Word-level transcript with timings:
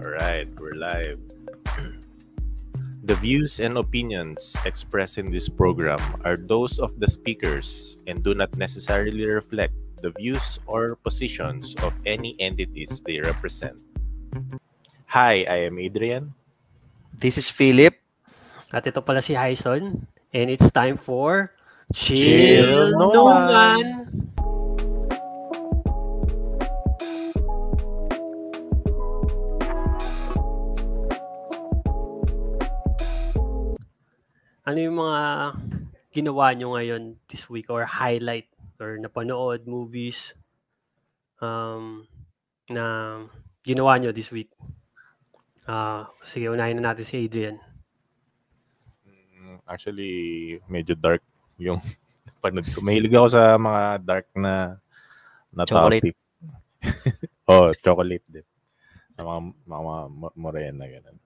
Alright, 0.00 0.48
we're 0.56 0.80
live. 0.80 1.20
The 3.04 3.14
views 3.20 3.60
and 3.60 3.76
opinions 3.76 4.56
expressed 4.64 5.20
in 5.20 5.28
this 5.28 5.44
program 5.44 6.00
are 6.24 6.40
those 6.40 6.80
of 6.80 6.96
the 6.96 7.04
speakers 7.04 8.00
and 8.08 8.24
do 8.24 8.32
not 8.32 8.56
necessarily 8.56 9.28
reflect 9.28 9.76
the 10.00 10.08
views 10.16 10.56
or 10.64 10.96
positions 11.04 11.76
of 11.84 11.92
any 12.08 12.32
entities 12.40 13.04
they 13.04 13.20
represent. 13.20 13.76
Hi, 15.12 15.44
I 15.44 15.68
am 15.68 15.76
Adrian. 15.76 16.32
This 17.12 17.36
is 17.36 17.52
Philip. 17.52 17.92
At 18.72 18.88
ito 18.88 19.04
pala 19.04 19.20
si 19.20 19.36
Hyson. 19.36 20.08
And 20.32 20.48
it's 20.48 20.72
time 20.72 20.96
for 20.96 21.52
Chill 21.92 22.96
No 22.96 23.12
Naman. 23.12 23.44
Man. 23.52 24.29
Ano 34.70 34.78
yung 34.86 35.02
mga 35.02 35.20
ginawa 36.14 36.54
nyo 36.54 36.78
ngayon 36.78 37.18
this 37.26 37.50
week 37.50 37.66
or 37.74 37.82
highlight 37.82 38.46
or 38.78 39.02
napanood 39.02 39.66
movies 39.66 40.38
um, 41.42 42.06
na 42.70 43.18
ginawa 43.66 43.98
nyo 43.98 44.14
this 44.14 44.30
week? 44.30 44.46
Ah, 45.66 46.06
sige, 46.22 46.46
unahin 46.46 46.78
na 46.78 46.94
natin 46.94 47.02
si 47.02 47.18
Adrian. 47.18 47.58
Mm, 49.10 49.58
Actually, 49.66 50.14
medyo 50.70 50.94
dark 50.94 51.26
yung 51.58 51.82
panood 52.42 52.70
ko. 52.70 52.78
Mahilig 52.78 53.10
ako 53.10 53.26
sa 53.26 53.58
mga 53.58 53.82
dark 54.06 54.30
na 54.38 54.78
na 55.50 55.66
Chocolate. 55.66 56.14
topic. 56.14 56.14
oh, 57.50 57.74
chocolate 57.74 58.26
din. 58.30 58.46
Sa 59.18 59.26
mga, 59.26 59.40
mga 59.66 59.94
mo- 60.14 60.36
morena, 60.38 60.86
ganun. 60.86 61.18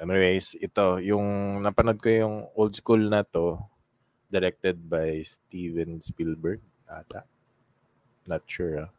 Anyways, 0.00 0.56
ito, 0.56 0.96
yung 1.04 1.60
napanood 1.60 2.00
ko 2.00 2.08
yung 2.08 2.36
old 2.56 2.72
school 2.72 3.04
na 3.04 3.20
to, 3.20 3.60
directed 4.32 4.80
by 4.88 5.20
Steven 5.20 6.00
Spielberg, 6.00 6.64
ata. 6.88 7.28
Not 8.24 8.48
sure, 8.48 8.88
ah. 8.88 8.90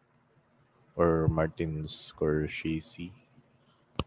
Or 0.93 1.25
Martin 1.25 1.89
Scorsese. 1.89 3.09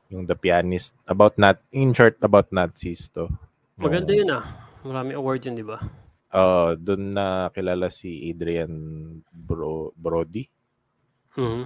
Yung 0.06 0.22
The 0.22 0.39
Pianist. 0.39 0.95
About 1.11 1.34
not 1.34 1.59
in 1.75 1.91
short, 1.91 2.15
about 2.22 2.55
Nazis 2.55 3.11
to. 3.19 3.27
Maganda 3.75 4.15
yun 4.15 4.31
ah. 4.31 4.47
Marami 4.87 5.19
award 5.19 5.42
yun, 5.42 5.59
di 5.59 5.67
ba? 5.67 5.83
Oo, 6.31 6.78
doon 6.78 7.17
na 7.17 7.50
kilala 7.50 7.91
si 7.91 8.31
Adrian 8.31 8.70
Bro, 9.34 9.98
Brody. 9.98 10.47
Mhm. 11.34 11.65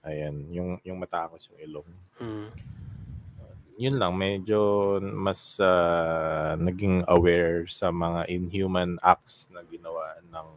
Ayan, 0.00 0.36
yung 0.48 0.70
yung 0.80 0.96
matapos 0.96 1.44
yung 1.52 1.60
ilong. 1.60 1.88
Mm. 2.16 2.48
Yun 3.80 3.96
lang, 3.96 4.12
medyo 4.12 4.60
mas 5.00 5.56
ah, 5.56 6.52
naging 6.60 7.00
aware 7.08 7.64
sa 7.64 7.88
mga 7.88 8.28
inhuman 8.28 9.00
acts 9.00 9.48
na 9.48 9.64
ginawa 9.64 10.20
ng 10.28 10.48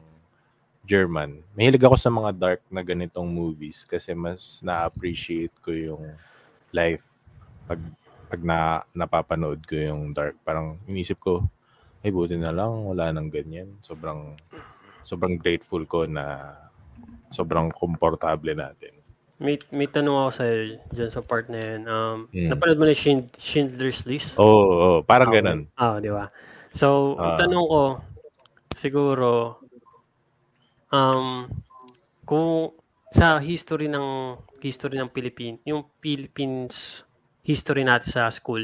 German. 0.83 1.39
Mahilig 1.55 1.87
ako 1.87 1.95
sa 1.95 2.11
mga 2.11 2.31
dark 2.35 2.61
na 2.67 2.83
ganitong 2.83 3.31
movies 3.31 3.87
kasi 3.87 4.11
mas 4.11 4.59
na-appreciate 4.59 5.55
ko 5.63 5.71
yung 5.71 6.03
life 6.75 7.07
pag 7.63 7.79
pag 8.27 8.41
na 8.43 8.83
napapanood 8.91 9.63
ko 9.63 9.79
yung 9.79 10.11
dark. 10.11 10.35
Parang 10.43 10.75
inisip 10.83 11.23
ko, 11.23 11.47
ay 12.03 12.11
buti 12.11 12.35
na 12.35 12.51
lang 12.51 12.83
wala 12.83 13.15
nang 13.15 13.31
ganyan. 13.31 13.71
Sobrang 13.79 14.35
sobrang 15.07 15.39
grateful 15.39 15.87
ko 15.87 16.03
na 16.03 16.55
sobrang 17.31 17.71
komportable 17.71 18.51
natin. 18.51 19.02
May, 19.41 19.57
may 19.73 19.89
tanong 19.89 20.13
ako 20.13 20.29
sa 20.33 20.45
dyan 20.93 21.09
sa 21.09 21.21
part 21.25 21.49
na 21.49 21.57
yan. 21.57 21.81
Um, 21.89 22.29
Mm. 22.29 22.53
Napanood 22.53 22.77
mo 22.77 22.85
na 22.85 22.93
Schind- 22.93 23.33
Schindler's 23.41 24.05
List? 24.05 24.37
Oo, 24.37 24.45
oh, 24.45 24.67
oh, 24.69 24.97
parang 25.01 25.33
Ah, 25.33 25.35
ganun. 25.35 25.59
Ah, 25.73 25.97
di 25.97 26.09
ba? 26.13 26.29
So, 26.77 27.17
Ah. 27.17 27.37
tanong 27.41 27.65
ko, 27.65 27.83
siguro, 28.77 29.57
um, 30.93 31.49
kung 32.25 32.73
sa 33.13 33.37
history 33.37 33.89
ng 33.89 34.37
history 34.61 34.97
ng 34.97 35.09
Philippines, 35.13 35.61
yung 35.65 35.85
Philippines 36.01 37.05
history 37.43 37.83
natin 37.85 38.09
sa 38.09 38.23
school, 38.29 38.63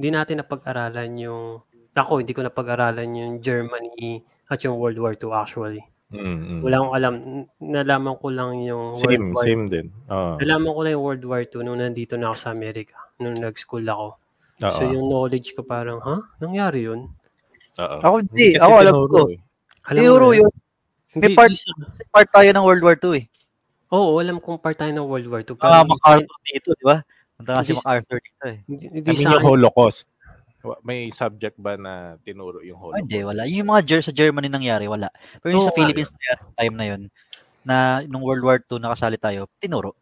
hindi 0.00 0.08
natin 0.08 0.40
napag-aralan 0.40 1.10
yung 1.20 1.60
ako, 1.92 2.22
hindi 2.22 2.32
ko 2.32 2.40
napag-aralan 2.40 3.12
yung 3.12 3.34
Germany 3.44 4.24
at 4.48 4.64
yung 4.64 4.80
World 4.80 4.96
War 4.96 5.12
II 5.12 5.36
actually. 5.36 5.84
Mm, 6.10 6.38
mm. 6.42 6.60
Wala 6.66 6.76
akong 6.76 6.94
alam. 6.98 7.14
Nalaman 7.62 8.14
ko 8.18 8.26
lang 8.28 8.50
yung 8.60 8.98
Same, 8.98 9.30
World 9.30 9.34
War 9.38 9.44
same 9.46 9.64
din. 9.70 9.86
Oo. 10.10 10.34
Nalaman 10.42 10.70
ko 10.74 10.80
lang 10.82 10.92
yung 10.98 11.04
World 11.06 11.24
War 11.24 11.42
II 11.42 11.62
nung 11.62 11.78
nandito 11.78 12.18
na 12.18 12.30
ako 12.30 12.36
sa 12.36 12.50
Amerika, 12.50 12.98
nung 13.16 13.38
nag-school 13.38 13.86
ako. 13.86 14.18
Oo. 14.60 14.74
So 14.74 14.82
yung 14.84 15.06
knowledge 15.06 15.54
ko 15.54 15.62
parang, 15.62 16.02
ha? 16.02 16.18
Nangyari 16.42 16.90
yun? 16.90 17.06
Oo. 17.78 17.96
Ako 18.02 18.14
hindi. 18.20 18.58
kasi 18.58 18.60
Ako 18.60 18.72
alam 18.76 18.94
ko. 19.06 19.18
eh. 19.30 19.38
Alam 19.86 20.02
na 20.02 20.30
yun. 20.36 20.52
Hindi, 21.10 21.26
May 21.26 21.34
part- 21.34 21.50
hindi 21.50 21.62
sa- 21.62 21.90
Kasi 21.90 22.02
part 22.10 22.28
tayo 22.30 22.48
ng 22.50 22.64
World 22.66 22.84
War 22.84 22.96
II 22.98 23.14
eh. 23.18 23.24
Oo, 23.90 24.10
alam 24.22 24.36
kong 24.38 24.58
part 24.62 24.78
tayo 24.78 24.90
ng 24.90 25.06
World 25.06 25.26
War 25.26 25.42
II. 25.42 25.54
Pero 25.58 25.66
Ah, 25.66 25.82
hindi, 25.82 25.90
MacArthur 25.94 26.38
dito, 26.46 26.70
di 26.74 26.84
ba? 26.86 26.96
Punta 27.34 27.50
nga 27.54 27.62
si 27.62 27.70
Hindi- 27.70 27.78
MacArthur 27.82 28.18
dito 28.18 28.44
eh. 28.46 28.56
hindi, 28.66 28.84
I 28.86 28.90
hindi 28.98 29.10
mean, 29.14 29.22
sa 29.22 29.30
yung 29.34 29.46
Holocaust. 29.46 30.06
Wa- 30.60 30.80
May 30.82 31.08
subject 31.08 31.56
ba 31.56 31.74
na 31.74 31.92
tinuro 32.20 32.60
yung 32.60 32.76
Ah, 32.76 32.82
Holocaust? 32.92 33.02
hindi, 33.02 33.18
wala. 33.20 33.42
Yung 33.44 33.68
mga 33.68 33.82
Ger 33.82 34.02
sa 34.02 34.12
Germany 34.12 34.46
nangyari, 34.46 34.84
wala. 34.86 35.08
Pero 35.40 35.56
yung 35.56 35.64
Oo 35.64 35.68
sa 35.68 35.74
Philippines 35.74 36.12
na 36.12 36.36
time 36.54 36.74
na 36.74 36.86
yun, 36.86 37.02
na 37.62 37.76
nung 38.04 38.20
World 38.20 38.42
War 38.42 38.58
II 38.58 38.76
nakasali 38.78 39.16
tayo, 39.16 39.48
tinuro. 39.56 39.96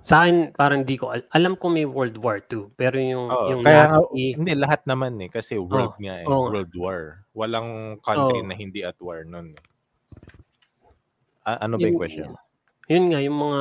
Sa 0.00 0.24
akin, 0.24 0.56
parang 0.56 0.82
di 0.82 0.96
ko, 0.96 1.12
al- 1.12 1.28
alam 1.30 1.54
ko 1.54 1.68
may 1.68 1.84
World 1.84 2.16
War 2.16 2.40
II. 2.42 2.72
Pero 2.74 2.96
yung, 2.96 3.28
Oo, 3.28 3.46
yung 3.52 3.60
kaya 3.62 3.84
nga, 3.86 4.00
Nazi, 4.00 4.32
hindi 4.32 4.52
lahat 4.56 4.80
naman 4.84 5.20
eh 5.20 5.28
kasi 5.28 5.60
world 5.60 5.92
nga 6.00 6.14
eh, 6.18 6.26
nga. 6.26 6.34
world 6.34 6.72
war. 6.74 7.00
Walang 7.30 7.68
country 8.00 8.40
Oo. 8.40 8.48
na 8.48 8.56
hindi 8.56 8.80
at 8.80 8.96
war 8.98 9.22
nun. 9.22 9.52
eh. 9.52 9.62
A- 11.42 11.62
ano 11.62 11.76
ba 11.76 11.84
yung 11.84 11.94
Yun- 11.94 12.00
question? 12.00 12.30
yun 12.88 13.04
nga, 13.08 13.20
yung 13.20 13.38
mga, 13.38 13.60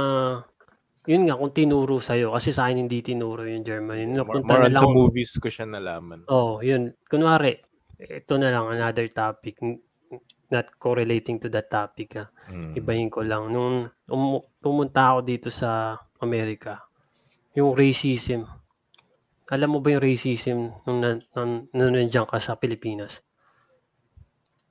yun 1.10 1.26
nga, 1.26 1.42
kung 1.42 1.50
tinuro 1.50 1.98
sa'yo, 1.98 2.38
kasi 2.38 2.54
sa 2.54 2.70
akin 2.70 2.86
hindi 2.86 3.02
tinuro 3.02 3.42
yung 3.42 3.66
Germany. 3.66 4.06
More, 4.14 4.22
Napunta 4.22 4.54
more 4.54 4.64
na 4.70 4.78
lang 4.78 4.84
sa 4.86 4.94
movies 4.94 5.32
ko 5.42 5.50
siya 5.50 5.66
nalaman. 5.66 6.30
Oh, 6.30 6.62
yun. 6.62 6.94
Kunwari, 7.10 7.58
ito 7.98 8.38
na 8.38 8.54
lang 8.54 8.70
another 8.70 9.10
topic. 9.10 9.58
Not 10.54 10.78
correlating 10.78 11.42
to 11.42 11.50
that 11.50 11.74
topic. 11.74 12.14
Ah. 12.14 12.30
Mm. 12.54 12.78
Ibahin 12.78 13.10
ko 13.10 13.26
lang. 13.26 13.50
Nung 13.50 13.90
um, 13.90 14.38
pumunta 14.62 15.18
ako 15.18 15.20
dito 15.26 15.50
sa 15.50 15.98
Amerika, 16.22 16.86
yung 17.58 17.74
racism. 17.74 18.46
Alam 19.50 19.70
mo 19.74 19.78
ba 19.82 19.98
yung 19.98 20.06
racism 20.06 20.70
nung, 20.86 21.02
nan, 21.02 21.26
nung, 21.34 21.66
nung 21.74 21.90
nandiyan 21.90 22.30
ka 22.30 22.38
sa 22.38 22.54
Pilipinas? 22.54 23.26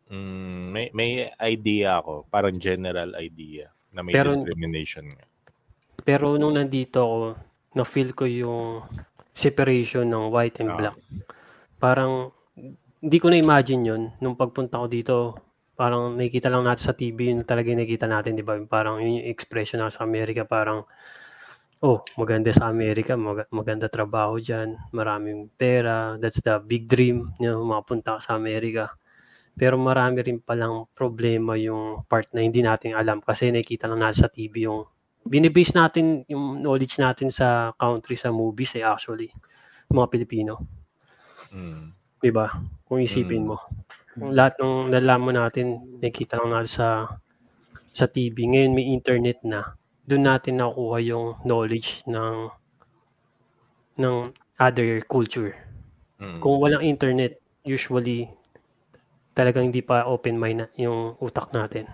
Mm, 0.06 0.70
may 0.70 0.86
may 0.94 1.10
idea 1.42 1.98
ako, 2.00 2.30
parang 2.30 2.56
general 2.56 3.12
idea 3.18 3.68
na 3.90 4.00
may 4.06 4.14
Pero- 4.14 4.32
discrimination 4.38 5.04
nga. 5.18 5.26
Pero 6.08 6.40
nung 6.40 6.56
nandito 6.56 7.04
ako, 7.04 7.18
na-feel 7.76 8.16
ko 8.16 8.24
yung 8.24 8.80
separation 9.36 10.08
ng 10.08 10.32
white 10.32 10.64
and 10.64 10.72
Ah. 10.72 10.76
black. 10.80 10.96
Parang, 11.76 12.32
hindi 13.04 13.18
ko 13.20 13.28
na-imagine 13.28 13.82
yun. 13.84 14.02
Nung 14.24 14.32
pagpunta 14.32 14.80
ko 14.80 14.88
dito, 14.88 15.16
parang 15.76 16.16
nakikita 16.16 16.48
lang 16.48 16.64
natin 16.64 16.84
sa 16.88 16.96
TV, 16.96 17.28
yun 17.28 17.44
talaga 17.44 17.68
yung 17.68 17.84
nakikita 17.84 18.08
natin, 18.08 18.40
di 18.40 18.42
ba? 18.42 18.56
Parang 18.64 19.04
yun 19.04 19.20
yung 19.20 19.28
expression 19.28 19.84
na 19.84 19.92
sa 19.92 20.08
Amerika, 20.08 20.48
parang, 20.48 20.88
oh, 21.84 22.00
maganda 22.16 22.56
sa 22.56 22.72
Amerika, 22.72 23.12
mag- 23.14 23.46
maganda 23.52 23.92
trabaho 23.92 24.40
dyan, 24.40 24.80
maraming 24.96 25.52
pera, 25.60 26.16
that's 26.16 26.40
the 26.40 26.56
big 26.64 26.88
dream, 26.88 27.36
you 27.36 27.52
know, 27.52 27.60
mapunta 27.68 28.16
ka 28.16 28.32
sa 28.32 28.40
Amerika. 28.40 28.96
Pero 29.54 29.76
marami 29.76 30.24
rin 30.24 30.40
palang 30.40 30.88
problema 30.96 31.52
yung 31.60 32.00
part 32.08 32.32
na 32.32 32.40
hindi 32.40 32.64
natin 32.64 32.96
alam 32.96 33.20
kasi 33.20 33.52
nakikita 33.52 33.86
lang 33.86 34.00
natin 34.02 34.24
sa 34.24 34.32
TV 34.32 34.64
yung 34.64 34.88
binibase 35.28 35.72
natin 35.76 36.24
yung 36.32 36.60
knowledge 36.64 36.96
natin 37.00 37.28
sa 37.32 37.72
country 37.76 38.16
sa 38.18 38.32
movies 38.34 38.72
eh 38.80 38.84
actually 38.84 39.30
mga 39.92 40.08
Pilipino, 40.12 40.54
Mm. 41.52 41.92
'di 42.22 42.30
ba? 42.34 42.46
Kung 42.86 43.00
isipin 43.02 43.44
Mm. 43.44 43.50
mo. 43.50 43.58
Kung 44.18 44.32
lahat 44.34 44.58
ng 44.62 44.92
nalaman 44.94 45.36
natin 45.40 45.66
nakikita 46.02 46.38
lang 46.40 46.50
natin 46.54 46.72
sa 46.78 46.88
sa 47.94 48.06
TV. 48.10 48.36
Ngayon 48.52 48.72
may 48.76 48.86
internet 48.92 49.38
na. 49.46 49.74
Doon 50.08 50.24
natin 50.30 50.60
nakukuha 50.60 50.98
yung 51.04 51.26
knowledge 51.46 52.04
ng 52.10 52.50
ng 53.96 54.30
other 54.60 55.00
culture. 55.08 55.56
Mm. 56.20 56.42
Kung 56.42 56.60
walang 56.62 56.84
internet, 56.84 57.40
usually 57.64 58.28
talagang 59.36 59.70
hindi 59.72 59.82
pa 59.84 60.06
open 60.08 60.36
mind 60.40 60.58
na 60.64 60.66
yung 60.78 61.16
utak 61.20 61.50
natin. 61.52 61.88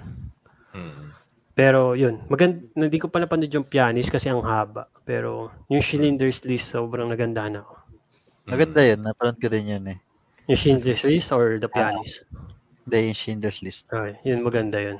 Mm. 0.74 1.14
Pero 1.54 1.94
yun, 1.94 2.18
maganda, 2.26 2.66
hindi 2.74 2.98
ko 2.98 3.06
pa 3.06 3.22
napanood 3.22 3.54
yung 3.54 3.66
pianist 3.66 4.10
kasi 4.10 4.26
ang 4.26 4.42
haba. 4.42 4.90
Pero 5.06 5.54
yung 5.70 5.82
Schindler's 5.82 6.42
List, 6.42 6.74
sobrang 6.74 7.06
nagandahan 7.06 7.62
ako. 7.62 7.78
Maganda 8.50 8.82
yun. 8.82 9.00
Napanood 9.06 9.38
ko 9.38 9.46
din 9.46 9.70
yun 9.78 9.84
eh. 9.86 9.98
Yung 10.50 10.58
Schindler's 10.58 11.06
List 11.06 11.30
or 11.30 11.62
The 11.62 11.70
Pianist? 11.70 12.26
Hindi, 12.84 12.98
yung 13.08 13.16
Schindler's 13.16 13.60
List. 13.62 13.86
Okay, 13.88 14.18
yun 14.26 14.42
maganda 14.42 14.82
yun. 14.82 14.98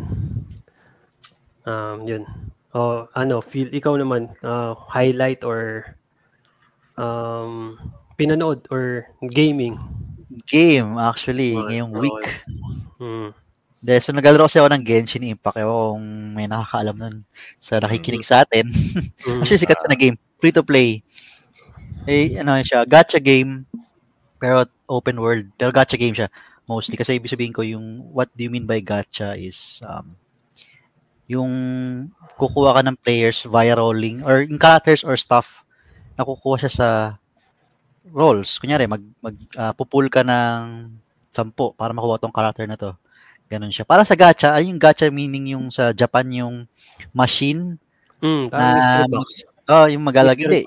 Um, 1.66 2.06
yun. 2.06 2.22
Oh, 2.70 3.10
ano, 3.18 3.42
feel 3.42 3.68
ikaw 3.74 3.98
naman, 3.98 4.30
ah, 4.46 4.78
highlight 4.88 5.42
or 5.42 5.90
um, 6.96 7.76
pinanood 8.14 8.64
or 8.70 9.10
gaming? 9.34 9.78
Game, 10.46 10.98
actually, 10.98 11.54
Okay, 11.54 11.82
ngayong 11.82 11.92
week. 11.98 12.24
Mm. 13.02 13.30
De, 13.84 14.00
so 14.00 14.16
nagalaro 14.16 14.48
kasi 14.48 14.56
ako 14.56 14.72
ng 14.72 14.80
Genshin 14.80 15.28
Impact. 15.28 15.60
Ewan 15.60 16.00
kung 16.00 16.06
may 16.32 16.48
nakakaalam 16.48 16.96
nun 16.96 17.16
sa 17.60 17.76
nakikinig 17.84 18.24
sa 18.24 18.40
atin. 18.40 18.72
Mm. 18.72 19.40
Actually, 19.44 19.60
sikat 19.60 19.76
na 19.84 19.92
game. 19.92 20.16
Free 20.40 20.56
to 20.56 20.64
play. 20.64 21.04
Eh, 22.08 22.40
ano 22.40 22.56
siya, 22.64 22.88
gacha 22.88 23.20
game, 23.20 23.68
pero 24.40 24.64
open 24.88 25.20
world. 25.20 25.52
Pero 25.60 25.68
gacha 25.68 26.00
game 26.00 26.16
siya, 26.16 26.32
mostly. 26.64 26.96
Kasi 26.96 27.20
ibig 27.20 27.28
sabihin 27.28 27.52
ko, 27.52 27.60
yung, 27.60 28.08
what 28.08 28.32
do 28.32 28.48
you 28.48 28.52
mean 28.52 28.64
by 28.64 28.80
gacha 28.80 29.36
is, 29.36 29.84
um, 29.84 30.16
yung 31.28 31.52
kukuha 32.40 32.80
ka 32.80 32.82
ng 32.88 32.96
players 33.04 33.44
via 33.44 33.76
rolling, 33.76 34.24
or 34.24 34.48
yung 34.48 34.60
characters 34.60 35.04
or 35.04 35.20
stuff, 35.20 35.60
nakukuha 36.16 36.56
siya 36.64 36.72
sa 36.72 36.88
rolls. 38.08 38.56
Kunyari, 38.56 38.88
mag, 38.88 39.04
mag 39.20 39.36
ah, 39.60 39.76
pupul 39.76 40.08
ka 40.08 40.24
ng 40.24 40.88
sampo 41.28 41.76
para 41.76 41.92
makuha 41.92 42.16
tong 42.16 42.32
character 42.32 42.64
na 42.64 42.80
to. 42.80 42.96
Ganun 43.48 43.70
siya. 43.70 43.84
Para 43.84 44.02
sa 44.02 44.16
gacha, 44.16 44.56
ay 44.56 44.72
yung 44.72 44.80
gacha 44.80 45.06
meaning 45.12 45.52
yung 45.52 45.68
sa 45.68 45.92
Japan 45.92 46.26
yung 46.32 46.54
machine 47.12 47.76
Mm, 48.24 48.48
na. 48.48 49.04
Oh, 49.68 49.84
yung 49.84 50.00
magalag. 50.00 50.40
Hindi. 50.40 50.64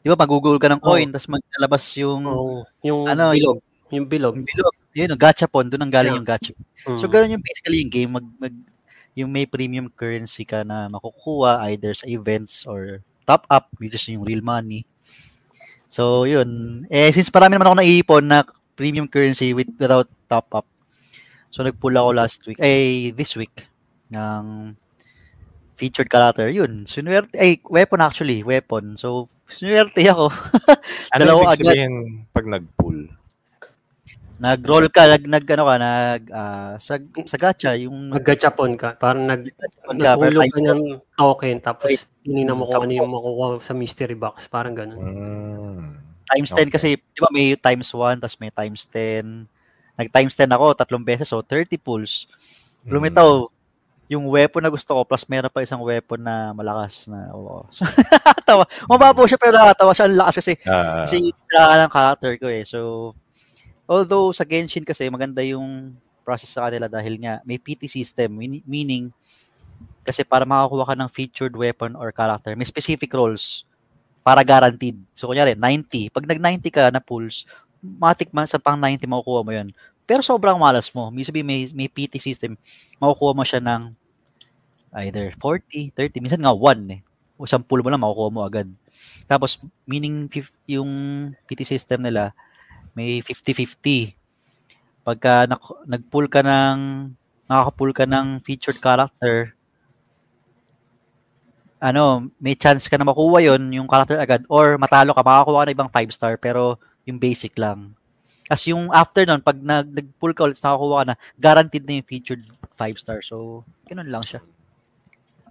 Di 0.00 0.06
ba, 0.06 0.14
magugol 0.14 0.54
ka 0.54 0.70
ng 0.70 0.78
coin, 0.78 1.10
tapos 1.10 1.26
maglalabas 1.26 1.82
yung, 1.98 2.22
Oo, 2.30 2.62
yung 2.80 3.10
ano, 3.10 3.34
bilog. 3.34 3.58
Yung 3.90 4.06
bilog. 4.06 4.34
yung 4.38 4.46
bilog. 4.46 4.74
Yun, 4.94 5.10
yung 5.10 5.18
gachapon, 5.22 5.66
doon 5.66 5.82
ang 5.82 5.90
galing 5.90 6.14
Yeah. 6.14 6.18
yung 6.22 6.28
gacha. 6.30 6.54
So, 6.94 7.04
Mm. 7.06 7.10
ganun 7.10 7.34
yung 7.34 7.44
basically 7.44 7.78
yung 7.82 7.90
game. 7.90 8.10
Mag, 8.14 8.26
mag, 8.38 8.54
yung 9.18 9.30
may 9.34 9.50
premium 9.50 9.90
currency 9.90 10.46
ka 10.46 10.62
na 10.62 10.86
makukuha 10.86 11.66
either 11.74 11.90
sa 11.90 12.06
events 12.06 12.62
or 12.70 13.02
top 13.26 13.50
up, 13.50 13.66
which 13.82 13.90
is 13.90 14.06
yung 14.06 14.22
real 14.22 14.40
money. 14.40 14.86
So, 15.90 16.22
yun. 16.22 16.82
Eh, 16.86 17.10
since 17.10 17.34
marami 17.34 17.58
naman 17.58 17.66
ako 17.66 17.76
naiipon 17.82 18.24
na 18.30 18.46
premium 18.78 19.10
currency 19.10 19.50
with, 19.52 19.66
without 19.74 20.06
top 20.30 20.46
up, 20.54 20.66
so 21.50 21.66
nag-pull 21.66 21.94
ako 21.94 22.10
last 22.14 22.40
week, 22.46 22.58
ay, 22.62 23.10
this 23.12 23.34
week, 23.34 23.66
ng 24.10 24.74
featured 25.74 26.08
character. 26.12 26.46
Yun, 26.48 26.86
sinuwerte, 26.86 27.34
ay, 27.40 27.58
weapon 27.66 28.00
actually, 28.00 28.44
weapon. 28.44 28.94
So, 29.00 29.26
sinuwerte 29.48 30.04
ako. 30.06 30.30
Ano 31.16 31.22
Dalawa 31.26 31.42
ibig 31.42 31.54
agad. 31.58 31.66
sabihin 31.74 31.94
pag 32.30 32.46
nag-pull? 32.46 32.98
Nag-roll 34.40 34.88
ka, 34.88 35.04
nag, 35.04 35.24
nag 35.28 35.44
ano 35.52 35.64
ka, 35.68 35.74
nag, 35.76 36.22
ah, 36.32 36.72
sa, 36.80 36.96
sa 37.28 37.36
gacha, 37.36 37.76
yung 37.76 38.14
Mag-gachapon 38.14 38.72
ka. 38.78 38.96
Parang 38.96 39.26
nag, 39.28 39.50
Gachapon 39.50 40.32
ka, 40.48 40.60
ng 40.64 40.82
token 41.18 41.60
tapos 41.60 42.08
tinignan 42.24 42.56
mo 42.56 42.64
kung 42.70 42.88
ano 42.88 42.92
yung 42.94 43.10
makukuha 43.10 43.60
sa 43.60 43.76
mystery 43.76 44.16
box. 44.16 44.48
Parang 44.48 44.72
ganun. 44.72 45.00
Mm. 45.00 45.88
times 46.30 46.54
10 46.54 46.62
Okay. 46.62 46.70
kasi, 46.70 46.88
di 46.94 47.18
ba 47.18 47.28
may 47.34 47.58
times 47.58 47.90
1, 47.90 48.22
tapos 48.22 48.38
may 48.38 48.54
times 48.54 48.86
10. 48.86 49.50
Nag-times 50.00 50.32
10 50.32 50.48
ako, 50.48 50.72
tatlong 50.72 51.04
beses, 51.04 51.28
so 51.28 51.44
30 51.44 51.76
pulls. 51.76 52.24
Mm. 52.88 52.96
Lumitaw, 52.96 53.52
yung 54.10 54.26
weapon 54.26 54.64
na 54.64 54.72
gusto 54.72 54.90
ko, 54.90 55.06
plus 55.06 55.22
meron 55.30 55.52
pa 55.52 55.62
isang 55.62 55.78
weapon 55.84 56.18
na 56.18 56.50
malakas 56.50 57.06
na, 57.06 57.30
oo. 57.30 57.62
So, 57.70 57.84
tawa. 58.48 58.66
Mababaw 58.90 59.22
siya, 59.28 59.38
pero 59.38 59.54
nakatawa 59.54 59.92
siya. 59.94 60.10
Ang 60.10 60.18
lakas 60.18 60.34
kasi, 60.42 60.52
Ah, 60.66 61.06
kasi 61.06 61.30
kailangan 61.46 61.78
ng 61.86 61.92
character 61.94 62.32
ko 62.40 62.46
eh. 62.50 62.64
So, 62.66 62.78
although 63.86 64.34
sa 64.34 64.42
Genshin 64.42 64.82
kasi, 64.82 65.06
maganda 65.06 65.46
yung 65.46 65.94
process 66.26 66.50
sa 66.50 66.66
kanila 66.66 66.90
dahil 66.90 67.22
nga, 67.22 67.38
may 67.46 67.60
PT 67.60 67.86
system, 67.86 68.34
mean- 68.34 68.66
meaning, 68.66 69.14
kasi 70.02 70.26
para 70.26 70.42
makakuha 70.42 70.90
ka 70.90 70.94
ng 70.98 71.10
featured 71.14 71.54
weapon 71.54 71.94
or 71.94 72.10
character, 72.10 72.56
may 72.58 72.66
specific 72.66 73.14
roles 73.14 73.62
para 74.26 74.42
guaranteed. 74.42 74.98
So, 75.14 75.30
kunyari, 75.30 75.54
90. 75.54 76.10
Pag 76.10 76.26
nag-90 76.26 76.66
ka 76.74 76.90
na 76.90 76.98
pulls, 76.98 77.46
matik 77.80 78.30
man 78.30 78.46
sa 78.46 78.60
pang 78.60 78.76
90 78.76 79.08
makukuha 79.08 79.40
mo 79.44 79.52
yun. 79.52 79.68
Pero 80.04 80.20
sobrang 80.20 80.58
malas 80.58 80.90
mo. 80.92 81.08
May 81.08 81.24
sabihin, 81.24 81.46
may, 81.46 81.60
may 81.72 81.88
PT 81.88 82.20
system, 82.20 82.56
makukuha 83.00 83.32
mo 83.32 83.44
siya 83.46 83.60
ng 83.62 83.94
either 85.06 85.32
40, 85.38 85.94
30, 85.94 86.18
minsan 86.22 86.42
nga 86.42 86.52
1 86.52 86.98
eh. 86.98 87.00
O 87.40 87.46
10 87.46 87.62
mo 87.62 87.88
lang, 87.88 88.02
makukuha 88.02 88.30
mo 88.30 88.40
agad. 88.42 88.68
Tapos, 89.30 89.62
meaning 89.86 90.28
yung 90.66 90.90
PT 91.46 91.62
system 91.64 92.04
nila, 92.04 92.34
may 92.92 93.22
50-50. 93.22 94.18
Pagka 95.06 95.46
nag-pull 95.86 96.26
ka 96.26 96.42
ng, 96.42 97.08
nakaka-pull 97.46 97.92
ka 97.94 98.04
ng 98.04 98.42
featured 98.42 98.82
character, 98.82 99.54
ano, 101.80 102.28
may 102.36 102.52
chance 102.52 102.84
ka 102.86 103.00
na 103.00 103.08
makuha 103.08 103.40
yon 103.40 103.72
yung 103.72 103.88
character 103.88 104.20
agad 104.20 104.44
or 104.52 104.76
matalo 104.76 105.16
ka, 105.16 105.24
makakuha 105.24 105.64
ka 105.64 105.66
ng 105.72 105.76
ibang 105.80 105.90
5 105.90 106.12
star 106.12 106.36
pero 106.36 106.76
yung 107.04 107.18
basic 107.18 107.56
lang. 107.56 107.94
As 108.46 108.66
yung 108.66 108.90
after 108.90 109.22
nun, 109.22 109.40
pag 109.40 109.56
nag, 109.56 109.86
nag-pull 109.88 110.34
ka 110.34 110.42
ulit, 110.42 110.58
nakakuha 110.58 110.96
ka 110.96 111.06
na, 111.06 111.16
guaranteed 111.38 111.86
na 111.86 111.96
yung 111.96 112.08
featured 112.08 112.42
5 112.74 112.98
star. 112.98 113.22
So, 113.22 113.62
ganun 113.86 114.10
lang 114.10 114.22
siya. 114.22 114.42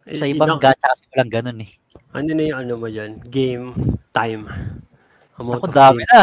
Sa 0.10 0.26
Eh, 0.26 0.34
ibang 0.34 0.58
ilang- 0.58 0.62
gacha 0.62 0.90
kasi 0.90 1.06
walang 1.10 1.32
ganun 1.32 1.60
eh. 1.62 1.72
Ano 2.12 2.30
na 2.34 2.44
yung 2.44 2.60
ano 2.60 2.74
mo 2.76 2.88
dyan? 2.88 3.22
Game 3.24 3.72
time. 4.12 4.50
Amount 5.38 5.62
Ako 5.62 5.68
dami 5.70 6.02
game. 6.02 6.10
na. 6.10 6.22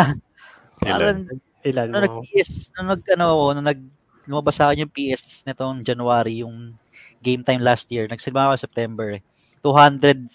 Ilan? 0.76 0.99
Parang, 1.00 1.19
Ilan 1.64 1.87
nung 1.88 1.96
mo? 1.96 2.05
nag-PS, 2.05 2.52
nung 2.75 2.88
nag, 2.93 3.02
ano 3.08 3.25
ako, 3.26 3.44
nung 3.55 3.67
nag, 3.67 3.81
lumabas 4.26 4.55
sa 4.55 4.64
akin 4.69 4.84
yung 4.84 4.93
PS 4.93 5.25
nitong 5.44 5.81
January, 5.81 6.43
yung 6.43 6.75
game 7.19 7.40
time 7.40 7.58
last 7.58 7.87
year, 7.88 8.05
nagsimula 8.05 8.50
ako 8.50 8.55
sa 8.55 8.64
September 8.67 9.08
eh. 9.14 9.23
217, 9.62 10.28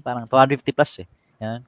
parang 0.00 0.26
250 0.26 0.72
plus 0.72 0.92
eh. 1.00 1.08
Yan. 1.38 1.60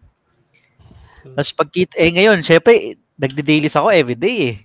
Tapos 1.34 1.52
pagkita, 1.56 1.96
eh 1.98 2.12
ngayon, 2.12 2.44
syempre, 2.44 3.00
nagde-dailies 3.16 3.74
ako 3.74 3.88
everyday 3.90 4.36
eh. 4.52 4.56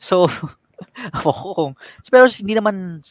So, 0.00 0.26
ako 1.18 1.30
kung, 1.54 1.72
pero 2.08 2.26
hindi 2.26 2.54
naman, 2.56 3.04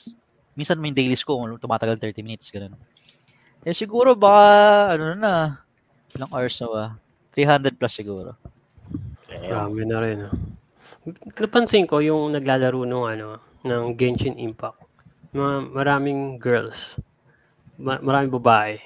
minsan 0.57 0.81
may 0.81 0.91
dailies 0.91 1.23
ko, 1.23 1.37
tumatagal 1.61 2.01
30 2.01 2.25
minutes, 2.25 2.49
ganun. 2.49 2.75
Eh 3.67 3.75
siguro 3.75 4.15
baka, 4.15 4.95
ano 4.95 5.13
na, 5.13 5.61
ilang 6.15 6.31
hours 6.31 6.57
na 6.63 6.67
ba? 6.67 6.85
300 7.35 7.77
plus 7.77 7.93
siguro. 7.93 8.33
Marami 9.29 9.83
na 9.85 9.97
rin. 10.01 10.17
ah. 10.25 10.33
Napansin 11.37 11.85
ko 11.85 11.99
yung 12.01 12.33
naglalaro 12.33 12.87
nung 12.87 13.05
ano, 13.05 13.39
ng 13.67 13.93
Genshin 13.99 14.39
Impact. 14.39 14.79
Ma- 15.35 15.63
maraming 15.63 16.39
girls. 16.39 16.97
Ma- 17.77 18.01
maraming 18.01 18.31
babae. 18.39 18.79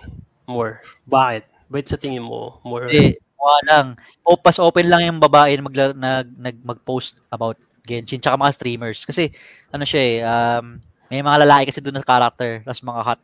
More. 0.49 0.81
Bakit? 1.07 1.47
Bakit 1.71 1.85
sa 1.87 1.97
tingin 2.01 2.25
mo 2.25 2.59
more? 2.65 2.89
Hindi, 2.89 3.21
mukha 3.41 3.57
lang. 3.65 3.87
O, 4.21 4.37
pas 4.37 4.55
open 4.61 4.85
lang 4.85 5.01
yung 5.09 5.17
babae 5.17 5.57
na 5.57 5.65
magla- 5.65 5.97
nag, 5.97 6.27
nag, 6.37 6.57
mag-post 6.61 7.17
about 7.33 7.57
Genshin, 7.81 8.21
tsaka 8.21 8.37
mga 8.37 8.53
streamers. 8.53 9.01
Kasi, 9.03 9.33
ano 9.73 9.81
siya 9.81 10.01
eh, 10.05 10.17
um, 10.21 10.77
may 11.09 11.25
mga 11.25 11.41
lalaki 11.43 11.73
kasi 11.73 11.81
doon 11.81 11.97
na 11.97 12.05
character, 12.05 12.61
tapos 12.61 12.81
mga 12.85 13.01
hot, 13.01 13.19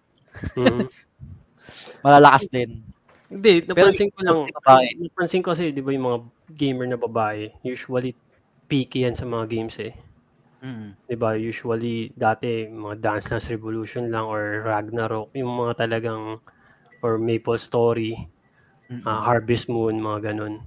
Mhm. 0.57 0.79
malalakas 2.05 2.49
din. 2.49 2.81
Hindi, 3.29 3.61
napansin 3.67 4.09
ko 4.09 4.19
lang. 4.23 4.37
babae. 4.63 4.87
Napansin 4.97 5.43
ko 5.43 5.53
kasi, 5.53 5.69
di 5.69 5.83
ba 5.83 5.91
yung 5.91 6.07
mga 6.07 6.19
gamer 6.57 6.87
na 6.89 6.97
babae, 6.97 7.51
usually 7.61 8.15
picky 8.67 9.05
yan 9.05 9.15
sa 9.15 9.27
mga 9.27 9.45
games 9.47 9.77
eh. 9.79 9.93
Mm. 10.57 10.97
'di 11.05 11.15
ba 11.21 11.37
usually 11.37 12.09
dati 12.17 12.65
mga 12.65 12.97
Dance 12.97 13.29
Dance 13.29 13.45
Revolution 13.53 14.09
lang 14.09 14.25
or 14.25 14.65
Ragnarok 14.65 15.29
yung 15.37 15.53
mga 15.53 15.85
talagang 15.85 16.33
or 17.05 17.21
Maple 17.21 17.61
Story 17.61 18.17
Mm. 18.87 19.03
ah, 19.03 19.19
Harvest 19.19 19.67
Moon 19.67 19.99
mga 19.99 20.31
ganun 20.31 20.63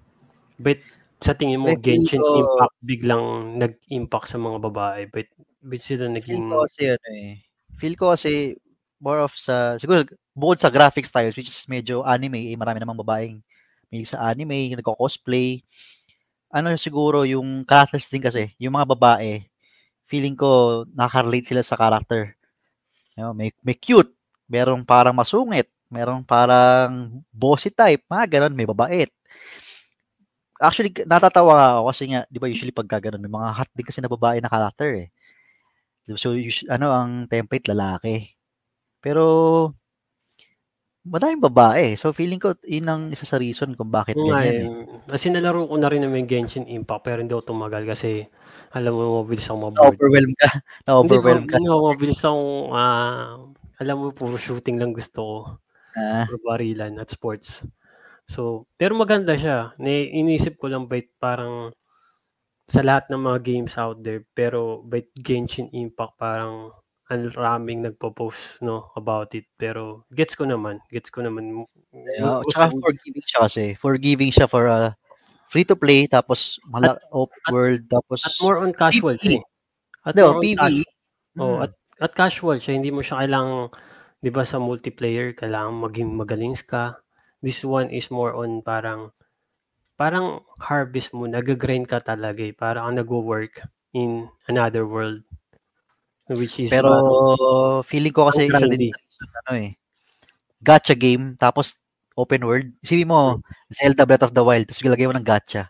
but 0.61 0.77
sa 1.21 1.33
tingin 1.33 1.61
mo 1.61 1.73
feel 1.73 1.81
Genshin 2.05 2.21
ko- 2.21 2.37
Impact 2.45 2.77
biglang 2.85 3.25
nag-impact 3.61 4.29
sa 4.29 4.39
mga 4.41 4.59
babae 4.61 5.01
but 5.09 5.29
but 5.65 5.81
sila 5.81 6.09
Feel 6.09 6.17
naging 6.17 6.45
ko 6.49 6.57
kasi, 6.65 6.83
ano 6.93 7.07
eh, 7.17 7.33
feel 7.81 7.95
ko 7.97 8.05
kasi, 8.13 8.33
more 9.01 9.21
of 9.25 9.33
sa, 9.37 9.77
siguro, 9.81 10.05
bukod 10.37 10.61
sa 10.61 10.69
graphic 10.73 11.05
styles, 11.09 11.37
which 11.37 11.49
is 11.53 11.65
medyo 11.69 12.01
anime, 12.05 12.53
eh, 12.53 12.57
marami 12.57 12.81
namang 12.81 13.01
babaeng 13.01 13.41
may 13.93 14.05
sa 14.05 14.21
anime, 14.33 14.73
nagko-cosplay. 14.77 15.61
Ano 16.53 16.73
siguro 16.77 17.25
yung 17.29 17.65
characters 17.69 18.09
din 18.13 18.21
kasi, 18.25 18.53
yung 18.61 18.77
mga 18.77 18.93
babae, 18.97 19.45
feeling 20.09 20.37
ko 20.37 20.85
nakaka-relate 20.93 21.49
sila 21.53 21.63
sa 21.65 21.77
character. 21.81 22.37
You 23.17 23.29
know, 23.29 23.35
may, 23.37 23.53
may 23.65 23.77
cute, 23.77 24.13
merong 24.49 24.85
parang 24.85 25.17
masungit, 25.17 25.69
merong 25.91 26.23
parang 26.25 27.21
bossy 27.35 27.69
type, 27.75 28.07
mga 28.07 28.39
ganun, 28.39 28.55
may 28.55 28.65
babait. 28.65 29.11
Actually, 30.61 30.95
natatawa 31.05 31.81
ako 31.81 31.91
kasi 31.91 32.03
nga, 32.15 32.21
di 32.31 32.39
ba 32.39 32.47
usually 32.47 32.73
pag 32.73 32.87
gano'n, 32.87 33.21
may 33.21 33.33
mga 33.33 33.49
hot 33.51 33.71
din 33.75 33.87
kasi 33.87 33.99
na 33.99 34.13
babae 34.13 34.39
na 34.39 34.53
character 34.53 34.93
eh. 34.95 35.09
So, 36.15 36.35
ano 36.71 36.87
ang 36.91 37.11
template 37.27 37.71
lalaki. 37.71 38.37
Pero 39.01 39.25
madaming 41.07 41.41
babae. 41.41 41.97
So 41.97 42.13
feeling 42.13 42.37
ko 42.37 42.53
yun 42.61 42.87
ang 42.89 43.03
isa 43.09 43.25
sa 43.25 43.41
reason 43.41 43.73
kung 43.73 43.89
bakit 43.89 44.21
Oo 44.21 44.29
ganyan. 44.29 44.53
Eh. 44.53 44.65
eh. 44.69 44.85
Kasi 45.09 45.33
nalaro 45.33 45.65
ko 45.65 45.77
na 45.81 45.89
rin 45.89 46.05
naman 46.05 46.25
yung 46.25 46.31
Genshin 46.31 46.69
Impact 46.69 47.03
pero 47.09 47.19
hindi 47.25 47.33
ako 47.33 47.57
tumagal 47.57 47.89
kasi 47.89 48.29
alam 48.77 48.95
mo 48.95 49.25
mabilis 49.25 49.49
ako 49.49 49.73
maboard. 49.73 49.97
Na-overwhelm 49.97 50.33
ka. 50.37 50.49
Na-overwhelm 50.87 51.45
ka. 51.49 51.57
Hindi 51.57 51.73
ko, 51.73 51.77
mabilis 51.91 52.21
akong, 52.23 52.49
ah, 52.77 53.41
alam 53.81 53.97
mo, 53.97 54.07
puro 54.13 54.37
shooting 54.37 54.77
lang 54.79 54.93
gusto 54.95 55.19
ko. 55.19 55.39
Ah, 55.97 56.27
or 56.27 56.39
barilan 56.41 56.99
at 56.99 57.11
sports. 57.11 57.67
So, 58.31 58.67
pero 58.79 58.95
maganda 58.95 59.35
siya. 59.35 59.75
Ni 59.83 60.07
inisip 60.15 60.55
ko 60.57 60.71
lang 60.71 60.87
bait 60.87 61.11
parang 61.19 61.75
sa 62.71 62.87
lahat 62.87 63.11
ng 63.11 63.19
mga 63.27 63.39
games 63.43 63.75
out 63.75 63.99
there, 64.07 64.23
pero 64.31 64.87
bait 64.87 65.11
Genshin 65.19 65.67
Impact 65.75 66.15
parang 66.15 66.71
ang 67.11 67.27
raming 67.35 67.83
nagpo-post 67.83 68.63
no 68.63 68.95
about 68.95 69.35
it. 69.35 69.43
Pero 69.59 70.07
gets 70.15 70.39
ko 70.39 70.47
naman, 70.47 70.79
gets 70.95 71.11
ko 71.11 71.27
naman. 71.27 71.67
yeah, 71.91 72.39
Most- 72.39 72.55
tsaka 72.55 72.71
forgiving 72.79 73.27
siya 73.27 73.41
kasi. 73.43 73.65
Forgiving 73.75 74.31
siya 74.31 74.47
for 74.47 74.71
a 74.71 74.95
free 75.51 75.67
to 75.67 75.75
play 75.75 76.07
tapos 76.07 76.63
mala 76.63 76.95
open 77.11 77.35
at- 77.43 77.51
world 77.51 77.83
tapos 77.91 78.23
at 78.23 78.31
more 78.39 78.63
on 78.63 78.71
casual 78.71 79.19
PvE. 79.19 79.27
siya. 79.27 79.43
eh. 79.43 80.07
At 80.07 80.15
no, 80.15 80.23
more 80.23 80.39
on 80.39 80.43
PvE. 80.47 80.55
casual. 80.55 80.87
Oh, 81.35 81.55
Hmm. 81.59 81.65
at 81.67 81.73
at 82.01 82.13
casual 82.15 82.57
siya, 82.57 82.79
hindi 82.79 82.95
mo 82.95 83.03
siya 83.03 83.27
kailangang 83.27 83.75
'di 84.21 84.31
ba 84.31 84.45
sa 84.45 84.61
multiplayer 84.61 85.33
kailangan 85.33 85.81
maging 85.81 86.13
magaling 86.13 86.57
ka. 86.65 87.01
This 87.41 87.65
one 87.65 87.89
is 87.89 88.13
more 88.13 88.37
on 88.37 88.61
parang 88.61 89.13
parang 89.97 90.41
harvest 90.61 91.13
mo, 91.13 91.29
nag-grind 91.29 91.89
ka 91.89 92.01
talaga 92.01 92.41
eh. 92.45 92.53
Parang 92.57 92.89
ang 92.89 92.97
nagwo-work 93.01 93.61
in 93.93 94.29
another 94.49 94.85
world. 94.89 95.21
Which 96.31 96.57
is 96.61 96.71
Pero 96.73 96.89
parang- 96.89 97.85
feeling 97.85 98.15
ko 98.15 98.29
kasi 98.31 98.49
isa 98.49 98.65
din 98.65 98.93
sa 98.93 99.25
ano 99.45 99.53
eh. 99.61 99.71
Gacha 100.61 100.93
game 100.97 101.37
tapos 101.37 101.77
open 102.17 102.45
world. 102.45 102.69
Isipin 102.85 103.09
mo, 103.09 103.41
Zelda 103.73 104.05
Breath 104.05 104.25
of 104.29 104.37
the 104.37 104.45
Wild 104.45 104.69
tapos 104.69 104.85
ilagay 104.85 105.09
mo 105.09 105.17
ng 105.17 105.25
gacha. 105.25 105.69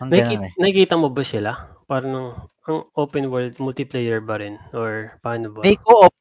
Ang 0.00 0.08
Nakiki- 0.12 0.40
eh. 0.40 0.52
nakikita 0.56 0.96
mo 0.96 1.08
ba 1.12 1.20
sila? 1.24 1.52
Parang 1.84 2.34
ang 2.66 2.78
open 2.96 3.28
world 3.30 3.56
multiplayer 3.60 4.18
ba 4.24 4.40
rin 4.40 4.56
or 4.72 5.16
paano 5.20 5.52
ba? 5.52 5.60
May 5.64 5.76
co-op. 5.76 6.12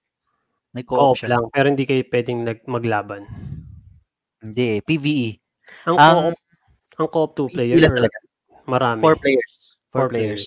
May 0.75 0.83
co-op 0.83 1.15
Co-op 1.15 1.17
siya. 1.17 1.29
lang 1.31 1.43
pero 1.49 1.71
hindi 1.71 1.87
kayo 1.87 2.03
pwedeng 2.05 2.39
nag- 2.43 2.67
maglaban. 2.67 3.23
Hindi, 4.37 4.83
PvE. 4.83 5.39
Ang 5.87 5.95
Ang 5.95 6.13
co-op 6.13 6.37
ang 6.95 7.07
co-op 7.09 7.31
two 7.33 7.47
player 7.49 7.75
PvE 7.75 7.81
lang 7.81 7.91
or 7.91 7.97
talaga. 7.97 8.17
marami. 8.67 8.99
Four 8.99 9.15
players. 9.17 9.53
Four, 9.87 9.97
Four 9.97 10.09
players. 10.11 10.43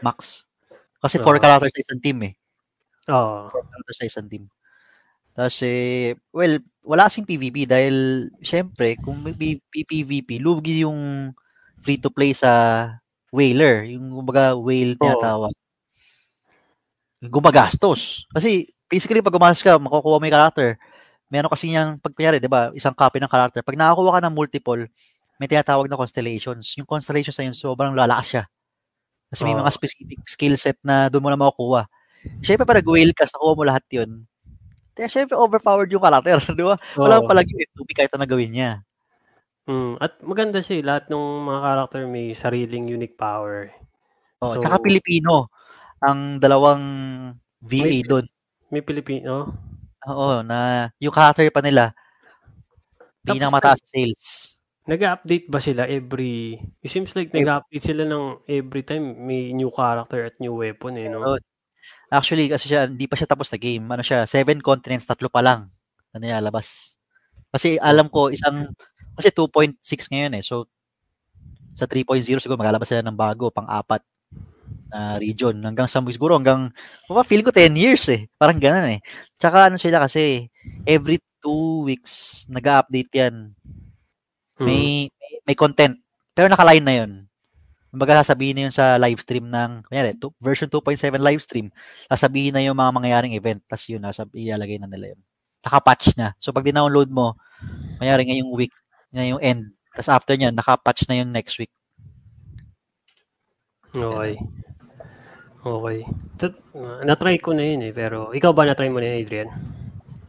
Max. 0.00 0.46
Kasi 0.96 1.18
four 1.18 1.36
characters 1.36 1.74
sa 1.74 1.82
isang 1.82 2.00
team 2.00 2.18
eh. 2.22 2.32
Oo. 3.10 3.50
Four 3.50 3.62
characters 3.64 3.98
sa 3.98 4.06
isang 4.06 4.26
team. 4.26 4.44
Tapos 5.34 5.58
eh, 5.60 6.14
well, 6.30 6.54
wala 6.80 7.10
kasing 7.10 7.26
PvP 7.26 7.66
dahil 7.66 7.96
syempre, 8.38 8.94
kung 8.96 9.18
may 9.18 9.34
PvP, 9.34 10.38
lugi 10.38 10.86
yung 10.86 11.34
free 11.82 11.98
to 11.98 12.08
play 12.08 12.30
sa 12.30 12.86
whaler. 13.28 13.82
Yung 13.90 14.14
kumbaga 14.14 14.54
whale 14.54 14.94
tinatawag. 14.94 15.50
Gumagastos. 17.20 18.28
Kasi 18.30 18.68
basically 18.94 19.18
pag 19.18 19.34
gumastos 19.34 19.66
ka, 19.66 19.74
makukuha 19.74 20.22
mo 20.22 20.24
yung 20.30 20.36
character. 20.38 20.78
Meron 21.26 21.50
kasi 21.50 21.66
niyang, 21.66 21.98
pag 21.98 22.14
kunyari, 22.14 22.38
di 22.38 22.46
ba, 22.46 22.70
isang 22.78 22.94
copy 22.94 23.18
ng 23.18 23.26
character. 23.26 23.58
Pag 23.66 23.74
nakakuha 23.74 24.14
ka 24.14 24.20
ng 24.22 24.34
multiple, 24.38 24.86
may 25.42 25.50
tinatawag 25.50 25.90
na 25.90 25.98
constellations. 25.98 26.78
Yung 26.78 26.86
constellations 26.86 27.34
na 27.34 27.50
yun, 27.50 27.56
sobrang 27.58 27.90
lalakas 27.90 28.26
siya. 28.30 28.44
Kasi 29.34 29.42
may 29.42 29.58
mga 29.58 29.70
specific 29.74 30.22
skill 30.30 30.54
set 30.54 30.78
na 30.86 31.10
doon 31.10 31.26
mo 31.26 31.28
na 31.34 31.40
makukuha. 31.40 31.90
Siyempre, 32.38 32.62
pag 32.62 32.86
whale 32.86 33.10
ka, 33.10 33.26
nakuha 33.26 33.52
mo 33.58 33.62
lahat 33.66 33.82
yun. 33.90 34.10
Kaya 34.94 35.10
syempre, 35.10 35.34
overpowered 35.34 35.90
yung 35.90 35.98
character. 35.98 36.38
Di 36.54 36.62
ba? 36.62 36.78
Wala 36.94 37.18
pa 37.18 37.34
palagi 37.34 37.50
yung 37.50 37.74
tubig 37.74 37.98
kahit 37.98 38.14
na 38.14 38.30
gawin 38.30 38.54
niya. 38.54 38.70
Mm, 39.66 39.98
at 39.98 40.22
maganda 40.22 40.62
siya 40.62 40.78
eh. 40.78 40.84
Lahat 40.86 41.10
ng 41.10 41.42
mga 41.42 41.60
character 41.66 42.00
may 42.06 42.30
sariling 42.30 42.86
unique 42.86 43.18
power. 43.18 43.74
Oh, 44.38 44.54
So- 44.54 44.62
tsaka 44.62 44.78
Pilipino. 44.78 45.50
Ang 46.04 46.38
dalawang 46.38 46.84
VA 47.64 48.04
doon. 48.04 48.28
May 48.74 48.82
Pilipino. 48.82 49.54
Oo, 50.10 50.42
na 50.42 50.90
yung 50.98 51.14
character 51.14 51.46
pa 51.54 51.62
nila, 51.62 51.94
Tapos 53.24 53.38
pinakamataas 53.38 53.78
sa 53.80 53.88
sales. 53.88 54.24
Nag-update 54.84 55.48
ba 55.48 55.56
sila 55.62 55.88
every... 55.88 56.60
It 56.84 56.92
seems 56.92 57.16
like 57.16 57.32
nag-update 57.32 57.86
sila 57.86 58.04
ng 58.04 58.44
every 58.44 58.84
time 58.84 59.16
may 59.24 59.54
new 59.56 59.72
character 59.72 60.28
at 60.28 60.36
new 60.42 60.60
weapon 60.60 61.00
eh, 61.00 61.08
no? 61.08 61.40
Actually, 62.12 62.52
kasi 62.52 62.68
siya, 62.68 62.84
hindi 62.84 63.08
pa 63.08 63.16
siya 63.16 63.30
tapos 63.30 63.48
na 63.48 63.56
game. 63.56 63.84
Ano 63.88 64.04
siya, 64.04 64.28
seven 64.28 64.60
continents, 64.60 65.08
tatlo 65.08 65.32
pa 65.32 65.40
lang 65.40 65.72
na 66.12 66.20
nilalabas. 66.20 67.00
Kasi 67.48 67.80
alam 67.80 68.12
ko, 68.12 68.28
isang, 68.28 68.76
kasi 69.16 69.32
2.6 69.32 69.80
ngayon 70.12 70.36
eh. 70.36 70.44
So, 70.44 70.68
sa 71.72 71.88
3.0 71.88 72.20
siguro 72.44 72.60
maglalabas 72.60 72.92
sila 72.92 73.00
ng 73.06 73.16
bago, 73.16 73.48
pang-apat 73.48 74.04
na 74.94 75.18
region. 75.18 75.58
Hanggang 75.58 75.90
sa, 75.90 75.98
siguro 76.06 76.38
hanggang, 76.38 76.70
well, 77.10 77.26
feel 77.26 77.42
ko 77.42 77.50
10 77.50 77.74
years 77.74 78.06
eh. 78.06 78.30
Parang 78.38 78.62
ganun 78.62 78.86
eh. 78.86 79.00
Tsaka 79.34 79.66
ano 79.66 79.74
sila 79.74 79.98
kasi, 79.98 80.46
every 80.86 81.18
two 81.42 81.82
weeks, 81.82 82.46
nag-update 82.46 83.10
yan. 83.10 83.58
Mm. 84.54 84.66
May, 84.70 85.10
may, 85.10 85.32
may 85.50 85.56
content. 85.58 85.98
Pero 86.30 86.46
naka-line 86.46 86.86
na 86.86 86.94
yun. 87.02 87.26
Kumbaga 87.90 88.22
sasabihin 88.22 88.54
na 88.54 88.62
yun 88.70 88.74
sa 88.74 88.94
live 89.02 89.18
stream 89.18 89.50
ng, 89.50 89.82
kunyari, 89.90 90.14
two- 90.14 90.34
version 90.38 90.70
2.7 90.70 91.18
live 91.18 91.42
stream, 91.42 91.70
sasabihin 92.10 92.54
na 92.54 92.62
yung 92.62 92.74
mga 92.74 92.90
mangyayaring 92.90 93.34
event, 93.38 93.62
tapos 93.66 93.86
yun, 93.86 94.02
nasa, 94.02 94.26
ilalagay 94.34 94.78
na 94.78 94.90
nila 94.90 95.14
yun. 95.14 95.20
Naka-patch 95.62 96.18
na. 96.18 96.34
So, 96.42 96.50
pag 96.50 96.66
dinownload 96.66 97.10
mo, 97.10 97.38
kunyari 97.98 98.26
ngayong 98.26 98.50
week, 98.50 98.74
ngayong 99.14 99.38
end, 99.42 99.62
tapos 99.94 100.10
after 100.10 100.34
nyan, 100.34 100.58
naka-patch 100.58 101.06
na 101.06 101.22
yun 101.22 101.30
next 101.30 101.54
week. 101.62 101.70
Okay. 103.94 104.34
Okay. 105.64 106.04
Tat- 106.36 106.60
uh, 106.76 107.00
na-try 107.02 107.40
ko 107.40 107.56
na 107.56 107.64
yun 107.64 107.88
eh, 107.88 107.92
pero 107.96 108.36
ikaw 108.36 108.52
ba 108.52 108.68
na-try 108.68 108.92
mo 108.92 109.00
na 109.00 109.16
yun, 109.16 109.18
Adrian? 109.24 109.48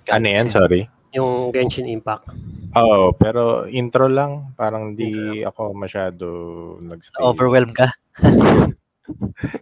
Ano 0.08 0.28
yan? 0.32 0.48
Sorry. 0.48 0.88
Yung 1.12 1.52
Genshin 1.52 1.92
Impact. 1.92 2.32
Oo, 2.76 3.12
pero 3.16 3.68
intro 3.68 4.08
lang. 4.08 4.56
Parang 4.56 4.96
di 4.96 5.44
ako 5.44 5.76
masyado 5.76 6.26
nag-stay. 6.80 7.20
Overwhelm 7.20 7.72
ka. 7.72 7.92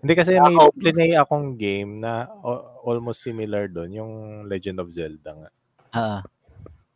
Hindi 0.01 0.13
kasi 0.15 0.37
may 0.37 0.55
Ako- 0.55 0.73
plinay 0.77 1.11
akong 1.17 1.57
game 1.57 1.99
na 1.99 2.29
o- 2.41 2.85
almost 2.85 3.25
similar 3.25 3.67
doon, 3.67 3.89
yung 3.91 4.11
Legend 4.45 4.77
of 4.79 4.93
Zelda 4.93 5.35
nga. 5.35 5.49
Ah, 5.93 6.21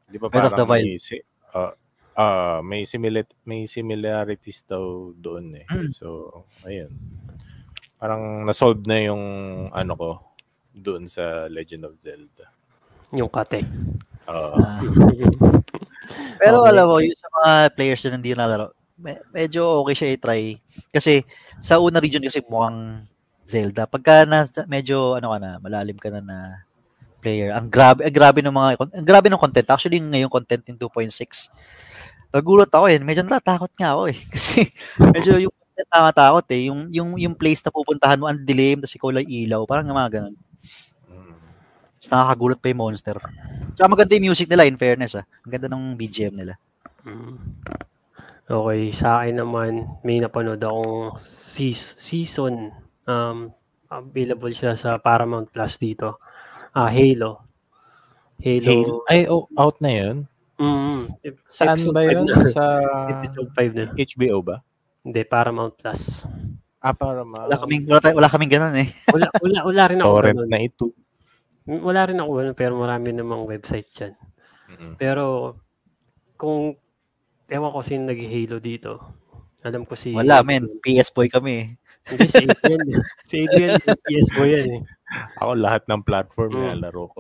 Di 0.08 0.16
ba 0.16 0.32
Breath 0.32 0.50
of 0.50 0.56
the 0.56 0.64
parang 0.64 0.72
may, 0.72 0.96
si, 0.96 1.20
ah, 1.52 1.76
ah, 2.16 2.60
may, 2.64 2.88
similar, 2.88 3.28
may 3.44 3.68
similarities 3.68 4.64
daw 4.64 5.12
doon 5.14 5.60
eh. 5.60 5.66
Mm. 5.68 5.92
So, 5.92 6.08
ayun. 6.64 6.94
Parang 7.98 8.46
nasolve 8.46 8.86
na 8.86 8.98
yung 9.02 9.24
ano 9.74 9.94
ko 9.98 10.10
doon 10.72 11.10
sa 11.10 11.50
Legend 11.50 11.90
of 11.90 11.98
Zelda. 11.98 12.46
Yung 13.14 13.30
kate. 13.30 13.66
Oo. 14.30 14.58
Pero 16.42 16.64
Okay. 16.64 16.70
alam 16.72 16.86
mo, 16.88 16.98
yung 17.02 17.18
sa 17.18 17.30
mga 17.42 17.52
players 17.74 18.02
na 18.06 18.16
hindi 18.16 18.32
nalaro, 18.38 18.72
me- 19.02 19.24
medyo 19.34 19.82
okay 19.82 19.96
siya 19.98 20.14
i-try. 20.14 20.44
Kasi 20.94 21.26
sa 21.60 21.82
una 21.82 21.98
region 21.98 22.22
kasi 22.22 22.40
mukhang 22.46 23.04
Zelda. 23.48 23.90
Pagka 23.90 24.28
na, 24.28 24.46
medyo 24.70 25.18
ano 25.18 25.34
ka 25.34 25.38
na, 25.42 25.52
malalim 25.58 25.98
ka 25.98 26.10
na 26.14 26.22
na 26.22 26.38
player. 27.20 27.50
Ang 27.56 27.68
grabe, 27.72 28.06
ang 28.06 28.14
grabe 28.14 28.40
ng 28.46 28.54
mga, 28.54 28.70
ang 28.78 29.08
grabe 29.08 29.28
ng 29.32 29.42
content. 29.42 29.68
Actually, 29.74 29.98
ngayong 30.00 30.32
content 30.32 30.64
in 30.70 30.78
2.6, 30.78 31.50
nagulat 32.30 32.70
ako 32.70 32.86
eh. 32.92 33.00
Medyo 33.02 33.26
natatakot 33.26 33.72
nga 33.74 33.98
ako 33.98 34.14
eh. 34.14 34.18
Kasi 34.34 34.70
medyo 35.02 35.42
yung 35.42 35.56
nakakatakot 35.86 36.46
eh. 36.50 36.62
Yung, 36.74 36.90
yung, 36.90 37.10
yung 37.22 37.36
place 37.38 37.62
na 37.62 37.70
pupuntahan 37.70 38.18
mo, 38.18 38.26
ang 38.26 38.42
dilim, 38.42 38.82
tapos 38.82 38.98
ikaw 38.98 39.10
lang 39.14 39.30
ilaw. 39.30 39.62
Parang 39.70 39.86
mga 39.86 40.10
ganun. 40.18 40.36
Mm. 41.06 41.36
Tapos 42.02 42.10
nakakagulat 42.10 42.58
pa 42.58 42.68
yung 42.74 42.82
monster. 42.82 43.18
Tsaka 43.78 43.88
maganda 43.92 44.18
yung 44.18 44.26
music 44.34 44.50
nila, 44.50 44.66
in 44.66 44.78
fairness 44.82 45.14
ah. 45.14 45.26
Ang 45.46 45.52
ganda 45.54 45.68
ng 45.70 45.94
BGM 45.94 46.34
nila. 46.34 46.54
Mm. 47.06 47.38
Okay, 48.48 48.82
sa 48.96 49.22
akin 49.22 49.44
naman, 49.44 49.72
may 50.08 50.24
napanood 50.24 50.64
akong 50.64 51.20
seas- 51.20 52.00
season. 52.00 52.72
Um, 53.04 53.52
available 53.92 54.52
siya 54.52 54.76
sa 54.76 54.96
Paramount 55.00 55.52
Plus 55.52 55.76
dito. 55.76 56.20
Ah, 56.72 56.88
Halo. 56.88 57.44
Halo. 58.40 58.72
Halo. 58.72 58.96
Ay, 59.12 59.28
oh, 59.28 59.52
out 59.60 59.78
na 59.84 59.92
yun? 59.92 60.18
Mm, 60.58 61.06
Saan 61.52 61.78
episode 61.78 61.94
ba 61.94 62.02
yun? 62.02 62.26
na. 62.26 62.36
Sa 62.50 62.64
Episode 63.14 63.50
5 63.54 63.78
na. 63.78 63.86
HBO 63.94 64.40
ba? 64.42 64.58
Hindi, 65.02 65.22
Paramount 65.24 65.74
Plus. 65.76 66.26
Ah, 66.78 66.94
para 66.94 67.26
ma... 67.26 67.50
Wala 67.50 67.58
kaming, 67.58 67.84
wala, 67.86 68.00
tayo- 68.00 68.18
wala 68.18 68.30
kaming 68.30 68.52
ganun 68.52 68.76
eh. 68.78 68.88
Wala, 69.10 69.28
wala, 69.42 69.58
wala 69.66 69.84
rin 69.90 70.00
ako 70.00 70.10
torrent 70.10 70.38
ganun. 70.38 70.52
na 70.52 70.60
ito. 70.62 70.86
Wala 71.68 72.02
rin 72.08 72.20
ako 72.20 72.30
ganun, 72.34 72.56
pero 72.56 72.74
marami 72.78 73.08
namang 73.12 73.44
website 73.44 73.90
dyan. 73.92 74.14
Mm-mm. 74.72 74.94
Pero, 74.96 75.56
kung, 76.36 76.76
ewan 77.48 77.72
ko 77.72 77.80
sino 77.82 78.08
nag-Halo 78.08 78.58
dito. 78.60 78.92
Alam 79.66 79.84
ko 79.84 79.98
si... 79.98 80.14
Wala, 80.14 80.44
men. 80.44 80.70
PS 80.80 81.12
boy 81.12 81.28
kami 81.28 81.52
eh. 81.60 81.68
Hindi, 82.08 82.28
si 82.32 82.44
Adrian. 82.46 82.88
si 83.28 83.36
Adrian, 83.44 83.74
PS 83.84 84.28
Boy 84.32 84.50
yan 84.56 84.70
eh. 84.80 84.82
Ako 85.44 85.60
lahat 85.60 85.84
ng 85.92 86.08
platform 86.08 86.52
Mm. 86.56 86.64
na 86.72 86.88
laro 86.88 87.12
ko. 87.12 87.20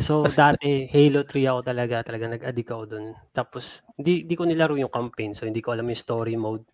So, 0.00 0.24
dati, 0.24 0.88
Halo 0.88 1.28
3 1.28 1.52
ako 1.52 1.60
talaga, 1.60 2.00
talaga 2.00 2.32
nag-addict 2.32 2.70
ako 2.72 2.84
dun. 2.88 3.06
Tapos, 3.28 3.84
hindi, 4.00 4.24
hindi 4.24 4.32
ko 4.32 4.48
nilaro 4.48 4.72
yung 4.80 4.88
campaign, 4.88 5.36
so 5.36 5.44
hindi 5.44 5.60
ko 5.60 5.76
alam 5.76 5.84
yung 5.84 6.00
story 6.00 6.40
mode. 6.40 6.64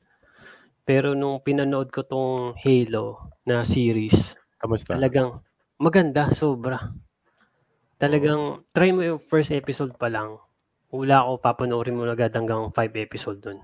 Pero 0.87 1.19
nung 1.19 1.43
pinanood 1.43 1.91
ko 1.91 2.07
tong 2.07 2.55
Halo 2.63 3.35
na 3.43 3.67
series, 3.67 4.39
Kamusta? 4.63 4.95
talagang 4.95 5.43
maganda, 5.83 6.31
sobra. 6.31 6.95
Talagang, 7.99 8.63
try 8.71 8.95
mo 8.95 9.03
yung 9.03 9.19
first 9.19 9.51
episode 9.51 9.99
pa 9.99 10.07
lang, 10.07 10.39
hula 10.95 11.27
ko 11.27 11.43
papanoorin 11.43 11.99
mo 11.99 12.07
agad 12.07 12.31
hanggang 12.39 12.71
5 12.71 12.95
episode 12.95 13.43
dun. 13.43 13.59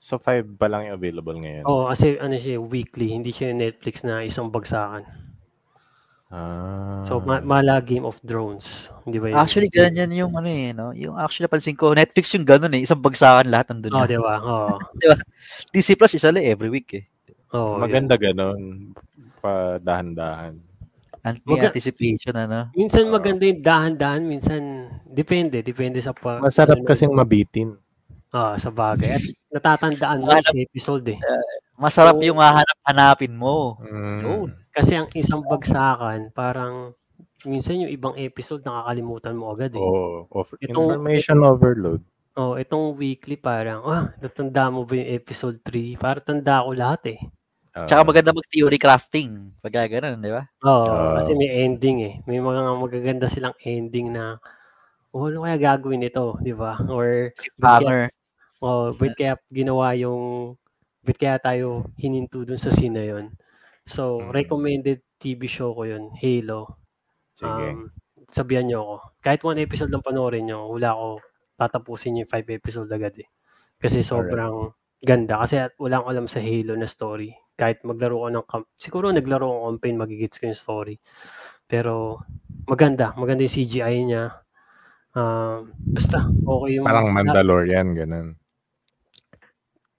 So, 0.00 0.14
5 0.18 0.46
pa 0.60 0.70
lang 0.70 0.86
yung 0.86 0.96
available 1.00 1.34
ngayon? 1.42 1.66
Oo, 1.66 1.90
kasi 1.90 2.14
ano 2.22 2.38
siya, 2.38 2.62
weekly. 2.62 3.10
Hindi 3.10 3.34
siya 3.34 3.50
Netflix 3.50 4.06
na 4.06 4.22
isang 4.22 4.52
bagsakan. 4.54 5.02
Ah. 6.28 7.00
So, 7.08 7.24
ma- 7.24 7.40
mala 7.40 7.80
Game 7.80 8.04
of 8.04 8.20
Thrones. 8.20 8.92
Hindi 9.08 9.16
ba 9.16 9.32
yun? 9.32 9.36
Actually, 9.40 9.72
ganyan 9.72 10.12
yung 10.12 10.36
ano 10.36 10.44
eh, 10.44 10.76
no? 10.76 10.92
Yung 10.92 11.16
actually 11.16 11.48
napansin 11.48 11.72
ko, 11.72 11.96
Netflix 11.96 12.36
yung 12.36 12.44
ganun 12.44 12.76
eh. 12.76 12.84
Isang 12.84 13.00
bagsakan 13.00 13.48
lahat 13.48 13.72
nandun 13.72 13.96
Oo, 13.96 14.04
na. 14.04 14.08
di 14.08 14.18
ba? 14.20 14.36
Oo. 14.44 14.76
DC 15.72 15.96
Plus 15.96 16.12
isa 16.12 16.28
lang 16.28 16.44
every 16.44 16.68
week 16.68 16.88
eh. 16.92 17.04
Yun. 17.48 17.80
Maganda 17.80 18.20
ganun. 18.20 18.92
Pa 19.40 19.80
dahan-dahan. 19.80 20.60
An- 21.24 21.40
may 21.48 21.56
Maga- 21.56 21.72
anticipation, 21.72 22.36
ano? 22.36 22.68
Minsan 22.76 23.08
Oo. 23.08 23.16
maganda 23.16 23.48
yung 23.48 23.64
dahan-dahan, 23.64 24.22
minsan 24.22 24.60
depende, 25.08 25.64
depende 25.64 25.96
sa 26.04 26.12
pa. 26.12 26.44
Masarap 26.44 26.76
ano, 26.76 26.84
kasing 26.84 27.08
mabitin. 27.10 27.72
Ah, 28.28 28.60
sa 28.60 28.68
bagay. 28.68 29.16
At 29.16 29.24
natatandaan 29.48 30.20
mo 30.20 30.28
sa 30.28 30.52
episode 30.52 31.08
eh. 31.08 31.18
Masarap 31.72 32.20
Oo. 32.20 32.26
yung 32.26 32.36
hahanap-hanapin 32.36 33.32
mo. 33.32 33.80
Mm. 33.80 34.20
Yun. 34.20 34.48
Kasi 34.78 34.92
ang 34.94 35.08
isang 35.12 35.42
bagsakan, 35.42 36.30
parang 36.30 36.94
minsan 37.42 37.82
yung 37.82 37.90
ibang 37.90 38.14
episode 38.14 38.62
nakakalimutan 38.62 39.34
mo 39.34 39.50
agad 39.50 39.74
eh. 39.74 39.82
Oo. 39.82 40.30
Of- 40.30 40.54
Itong- 40.62 40.94
information 40.94 41.42
overload. 41.42 42.00
Oh, 42.38 42.54
itong 42.54 42.94
weekly 42.94 43.34
parang, 43.34 43.82
ah, 43.82 44.14
natanda 44.22 44.70
mo 44.70 44.86
ba 44.86 44.94
yung 44.94 45.10
episode 45.10 45.58
3? 45.66 45.98
Para 45.98 46.22
tanda 46.22 46.62
ko 46.62 46.70
lahat 46.70 47.18
eh. 47.18 47.20
Ah, 47.74 47.82
Tsaka 47.82 48.06
maganda 48.06 48.30
mag-theory 48.30 48.78
crafting. 48.78 49.50
Pag 49.58 49.90
ganun, 49.90 50.22
di 50.22 50.30
ba? 50.30 50.46
Oo, 50.62 50.86
Ah. 50.86 51.18
kasi 51.18 51.34
may 51.34 51.66
ending 51.66 51.98
eh. 52.06 52.14
May 52.30 52.38
mga 52.38 52.78
magaganda 52.78 53.26
silang 53.26 53.58
ending 53.66 54.14
na, 54.14 54.38
oh, 55.10 55.26
ano 55.26 55.42
kaya 55.42 55.58
gagawin 55.58 56.06
ito, 56.06 56.38
di 56.38 56.54
ba? 56.54 56.78
Or, 56.86 57.34
Hammer. 57.58 58.14
oh, 58.62 58.94
ba't 58.94 59.18
kaya 59.18 59.34
ginawa 59.50 59.98
yung, 59.98 60.54
ba't 61.02 61.18
kaya 61.18 61.42
tayo 61.42 61.90
hininto 61.98 62.46
dun 62.46 62.58
sa 62.58 62.70
scene 62.70 62.94
na 62.94 63.02
yun? 63.02 63.34
So, 63.88 64.20
Mm. 64.20 64.30
recommended 64.36 64.98
TV 65.16 65.48
show 65.48 65.72
ko 65.72 65.88
yun, 65.88 66.12
Halo. 66.20 66.76
Sige. 67.34 67.66
Um, 67.72 67.88
sabihan 68.28 68.68
nyo 68.68 68.78
ako. 68.84 68.96
Kahit 69.24 69.40
one 69.42 69.60
episode 69.64 69.88
lang 69.88 70.04
panoorin 70.04 70.44
nyo, 70.46 70.68
wala 70.68 70.92
ako 70.92 71.08
tatapusin 71.56 72.20
yung 72.20 72.30
five 72.30 72.46
episode 72.52 72.86
agad 72.92 73.16
eh. 73.18 73.28
Kasi 73.80 74.04
sobrang 74.04 74.70
ganda. 75.00 75.40
Kasi 75.42 75.56
at 75.58 75.72
wala 75.80 75.98
akong 76.02 76.12
alam 76.12 76.26
sa 76.28 76.42
Halo 76.44 76.76
na 76.76 76.86
story. 76.86 77.32
Kahit 77.56 77.82
maglaro 77.82 78.22
ko 78.22 78.28
ng 78.30 78.46
camp- 78.46 78.72
siguro 78.78 79.10
naglaro 79.10 79.46
ko 79.48 79.58
campaign, 79.72 79.96
magigits 79.98 80.36
ko 80.38 80.44
yung 80.52 80.58
story. 80.58 80.94
Pero 81.66 82.22
maganda. 82.68 83.16
Maganda 83.16 83.42
yung 83.48 83.56
CGI 83.56 83.96
niya. 84.04 84.24
Um, 85.16 85.72
basta, 85.96 86.28
okay 86.28 86.78
yung... 86.78 86.86
Parang 86.86 87.10
Mandalorian, 87.10 87.96
ganun. 87.96 88.28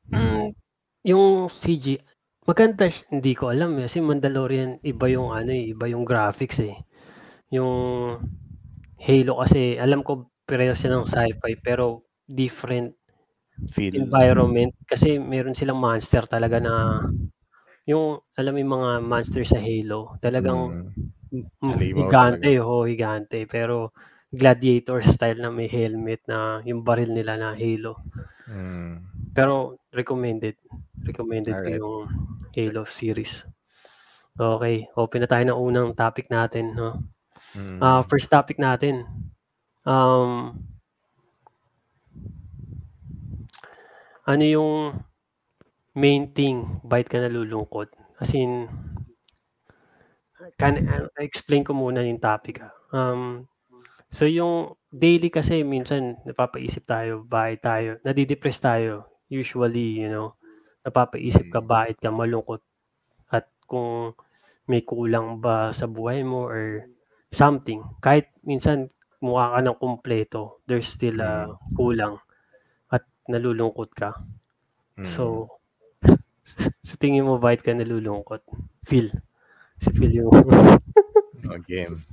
Mm, 0.10 0.56
yung 1.06 1.50
CG, 1.52 2.00
maganda, 2.50 2.90
siya. 2.90 3.06
hindi 3.14 3.34
ko 3.38 3.54
alam 3.54 3.78
eh. 3.78 3.86
Kasi 3.86 4.02
Mandalorian, 4.02 4.82
iba 4.82 5.06
yung 5.14 5.30
ano 5.32 5.52
eh, 5.54 5.72
iba 5.74 5.86
yung 5.86 6.04
graphics 6.10 6.60
eh. 6.66 6.76
Yung 7.54 7.74
Halo 9.00 9.34
kasi, 9.46 9.78
alam 9.80 10.02
ko 10.02 10.28
pareho 10.50 10.74
siya 10.74 10.98
ng 10.98 11.06
sci-fi 11.06 11.54
pero 11.62 12.02
different 12.26 12.98
Feel. 13.70 13.94
environment 14.02 14.74
kasi 14.90 15.22
meron 15.22 15.54
silang 15.58 15.78
monster 15.82 16.26
talaga 16.26 16.58
na 16.58 16.74
yung 17.90 18.22
alam 18.38 18.54
mo 18.54 18.60
yung 18.62 18.74
mga 18.82 18.92
monster 19.06 19.44
sa 19.46 19.62
Halo 19.62 20.18
talagang 20.22 20.90
Mm. 21.34 21.42
mm, 21.62 21.78
higante 22.06 22.58
oh 22.62 22.86
higante 22.86 23.46
pero 23.46 23.94
gladiator 24.34 25.02
style 25.06 25.42
na 25.42 25.50
may 25.54 25.70
helmet 25.70 26.22
na 26.30 26.62
yung 26.66 26.82
baril 26.86 27.14
nila 27.14 27.38
na 27.38 27.54
Halo 27.58 28.02
Mm. 28.48 28.98
pero 29.34 29.78
recommended 29.94 30.58
recommended 31.06 31.58
ko 31.62 31.68
Alright. 31.68 31.82
yung 31.82 31.96
Halo 32.58 32.84
series 32.90 33.46
okay 34.40 34.88
open 34.98 35.22
na 35.22 35.30
tayo 35.30 35.44
ng 35.46 35.60
unang 35.60 35.90
topic 35.94 36.30
natin 36.32 36.74
no 36.76 37.04
Mm. 37.56 37.82
Ah, 37.82 38.06
first 38.06 38.30
topic 38.30 38.62
natin 38.62 39.08
um 39.88 40.54
ano 44.30 44.44
yung 44.46 45.02
main 45.98 46.32
thing 46.32 46.80
bakit 46.86 47.08
ka 47.12 47.18
nalulungkot? 47.20 47.92
As 48.22 48.32
in, 48.36 48.68
can, 50.60 50.88
uh, 50.88 51.08
explain 51.20 51.64
ko 51.68 51.76
muna 51.76 52.04
yung 52.04 52.20
topic. 52.22 52.64
ah. 52.64 52.72
Um, 52.96 53.48
so 54.12 54.24
yung 54.28 54.76
daily 54.92 55.32
kasi 55.32 55.64
minsan 55.64 56.20
napapaisip 56.24 56.88
tayo, 56.88 57.24
bakit 57.28 57.60
tayo, 57.64 57.90
nadidepress 58.04 58.60
tayo. 58.64 59.08
Usually, 59.30 60.02
you 60.02 60.10
know, 60.10 60.39
napapaisip 60.84 61.52
ka 61.52 61.60
bakit 61.60 62.00
ka 62.00 62.10
malungkot 62.10 62.64
at 63.30 63.48
kung 63.68 64.16
may 64.70 64.86
kulang 64.86 65.42
ba 65.42 65.74
sa 65.74 65.90
buhay 65.90 66.22
mo 66.22 66.46
or 66.46 66.86
something. 67.34 67.82
Kahit 68.02 68.30
minsan 68.46 68.94
mukha 69.20 69.58
ka 69.58 69.60
ng 69.66 69.80
kumpleto, 69.82 70.62
there's 70.70 70.88
still 70.88 71.20
a 71.20 71.58
kulang 71.74 72.22
at 72.94 73.04
nalulungkot 73.26 73.90
ka. 73.98 74.14
Mm. 74.96 75.10
So, 75.10 75.50
sa 76.88 76.96
tingin 77.02 77.26
mo 77.26 77.42
bakit 77.42 77.66
ka 77.66 77.74
nalulungkot? 77.74 78.46
Feel. 78.86 79.10
Si 79.82 79.90
Phil 79.96 80.22
yung... 80.22 80.34
Oh, 81.50 81.60
game. 81.66 82.04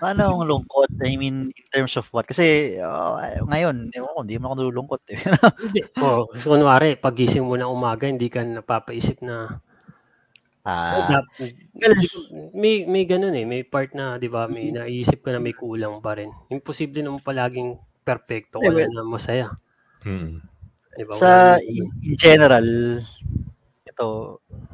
Paano 0.00 0.20
ang 0.24 0.48
lungkot? 0.48 0.88
I 1.04 1.16
mean, 1.20 1.50
in 1.52 1.66
terms 1.72 1.96
of 1.98 2.08
what? 2.14 2.24
Kasi 2.24 2.78
uh, 2.80 3.18
ngayon, 3.44 3.92
ewan 3.92 4.14
ko, 4.14 4.20
hindi 4.22 4.38
mo 4.40 4.44
ako 4.52 4.56
nalulungkot 4.56 5.02
eh. 5.12 5.20
Oh, 6.04 6.28
so, 6.40 6.54
kunwari, 6.54 6.96
pagising 6.96 7.44
mo 7.44 7.58
na 7.58 7.68
umaga, 7.68 8.08
hindi 8.08 8.30
ka 8.30 8.44
napapaisip 8.44 9.20
na... 9.20 9.60
Ah, 10.66 11.22
Dap- 11.22 11.30
may, 12.50 12.82
may 12.90 13.06
ganun 13.06 13.38
eh. 13.38 13.46
May 13.46 13.62
part 13.62 13.94
na, 13.94 14.18
di 14.18 14.26
ba, 14.26 14.50
may 14.50 14.74
naisip 14.74 15.22
ka 15.22 15.30
na 15.30 15.38
may 15.38 15.54
kulang 15.54 16.02
pa 16.02 16.18
rin. 16.18 16.34
Imposible 16.50 17.06
naman 17.06 17.22
palaging 17.22 17.78
perfecto 18.02 18.58
ka 18.58 18.74
Eh, 18.74 18.90
na 18.90 19.06
masaya. 19.06 19.54
Mm. 20.02 20.42
Di 20.98 21.04
ba? 21.06 21.12
sa 21.14 21.54
Wala 21.54 21.62
in 22.02 22.14
general, 22.18 22.66
ito, 23.86 24.06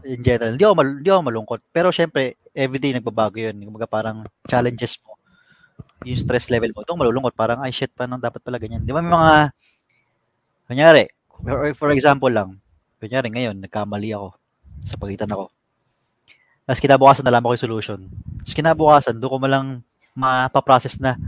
in 0.09 0.20
general, 0.24 0.57
hindi 0.57 0.64
ako, 0.64 0.74
mal, 0.81 0.88
hindi 0.96 1.11
ako 1.12 1.22
malungkot. 1.28 1.61
Pero 1.68 1.92
syempre, 1.92 2.40
everyday 2.52 2.92
nagbabago 2.96 3.40
yun. 3.40 3.56
Kumbaga 3.64 3.88
parang 3.88 4.24
challenges 4.46 5.00
mo. 5.04 5.16
Yung 6.04 6.20
stress 6.20 6.52
level 6.52 6.72
mo. 6.76 6.84
Itong 6.84 7.00
malulungkot, 7.00 7.34
parang, 7.34 7.60
ay 7.64 7.72
shit, 7.72 7.90
paano 7.92 8.20
dapat 8.20 8.40
pala 8.44 8.60
ganyan. 8.60 8.84
Di 8.84 8.92
ba 8.92 9.00
may 9.00 9.12
mga, 9.12 9.32
kunyari, 10.68 11.04
for, 11.74 11.90
example 11.90 12.30
lang, 12.30 12.58
kunyari 12.98 13.30
ngayon, 13.30 13.56
nagkamali 13.62 14.14
ako 14.14 14.34
sa 14.82 14.98
pagitan 14.98 15.30
ako. 15.30 15.50
Tapos 16.62 16.80
kinabukasan 16.82 17.26
nalaman 17.26 17.50
ko 17.50 17.54
yung 17.54 17.66
solution. 17.66 18.00
Tapos 18.42 18.54
kinabukasan, 18.54 19.14
doon 19.18 19.30
ko 19.30 19.38
malang 19.38 19.68
mapaprocess 20.14 20.98
na, 20.98 21.18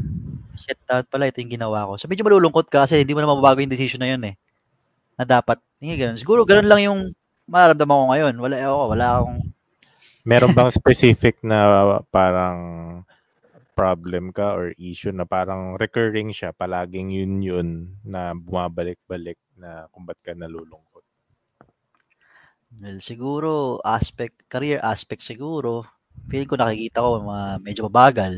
shit, 0.59 0.79
dapat 0.87 1.07
pala 1.11 1.31
ito 1.31 1.39
yung 1.43 1.55
ginawa 1.55 1.87
ko. 1.87 1.99
So 1.99 2.07
medyo 2.07 2.23
malulungkot 2.27 2.67
ka 2.71 2.87
kasi 2.87 3.03
hindi 3.03 3.15
mo 3.15 3.23
na 3.23 3.31
mababago 3.31 3.63
yung 3.63 3.73
decision 3.73 4.03
na 4.03 4.11
yun 4.11 4.23
eh. 4.27 4.35
Na 5.15 5.27
dapat. 5.27 5.63
Hindi 5.79 5.99
ganun. 5.99 6.19
Siguro 6.19 6.43
ganun 6.43 6.67
lang 6.67 6.81
yung 6.83 7.01
mararamdaman 7.47 7.95
ko 7.95 8.05
ngayon. 8.11 8.35
Wala, 8.43 8.55
ako, 8.59 8.83
wala 8.91 9.07
akong, 9.19 9.39
Meron 10.25 10.57
bang 10.57 10.73
specific 10.73 11.37
na 11.45 12.01
parang 12.09 12.59
problem 13.79 14.33
ka 14.33 14.57
or 14.59 14.73
issue 14.81 15.13
na 15.13 15.27
parang 15.29 15.77
recurring 15.83 16.31
siya, 16.33 16.51
palaging 16.57 17.09
yun 17.13 17.35
yun 17.45 17.69
na 18.07 18.33
bumabalik-balik 18.37 19.39
na 19.61 19.91
kung 19.93 20.05
ba't 20.09 20.21
ka 20.25 20.33
nalulungkot? 20.33 21.05
well, 22.73 22.99
siguro, 23.03 23.81
aspect, 23.85 24.47
career 24.49 24.81
aspect 24.83 25.23
siguro, 25.23 25.85
feeling 26.31 26.49
ko 26.49 26.57
nakikita 26.57 27.05
ko 27.05 27.21
mga 27.21 27.47
medyo 27.61 27.83
mabagal. 27.91 28.35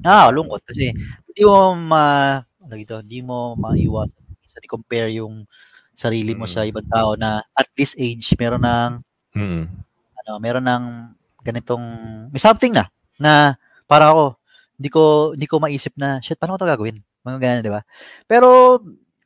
Nakakalungkot 0.00 0.62
kasi 0.64 0.94
hindi 1.28 1.42
mo 1.44 1.58
ma, 1.76 2.04
ano 2.62 2.74
dito, 2.78 2.96
hindi 3.02 3.20
mo 3.20 3.54
maiwas 3.58 4.14
sa 4.48 4.58
compare 4.70 5.12
yung 5.18 5.44
sarili 5.92 6.32
mo 6.34 6.46
sa 6.48 6.62
Mm. 6.64 6.70
ibang 6.70 6.88
tao 6.88 7.10
na 7.18 7.42
at 7.58 7.66
this 7.76 7.92
age 7.98 8.32
meron 8.38 8.62
ng 8.64 8.92
Mm. 9.34 9.84
ano, 10.24 10.32
meron 10.40 10.64
ng 10.66 10.84
ganitong 11.48 11.84
may 12.30 12.40
something 12.42 12.72
na 12.76 12.92
na 13.16 13.56
para 13.88 14.12
ako 14.12 14.36
hindi 14.78 14.90
ko 14.92 15.02
hindi 15.34 15.46
ko 15.50 15.56
maisip 15.58 15.92
na 15.98 16.22
shit 16.22 16.38
paano 16.38 16.54
ko 16.54 16.62
'to 16.62 16.70
gagawin? 16.70 16.98
Mga 17.26 17.38
ganyan, 17.42 17.62
'di 17.66 17.72
ba? 17.74 17.82
Pero 18.30 18.78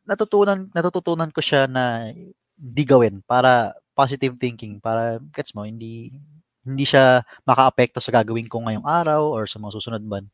natutunan 0.09 0.71
natututunan 0.73 1.31
ko 1.31 1.41
siya 1.45 1.69
na 1.69 2.09
hindi 2.57 2.83
gawin 2.87 3.21
para 3.27 3.75
positive 3.93 4.35
thinking 4.41 4.81
para 4.81 5.21
gets 5.37 5.53
mo 5.53 5.69
hindi 5.69 6.15
hindi 6.63 6.85
siya 6.87 7.27
makaapekto 7.45 7.99
sa 7.99 8.15
gagawin 8.15 8.47
ko 8.49 8.63
ngayong 8.65 8.87
araw 8.87 9.35
or 9.35 9.45
sa 9.51 9.59
mga 9.59 9.75
susunod 9.77 10.03
buwan. 10.07 10.27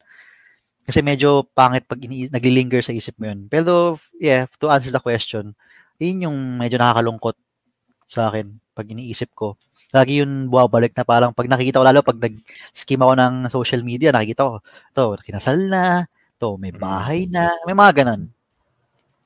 Kasi 0.89 1.05
medyo 1.05 1.45
pangit 1.53 1.85
pag 1.85 2.01
ini 2.01 2.29
naglilinger 2.33 2.81
sa 2.81 2.95
isip 2.95 3.17
mo 3.21 3.29
'yun. 3.29 3.49
Pero 3.51 3.99
yeah, 4.21 4.47
to 4.61 4.71
answer 4.73 4.93
the 4.93 5.03
question, 5.03 5.53
yun 6.01 6.31
yung 6.31 6.39
medyo 6.61 6.79
nakakalungkot 6.81 7.37
sa 8.09 8.33
akin 8.33 8.57
pag 8.73 8.89
iniisip 8.89 9.35
ko. 9.37 9.59
Lagi 9.89 10.21
yun 10.21 10.53
buwabalik 10.53 10.93
na 10.93 11.03
parang 11.03 11.33
pag 11.33 11.49
nakikita 11.49 11.81
ko, 11.81 11.85
lalo 11.89 12.05
pag 12.05 12.21
nag-skim 12.21 13.01
ako 13.01 13.13
ng 13.17 13.35
social 13.49 13.81
media, 13.81 14.13
nakikita 14.13 14.45
ko, 14.45 14.55
to, 14.93 15.17
kinasal 15.25 15.57
na, 15.65 16.05
to, 16.37 16.61
may 16.61 16.69
Mm. 16.69 16.81
bahay 16.81 17.21
na, 17.25 17.49
may 17.65 17.73
mga 17.73 18.05
ganon. 18.05 18.29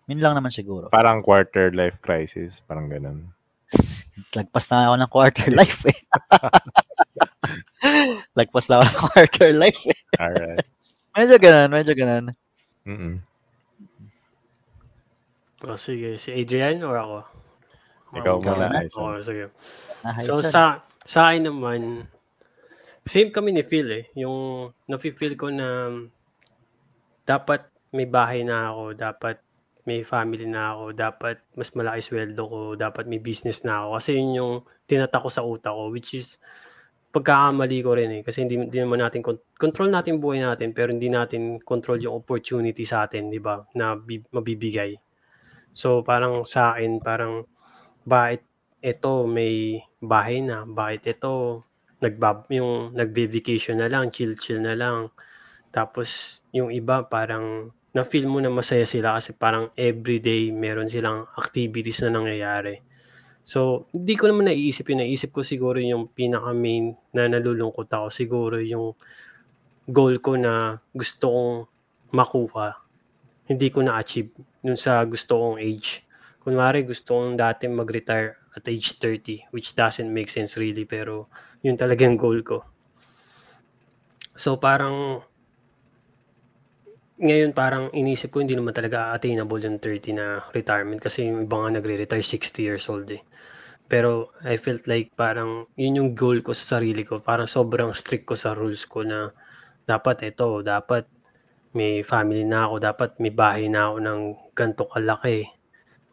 Yun 0.07 0.23
lang 0.23 0.39
naman 0.39 0.55
siguro. 0.55 0.87
Parang 0.91 1.19
quarter 1.19 1.75
life 1.75 1.99
crisis, 1.99 2.63
parang 2.63 2.87
ganun. 2.87 3.27
Lagpas 4.39 4.71
na 4.71 4.87
ako 4.87 4.95
ng 5.03 5.11
quarter 5.11 5.49
life 5.51 5.83
eh. 5.91 5.99
Lagpas 8.39 8.67
na 8.71 8.75
ako 8.79 8.85
ng 8.87 8.99
quarter 9.11 9.51
life 9.57 9.83
eh. 9.91 9.99
Alright. 10.21 10.67
Medyo 11.19 11.37
ganun, 11.43 11.71
medyo 11.75 11.93
ganun. 11.93 12.25
Mm-mm. 12.89 13.15
Oh, 15.63 15.79
sige, 15.79 16.17
si 16.19 16.33
Adrian 16.33 16.83
or 16.83 16.97
ako? 16.99 17.19
Ikaw 18.19 18.37
Oh, 18.37 18.43
muna, 18.45 18.67
na. 18.69 18.79
Aisan. 18.79 19.05
Oo, 19.05 19.23
sige. 19.23 19.45
Ah, 20.05 20.13
hi, 20.19 20.25
So 20.27 20.33
sir. 20.33 20.53
sa 20.53 20.63
sa 21.07 21.21
akin 21.31 21.45
naman 21.51 21.83
same 23.07 23.31
kami 23.35 23.51
ni 23.53 23.63
Phil 23.67 23.89
eh. 23.91 24.05
Yung 24.23 24.71
nafi-feel 24.91 25.35
ko 25.35 25.51
na 25.51 25.91
dapat 27.27 27.61
may 27.97 28.07
bahay 28.17 28.41
na 28.47 28.73
ako, 28.73 28.85
dapat 28.97 29.37
may 29.89 30.01
family 30.07 30.47
na 30.47 30.63
ako, 30.75 30.85
dapat 30.95 31.37
mas 31.59 31.71
malaki 31.75 32.01
sweldo 32.09 32.43
ko, 32.47 32.61
dapat 32.79 33.05
may 33.11 33.19
business 33.29 33.59
na 33.67 33.83
ako. 33.83 33.89
Kasi 33.99 34.11
yun 34.19 34.31
yung 34.39 34.55
tinatak 34.91 35.21
ko 35.25 35.31
sa 35.33 35.43
utak 35.53 35.75
ko 35.75 35.91
which 35.91 36.15
is 36.15 36.39
pagkakamali 37.15 37.79
ko 37.87 37.91
rin 37.99 38.11
eh. 38.21 38.23
Kasi 38.27 38.39
hindi, 38.47 38.57
hindi 38.61 38.79
naman 38.81 39.01
natin 39.05 39.21
control 39.59 39.91
natin 39.93 40.23
buhay 40.23 40.41
natin 40.43 40.71
pero 40.77 40.91
hindi 40.95 41.09
natin 41.13 41.59
control 41.63 41.99
yung 42.05 42.17
opportunity 42.23 42.85
sa 42.87 43.07
atin, 43.07 43.29
di 43.35 43.41
ba? 43.43 43.61
Na 43.79 43.95
bi- 43.99 44.25
mabibigay. 44.37 44.93
So 45.75 46.03
parang 46.07 46.45
sa 46.49 46.75
akin, 46.77 47.01
parang 47.03 47.45
bakit 48.03 48.43
ito 48.83 49.27
may 49.31 49.79
bahay 50.03 50.43
na, 50.43 50.67
bakit 50.67 51.19
ito 51.19 51.63
nagbab 52.03 52.51
yung 52.51 52.91
nagbe-vacation 52.99 53.79
na 53.79 53.87
lang, 53.87 54.11
chill-chill 54.11 54.59
na 54.59 54.75
lang. 54.75 55.15
Tapos 55.71 56.43
yung 56.51 56.75
iba 56.75 57.07
parang 57.07 57.71
na-feel 57.95 58.27
mo 58.27 58.43
na 58.43 58.51
masaya 58.51 58.83
sila 58.83 59.17
kasi 59.17 59.37
parang 59.37 59.71
everyday 59.79 60.51
meron 60.51 60.91
silang 60.91 61.31
activities 61.39 62.03
na 62.03 62.19
nangyayari. 62.19 62.83
So, 63.43 63.91
hindi 63.91 64.15
ko 64.15 64.31
naman 64.31 64.47
naiisip 64.51 64.87
yun. 64.91 65.03
Naisip 65.03 65.35
ko 65.35 65.43
siguro 65.43 65.79
yung 65.83 66.11
pinaka-main 66.11 66.95
na 67.11 67.27
nalulungkot 67.27 67.91
ako. 67.91 68.07
Siguro 68.11 68.63
yung 68.63 68.95
goal 69.91 70.23
ko 70.23 70.39
na 70.39 70.79
gusto 70.95 71.27
kong 71.27 71.59
makuha. 72.15 72.79
Hindi 73.51 73.67
ko 73.75 73.83
na-achieve 73.83 74.31
dun 74.63 74.79
sa 74.79 75.03
gusto 75.03 75.39
kong 75.39 75.59
age. 75.59 76.07
Kunwari, 76.43 76.83
gusto 76.83 77.23
kong 77.23 77.39
dati 77.39 77.71
mag-retire 77.71 78.51
at 78.59 78.67
age 78.67 78.99
30, 78.99 79.55
which 79.55 79.79
doesn't 79.79 80.11
make 80.11 80.27
sense 80.27 80.59
really, 80.59 80.83
pero 80.83 81.31
yun 81.63 81.79
talagang 81.79 82.19
goal 82.19 82.43
ko. 82.43 82.67
So, 84.35 84.59
parang 84.59 85.23
ngayon 87.23 87.55
parang 87.55 87.95
inisip 87.95 88.35
ko 88.35 88.43
hindi 88.43 88.59
naman 88.59 88.75
talaga 88.75 89.15
attainable 89.15 89.63
yung 89.63 89.79
30 89.79 90.19
na 90.19 90.43
retirement 90.51 90.99
kasi 90.99 91.31
yung 91.31 91.47
iba 91.47 91.55
nga 91.63 91.79
nagre-retire 91.79 92.19
60 92.19 92.59
years 92.59 92.91
old 92.91 93.07
eh. 93.15 93.23
Pero 93.87 94.35
I 94.43 94.59
felt 94.59 94.91
like 94.91 95.15
parang 95.15 95.71
yun 95.79 96.03
yung 96.03 96.11
goal 96.19 96.43
ko 96.43 96.51
sa 96.51 96.79
sarili 96.79 97.07
ko. 97.07 97.23
Parang 97.23 97.47
sobrang 97.47 97.95
strict 97.95 98.27
ko 98.27 98.35
sa 98.35 98.59
rules 98.59 98.83
ko 98.91 99.07
na 99.07 99.31
dapat 99.87 100.35
ito, 100.35 100.67
dapat 100.67 101.07
may 101.79 102.03
family 102.03 102.43
na 102.43 102.67
ako, 102.67 102.75
dapat 102.83 103.11
may 103.23 103.31
bahay 103.31 103.71
na 103.71 103.93
ako 103.93 103.97
ng 104.03 104.21
ganito 104.59 104.85
kalaki. 104.91 105.62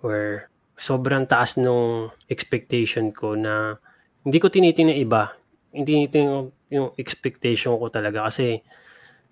Or 0.05 0.47
sobrang 0.79 1.27
taas 1.27 1.59
nung 1.59 2.13
expectation 2.31 3.11
ko 3.11 3.35
na 3.35 3.75
hindi 4.23 4.37
ko 4.39 4.47
tinitingnan 4.47 4.99
iba. 4.99 5.35
Hindi 5.75 6.07
tinitingnan 6.07 6.51
yung 6.71 6.87
expectation 6.95 7.75
ko 7.75 7.91
talaga 7.91 8.29
kasi 8.29 8.63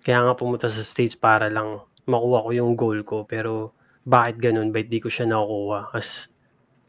kaya 0.04 0.22
nga 0.22 0.38
pumunta 0.38 0.68
sa 0.68 0.84
States 0.84 1.16
para 1.16 1.48
lang 1.48 1.82
makuha 2.04 2.44
ko 2.44 2.50
yung 2.52 2.72
goal 2.76 3.00
ko. 3.02 3.24
Pero 3.24 3.72
bakit 4.04 4.40
ganun? 4.40 4.72
Bakit 4.72 4.88
di 4.88 4.98
ko 5.00 5.08
siya 5.08 5.26
nakukuha? 5.28 5.92
As 5.96 6.28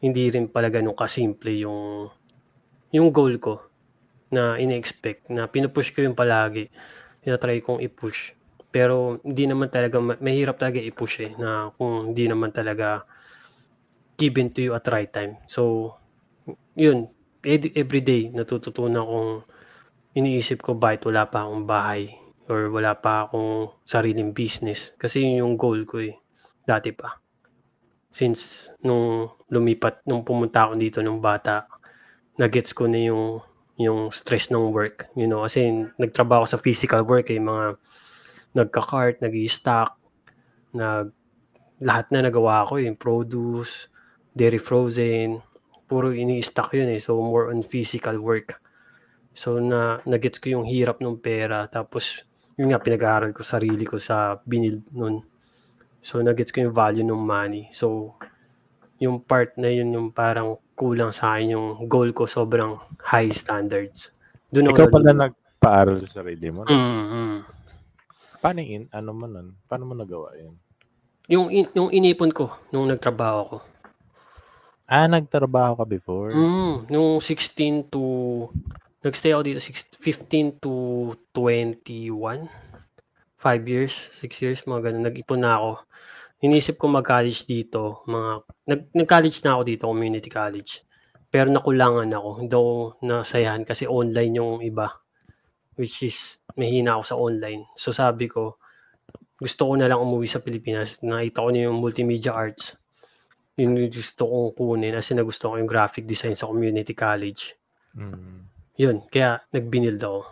hindi 0.00 0.28
rin 0.32 0.48
pala 0.48 0.72
ganun 0.72 0.96
kasimple 0.96 1.52
yung 1.60 2.08
yung 2.90 3.08
goal 3.14 3.38
ko 3.38 3.60
na 4.30 4.56
ine-expect 4.56 5.30
na 5.30 5.50
pinupush 5.50 5.90
ko 5.94 6.02
yung 6.02 6.16
palagi. 6.16 6.70
Tinatry 7.22 7.60
kong 7.62 7.82
i-push. 7.82 8.34
Pero 8.70 9.18
hindi 9.26 9.44
naman 9.50 9.68
talaga, 9.68 9.98
ma- 9.98 10.18
mahirap 10.22 10.56
talaga 10.56 10.78
i-push 10.78 11.26
eh, 11.26 11.32
na 11.34 11.74
kung 11.74 12.14
hindi 12.14 12.30
naman 12.30 12.54
talaga 12.54 13.02
given 14.20 14.52
to 14.52 14.60
you 14.60 14.72
at 14.76 14.84
right 14.92 15.08
time. 15.08 15.40
So, 15.48 15.96
yun, 16.76 17.08
ed- 17.40 17.72
everyday 17.72 18.28
natututunan 18.28 19.00
kong 19.00 19.32
iniisip 20.12 20.60
ko 20.60 20.76
bakit 20.76 21.08
wala 21.08 21.24
pa 21.32 21.48
akong 21.48 21.64
bahay 21.64 22.20
or 22.50 22.68
wala 22.68 22.92
pa 22.98 23.24
akong 23.24 23.72
sariling 23.88 24.36
business. 24.36 24.92
Kasi 25.00 25.24
yun 25.24 25.40
yung 25.46 25.54
goal 25.56 25.88
ko 25.88 26.04
eh, 26.04 26.20
dati 26.68 26.92
pa. 26.92 27.16
Since 28.12 28.74
nung 28.84 29.32
lumipat, 29.48 30.04
nung 30.04 30.26
pumunta 30.26 30.68
ako 30.68 30.74
dito 30.76 30.98
nung 31.00 31.22
bata, 31.22 31.70
nagets 32.36 32.76
ko 32.76 32.90
na 32.90 33.00
yung 33.00 33.40
yung 33.80 34.12
stress 34.12 34.52
ng 34.52 34.76
work, 34.76 35.08
you 35.16 35.24
know, 35.24 35.48
kasi 35.48 35.88
nagtrabaho 35.96 36.44
sa 36.44 36.60
physical 36.60 37.00
work 37.08 37.32
eh, 37.32 37.40
mga 37.40 37.80
nagka-cart, 38.52 39.24
nag-i-stock, 39.24 39.96
nag 40.76 41.16
lahat 41.80 42.12
na 42.12 42.28
nagawa 42.28 42.68
ko 42.68 42.76
yung 42.76 43.00
produce, 43.00 43.88
dairy 44.34 44.58
frozen, 44.58 45.42
puro 45.90 46.14
ini-stock 46.14 46.74
yun 46.78 46.94
eh. 46.94 47.02
So 47.02 47.18
more 47.18 47.50
on 47.50 47.66
physical 47.66 48.18
work. 48.22 48.62
So 49.34 49.58
na 49.58 50.02
nagets 50.06 50.38
ko 50.38 50.54
yung 50.58 50.66
hirap 50.66 51.02
ng 51.02 51.18
pera 51.18 51.66
tapos 51.66 52.22
yun 52.54 52.70
nga 52.70 52.82
pinag-aaral 52.82 53.34
ko 53.34 53.42
sarili 53.42 53.82
ko 53.86 53.98
sa 53.98 54.38
binild 54.46 54.86
nun. 54.94 55.22
So 55.98 56.22
nagets 56.22 56.54
ko 56.54 56.62
yung 56.66 56.76
value 56.76 57.06
ng 57.06 57.18
money. 57.18 57.70
So 57.74 58.14
yung 59.00 59.24
part 59.24 59.56
na 59.56 59.72
yun 59.72 59.90
yung 59.90 60.08
parang 60.12 60.60
kulang 60.76 61.10
sa 61.10 61.36
akin 61.36 61.56
yung 61.56 61.68
goal 61.88 62.12
ko 62.12 62.28
sobrang 62.28 62.76
high 63.00 63.32
standards. 63.32 64.12
Doon 64.52 64.72
Ikaw 64.72 64.86
pala 64.92 65.12
nagpaaral 65.12 66.04
sa 66.04 66.20
sarili 66.22 66.48
mo. 66.52 66.64
no? 66.64 66.70
mm 66.70 67.38
Paano 68.40 68.64
in, 68.64 68.88
ano 68.88 69.12
mo 69.12 69.28
nun? 69.28 69.52
Paano 69.68 69.84
mo 69.84 69.92
nagawa 69.92 70.32
yun? 70.40 70.56
Yung 71.28 71.52
in- 71.52 71.72
yung 71.76 71.92
inipon 71.92 72.32
ko 72.32 72.48
nung 72.72 72.88
nagtrabaho 72.88 73.40
ko. 73.44 73.58
Ah, 74.90 75.06
nagtrabaho 75.06 75.78
ka 75.78 75.86
before? 75.86 76.34
Mm, 76.34 76.90
nung 76.90 77.22
16 77.22 77.86
to 77.94 78.02
nagstay 79.06 79.30
ako 79.30 79.42
dito 79.46 79.62
six- 79.62 79.86
15 79.94 80.58
to 80.58 81.14
21. 81.30 82.50
5 83.38 83.62
years, 83.70 83.94
6 84.18 84.42
years, 84.42 84.66
mga 84.66 84.90
ganun. 84.90 85.06
Nag-ipon 85.06 85.46
na 85.46 85.62
ako. 85.62 85.72
Inisip 86.42 86.74
ko 86.74 86.90
mag-college 86.90 87.46
dito, 87.46 88.02
mga 88.10 88.30
nag 88.66 88.80
nag-college 88.90 89.38
na 89.46 89.54
ako 89.54 89.62
dito, 89.62 89.84
community 89.86 90.26
college. 90.26 90.82
Pero 91.30 91.46
nakulangan 91.54 92.10
ako. 92.10 92.30
Hindi 92.42 92.54
ako 92.58 92.74
nasayahan 93.06 93.62
kasi 93.62 93.86
online 93.86 94.42
yung 94.42 94.58
iba. 94.58 94.90
Which 95.78 96.02
is 96.02 96.42
mahina 96.58 96.98
ako 96.98 97.02
sa 97.06 97.16
online. 97.16 97.62
So 97.78 97.94
sabi 97.94 98.26
ko, 98.26 98.58
gusto 99.38 99.70
ko 99.70 99.72
na 99.78 99.86
lang 99.86 100.02
umuwi 100.02 100.26
sa 100.26 100.42
Pilipinas. 100.42 100.98
Nakita 101.00 101.46
ko 101.46 101.48
na 101.54 101.70
yung 101.70 101.78
multimedia 101.78 102.34
arts 102.34 102.74
yun 103.60 103.76
yung 103.76 103.92
gusto 103.92 104.24
kong 104.24 104.56
kunin 104.56 104.96
kasi 104.96 105.12
nagusto 105.12 105.52
ko 105.52 105.60
yung 105.60 105.68
graphic 105.68 106.08
design 106.08 106.32
sa 106.32 106.48
community 106.48 106.96
college. 106.96 107.52
Mm. 107.92 108.48
Yun, 108.80 108.96
kaya 109.06 109.44
nag-binild 109.52 110.00
ako. 110.00 110.24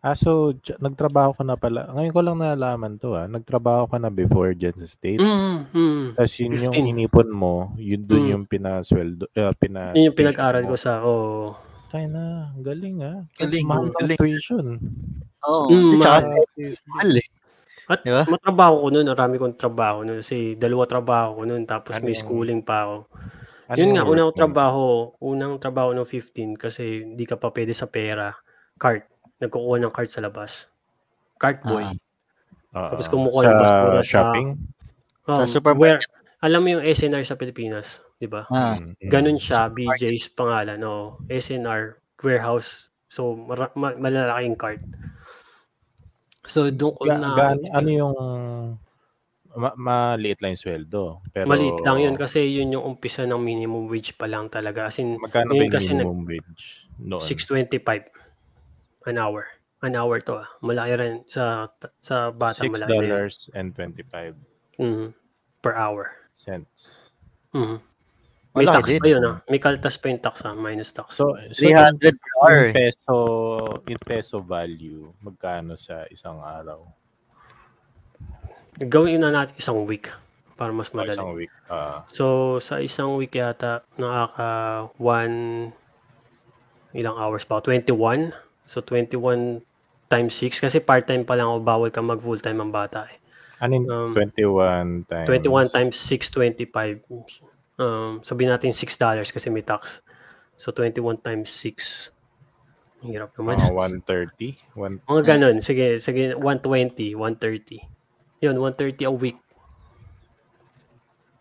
Ah, 0.00 0.16
so, 0.16 0.56
j- 0.56 0.80
nagtrabaho 0.80 1.36
ka 1.36 1.44
na 1.44 1.60
pala. 1.60 1.84
Ngayon 1.92 2.14
ko 2.16 2.20
lang 2.24 2.40
nalaman 2.40 2.96
to 2.96 3.12
ah. 3.12 3.28
Nagtrabaho 3.28 3.84
ka 3.84 4.00
na 4.00 4.08
before 4.08 4.56
dyan 4.56 4.72
sa 4.72 4.88
States. 4.88 5.20
Mm, 5.20 5.58
mm. 5.70 6.04
Tapos 6.16 6.32
yun 6.40 6.56
yung 6.56 6.72
15. 6.72 6.88
inipon 6.88 7.28
mo, 7.28 7.76
yun 7.76 8.02
dun 8.02 8.24
Mm. 8.24 8.30
yung 8.32 8.44
pinasweldo, 8.48 9.28
uh, 9.30 9.52
pina 9.54 9.92
Yun 9.92 10.08
yung 10.08 10.16
pinag-aral 10.16 10.64
ko 10.64 10.74
sa, 10.74 11.04
oh, 11.04 11.52
Kaya 11.90 12.06
na, 12.06 12.24
galing 12.64 13.02
ah. 13.04 13.28
Galing, 13.36 13.66
Mahal 13.66 13.90
galing. 13.98 14.16
tuition. 14.16 14.78
Oo. 15.44 15.68
Mm, 15.68 15.90
Di, 15.90 15.96
tsaka, 15.98 16.18
mahal 16.86 17.10
eh. 17.18 17.26
At 17.90 18.00
Di 18.00 18.14
ba? 18.14 18.22
matrabaho 18.22 18.74
ko 18.80 18.88
nun, 18.88 19.04
marami 19.04 19.34
kong 19.34 19.58
trabaho 19.58 19.98
nun. 20.00 20.22
Kasi 20.22 20.54
dalawa 20.54 20.86
trabaho 20.86 21.28
ko 21.34 21.42
nun, 21.42 21.66
tapos 21.66 21.92
Ano 21.92 22.06
may 22.06 22.14
schooling 22.14 22.62
pa 22.62 22.86
ako. 22.86 22.96
Ano 23.66 23.76
Yun 23.76 23.90
nga, 23.92 24.02
unang 24.04 24.30
trabaho, 24.32 24.84
unang 25.18 25.58
trabaho 25.58 25.90
ng 25.90 26.06
15 26.06 26.54
kasi 26.54 27.02
hindi 27.04 27.22
ka 27.22 27.34
pa 27.34 27.50
pwede 27.50 27.70
sa 27.70 27.86
pera. 27.86 28.30
Cart. 28.76 29.06
Nagkukuha 29.38 29.78
ng 29.80 29.90
cart 29.90 30.06
sa 30.06 30.20
labas. 30.20 30.70
Cart 31.36 31.62
boy. 31.62 31.82
Oo. 31.82 32.88
Tapos 32.94 33.06
kumukuha 33.08 33.42
sa 33.42 33.48
ng 33.48 33.58
basura 33.58 33.90
sa- 33.96 34.06
shopping? 34.06 34.48
Sa 35.24 35.42
Um, 35.42 35.50
supermarket. 35.50 35.82
where- 35.98 36.02
alam 36.40 36.62
mo 36.62 36.68
yung 36.72 36.84
SNR 36.84 37.22
sa 37.22 37.34
Pilipinas, 37.34 38.00
di 38.16 38.24
ba? 38.24 38.46
Ah, 38.48 38.74
Mm, 38.74 38.96
mm. 38.96 39.10
Ganun 39.10 39.36
siya, 39.36 39.68
BJ's 39.68 40.30
pangalan, 40.30 40.78
no? 40.78 41.20
SNR, 41.28 41.94
warehouse. 42.18 42.88
So, 43.06 43.34
mara- 43.34 43.74
ma- 43.74 43.94
malalaking 43.94 44.54
cart. 44.54 44.80
So, 46.44 46.70
doon 46.70 46.92
ko 46.94 47.02
na... 47.04 47.36
ga- 47.36 47.70
ano 47.70 47.88
yung 47.88 48.16
ma- 49.56 49.76
maliit 49.76 50.40
lang 50.40 50.54
yung 50.54 50.62
sweldo. 50.62 51.20
Pero 51.30 51.46
Maliit 51.46 51.78
lang 51.82 51.98
yun 51.98 52.16
kasi 52.16 52.46
yun 52.46 52.70
yung 52.70 52.84
umpisa 52.86 53.26
ng 53.26 53.36
minimum 53.36 53.86
wage 53.86 54.16
pa 54.16 54.24
lang 54.24 54.48
talaga. 54.48 54.86
As 54.86 54.98
in, 54.98 55.18
magkano 55.18 55.52
ba 55.52 55.62
yung 55.62 55.74
kasi 55.74 55.90
minimum 55.90 56.24
wage 56.24 56.86
noon? 56.98 57.20
625 57.20 58.08
an 59.06 59.16
hour. 59.16 59.46
An 59.80 59.96
hour 59.96 60.20
to 60.20 60.36
ah. 60.36 60.48
Malaki 60.60 60.92
rin 60.94 61.14
sa 61.26 61.72
sa 62.00 62.28
bata 62.30 62.60
Six 62.60 62.68
malaki. 62.70 62.84
na 62.84 62.94
yun. 62.94 63.02
dollars 63.08 63.36
and 63.52 63.72
25 63.72 64.36
Mhm. 64.76 65.08
per 65.60 65.72
hour. 65.74 66.16
cents. 66.30 67.10
Mhm. 67.52 67.80
May 68.50 68.66
Malaki 68.66 68.74
tax 68.74 68.86
din. 68.90 69.00
pa 69.00 69.08
yun 69.08 69.22
ah. 69.22 69.36
May 69.46 69.60
kaltas 69.62 69.94
pa 69.94 70.10
yung 70.10 70.18
tax 70.18 70.42
ah, 70.42 70.52
minus 70.52 70.90
tax. 70.90 71.14
So, 71.14 71.38
so 71.54 71.62
300 71.62 72.18
per 72.18 72.30
hour. 72.42 72.58
in 72.66 72.74
peso, 72.74 73.14
in 73.86 73.98
peso 74.00 74.36
value, 74.42 75.06
magkano 75.18 75.78
sa 75.78 76.02
isang 76.08 76.42
araw? 76.42 76.82
Gawin 78.80 79.20
na 79.20 79.30
natin 79.30 79.54
isang 79.54 79.84
week 79.84 80.08
para 80.56 80.72
mas 80.72 80.90
madali. 80.90 81.14
isang 81.14 81.36
week? 81.36 81.52
Ah, 81.68 82.02
So, 82.08 82.56
sa 82.58 82.80
isang 82.80 83.14
week 83.14 83.32
yata, 83.32 83.84
nakaka 83.94 84.50
one 84.96 85.70
ilang 86.90 87.16
hours 87.16 87.44
pa? 87.44 87.60
21. 87.62 88.32
So, 88.64 88.80
21 88.82 89.62
times 90.08 90.34
6. 90.34 90.58
Kasi 90.58 90.80
part-time 90.80 91.22
pa 91.22 91.38
lang 91.38 91.46
ako, 91.46 91.58
bawal 91.62 91.90
ka 91.92 92.00
mag 92.00 92.18
full-time 92.18 92.58
ang 92.58 92.72
bata 92.72 93.06
eh. 93.06 93.16
ano? 93.60 93.76
Um, 93.86 94.10
21 94.16 95.06
times? 95.06 95.28
21 95.28 95.68
times 95.70 95.96
6, 96.00 96.34
25. 96.34 97.04
Um, 97.80 98.20
sabihin 98.20 98.52
natin 98.52 98.76
$6 98.76 99.00
kasi 99.32 99.48
may 99.48 99.64
tax. 99.64 100.04
So, 100.60 100.68
21 100.70 101.24
times 101.24 101.48
6. 101.48 102.12
Ang 103.00 103.16
Hirap 103.16 103.32
naman. 103.40 103.56
Mga 103.56 104.04
130? 104.04 104.76
One, 104.76 105.00
Mga 105.08 105.22
ganun. 105.24 105.56
Sige, 105.64 105.96
sige, 105.96 106.36
120, 106.36 107.16
130. 107.16 107.80
Yun, 108.44 108.56
130 108.60 109.08
a 109.08 109.12
week. 109.12 109.40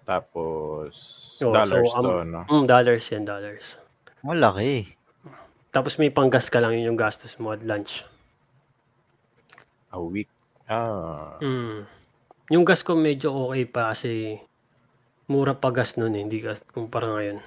tapos, 0.10 0.94
Oh, 1.46 1.54
dollars 1.54 1.86
so, 1.94 2.02
um, 2.02 2.04
to, 2.04 2.14
no? 2.26 2.42
Mm, 2.50 2.66
dollars 2.66 3.04
yan, 3.14 3.30
dollars. 3.30 3.78
Malaki. 4.26 4.90
Tapos 5.70 6.02
may 6.02 6.10
panggas 6.10 6.50
ka 6.50 6.58
lang 6.58 6.74
yun 6.74 6.92
yung 6.92 6.98
gastos 6.98 7.38
mo 7.38 7.54
at 7.54 7.62
lunch. 7.62 8.02
A 9.94 10.02
week. 10.02 10.30
Ah, 10.66 11.38
Mm. 11.38 11.86
Yung 12.50 12.66
gas 12.66 12.82
ko 12.82 12.98
medyo 12.98 13.30
okay 13.46 13.70
pa 13.70 13.94
kasi 13.94 14.42
mura 15.30 15.54
pa 15.54 15.70
gas 15.70 15.96
nun 15.96 16.18
eh, 16.18 16.22
hindi 16.26 16.42
gas 16.42 16.60
kumpara 16.74 17.08
ngayon. 17.14 17.38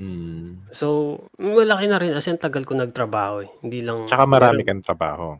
mm. 0.00 0.72
So, 0.74 1.20
malaki 1.38 1.86
na 1.86 2.00
rin 2.00 2.16
kasi 2.16 2.32
ang 2.32 2.40
tagal 2.42 2.64
ko 2.66 2.74
nagtrabaho 2.74 3.44
eh. 3.44 3.50
Hindi 3.62 3.84
lang... 3.84 4.08
Tsaka 4.10 4.24
marami 4.26 4.64
kang 4.64 4.82
trabaho. 4.82 5.36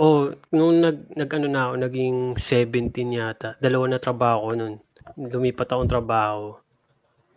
Oh, 0.00 0.32
nung 0.54 0.80
nag, 0.80 1.12
nag 1.12 1.28
ano 1.36 1.46
na 1.50 1.60
ako, 1.68 1.74
naging 1.76 2.16
17 2.40 3.18
yata. 3.20 3.60
Dalawa 3.60 3.84
na 3.90 3.98
trabaho 4.00 4.48
ko 4.48 4.52
nun. 4.56 4.74
Lumipat 5.20 5.68
akong 5.68 5.90
trabaho. 5.90 6.56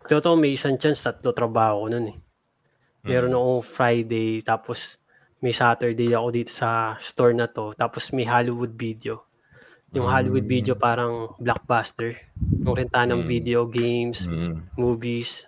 Totoo, 0.07 0.39
may 0.39 0.55
isang 0.55 0.79
chance, 0.79 1.03
tatlo 1.03 1.35
trabaho 1.35 1.83
ko 1.83 1.87
nun 1.91 2.15
eh. 2.15 2.17
Meron 3.03 3.35
Mm. 3.35 3.39
akong 3.39 3.63
Friday, 3.67 4.39
tapos 4.39 4.95
may 5.43 5.51
Saturday 5.51 6.15
ako 6.15 6.27
dito 6.31 6.51
sa 6.55 6.95
store 7.03 7.35
na 7.35 7.51
to. 7.51 7.75
Tapos 7.75 8.15
may 8.15 8.23
Hollywood 8.23 8.71
video. 8.79 9.27
Yung 9.93 10.09
Hollywood 10.09 10.45
Mm. 10.45 10.51
video 10.51 10.73
parang 10.73 11.37
blockbuster. 11.37 12.17
Yung 12.65 12.73
renta 12.73 13.05
ng 13.05 13.23
Mm. 13.23 13.29
video 13.29 13.59
games, 13.69 14.25
Mm. 14.25 14.73
movies, 14.75 15.45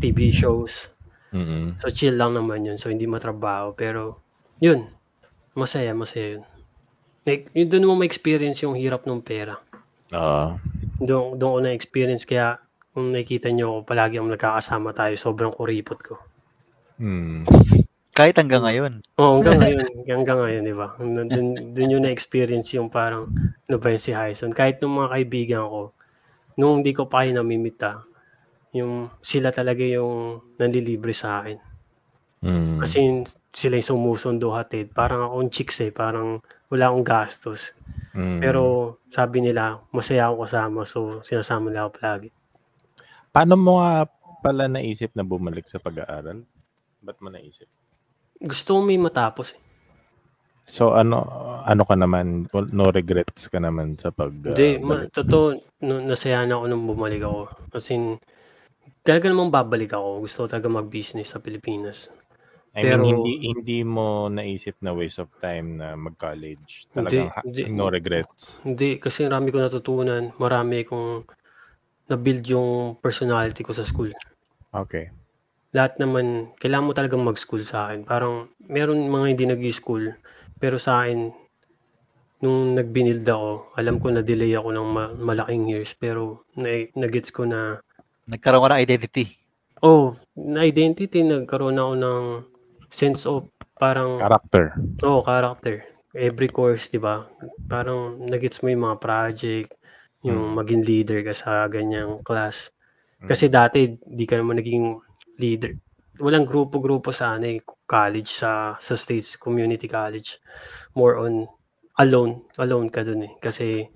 TV 0.00 0.32
shows. 0.32 0.88
Mm. 1.30 1.76
So 1.76 1.92
chill 1.92 2.16
lang 2.16 2.32
naman 2.32 2.64
yun. 2.64 2.80
So 2.80 2.88
hindi 2.88 3.04
matrabaho. 3.04 3.76
Pero 3.76 4.24
yun, 4.56 4.88
masaya, 5.52 5.92
masaya 5.92 6.40
yun. 6.40 6.44
Like, 7.22 7.52
yun 7.54 7.68
doon 7.70 7.86
mo 7.86 7.94
ma-experience 7.94 8.64
yung 8.64 8.74
hirap 8.74 9.06
ng 9.06 9.22
pera. 9.22 9.60
Ah, 10.10 10.58
Doon, 10.98 11.38
doon 11.38 11.52
ko 11.54 11.58
na-experience. 11.62 12.24
Kaya 12.24 12.58
kung 12.90 13.10
nakikita 13.10 13.48
nyo 13.48 13.80
ako, 13.80 13.80
palagi 13.86 14.16
akong 14.18 14.32
nagkakasama 14.32 14.90
tayo. 14.92 15.14
Sobrang 15.14 15.52
kuripot 15.52 16.00
ko. 16.02 16.14
mm. 16.98 17.44
Kahit 18.12 18.36
hanggang 18.36 18.60
ngayon. 18.60 19.00
Oo, 19.16 19.40
hanggang 19.40 19.56
ngayon, 19.56 19.88
hanggang 20.12 20.40
ngayon, 20.44 20.62
di 20.68 20.76
ba? 20.76 20.92
Doon, 21.00 21.72
doon 21.72 21.92
yung 21.96 22.04
na-experience 22.04 22.76
yung 22.76 22.92
parang, 22.92 23.32
ano 23.68 23.76
ba 23.80 23.88
yun 23.88 24.02
si 24.04 24.12
Hyson. 24.12 24.52
Kahit 24.52 24.84
nung 24.84 25.00
mga 25.00 25.16
kaibigan 25.16 25.64
ko, 25.64 25.96
nung 26.60 26.84
hindi 26.84 26.92
ko 26.92 27.08
pa 27.08 27.24
kayo 27.24 27.40
namimita, 27.40 28.04
yung 28.76 29.08
sila 29.24 29.48
talaga 29.48 29.80
yung 29.80 30.44
nanlilibre 30.60 31.16
sa 31.16 31.40
akin. 31.40 31.56
Mm. 32.44 32.84
Kasi 32.84 32.98
sila 33.48 33.80
yung 33.80 33.90
sumusundo 33.96 34.52
hatid. 34.52 34.92
Parang 34.92 35.32
akong 35.32 35.48
chicks 35.48 35.80
eh, 35.80 35.88
parang 35.88 36.44
wala 36.68 36.92
akong 36.92 37.06
gastos. 37.08 37.72
Mm. 38.12 38.44
Pero 38.44 38.62
sabi 39.08 39.40
nila, 39.40 39.80
masaya 39.88 40.28
ako 40.28 40.36
kasama, 40.44 40.80
so 40.84 40.98
sinasama 41.24 41.72
nila 41.72 41.88
ako 41.88 41.96
palagi. 41.96 42.28
Paano 43.32 43.56
mo 43.56 43.80
nga 43.80 44.04
pala 44.44 44.68
naisip 44.68 45.16
na 45.16 45.24
bumalik 45.24 45.64
sa 45.64 45.80
pag-aaral? 45.80 46.44
Ba't 47.00 47.16
mo 47.24 47.32
naisip? 47.32 47.72
Gusto 48.42 48.68
ko 48.76 48.80
may 48.82 48.98
matapos 48.98 49.54
eh. 49.54 49.60
So 50.66 50.94
ano 50.94 51.26
ano 51.66 51.82
ka 51.86 51.94
naman 51.98 52.46
no 52.72 52.84
regrets 52.90 53.50
ka 53.50 53.58
naman 53.58 53.98
sa 53.98 54.10
pag 54.14 54.30
uh, 54.30 54.54
Hindi, 54.54 54.78
ma- 54.78 55.06
balik? 55.06 55.14
totoo, 55.14 55.46
no, 55.86 55.94
nasaya 56.02 56.42
na 56.46 56.58
ako 56.58 56.64
nung 56.70 56.86
bumalik 56.86 57.22
ako. 57.22 57.50
Kasi 57.70 57.92
talaga 59.02 59.26
namang 59.30 59.50
babalik 59.50 59.94
ako. 59.94 60.22
Gusto 60.26 60.38
ko 60.42 60.46
talaga 60.48 60.68
mag-business 60.70 61.34
sa 61.34 61.42
Pilipinas. 61.42 62.10
I 62.72 62.88
pero- 62.88 63.04
mean 63.04 63.20
hindi 63.20 63.34
hindi 63.52 63.78
mo 63.84 64.32
naisip 64.32 64.80
na 64.80 64.96
waste 64.96 65.20
of 65.20 65.30
time 65.44 65.76
na 65.76 65.92
mag-college. 65.92 66.88
Talagang 66.88 67.28
ha- 67.28 67.44
hindi. 67.44 67.68
no 67.68 67.92
regrets. 67.92 68.64
Hindi, 68.64 68.96
kasi 68.96 69.28
marami 69.28 69.52
ko 69.52 69.60
natutunan. 69.60 70.32
Marami 70.40 70.86
kong 70.88 71.26
na-build 72.08 72.44
yung 72.48 72.96
personality 72.98 73.60
ko 73.60 73.76
sa 73.76 73.84
school. 73.84 74.10
Okay. 74.72 75.12
Lahat 75.72 75.96
naman, 75.96 76.52
kailangan 76.60 76.86
mo 76.88 76.92
talagang 76.92 77.24
mag-school 77.24 77.64
sa 77.64 77.88
akin. 77.88 78.04
Parang, 78.04 78.48
meron 78.68 79.08
mga 79.08 79.26
hindi 79.32 79.44
nag-school, 79.48 80.12
pero 80.60 80.76
sa 80.76 81.04
akin, 81.04 81.32
nung 82.44 82.74
nag-build 82.76 83.24
ako, 83.24 83.72
alam 83.78 83.96
ko 84.02 84.10
na 84.12 84.20
delay 84.20 84.52
ako 84.52 84.68
ng 84.74 84.88
ma- 84.92 85.14
malaking 85.16 85.64
years, 85.70 85.96
pero 85.96 86.44
na- 86.58 86.90
nag-gets 86.92 87.32
ko 87.32 87.48
na, 87.48 87.80
Nagkaroon 88.28 88.62
ka 88.62 88.68
ng 88.76 88.82
identity. 88.82 89.24
oh, 89.82 90.14
na-identity, 90.36 91.24
nagkaroon 91.24 91.80
ako 91.80 91.92
ng 91.98 92.22
sense 92.92 93.24
of 93.24 93.48
parang, 93.80 94.20
Character. 94.20 94.76
oh, 95.02 95.24
character. 95.24 95.82
Every 96.12 96.52
course, 96.52 96.92
di 96.92 97.00
ba? 97.00 97.24
Parang 97.72 98.20
nag-gets 98.28 98.60
mo 98.60 98.68
yung 98.68 98.84
mga 98.84 99.00
project, 99.00 99.70
yung 100.22 100.52
Mm. 100.52 100.56
maging 100.60 100.82
leader 100.84 101.18
ka 101.24 101.32
sa 101.32 101.64
ganyang 101.66 102.20
class. 102.22 102.68
Kasi 103.24 103.48
dati, 103.48 103.96
di 104.02 104.28
ka 104.28 104.36
naman 104.36 104.60
naging 104.60 105.00
leader. 105.38 105.72
Walang 106.20 106.44
grupo-grupo 106.44 107.08
sa 107.10 107.36
ano, 107.40 107.48
eh, 107.48 107.60
college, 107.88 108.30
sa, 108.32 108.76
sa 108.76 108.94
States 108.96 109.36
Community 109.40 109.88
College. 109.88 110.36
More 110.96 111.16
on 111.20 111.48
alone. 111.98 112.44
Alone 112.60 112.88
ka 112.92 113.00
dun 113.04 113.24
eh. 113.26 113.32
Kasi 113.40 113.88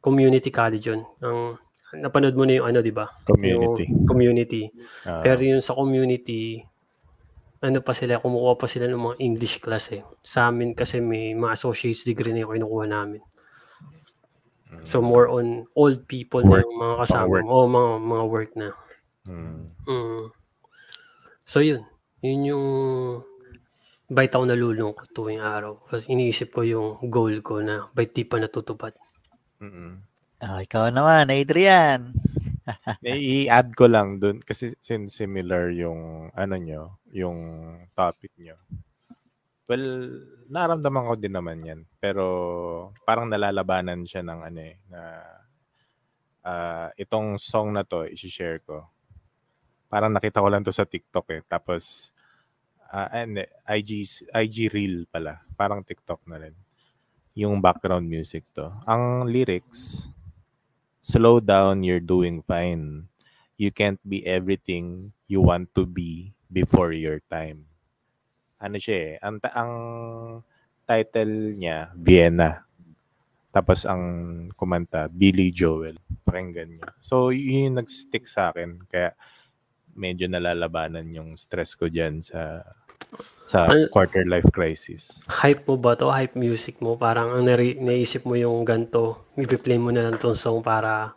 community 0.00 0.52
college 0.52 0.86
yun. 0.86 1.02
Ang, 1.24 1.56
napanood 1.96 2.36
mo 2.36 2.44
na 2.44 2.60
yung 2.60 2.66
ano, 2.68 2.78
di 2.84 2.92
ba? 2.92 3.08
Community. 3.24 3.88
Yung 3.88 4.04
community. 4.06 4.62
Ah, 5.08 5.24
Pero 5.24 5.40
yung 5.42 5.64
sa 5.64 5.72
community, 5.74 6.60
ano 7.64 7.80
pa 7.80 7.96
sila, 7.96 8.20
kumukuha 8.20 8.54
pa 8.60 8.68
sila 8.68 8.86
ng 8.86 9.00
mga 9.00 9.16
English 9.18 9.58
class 9.64 9.90
eh. 9.90 10.04
Sa 10.22 10.52
amin 10.52 10.76
kasi 10.76 11.00
may 11.00 11.32
mga 11.32 11.56
associate's 11.56 12.04
degree 12.04 12.30
na 12.36 12.44
yung 12.44 12.52
kinukuha 12.52 12.84
namin. 12.86 13.24
mm, 14.70 14.84
So 14.84 15.00
more 15.00 15.26
on 15.26 15.64
old 15.74 16.04
people 16.06 16.44
Work. 16.44 16.62
na 16.62 16.64
yung 16.68 16.78
mga 16.78 16.94
kasama 17.02 17.26
work. 17.32 17.44
Oo, 17.48 17.64
mga, 17.66 17.90
mga 18.04 18.24
work 18.28 18.50
na. 18.54 18.68
mm. 19.26 19.60
Mm. 19.88 20.24
So 21.46 21.62
yun, 21.62 21.86
yun 22.26 22.42
yung 22.42 22.66
bait 24.10 24.34
ako 24.34 24.50
nalulungkot 24.50 25.14
tuwing 25.14 25.38
araw. 25.38 25.78
Kasi 25.86 26.10
iniisip 26.10 26.50
ko 26.50 26.66
yung 26.66 26.98
goal 27.06 27.38
ko 27.46 27.62
na 27.62 27.86
bait 27.94 28.10
di 28.10 28.26
pa 28.26 28.42
natutupad. 28.42 28.90
Mm-mm. 29.62 30.02
Ah, 30.42 30.60
ikaw 30.60 30.90
naman, 30.90 31.30
Adrian. 31.30 32.12
Eh, 33.06 33.46
I-add 33.46 33.78
ko 33.78 33.86
lang 33.86 34.18
dun 34.18 34.42
kasi 34.42 34.74
since 34.82 35.14
similar 35.14 35.70
yung 35.70 36.34
ano 36.34 36.54
nyo, 36.58 36.98
yung 37.14 37.38
topic 37.94 38.34
nyo. 38.42 38.58
Well, 39.70 39.86
naramdaman 40.50 41.06
ko 41.06 41.14
din 41.14 41.38
naman 41.38 41.62
yan. 41.62 41.86
Pero 42.02 42.90
parang 43.06 43.30
nalalabanan 43.30 44.02
siya 44.02 44.26
ng 44.26 44.40
ano 44.50 44.60
eh, 44.66 44.82
na 44.90 45.02
ah, 46.42 46.90
itong 46.98 47.38
song 47.38 47.70
na 47.70 47.86
to, 47.86 48.02
isi-share 48.02 48.58
ko. 48.66 48.90
Parang 49.86 50.10
nakita 50.10 50.42
ko 50.42 50.48
lang 50.50 50.66
to 50.66 50.74
sa 50.74 50.86
TikTok 50.86 51.26
eh. 51.30 51.42
Tapos, 51.46 52.10
ah, 52.90 53.10
hindi, 53.12 53.46
IG, 53.66 53.90
IG 54.34 54.70
Reel 54.70 55.06
pala. 55.06 55.42
Parang 55.54 55.82
TikTok 55.82 56.26
na 56.26 56.42
rin. 56.42 56.54
Yung 57.36 57.60
background 57.60 58.08
music 58.08 58.42
to. 58.56 58.72
Ang 58.88 59.28
lyrics, 59.28 60.10
slow 61.04 61.38
down, 61.38 61.86
you're 61.86 62.02
doing 62.02 62.42
fine. 62.42 63.06
You 63.56 63.70
can't 63.70 64.00
be 64.02 64.26
everything 64.26 65.12
you 65.30 65.40
want 65.40 65.72
to 65.78 65.86
be 65.86 66.34
before 66.50 66.92
your 66.92 67.22
time. 67.30 67.68
Ano 68.56 68.80
siya 68.80 68.96
eh, 68.96 69.12
ang, 69.20 69.36
ang 69.52 69.72
title 70.88 71.58
niya, 71.58 71.92
Vienna. 71.92 72.64
Tapos 73.52 73.88
ang 73.88 74.04
kumanta, 74.52 75.08
Billy 75.08 75.48
Joel. 75.48 75.96
Pakinggan 76.24 76.76
niyo. 76.76 76.86
So, 77.00 77.32
yun 77.32 77.72
yung 77.72 77.78
nag-stick 77.80 78.28
sa 78.28 78.52
akin. 78.52 78.84
Kaya 78.84 79.16
medyo 79.96 80.28
nalalabanan 80.28 81.08
yung 81.08 81.34
stress 81.34 81.72
ko 81.72 81.88
dyan 81.88 82.20
sa 82.20 82.60
sa 83.40 83.64
quarter 83.88 84.24
life 84.24 84.48
crisis. 84.50 85.22
Hype 85.26 85.64
mo 85.64 85.76
ba 85.76 85.94
to? 85.94 86.08
Hype 86.08 86.34
music 86.34 86.78
mo? 86.78 86.96
Parang 86.96 87.30
ang 87.30 87.44
nari- 87.44 87.76
naisip 87.76 88.24
mo 88.24 88.34
yung 88.34 88.62
ganto, 88.62 89.28
ipi-play 89.34 89.76
mo 89.76 89.88
na 89.88 90.04
lang 90.04 90.16
tong 90.16 90.34
song 90.34 90.60
para 90.60 91.12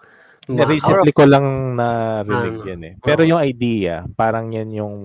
Ma- 0.49 0.65
Recently 0.65 1.13
ko 1.13 1.29
lang 1.29 1.45
narinig 1.77 2.57
Ano? 2.57 2.65
yan 2.65 2.81
eh. 2.81 2.93
Pero 2.99 3.21
yung 3.21 3.37
idea, 3.37 4.01
parang 4.09 4.49
yan 4.49 4.73
yung 4.73 4.95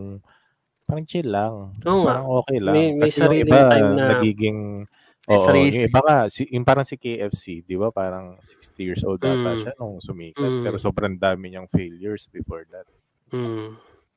parang 0.85 1.05
chill 1.05 1.29
lang. 1.29 1.77
Oo 1.81 2.01
nga. 2.01 2.17
parang 2.17 2.29
okay 2.35 2.59
lang. 2.61 2.73
May- 2.73 2.93
may 2.95 3.03
Kasi 3.07 3.21
yung 3.21 3.37
iba, 3.39 3.59
time 3.69 3.89
na- 3.93 4.09
nagiging 4.11 4.61
Oo, 5.25 5.41
sarili- 5.41 5.73
yung 5.75 5.89
iba 5.89 6.01
nga, 6.01 6.19
si, 6.29 6.45
yung 6.49 6.65
parang 6.65 6.85
si 6.85 6.97
KFC, 6.97 7.61
di 7.61 7.77
ba? 7.77 7.89
Parang 7.89 8.37
60 8.41 8.85
years 8.85 9.01
old 9.05 9.21
ata 9.21 9.33
Mm. 9.53 9.57
siya 9.59 9.73
nung 9.75 9.97
sumikat. 9.97 10.45
Mm. 10.45 10.63
Pero 10.63 10.77
sobrang 10.77 11.13
dami 11.15 11.49
niyang 11.49 11.65
failures 11.67 12.29
before 12.29 12.65
that. 12.69 12.85
Mm. 13.35 13.75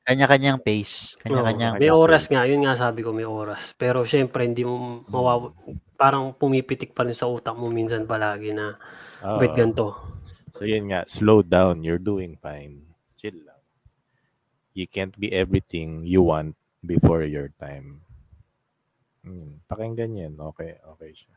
Kanya-kanyang 0.08 0.62
pace. 0.62 1.18
Kanya-kanyang... 1.20 1.76
Oo. 1.76 1.82
May 1.82 1.92
oras 1.92 2.30
nga, 2.32 2.48
yun 2.48 2.64
nga 2.64 2.78
sabi 2.78 3.04
ko 3.04 3.12
may 3.12 3.28
oras. 3.28 3.76
Pero 3.76 4.06
syempre 4.08 4.46
hindi 4.46 4.64
mo 4.64 5.04
mawaw 5.10 5.52
parang 5.98 6.32
pumipitik 6.38 6.94
pa 6.94 7.04
rin 7.04 7.18
sa 7.18 7.26
utak 7.28 7.58
mo 7.58 7.68
minsan 7.68 8.06
palagi 8.06 8.54
na 8.54 8.78
Oo. 9.26 9.42
wait 9.42 9.52
ganito. 9.58 9.98
So 10.54 10.64
yun 10.64 10.94
nga, 10.94 11.04
slow 11.10 11.44
down. 11.44 11.84
You're 11.84 12.00
doing 12.00 12.38
fine. 12.40 12.88
Chill 13.20 13.36
lang. 13.44 13.60
You 14.78 14.86
can't 14.88 15.12
be 15.18 15.34
everything 15.34 16.06
you 16.06 16.24
want 16.24 16.56
before 16.86 17.26
your 17.26 17.50
time. 17.58 18.06
Hmm, 19.28 19.60
pakinggan 19.68 20.16
yan. 20.16 20.34
Okay, 20.40 20.80
okay 20.88 21.12
siya. 21.12 21.36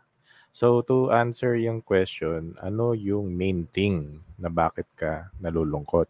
So 0.54 0.84
to 0.86 1.10
answer 1.10 1.58
yung 1.58 1.82
question, 1.82 2.54
ano 2.62 2.94
yung 2.94 3.34
main 3.34 3.66
thing 3.66 4.22
na 4.38 4.46
bakit 4.46 4.86
ka 4.94 5.34
nalulungkot? 5.42 6.06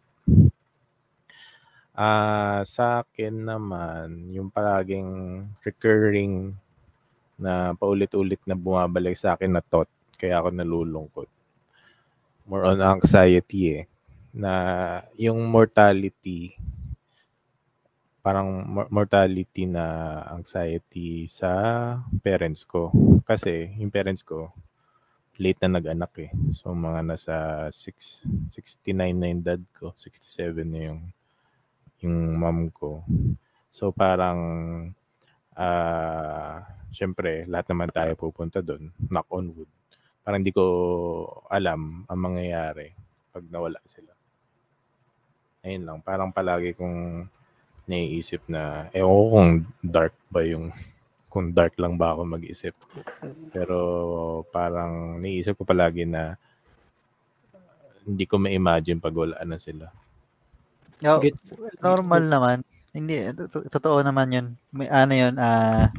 Ah, 2.01 2.59
sa 2.75 2.85
akin 3.03 3.35
naman, 3.51 4.07
yung 4.35 4.49
palaging 4.55 5.09
recurring 5.65 6.33
na 7.43 7.53
paulit-ulit 7.81 8.41
na 8.45 8.55
bumabalik 8.65 9.15
sa 9.19 9.29
akin 9.35 9.51
na 9.53 9.63
thought, 9.71 9.91
kaya 10.19 10.35
ako 10.39 10.49
nalulungkot 10.53 11.29
more 12.49 12.65
on 12.65 12.81
anxiety 12.81 13.61
eh. 13.79 13.83
Na 14.31 14.53
yung 15.19 15.39
mortality, 15.47 16.55
parang 18.25 18.63
mor- 18.67 18.91
mortality 18.91 19.63
na 19.67 19.85
anxiety 20.31 21.27
sa 21.27 21.51
parents 22.23 22.63
ko. 22.63 22.91
Kasi 23.27 23.71
yung 23.81 23.91
parents 23.91 24.23
ko, 24.23 24.51
late 25.41 25.59
na 25.63 25.79
nag-anak 25.81 26.13
eh. 26.21 26.31
So 26.53 26.71
mga 26.75 27.01
nasa 27.07 27.35
6, 27.73 28.23
69 28.51 29.17
na 29.17 29.27
yung 29.31 29.43
dad 29.43 29.63
ko, 29.75 29.91
67 29.97 30.67
na 30.67 30.79
yung, 30.91 31.01
yung 32.01 32.37
mom 32.37 32.69
ko. 32.73 33.05
So 33.71 33.93
parang, 33.93 34.39
ah, 35.55 36.65
syempre, 36.91 37.45
lahat 37.47 37.71
naman 37.71 37.89
tayo 37.93 38.13
pupunta 38.19 38.59
doon, 38.59 38.91
knock 39.09 39.29
on 39.31 39.47
wood 39.53 39.71
parang 40.21 40.39
hindi 40.45 40.53
ko 40.53 40.65
alam 41.49 42.05
ang 42.05 42.19
mangyayari 42.21 42.93
pag 43.33 43.43
nawala 43.49 43.81
sila. 43.89 44.13
Ayun 45.61 45.85
lang, 45.85 45.99
parang 46.01 46.33
palagi 46.33 46.73
kong 46.73 47.25
naiisip 47.85 48.41
na, 48.49 48.89
ewan 48.93 49.13
ko 49.13 49.25
kung 49.29 49.51
dark 49.81 50.15
ba 50.29 50.41
yung, 50.45 50.73
kung 51.31 51.53
dark 51.53 51.77
lang 51.77 51.97
ba 51.97 52.13
ako 52.13 52.21
mag-isip. 52.25 52.73
Pero 53.53 53.77
parang 54.49 55.17
naiisip 55.21 55.57
ko 55.57 55.63
palagi 55.65 56.05
na 56.05 56.37
hindi 58.05 58.25
ko 58.25 58.41
ma-imagine 58.41 58.97
pag 58.97 59.13
wala 59.13 59.37
na 59.45 59.57
sila. 59.61 59.89
No, 61.01 61.17
Get- 61.17 61.37
normal 61.81 62.23
naman. 62.23 62.57
Hindi, 62.93 63.33
to- 63.33 63.49
to- 63.49 63.67
totoo 63.69 64.01
naman 64.01 64.29
yun. 64.29 64.47
May 64.69 64.85
ano 64.85 65.13
yun, 65.13 65.33
ah, 65.37 65.89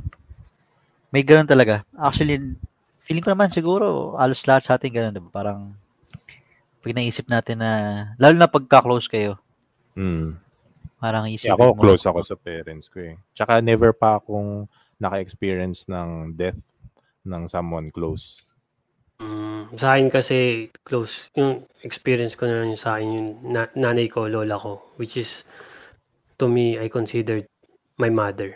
may 1.10 1.22
ganun 1.22 1.48
talaga. 1.48 1.82
Actually, 1.92 2.54
feeling 3.02 3.24
ko 3.24 3.34
naman 3.34 3.50
siguro, 3.50 4.14
alos 4.14 4.46
lahat 4.46 4.62
sa 4.64 4.74
atin 4.78 4.92
ganun, 4.92 5.14
diba? 5.14 5.28
Parang, 5.28 5.74
pag 6.78 6.94
naisip 6.94 7.26
natin 7.26 7.58
na, 7.60 7.70
lalo 8.16 8.34
na 8.36 8.46
pagka-close 8.46 9.06
kayo, 9.06 9.38
Mm. 9.92 10.38
parang 10.96 11.26
Kasi 11.28 11.46
isipin 11.46 11.54
ako, 11.58 11.64
mo. 11.74 11.80
close 11.82 12.04
ako 12.06 12.20
sa 12.22 12.34
parents 12.38 12.86
ko 12.88 12.98
eh. 13.02 13.14
Tsaka 13.34 13.60
never 13.60 13.92
pa 13.92 14.16
akong 14.16 14.64
naka-experience 14.96 15.84
ng 15.84 16.32
death 16.32 16.58
ng 17.22 17.44
someone 17.46 17.90
close. 17.90 18.42
Mm, 19.22 19.78
sa 19.78 19.94
akin 19.94 20.11
kasi 20.11 20.66
close 20.82 21.30
yung 21.38 21.62
experience 21.87 22.35
ko 22.35 22.50
na 22.50 22.66
yun 22.66 22.74
sa 22.74 22.98
akin 22.98 23.08
yung 23.08 23.28
na- 23.54 23.70
nanay 23.78 24.11
ko, 24.11 24.26
lola 24.26 24.58
ko, 24.58 24.82
which 24.98 25.14
is 25.14 25.46
to 26.42 26.50
me 26.50 26.74
I 26.74 26.90
considered 26.90 27.46
my 28.02 28.11
mother. 28.11 28.50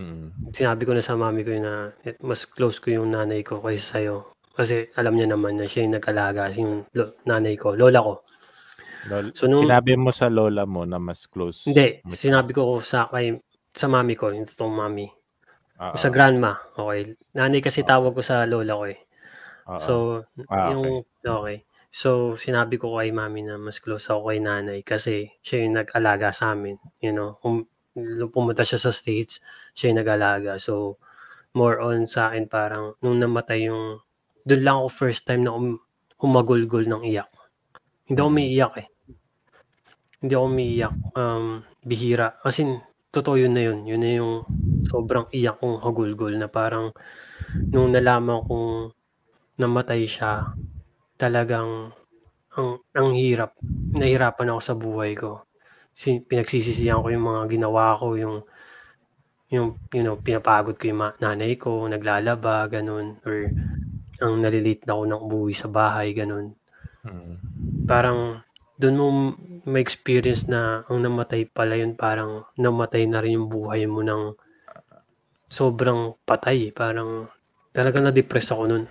Mm. 0.00 0.32
Sinabi 0.56 0.82
ko 0.88 0.96
na 0.96 1.04
sa 1.04 1.20
mami 1.20 1.44
ko 1.44 1.52
yun 1.52 1.68
na 1.68 1.92
mas 2.24 2.48
close 2.48 2.80
ko 2.80 2.88
yung 2.88 3.12
nanay 3.12 3.44
ko 3.44 3.60
kaysa 3.60 4.00
sa'yo. 4.00 4.32
Kasi 4.56 4.88
alam 4.96 5.16
niya 5.16 5.28
naman 5.32 5.60
na 5.60 5.68
siya 5.68 5.84
yung 5.84 5.96
nag-alaga, 5.96 6.48
yung 6.56 6.88
lo- 6.96 7.16
nanay 7.28 7.56
ko, 7.60 7.76
lola 7.76 8.00
ko. 8.00 8.14
Lol- 9.12 9.34
So, 9.36 9.48
nung- 9.48 9.68
Sinabi 9.68 9.96
mo 10.00 10.08
sa 10.14 10.32
lola 10.32 10.64
mo 10.64 10.88
na 10.88 10.96
mas 10.96 11.28
close. 11.28 11.68
Hindi, 11.68 12.00
mo- 12.04 12.16
sinabi 12.16 12.50
ko 12.56 12.80
sa 12.80 13.08
kay 13.12 13.36
sa 13.72 13.88
mami 13.88 14.16
ko, 14.16 14.28
yung 14.32 14.44
totoong 14.48 14.72
mami. 14.76 15.08
Ah, 15.80 15.96
Sa 15.96 16.08
ah, 16.08 16.12
grandma, 16.12 16.52
okay. 16.76 17.16
Nanay 17.32 17.64
kasi 17.64 17.80
tawag 17.82 18.12
ko 18.12 18.20
sa 18.20 18.44
lola 18.44 18.76
ko 18.76 18.84
eh. 18.88 19.00
So, 19.78 20.24
Ah, 20.50 20.74
yung 20.74 21.06
okay. 21.22 21.64
So, 21.92 22.40
sinabi 22.40 22.80
ko 22.80 22.96
kay 22.96 23.12
mami 23.12 23.44
na 23.44 23.60
mas 23.60 23.76
close 23.76 24.08
ako 24.08 24.32
kay 24.32 24.40
nanay 24.40 24.80
kasi 24.80 25.28
siya 25.44 25.68
yung 25.68 25.76
nag-alaga 25.76 26.32
sa 26.32 26.56
amin. 26.56 26.80
You 27.04 27.12
know, 27.12 27.36
um, 27.44 27.68
nung 27.92 28.32
pumunta 28.32 28.64
siya 28.64 28.80
sa 28.80 28.88
States, 28.88 29.44
siya 29.76 29.92
yung 29.92 30.00
nag-alaga. 30.00 30.56
So, 30.56 30.96
more 31.52 31.84
on 31.84 32.08
sa 32.08 32.32
akin 32.32 32.48
parang 32.48 32.96
nung 33.04 33.20
namatay 33.20 33.68
yung, 33.68 34.00
doon 34.48 34.62
lang 34.64 34.76
ako 34.80 34.88
first 34.88 35.28
time 35.28 35.44
na 35.44 35.52
um, 35.52 35.76
humagulgol 36.16 36.88
ng 36.88 37.04
iyak. 37.04 37.28
Hindi 38.08 38.18
ako 38.18 38.30
umiiyak 38.32 38.74
eh. 38.80 38.88
Hindi 40.24 40.32
ako 40.32 40.44
umiiyak. 40.48 40.94
Um, 41.12 41.46
bihira. 41.84 42.40
Kasi 42.40 42.72
totoo 43.12 43.36
yun 43.36 43.52
na 43.52 43.62
yun. 43.68 43.84
Yun 43.84 44.00
na 44.00 44.10
yung 44.16 44.32
sobrang 44.88 45.28
iyak 45.28 45.60
kong 45.60 45.84
hagulgol 45.84 46.32
na 46.40 46.48
parang 46.48 46.96
nung 47.68 47.92
nalaman 47.92 48.40
kong 48.48 48.96
namatay 49.60 50.08
siya, 50.08 50.52
talagang 51.20 51.92
ang 52.56 52.70
ang 52.92 53.08
hirap. 53.16 53.56
Nahirapan 53.92 54.52
ako 54.52 54.60
sa 54.60 54.74
buhay 54.76 55.12
ko. 55.16 55.44
Si, 55.92 56.20
pinagsisisihan 56.24 57.04
ko 57.04 57.12
yung 57.12 57.26
mga 57.28 57.42
ginawa 57.52 57.96
ko, 58.00 58.16
yung 58.16 58.36
yung 59.52 59.76
you 59.92 60.00
know, 60.00 60.16
pinapagod 60.16 60.80
ko 60.80 60.88
yung 60.88 61.00
ma- 61.04 61.16
nanay 61.20 61.60
ko, 61.60 61.84
naglalaba, 61.84 62.64
ganun 62.72 63.20
or 63.28 63.52
ang 64.24 64.40
nalilate 64.40 64.88
na 64.88 64.96
ako 64.96 65.02
ng 65.04 65.20
umuwi 65.28 65.52
sa 65.52 65.68
bahay, 65.68 66.16
ganun. 66.16 66.56
Mm. 67.04 67.36
Parang 67.84 68.40
doon 68.80 68.96
mo 68.96 69.06
may 69.68 69.84
experience 69.84 70.48
na 70.48 70.82
ang 70.88 71.04
namatay 71.04 71.46
pala 71.46 71.78
yun 71.78 71.94
parang 71.94 72.42
namatay 72.58 73.06
na 73.06 73.22
rin 73.22 73.38
yung 73.38 73.46
buhay 73.52 73.86
mo 73.86 74.02
ng 74.02 74.34
sobrang 75.52 76.16
patay. 76.24 76.72
Parang 76.72 77.28
talaga 77.76 78.00
na-depress 78.00 78.56
ako 78.56 78.64
nun. 78.72 78.84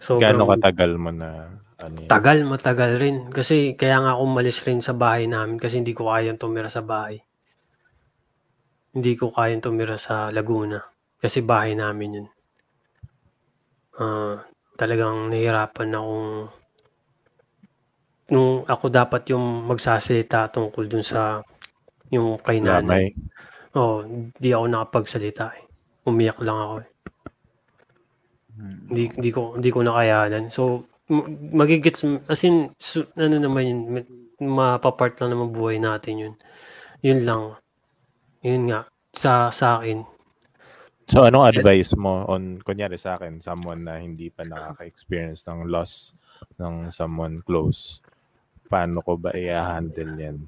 Sobrang 0.00 0.32
Gaano 0.32 0.48
katagal 0.48 0.90
mo 0.96 1.12
na 1.12 1.60
ano 1.76 1.96
yun? 2.00 2.08
tagal, 2.08 2.38
matagal 2.48 2.96
rin. 2.96 3.16
Kasi 3.28 3.76
kaya 3.76 4.00
nga 4.00 4.16
ako 4.16 4.20
umalis 4.24 4.64
rin 4.64 4.80
sa 4.80 4.96
bahay 4.96 5.28
namin 5.28 5.60
kasi 5.60 5.76
hindi 5.76 5.92
ko 5.92 6.08
kayang 6.08 6.40
tumira 6.40 6.72
sa 6.72 6.80
bahay. 6.80 7.20
Hindi 8.96 9.12
ko 9.14 9.30
kayang 9.30 9.62
tumira 9.62 10.00
sa 10.00 10.32
Laguna 10.32 10.80
kasi 11.20 11.44
bahay 11.44 11.76
namin 11.76 12.24
yun. 12.24 12.28
Ah, 14.00 14.40
talagang 14.80 15.28
nahirapan 15.28 15.92
akong 15.92 16.28
nung 18.30 18.62
ako 18.64 18.86
dapat 18.88 19.28
yung 19.34 19.68
magsasalita 19.68 20.48
tungkol 20.54 20.86
dun 20.86 21.04
sa 21.04 21.44
yung 22.08 22.40
kay 22.40 22.62
nanay. 22.62 23.12
Oh, 23.76 24.02
hindi 24.02 24.50
ako 24.50 24.64
nakapagsalita 24.66 25.46
eh. 25.54 25.62
Umiyak 26.08 26.42
lang 26.42 26.58
ako 26.58 26.74
eh. 26.82 26.89
Hmm. 28.60 28.92
Hindi, 28.92 29.04
hindi 29.16 29.30
ko 29.32 29.56
hindi 29.56 29.70
ko 29.72 29.80
nakayanan. 29.80 30.52
So 30.52 30.84
m- 31.08 31.48
magigits 31.56 32.04
as 32.28 32.44
in 32.44 32.68
su, 32.76 33.08
ano 33.16 33.40
naman 33.40 33.64
yun 33.64 33.80
ma- 33.88 34.12
mapapart 34.76 35.16
lang 35.20 35.32
naman 35.32 35.56
buhay 35.56 35.80
natin 35.80 36.14
yun. 36.20 36.34
Yun 37.00 37.20
lang. 37.24 37.42
Yun 38.44 38.68
nga 38.68 38.84
sa 39.16 39.48
sa 39.48 39.80
akin. 39.80 40.04
So 41.08 41.24
anong 41.24 41.56
advice 41.56 41.96
mo 41.96 42.28
on 42.28 42.60
kunyari 42.60 43.00
sa 43.00 43.16
akin 43.16 43.40
someone 43.40 43.82
na 43.82 43.96
hindi 43.96 44.28
pa 44.28 44.44
nakaka-experience 44.44 45.42
ng 45.48 45.66
loss 45.66 46.12
ng 46.60 46.92
someone 46.92 47.40
close? 47.42 48.04
Paano 48.68 49.00
ko 49.00 49.16
ba 49.16 49.32
i-handle 49.32 50.14
'yan? 50.20 50.38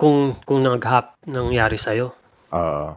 Kung 0.00 0.34
kung 0.42 0.64
naghap 0.64 1.20
nangyari 1.28 1.76
sa 1.76 1.92
Oo. 1.96 2.88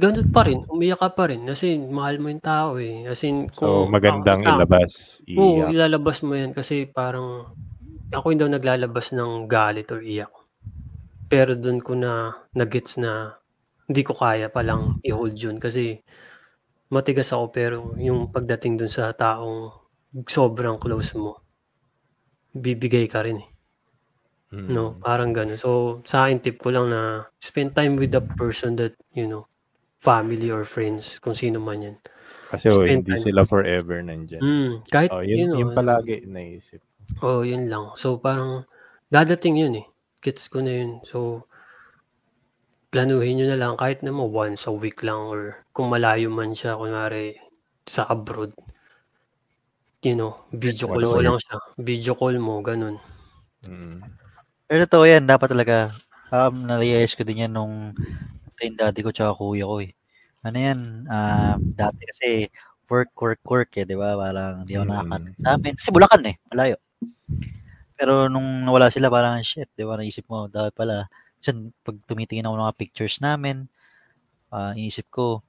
Ganun 0.00 0.32
pa 0.32 0.42
rin, 0.48 0.64
umiyak 0.66 0.98
ka 0.98 1.12
pa 1.12 1.28
rin 1.28 1.44
kasi 1.44 1.76
mahal 1.76 2.16
mo 2.18 2.32
yung 2.32 2.40
tao 2.42 2.80
eh. 2.80 3.04
As 3.04 3.20
in, 3.22 3.52
so 3.52 3.84
kung 3.84 3.92
magandang 3.92 4.40
ako- 4.42 4.56
ilabas. 4.56 4.92
Oo, 5.36 5.68
Iiyak. 5.68 5.70
ilalabas 5.76 6.18
mo 6.24 6.32
yan 6.34 6.52
kasi 6.56 6.88
parang 6.88 7.52
ako 8.10 8.26
hindi 8.32 8.42
daw 8.42 8.50
naglalabas 8.50 9.12
ng 9.12 9.44
galit 9.46 9.92
or 9.92 10.00
iyak. 10.00 10.32
Pero 11.30 11.54
doon 11.54 11.78
ko 11.78 11.92
na 11.94 12.32
nagets 12.56 12.96
na 12.98 13.36
hindi 13.86 14.02
ko 14.02 14.16
kaya 14.16 14.48
palang 14.48 14.98
i-hold 15.04 15.36
yun 15.36 15.60
kasi 15.62 16.00
matigas 16.90 17.30
ako 17.30 17.44
pero 17.54 17.76
yung 18.00 18.32
pagdating 18.34 18.80
dun 18.80 18.90
sa 18.90 19.14
taong 19.14 19.70
sobrang 20.26 20.74
close 20.74 21.14
mo, 21.14 21.38
bibigay 22.50 23.06
ka 23.06 23.22
rin 23.22 23.38
eh. 23.38 23.50
No, 24.50 24.98
Mm. 24.98 24.98
parang 24.98 25.30
gano'n. 25.30 25.54
So, 25.54 26.02
sa 26.02 26.26
akin 26.26 26.42
tip 26.42 26.58
ko 26.58 26.74
lang 26.74 26.90
na 26.90 27.22
spend 27.38 27.70
time 27.78 27.94
with 27.94 28.10
the 28.10 28.18
person 28.18 28.74
that, 28.74 28.98
you 29.14 29.30
know, 29.30 29.46
family 30.00 30.48
or 30.48 30.64
friends, 30.64 31.20
kung 31.20 31.36
sino 31.36 31.60
man 31.60 31.84
'yan. 31.84 31.96
Kasi 32.50 32.66
oh, 32.72 32.82
hindi 32.82 33.14
time. 33.14 33.24
sila 33.30 33.46
forever 33.46 34.02
nandiyan. 34.02 34.42
Hmm, 34.42 34.72
kahit 34.90 35.14
Oh, 35.14 35.22
you 35.22 35.46
yun, 35.46 35.54
know, 35.54 35.58
yun 35.62 35.70
palagi 35.70 36.26
naisip. 36.26 36.82
Oo, 37.22 37.46
yun 37.46 37.70
lang. 37.70 37.94
So, 37.94 38.18
parang 38.18 38.66
dadating 39.12 39.54
yun 39.60 39.78
eh. 39.78 39.86
Gets 40.24 40.50
ko 40.50 40.58
na 40.58 40.72
yun. 40.82 40.98
So, 41.06 41.46
planuhin 42.90 43.38
nyo 43.38 43.46
na 43.54 43.60
lang 43.60 43.78
kahit 43.78 44.02
naman 44.02 44.34
once 44.34 44.66
a 44.66 44.74
week 44.74 45.06
lang 45.06 45.30
or 45.30 45.62
kung 45.70 45.94
malayo 45.94 46.26
man 46.26 46.58
siya, 46.58 46.74
kunwari 46.74 47.38
sa 47.86 48.02
abroad. 48.10 48.50
You 50.02 50.16
know, 50.16 50.32
video 50.50 50.88
call 50.90 51.04
mo 51.06 51.20
lang 51.22 51.38
siya. 51.38 51.56
Video 51.78 52.12
call 52.16 52.40
mo, 52.40 52.64
ganun. 52.64 52.98
Mm. 53.62 54.00
Pero 54.66 54.80
totoo 54.88 55.04
yan, 55.06 55.28
dapat 55.28 55.52
talaga. 55.52 55.94
Um, 56.30 56.66
na-realize 56.66 57.14
ko 57.14 57.22
din 57.22 57.46
yan 57.46 57.52
nung 57.54 57.94
yung 58.66 58.78
daddy 58.78 59.00
ko 59.04 59.10
tsaka 59.14 59.32
kuya 59.36 59.64
ko 59.68 59.76
eh. 59.84 59.92
Ano 60.44 60.56
yan, 60.58 60.80
ah, 61.10 61.56
dati 61.60 62.02
kasi 62.08 62.28
work, 62.90 63.12
work, 63.20 63.40
work 63.46 63.70
eh, 63.78 63.84
di 63.86 63.94
ba? 63.94 64.16
Parang 64.18 64.64
hindi 64.64 64.74
ako 64.76 64.84
Mm. 64.86 64.92
nakakatin 64.92 65.34
sa 65.38 65.48
amin. 65.56 65.72
Kasi 65.78 65.88
Bulacan 65.94 66.22
eh, 66.26 66.36
malayo. 66.50 66.76
Pero 68.00 68.26
nung 68.32 68.64
nawala 68.64 68.88
sila, 68.88 69.12
parang 69.12 69.38
shit, 69.44 69.68
di 69.76 69.84
ba? 69.84 69.94
Naisip 70.00 70.24
mo, 70.26 70.48
dapat 70.48 70.72
pala. 70.74 71.06
Kasi 71.38 71.52
pag 71.84 71.96
tumitingin 72.08 72.44
ako 72.48 72.54
ng 72.56 72.64
mga 72.66 72.78
pictures 72.80 73.16
namin, 73.20 73.68
ah, 74.52 74.72
inisip 74.74 75.06
ko, 75.12 75.44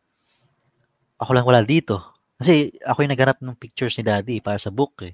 ako 1.21 1.31
lang 1.37 1.45
wala 1.47 1.61
dito. 1.63 2.01
Kasi 2.41 2.73
ako 2.83 3.05
yung 3.05 3.13
naghanap 3.13 3.37
ng 3.39 3.57
pictures 3.59 3.95
ni 3.97 4.03
daddy 4.03 4.41
para 4.41 4.57
sa 4.57 4.73
book 4.73 5.05
eh. 5.05 5.13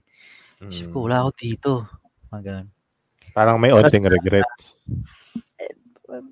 Isip 0.63 0.91
ko, 0.95 1.03
Mm. 1.03 1.05
wala 1.11 1.17
ako 1.25 1.31
dito. 1.37 1.71
Mga 2.33 2.41
ganun. 2.43 2.67
Parang 3.35 3.57
may 3.61 3.69
onting 3.71 4.05
regrets. 4.07 4.81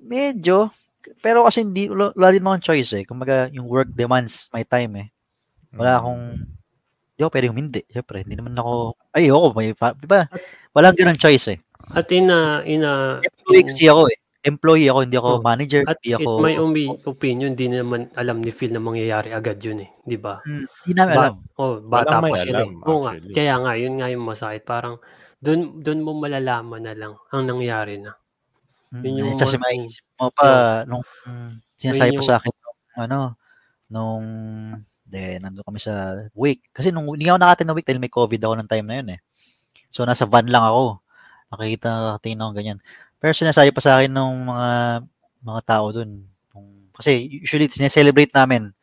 Medyo. 0.02 0.70
Pero 1.18 1.44
kasi 1.44 1.62
hindi, 1.62 1.86
wala, 1.88 2.12
din 2.30 2.42
mga 2.42 2.62
choice 2.62 2.90
eh. 2.96 3.04
Kumbaga, 3.04 3.46
yung 3.50 3.66
work 3.66 3.90
demands 3.90 4.46
my 4.50 4.62
time 4.62 4.92
eh. 5.00 5.08
Wala 5.74 5.96
Mm. 5.96 6.00
akong, 6.00 6.22
di 7.16 7.20
ako 7.20 7.30
pwedeng 7.32 7.56
hindi. 7.56 7.80
Siyempre, 7.86 8.16
hindi 8.22 8.36
naman 8.36 8.54
ako, 8.54 8.72
ay, 9.12 9.24
oo, 9.28 9.48
may, 9.52 9.72
fa- 9.72 9.96
di 9.96 10.06
ba? 10.06 10.24
Walang 10.72 10.96
ganun 10.96 11.16
choice 11.16 11.52
eh. 11.52 11.58
At 11.92 12.10
in 12.10 12.28
a, 12.28 12.64
in 12.64 12.82
a, 12.82 13.20
Employee 13.22 13.64
kasi 13.66 13.86
ako 13.86 14.10
eh. 14.10 14.18
Employee 14.46 14.86
ako, 14.86 14.98
hindi 15.02 15.18
ako 15.18 15.30
Oh. 15.32 15.42
manager, 15.42 15.82
at 15.90 15.98
hindi 15.98 16.14
it, 16.14 16.18
ako, 16.22 16.30
my 16.38 16.54
umi- 16.54 16.98
opinion, 17.02 17.58
di 17.58 17.66
naman 17.66 18.06
alam 18.14 18.38
ni 18.38 18.54
Phil 18.54 18.70
na 18.70 18.78
mangyayari 18.78 19.34
agad 19.34 19.58
yun 19.58 19.82
eh. 19.82 19.90
Di 20.06 20.14
ba? 20.14 20.38
Hmm, 20.46 20.70
hindi 20.86 20.92
namin 20.94 21.14
Ba- 21.14 21.22
alam. 21.26 21.36
Oh, 21.58 21.74
bata 21.82 22.22
may 22.22 22.30
pa 22.30 22.38
alam, 22.46 22.68
eh. 22.70 22.86
Oo 22.86 23.00
nga. 23.02 23.12
Kaya 23.34 23.54
nga, 23.58 23.72
yun 23.74 23.94
nga 23.98 24.06
yung 24.06 24.22
masakit. 24.22 24.62
Parang, 24.62 24.94
dun, 25.42 25.82
dun 25.82 26.00
mo 26.06 26.14
malalaman 26.14 26.86
na 26.86 26.94
lang 26.94 27.12
ang 27.34 27.42
nangyari 27.42 27.98
na. 27.98 28.14
Yun 28.94 29.18
yung 29.18 29.28
eh, 29.34 29.36
kasi 29.36 29.58
maisip 29.58 30.05
mo 30.18 30.28
pa, 30.32 30.82
nung 30.88 31.04
mm, 31.04 31.50
sinasabi 31.80 32.10
Yun 32.14 32.18
pa 32.20 32.24
sa 32.24 32.36
akin, 32.40 32.52
nung, 32.52 32.78
ano, 32.96 33.18
nung, 33.90 34.26
de, 35.06 35.38
nandun 35.38 35.66
kami 35.66 35.80
sa 35.80 36.26
week. 36.34 36.66
Kasi 36.74 36.90
nung 36.90 37.12
hindi 37.14 37.28
ako 37.30 37.38
nakatin 37.38 37.66
na 37.70 37.76
week 37.76 37.86
dahil 37.86 38.02
may 38.02 38.12
COVID 38.12 38.40
ako 38.42 38.54
ng 38.58 38.70
time 38.70 38.86
na 38.88 38.96
yun 39.00 39.08
eh. 39.16 39.20
So, 39.92 40.04
nasa 40.04 40.26
van 40.28 40.48
lang 40.50 40.64
ako. 40.66 41.00
Nakikita, 41.54 42.18
tingin 42.20 42.42
ako 42.42 42.52
ganyan. 42.56 42.78
Pero 43.22 43.32
sinasabi 43.32 43.70
pa 43.72 43.80
sa 43.80 44.00
akin 44.00 44.10
nung 44.12 44.50
mga 44.50 44.70
mga 45.46 45.60
tao 45.64 45.86
dun. 45.94 46.26
Nung, 46.52 46.90
kasi 46.92 47.40
usually, 47.44 47.70
sineselebrate 47.70 48.34
namin 48.34 48.74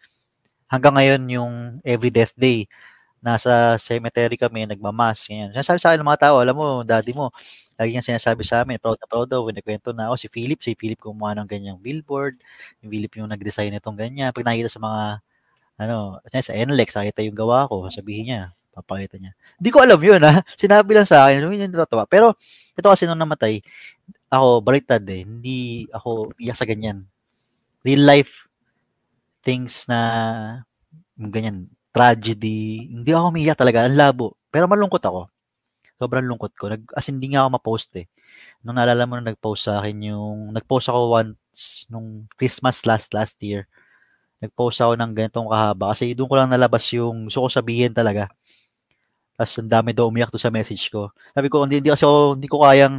hanggang 0.71 0.95
ngayon 0.97 1.21
yung 1.29 1.53
every 1.86 2.09
death 2.09 2.34
day. 2.34 2.65
Nasa 3.24 3.80
cemetery 3.80 4.36
kami, 4.36 4.67
nagmamas, 4.67 5.24
ganyan. 5.32 5.55
Sinasabi 5.55 5.80
sa 5.80 5.88
akin 5.95 5.99
ng 6.03 6.09
mga 6.11 6.21
tao, 6.28 6.36
alam 6.43 6.51
mo, 6.59 6.84
daddy 6.84 7.15
mo, 7.15 7.32
lagi 7.80 7.95
niyang 7.95 8.03
sinasabi 8.03 8.43
sa 8.43 8.67
amin, 8.67 8.76
proud 8.84 8.99
na 8.99 9.07
proud 9.07 9.28
daw, 9.32 9.39
kwento 9.63 9.95
na 9.95 10.11
ako, 10.11 10.15
si 10.19 10.28
Philip, 10.28 10.59
si 10.59 10.76
Philip 10.76 10.99
gumawa 10.99 11.32
ng 11.39 11.47
ganyang 11.47 11.80
billboard, 11.80 12.36
yung 12.84 12.91
Philip 12.91 13.11
yung 13.24 13.32
nag-design 13.32 13.71
nitong 13.71 13.95
ganyan. 13.95 14.36
Pag 14.36 14.43
nakikita 14.43 14.76
sa 14.76 14.84
mga, 14.84 15.01
ano, 15.84 16.19
sa 16.30 16.53
NLEX, 16.55 16.89
nakita 16.99 17.21
yung 17.26 17.38
gawa 17.38 17.67
ko, 17.71 17.88
sabihin 17.91 18.26
niya, 18.32 18.41
papakita 18.76 19.17
niya. 19.21 19.34
Hindi 19.59 19.69
ko 19.71 19.80
alam 19.84 19.99
yun, 20.01 20.21
ha? 20.24 20.41
Sinabi 20.61 20.91
lang 20.97 21.07
sa 21.07 21.28
akin, 21.30 21.43
yun 21.47 21.55
yung 21.67 21.74
natatawa. 21.74 22.05
Pero, 22.09 22.36
ito 22.76 22.88
kasi 22.89 23.05
nung 23.09 23.19
namatay, 23.21 23.61
ako, 24.34 24.61
baliktad 24.65 25.03
eh. 25.09 25.24
Hindi 25.28 25.88
ako 25.93 26.34
iyak 26.41 26.57
sa 26.59 26.65
ganyan. 26.67 27.05
Real 27.86 28.03
life 28.05 28.47
things 29.43 29.86
na 29.91 29.99
ganyan, 31.19 31.67
tragedy. 31.93 32.89
Hindi 32.89 33.13
ako 33.13 33.29
umiyak 33.29 33.57
talaga. 33.61 33.85
Ang 33.85 33.95
labo. 33.95 34.35
Pero 34.49 34.65
malungkot 34.65 35.03
ako. 35.05 35.29
Sobrang 36.01 36.25
lungkot 36.25 36.53
ko. 36.57 36.67
Nag, 36.73 36.83
as 36.97 37.07
in, 37.07 37.21
hindi 37.21 37.31
nga 37.31 37.45
ako 37.45 37.49
ma-post 37.55 37.89
eh. 37.95 38.09
Nung 38.65 38.75
naalala 38.75 39.05
mo 39.07 39.15
na 39.15 39.31
nag-post 39.31 39.69
sa 39.69 39.79
akin 39.79 40.11
yung, 40.11 40.51
nag-post 40.51 40.89
ako 40.89 41.15
once 41.15 41.85
nung 41.87 42.27
Christmas 42.35 42.83
last 42.83 43.13
last 43.13 43.37
year. 43.39 43.69
Nag-post 44.43 44.83
ako 44.83 44.99
ng 44.99 45.11
ganitong 45.15 45.47
kahaba 45.47 45.95
kasi 45.95 46.11
doon 46.11 46.27
ko 46.27 46.35
lang 46.35 46.51
nalabas 46.51 46.83
yung 46.91 47.31
gusto 47.31 47.45
ko 47.45 47.47
sabihin 47.47 47.95
talaga. 47.95 48.27
Tapos 49.39 49.53
ang 49.57 49.71
dami 49.71 49.95
daw 49.95 50.11
umiyak 50.11 50.27
to 50.33 50.41
sa 50.41 50.51
message 50.51 50.91
ko. 50.91 51.13
Sabi 51.31 51.47
ko, 51.47 51.63
hindi, 51.63 51.79
hindi 51.79 51.93
kasi 51.93 52.03
ako, 52.03 52.35
hindi 52.35 52.49
ko 52.51 52.57
kayang 52.67 52.95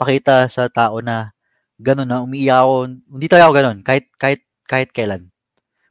pakita 0.00 0.48
sa 0.48 0.72
tao 0.72 1.04
na 1.04 1.36
gano'n 1.76 2.08
na 2.08 2.24
umiiyak 2.24 2.58
ako. 2.64 2.74
Hindi 3.12 3.26
talaga 3.28 3.44
ako 3.50 3.54
gano'n. 3.60 3.78
Kahit, 3.84 4.06
kahit, 4.16 4.40
kahit 4.64 4.88
kailan. 4.94 5.28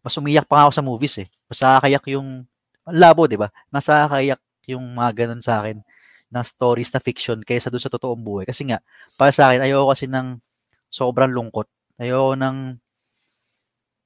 Mas 0.01 0.17
umiyak 0.17 0.49
pa 0.49 0.57
nga 0.57 0.63
ako 0.67 0.73
sa 0.73 0.83
movies 0.83 1.15
eh. 1.21 1.29
Mas 1.51 1.59
nakakayak 1.59 2.05
yung, 2.15 2.47
labo, 2.87 3.27
di 3.27 3.35
ba? 3.35 3.51
Mas 3.67 3.83
nakakayak 3.91 4.39
yung 4.71 4.95
mga 4.95 5.11
gano'n 5.27 5.43
sa 5.43 5.59
akin 5.59 5.83
ng 6.31 6.45
stories 6.47 6.95
na 6.95 7.03
fiction 7.03 7.43
kaysa 7.43 7.67
doon 7.67 7.83
sa 7.83 7.91
totoong 7.91 8.23
buhay. 8.23 8.47
Kasi 8.47 8.63
nga, 8.71 8.79
para 9.19 9.35
sa 9.35 9.51
akin, 9.51 9.67
ayoko 9.67 9.91
kasi 9.91 10.07
ng 10.07 10.39
sobrang 10.87 11.27
lungkot. 11.27 11.67
Ayoko 11.99 12.39
ng, 12.39 12.79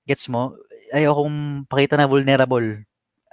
gets 0.10 0.26
mo? 0.26 0.58
Ayoko 0.90 1.30
pakita 1.70 2.02
na 2.02 2.10
vulnerable. 2.10 2.82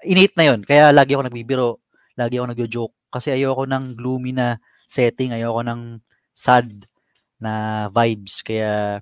Innate 0.04 0.36
na 0.36 0.44
yon 0.52 0.60
Kaya 0.60 0.92
lagi 0.92 1.16
ako 1.16 1.24
nagbibiro. 1.32 1.80
Lagi 2.20 2.36
ako 2.36 2.46
nagjo-joke. 2.52 2.96
Kasi 3.08 3.32
ayoko 3.32 3.64
ng 3.64 3.96
gloomy 3.96 4.36
na 4.36 4.60
setting. 4.84 5.32
Ayoko 5.32 5.64
ng 5.64 6.04
sad 6.36 6.68
na 7.40 7.88
vibes. 7.88 8.44
Kaya, 8.44 9.00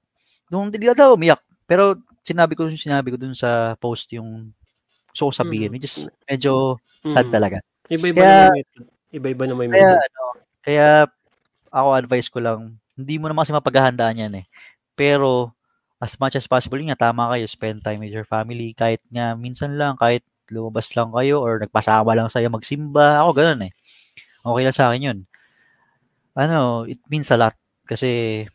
nung 0.54 0.70
hindi 0.70 0.86
ako 0.86 1.18
umiyak. 1.18 1.42
Pero, 1.66 1.98
sinabi 2.22 2.54
ko, 2.54 2.70
sinabi 2.70 3.10
ko 3.10 3.18
dun 3.18 3.34
sa 3.34 3.74
post 3.82 4.10
yung 4.14 4.54
gusto 5.12 5.28
ko 5.28 5.32
sabihin. 5.34 5.68
Mm. 5.70 5.74
Which 5.76 5.86
is, 5.86 6.08
medyo 6.26 6.78
sad 7.06 7.28
Mm. 7.28 7.34
talaga. 7.34 7.56
Iba-iba 7.90 8.20
Kaya- 8.22 8.48
na 8.48 8.54
may 8.54 8.64
Iba-iba 9.10 9.42
na 9.50 9.54
may 9.58 9.66
Kaya, 9.66 9.98
method. 9.98 10.06
ano, 10.06 10.22
kaya, 10.62 10.88
ako 11.74 11.88
advice 11.98 12.28
ko 12.30 12.38
lang, 12.38 12.78
hindi 12.94 13.18
mo 13.18 13.26
naman 13.26 13.42
kasi 13.42 13.50
mapaghahandaan 13.50 14.22
yan 14.22 14.34
eh. 14.38 14.46
Pero, 14.94 15.50
as 15.98 16.14
much 16.14 16.38
as 16.38 16.46
possible, 16.46 16.78
nga, 16.78 17.10
tama 17.10 17.26
kayo, 17.34 17.42
spend 17.50 17.82
time 17.82 18.06
with 18.06 18.14
your 18.14 18.22
family, 18.22 18.70
kahit 18.70 19.02
nga, 19.10 19.34
minsan 19.34 19.74
lang, 19.74 19.98
kahit 19.98 20.22
lumabas 20.46 20.94
lang 20.94 21.10
kayo, 21.10 21.42
or 21.42 21.58
nagpasama 21.58 22.06
lang 22.14 22.30
sa'yo 22.30 22.50
magsimba, 22.54 23.18
ako 23.18 23.30
ganun 23.34 23.66
eh. 23.66 23.72
Okay 24.46 24.62
lang 24.62 24.76
sa 24.78 24.86
akin 24.94 25.02
yun. 25.10 25.18
Ano, 26.38 26.86
it 26.86 27.02
means 27.10 27.28
a 27.34 27.36
lot. 27.36 27.58
Kasi, 27.86 28.46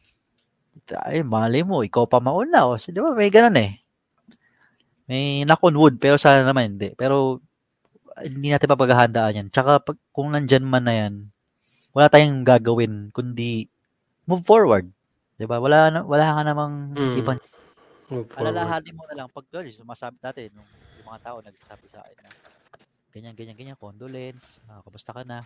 ay, 1.04 1.20
malay 1.24 1.68
mo, 1.68 1.84
ikaw 1.84 2.08
pa 2.08 2.24
mauna. 2.24 2.66
O, 2.72 2.80
di 2.80 3.00
ba, 3.00 3.12
may 3.12 3.28
ganun 3.28 3.60
eh. 3.60 3.85
May 5.06 5.46
knock 5.46 5.62
on 5.62 5.78
wood, 5.78 5.96
pero 6.02 6.18
sana 6.18 6.42
naman 6.42 6.76
hindi. 6.78 6.94
Pero, 6.98 7.40
hindi 8.22 8.50
natin 8.50 8.72
papaghahandaan 8.72 9.38
yan. 9.44 9.48
Tsaka, 9.54 9.84
pag, 9.84 9.98
kung 10.10 10.34
nandyan 10.34 10.66
man 10.66 10.86
na 10.88 10.96
yan, 10.96 11.14
wala 11.96 12.12
tayong 12.12 12.44
gagawin, 12.44 13.14
kundi 13.16 13.72
move 14.28 14.44
forward. 14.44 14.90
'Di 15.40 15.48
ba? 15.48 15.64
Wala 15.64 15.92
na, 15.92 16.00
wala 16.04 16.36
ka 16.36 16.42
namang 16.44 16.92
Mm. 16.92 17.18
ibang 17.24 17.40
alalahanin 18.36 18.94
mo 18.94 19.04
na 19.08 19.16
lang 19.24 19.28
pag 19.32 19.48
girl, 19.50 19.66
sumasabi 19.72 20.20
dati 20.20 20.52
nung 20.52 20.68
yung 21.00 21.08
mga 21.08 21.22
tao 21.24 21.38
nagsasabi 21.42 21.86
sa 21.90 22.04
akin 22.04 22.18
na 22.22 22.32
ganyan 23.16 23.34
ganyan 23.34 23.56
ganyan 23.56 23.80
condolence, 23.80 24.60
ah, 24.68 24.84
kamusta 24.84 25.16
ka 25.16 25.24
na? 25.24 25.40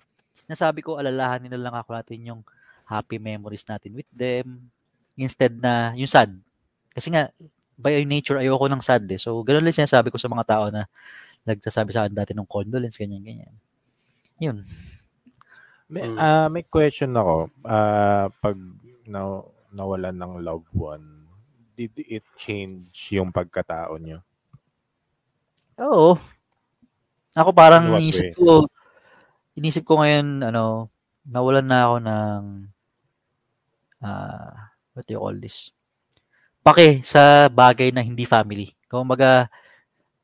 Nasabi 0.50 0.82
ko 0.82 0.98
alalahanin 0.98 1.54
na 1.54 1.62
lang 1.62 1.76
ako 1.78 1.90
natin 1.94 2.20
yung 2.26 2.42
happy 2.90 3.22
memories 3.22 3.66
natin 3.70 3.94
with 3.94 4.10
them 4.10 4.70
instead 5.14 5.54
na 5.54 5.94
yung 5.94 6.10
sad. 6.10 6.34
Kasi 6.94 7.14
nga 7.14 7.30
by 7.80 8.04
nature 8.04 8.36
ayoko 8.36 8.68
ng 8.68 8.84
sad 8.84 9.08
eh. 9.08 9.16
So 9.16 9.40
ganun 9.48 9.64
lang 9.64 9.76
sinasabi 9.76 10.12
ko 10.12 10.20
sa 10.20 10.28
mga 10.28 10.44
tao 10.44 10.66
na 10.68 10.84
nagsasabi 11.48 11.96
sa 11.96 12.04
akin 12.04 12.14
dati 12.14 12.36
ng 12.36 12.46
condolence 12.46 13.00
ganyan 13.00 13.24
ganyan. 13.24 13.56
Yun. 14.44 14.68
May, 15.90 16.06
ah, 16.20 16.52
may 16.52 16.68
question 16.68 17.16
ako. 17.18 17.50
Ah, 17.66 18.30
pag 18.44 18.60
na, 19.10 19.42
nawalan 19.74 20.14
ng 20.14 20.34
loved 20.46 20.70
one, 20.76 21.26
did 21.74 21.96
it 21.98 22.22
change 22.38 22.94
yung 23.10 23.34
pagkatao 23.34 23.98
niyo? 23.98 24.22
Oo. 25.82 26.20
Ako 27.34 27.50
parang 27.56 27.96
what 27.96 28.04
inisip 28.04 28.30
way? 28.30 28.36
ko, 28.36 28.68
inisip 29.58 29.84
ko 29.88 30.04
ngayon, 30.04 30.44
ano, 30.46 30.94
nawalan 31.26 31.66
na 31.66 31.80
ako 31.88 31.96
ng, 32.04 32.42
ah, 34.04 34.76
what 34.94 35.08
do 35.08 35.18
you 35.18 35.22
call 35.22 35.38
this? 35.40 35.74
Pake 36.70 37.02
sa 37.02 37.50
bagay 37.50 37.90
na 37.90 38.06
hindi 38.06 38.30
family. 38.30 38.78
Kumbaga, 38.86 39.50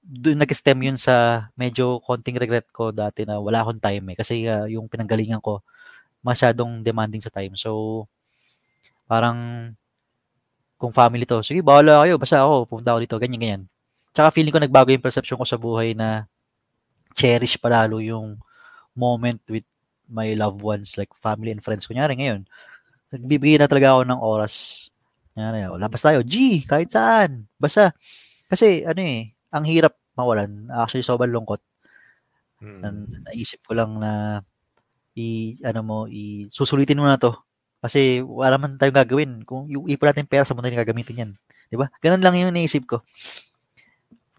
doon 0.06 0.38
nag-stem 0.38 0.78
yun 0.86 0.98
sa 1.02 1.48
medyo 1.58 1.98
konting 2.06 2.38
regret 2.38 2.70
ko 2.70 2.94
dati 2.94 3.26
na 3.26 3.42
wala 3.42 3.66
akong 3.66 3.82
time 3.82 4.14
eh. 4.14 4.16
Kasi 4.22 4.46
ah, 4.46 4.70
yung 4.70 4.86
pinanggalingan 4.86 5.42
ko, 5.42 5.66
masyadong 6.22 6.86
demanding 6.86 7.22
sa 7.26 7.34
time. 7.34 7.58
So, 7.58 8.06
parang 9.10 9.74
kung 10.78 10.94
family 10.94 11.26
to, 11.26 11.42
sige, 11.42 11.66
bahala 11.66 12.06
kayo, 12.06 12.22
basta 12.22 12.46
ako, 12.46 12.70
pumunta 12.70 12.94
ako 12.94 13.00
dito, 13.02 13.18
ganyan, 13.18 13.42
ganyan. 13.42 13.64
Tsaka 14.14 14.30
feeling 14.30 14.54
ko 14.54 14.62
nagbago 14.62 14.94
yung 14.94 15.02
perception 15.02 15.42
ko 15.42 15.46
sa 15.50 15.58
buhay 15.58 15.98
na 15.98 16.30
cherish 17.18 17.58
palalo 17.58 17.98
yung 18.04 18.38
moment 18.94 19.42
with 19.50 19.66
my 20.06 20.38
loved 20.38 20.62
ones, 20.62 20.94
like 21.00 21.10
family 21.18 21.50
and 21.50 21.66
friends. 21.66 21.90
Kunyari 21.90 22.14
ngayon, 22.14 22.46
nagbibigay 23.10 23.58
na 23.58 23.66
talaga 23.66 23.98
ako 23.98 24.02
ng 24.06 24.22
oras. 24.22 24.56
Kunyari, 25.36 25.68
o, 25.68 25.76
labas 25.76 26.00
tayo, 26.00 26.24
G, 26.24 26.64
kahit 26.64 26.96
saan, 26.96 27.44
basta. 27.60 27.92
Kasi, 28.48 28.88
ano 28.88 29.04
eh, 29.04 29.36
ang 29.52 29.68
hirap 29.68 30.00
mawalan. 30.16 30.72
Actually, 30.72 31.04
sobrang 31.04 31.36
lungkot. 31.36 31.60
Mm. 32.64 32.80
Na, 32.80 32.88
naisip 33.28 33.60
ko 33.68 33.76
lang 33.76 34.00
na 34.00 34.40
i 35.16 35.56
ano 35.64 35.80
mo, 35.84 35.98
i 36.08 36.48
susulitin 36.48 37.04
mo 37.04 37.08
na 37.12 37.20
to. 37.20 37.36
Kasi 37.84 38.24
wala 38.24 38.56
man 38.56 38.80
tayong 38.80 38.96
gagawin. 38.96 39.32
Kung 39.44 39.68
yung 39.68 39.92
ipon 39.92 40.16
natin 40.16 40.24
pera, 40.24 40.48
sa 40.48 40.56
mundo 40.56 40.72
natin 40.72 40.80
gagamitin 40.80 41.22
yan. 41.22 41.32
Di 41.68 41.76
ba? 41.76 41.92
Ganun 42.00 42.24
lang 42.24 42.36
yung 42.40 42.56
naisip 42.56 42.88
ko. 42.88 43.04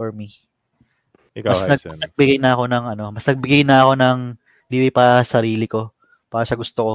For 0.01 0.16
me. 0.16 0.32
Ikaw, 1.36 1.53
Mas, 1.53 1.68
nag, 1.68 1.80
mas 1.84 2.01
nagbigay 2.01 2.40
na 2.40 2.57
ako 2.57 2.64
ng 2.72 2.84
ano, 2.97 3.05
mas 3.12 3.28
nagbigay 3.28 3.68
na 3.68 3.84
ako 3.84 3.92
ng 4.01 4.18
liwi 4.72 4.88
para 4.88 5.20
sa 5.20 5.38
sarili 5.40 5.68
ko, 5.68 5.92
para 6.32 6.49
sa 6.49 6.57
gusto 6.57 6.80
ko 6.80 6.94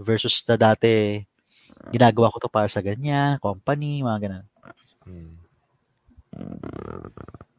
versus 0.00 0.40
na 0.48 0.56
dati 0.56 1.20
ginagawa 1.92 2.32
ko 2.32 2.38
to 2.42 2.50
para 2.50 2.68
sa 2.70 2.84
ganyan, 2.84 3.38
company, 3.38 4.02
mga 4.02 4.20
ganun. 4.28 4.46
Mm. 5.08 5.34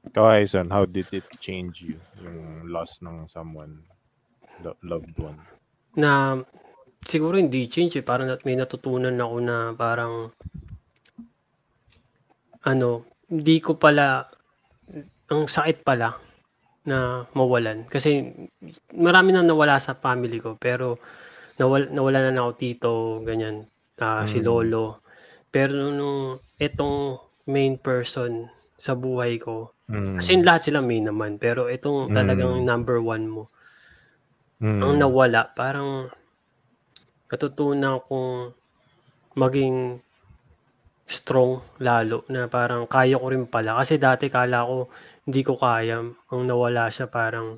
Ikaw, 0.10 0.26
how 0.74 0.84
did 0.86 1.10
it 1.14 1.28
change 1.38 1.86
you? 1.86 1.98
Yung 2.22 2.70
loss 2.70 3.02
ng 3.06 3.30
someone, 3.30 3.86
lo- 4.64 4.80
loved 4.82 5.14
one. 5.20 5.40
na 5.98 6.38
siguro 7.04 7.40
hindi 7.40 7.66
change 7.68 8.00
eh. 8.00 8.06
Parang 8.06 8.30
nat- 8.30 8.46
may 8.46 8.56
natutunan 8.56 9.16
ako 9.16 9.36
na 9.42 9.58
parang 9.74 10.30
ano, 12.64 12.90
hindi 13.30 13.58
ko 13.64 13.80
pala 13.80 14.28
ang 15.30 15.46
sakit 15.46 15.86
pala 15.86 16.14
na 16.86 17.26
mawalan. 17.34 17.86
Kasi 17.86 18.26
marami 18.98 19.34
na 19.34 19.46
nawala 19.46 19.78
sa 19.78 19.98
family 19.98 20.42
ko 20.42 20.58
pero 20.58 20.98
nawal, 21.62 21.92
nawala 21.92 22.30
na 22.30 22.42
ako 22.44 22.52
tito, 22.58 22.92
ganyan, 23.24 23.68
ah, 24.02 24.24
si 24.28 24.40
Mm. 24.42 24.46
lolo. 24.48 24.86
Pero 25.54 25.90
nung 25.92 26.38
itong 26.60 26.98
main 27.50 27.76
person 27.82 28.48
sa 28.78 28.94
buhay 28.96 29.38
ko, 29.42 29.74
Mm. 29.90 30.16
kasi 30.20 30.32
lahat 30.42 30.62
sila 30.70 30.80
main 30.86 31.06
naman, 31.10 31.38
pero 31.42 31.68
itong 31.68 32.14
talagang 32.14 32.62
Mm. 32.62 32.66
number 32.66 32.98
one 33.02 33.26
mo, 33.28 33.44
Mm. 34.62 34.82
ang 34.84 34.94
nawala, 35.00 35.42
parang 35.56 36.12
natutunan 37.32 38.02
kong 38.08 38.52
maging 39.38 40.02
strong 41.10 41.58
lalo 41.82 42.22
na 42.30 42.46
parang 42.46 42.86
kaya 42.86 43.18
ko 43.18 43.28
rin 43.34 43.46
pala. 43.50 43.78
Kasi 43.82 43.98
dati 43.98 44.30
kala 44.30 44.66
ko 44.70 44.78
hindi 45.26 45.42
ko 45.48 45.54
kaya. 45.58 45.98
Ang 46.06 46.42
nawala 46.50 46.90
siya 46.94 47.10
parang 47.10 47.58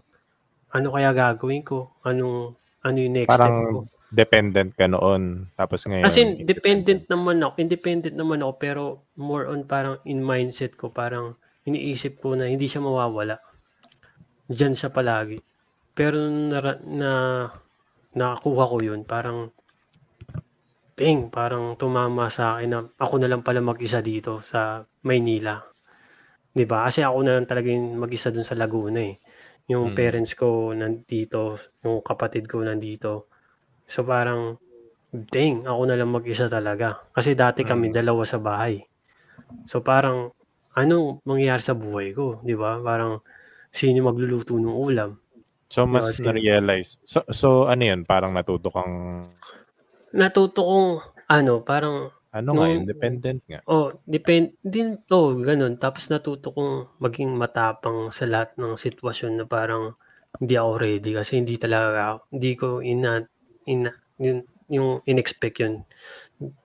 ano 0.71 0.87
kaya 0.95 1.11
gagawin 1.11 1.63
ko? 1.67 1.91
Anong 2.07 2.55
ano 2.85 2.97
yung 3.03 3.15
next 3.19 3.35
step 3.39 3.55
ko? 3.71 3.87
Dependent 4.11 4.75
ka 4.75 4.91
noon. 4.91 5.47
Tapos 5.55 5.87
ngayon, 5.87 6.03
As 6.03 6.19
in, 6.19 6.43
dependent 6.43 7.07
naman 7.07 7.39
ako. 7.39 7.55
Independent 7.63 8.15
naman 8.19 8.43
ako 8.43 8.53
pero 8.59 8.83
more 9.15 9.47
on 9.47 9.63
parang 9.63 10.03
in 10.03 10.19
mindset 10.19 10.75
ko 10.75 10.91
parang 10.91 11.39
iniisip 11.63 12.19
ko 12.19 12.35
na 12.35 12.51
hindi 12.51 12.67
siya 12.67 12.83
mawawala. 12.83 13.39
Diyan 14.51 14.75
siya 14.75 14.91
palagi. 14.91 15.39
Pero 15.95 16.27
na, 16.27 16.59
na 16.83 17.11
nakakuha 18.11 18.63
ko 18.67 18.77
yun, 18.83 19.07
parang 19.07 19.55
ting, 20.99 21.31
parang 21.31 21.79
tumama 21.79 22.27
sa 22.27 22.59
akin 22.59 22.69
na 22.69 22.79
ako 22.99 23.15
na 23.23 23.31
lang 23.31 23.41
pala 23.41 23.63
mag-isa 23.63 24.03
dito 24.03 24.43
sa 24.43 24.83
Maynila. 25.07 25.63
'Di 26.51 26.67
ba? 26.67 26.83
Kasi 26.87 26.99
ako 27.01 27.17
na 27.23 27.39
lang 27.39 27.47
talaga 27.47 27.71
yung 27.71 27.95
mag-isa 27.95 28.27
dun 28.27 28.43
sa 28.43 28.59
Laguna 28.59 28.99
eh. 28.99 29.15
Yung 29.71 29.95
Mm. 29.95 29.95
parents 29.95 30.35
ko 30.35 30.75
nandito, 30.75 31.55
yung 31.87 32.03
kapatid 32.03 32.51
ko 32.51 32.59
nandito. 32.59 33.30
So 33.91 34.07
parang 34.07 34.55
dang, 35.11 35.67
ako 35.67 35.81
na 35.83 35.99
lang 35.99 36.15
mag-isa 36.15 36.47
talaga. 36.47 37.03
Kasi 37.11 37.35
dati 37.35 37.67
kami 37.67 37.91
Mm. 37.91 37.95
dalawa 37.99 38.23
sa 38.23 38.39
bahay. 38.39 38.79
So 39.67 39.83
parang 39.83 40.31
anong 40.71 41.19
mangyayari 41.27 41.59
sa 41.59 41.75
buhay 41.75 42.15
ko, 42.15 42.39
'di 42.39 42.55
ba? 42.55 42.79
Parang 42.79 43.19
sino 43.75 44.07
magluluto 44.07 44.55
ng 44.55 44.71
ulam? 44.71 45.19
so 45.71 45.87
mas 45.87 46.19
Kasi- 46.19 46.27
na-realize. 46.27 46.99
So, 47.07 47.23
so 47.31 47.47
ano 47.63 47.83
yun? 47.83 48.03
Parang 48.03 48.31
natuto 48.35 48.67
kang, 48.71 49.23
Natuto 50.11 50.67
kong 50.67 50.89
ano, 51.31 51.63
parang 51.63 52.11
ano 52.31 52.49
nga, 52.51 52.67
Nung- 52.67 52.83
independent 52.83 53.39
nga. 53.47 53.63
oh, 53.67 53.95
depend 54.03 54.51
din 54.59 54.99
to, 55.07 55.39
ganun. 55.39 55.79
Tapos 55.79 56.11
natuto 56.11 56.51
kong 56.51 56.99
maging 56.99 57.31
matapang 57.39 58.11
sa 58.11 58.27
lahat 58.27 58.51
ng 58.59 58.75
sitwasyon 58.75 59.39
na 59.39 59.45
parang 59.47 59.95
hindi 60.39 60.59
ako 60.59 60.71
ready 60.75 61.11
kasi 61.15 61.39
hindi 61.39 61.55
talaga 61.55 62.19
hindi 62.31 62.51
ko 62.59 62.83
ina, 62.83 63.23
ina 63.67 63.91
yun, 64.21 64.45
yung 64.71 65.01
in-expect 65.03 65.57
yun. 65.59 65.83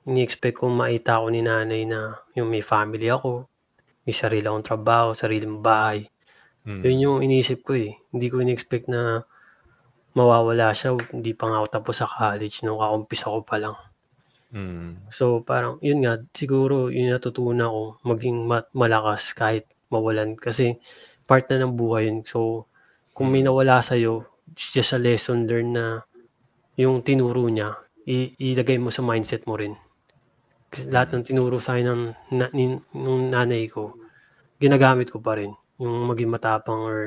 Ini-expect 0.04 0.60
kong 0.60 0.76
maita 0.76 1.18
ako 1.18 1.32
ni 1.32 1.40
nanay 1.40 1.88
na 1.88 2.20
yung 2.36 2.52
may 2.52 2.60
family 2.60 3.08
ako, 3.08 3.48
may 4.04 4.14
sarili 4.14 4.46
akong 4.46 4.66
trabaho, 4.66 5.16
sariling 5.16 5.64
bahay. 5.64 6.06
Mm. 6.68 6.82
Yun 6.84 6.98
yung 7.02 7.18
inisip 7.24 7.64
ko 7.66 7.74
eh. 7.74 7.96
Hindi 8.12 8.26
ko 8.30 8.44
in-expect 8.44 8.86
na 8.86 9.24
mawawala 10.14 10.70
siya. 10.76 10.94
Hindi 11.10 11.32
pa 11.34 11.50
nga 11.50 11.64
ako 11.64 11.66
tapos 11.72 11.94
sa 11.98 12.06
college 12.06 12.62
nung 12.62 12.78
kaumpisa 12.78 13.32
ko 13.32 13.40
pa 13.42 13.56
lang. 13.58 13.76
Mm. 14.54 15.10
So 15.10 15.42
parang 15.42 15.82
yun 15.82 16.06
nga, 16.06 16.22
siguro 16.30 16.92
yun 16.92 17.10
natutunan 17.10 17.66
ko 17.66 17.82
maging 18.06 18.46
ma- 18.46 18.70
malakas 18.76 19.34
kahit 19.34 19.66
mawalan. 19.90 20.38
Kasi 20.38 20.78
part 21.26 21.50
na 21.50 21.66
ng 21.66 21.74
buhay 21.74 22.06
yun. 22.06 22.22
So 22.22 22.70
kung 23.16 23.34
may 23.34 23.42
nawala 23.42 23.82
sa'yo, 23.82 24.28
it's 24.54 24.70
just 24.70 24.94
a 24.94 25.00
lesson 25.02 25.50
learned 25.50 25.74
na 25.74 26.06
yung 26.80 26.96
tinuro 27.06 27.44
niya, 27.48 27.68
ilagay 28.48 28.78
mo 28.80 28.90
sa 28.94 29.02
mindset 29.08 29.42
mo 29.48 29.54
rin. 29.60 29.74
Kasi 30.72 30.84
lahat 30.94 31.08
ng 31.14 31.26
tinuro 31.28 31.56
sa 31.62 31.74
akin 31.74 31.86
ng, 31.90 32.02
na, 32.38 32.46
nin- 32.58 32.84
nung 33.04 33.22
nanay 33.34 33.64
ko, 33.74 33.82
ginagamit 34.62 35.08
ko 35.12 35.18
pa 35.26 35.32
rin. 35.38 35.52
Yung 35.82 36.08
maging 36.10 36.30
matapang 36.32 36.82
or 36.90 36.98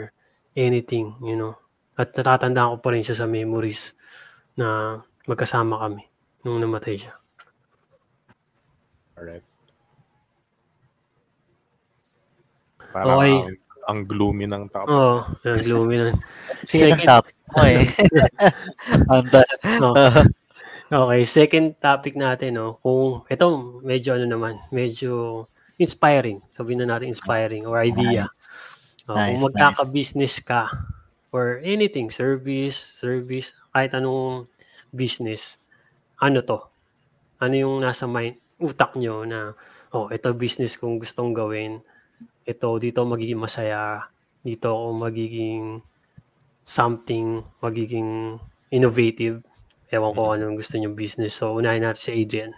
anything, 0.58 1.16
you 1.30 1.36
know. 1.40 1.54
At 2.00 2.16
natatandaan 2.18 2.72
ko 2.74 2.78
pa 2.84 2.90
rin 2.96 3.04
siya 3.06 3.20
sa 3.26 3.28
memories 3.30 3.94
na 4.60 5.00
magkasama 5.30 5.76
kami 5.84 6.04
nung 6.44 6.60
namatay 6.62 6.96
siya. 7.02 7.14
Correct. 9.16 9.46
Parang 12.94 13.20
Okay. 13.22 13.38
ang, 13.46 13.58
ang 13.90 14.06
gloomy 14.06 14.46
ng 14.46 14.70
topic. 14.74 14.94
Oo, 14.94 15.26
oh, 15.26 15.58
gloomy 15.66 15.96
na. 15.98 16.14
Sige 16.64 16.94
Second- 16.94 17.02
ng 17.02 17.10
topic 17.10 17.36
mo 17.50 17.62
eh. 17.66 17.84
Anta. 19.10 19.42
Oh. 19.82 19.96
Okay, 20.90 21.22
second 21.22 21.78
topic 21.78 22.18
natin, 22.18 22.58
no. 22.58 22.82
Kung 22.82 23.22
ito 23.30 23.46
medyo 23.86 24.18
ano 24.18 24.26
naman, 24.26 24.58
medyo 24.74 25.46
inspiring. 25.78 26.42
Sabihin 26.50 26.82
na 26.82 26.98
natin 26.98 27.14
inspiring 27.14 27.70
or 27.70 27.78
idea. 27.78 28.26
Oh, 29.06 29.14
Nice, 29.14 29.38
kung 29.38 29.42
magkaka-business 29.50 30.34
ka 30.42 30.70
or 31.30 31.62
anything, 31.62 32.10
service, 32.10 32.78
service, 32.78 33.54
kahit 33.70 33.94
anong 33.94 34.50
business, 34.90 35.62
ano 36.18 36.42
to? 36.42 36.58
Ano 37.38 37.54
yung 37.54 37.76
nasa 37.86 38.10
mind, 38.10 38.42
utak 38.58 38.98
nyo 38.98 39.24
na, 39.30 39.54
oh, 39.94 40.10
ito 40.10 40.34
business 40.34 40.74
kong 40.74 40.98
gustong 40.98 41.38
gawin. 41.38 41.86
Ito, 42.48 42.82
dito 42.82 43.06
magiging 43.06 43.40
masaya. 43.40 44.10
Dito 44.42 44.72
ako 44.72 44.88
magiging 44.98 45.84
something, 46.66 47.44
magiging 47.62 48.40
innovative. 48.70 49.42
Ewan 49.90 50.14
ko 50.14 50.22
anong 50.34 50.58
gusto 50.58 50.78
nyo 50.78 50.94
business. 50.94 51.38
So, 51.38 51.58
unahin 51.58 51.86
natin 51.86 52.02
si 52.02 52.12
Adrian. 52.14 52.54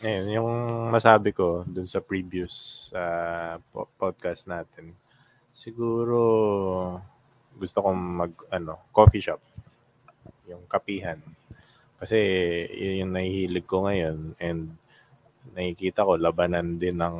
Ngayon, 0.00 0.26
yung 0.32 0.50
masabi 0.88 1.34
ko 1.34 1.66
dun 1.68 1.84
sa 1.84 2.00
previous 2.00 2.88
uh, 2.96 3.60
po- 3.74 3.90
podcast 4.00 4.48
natin, 4.48 4.96
siguro 5.52 6.18
gusto 7.58 7.84
kong 7.84 8.00
mag, 8.00 8.32
ano, 8.48 8.88
coffee 8.94 9.20
shop. 9.20 9.42
Yung 10.48 10.64
kapihan. 10.70 11.20
Kasi 12.00 12.16
yun 12.72 13.04
yung 13.04 13.12
nahihilig 13.12 13.68
ko 13.68 13.84
ngayon 13.84 14.32
and 14.40 14.72
nakikita 15.52 16.06
ko 16.06 16.16
labanan 16.16 16.80
din 16.80 16.96
ng 16.96 17.16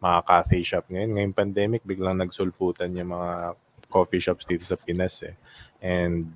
mga 0.00 0.18
cafe 0.24 0.60
shop 0.62 0.84
ngayon. 0.92 1.10
Ngayong 1.16 1.36
pandemic, 1.36 1.82
biglang 1.82 2.20
nagsulputan 2.20 2.92
yung 2.96 3.16
mga 3.16 3.56
coffee 3.88 4.20
shops 4.20 4.44
dito 4.44 4.64
sa 4.66 4.76
Pinas 4.76 5.22
eh. 5.24 5.34
And 5.80 6.28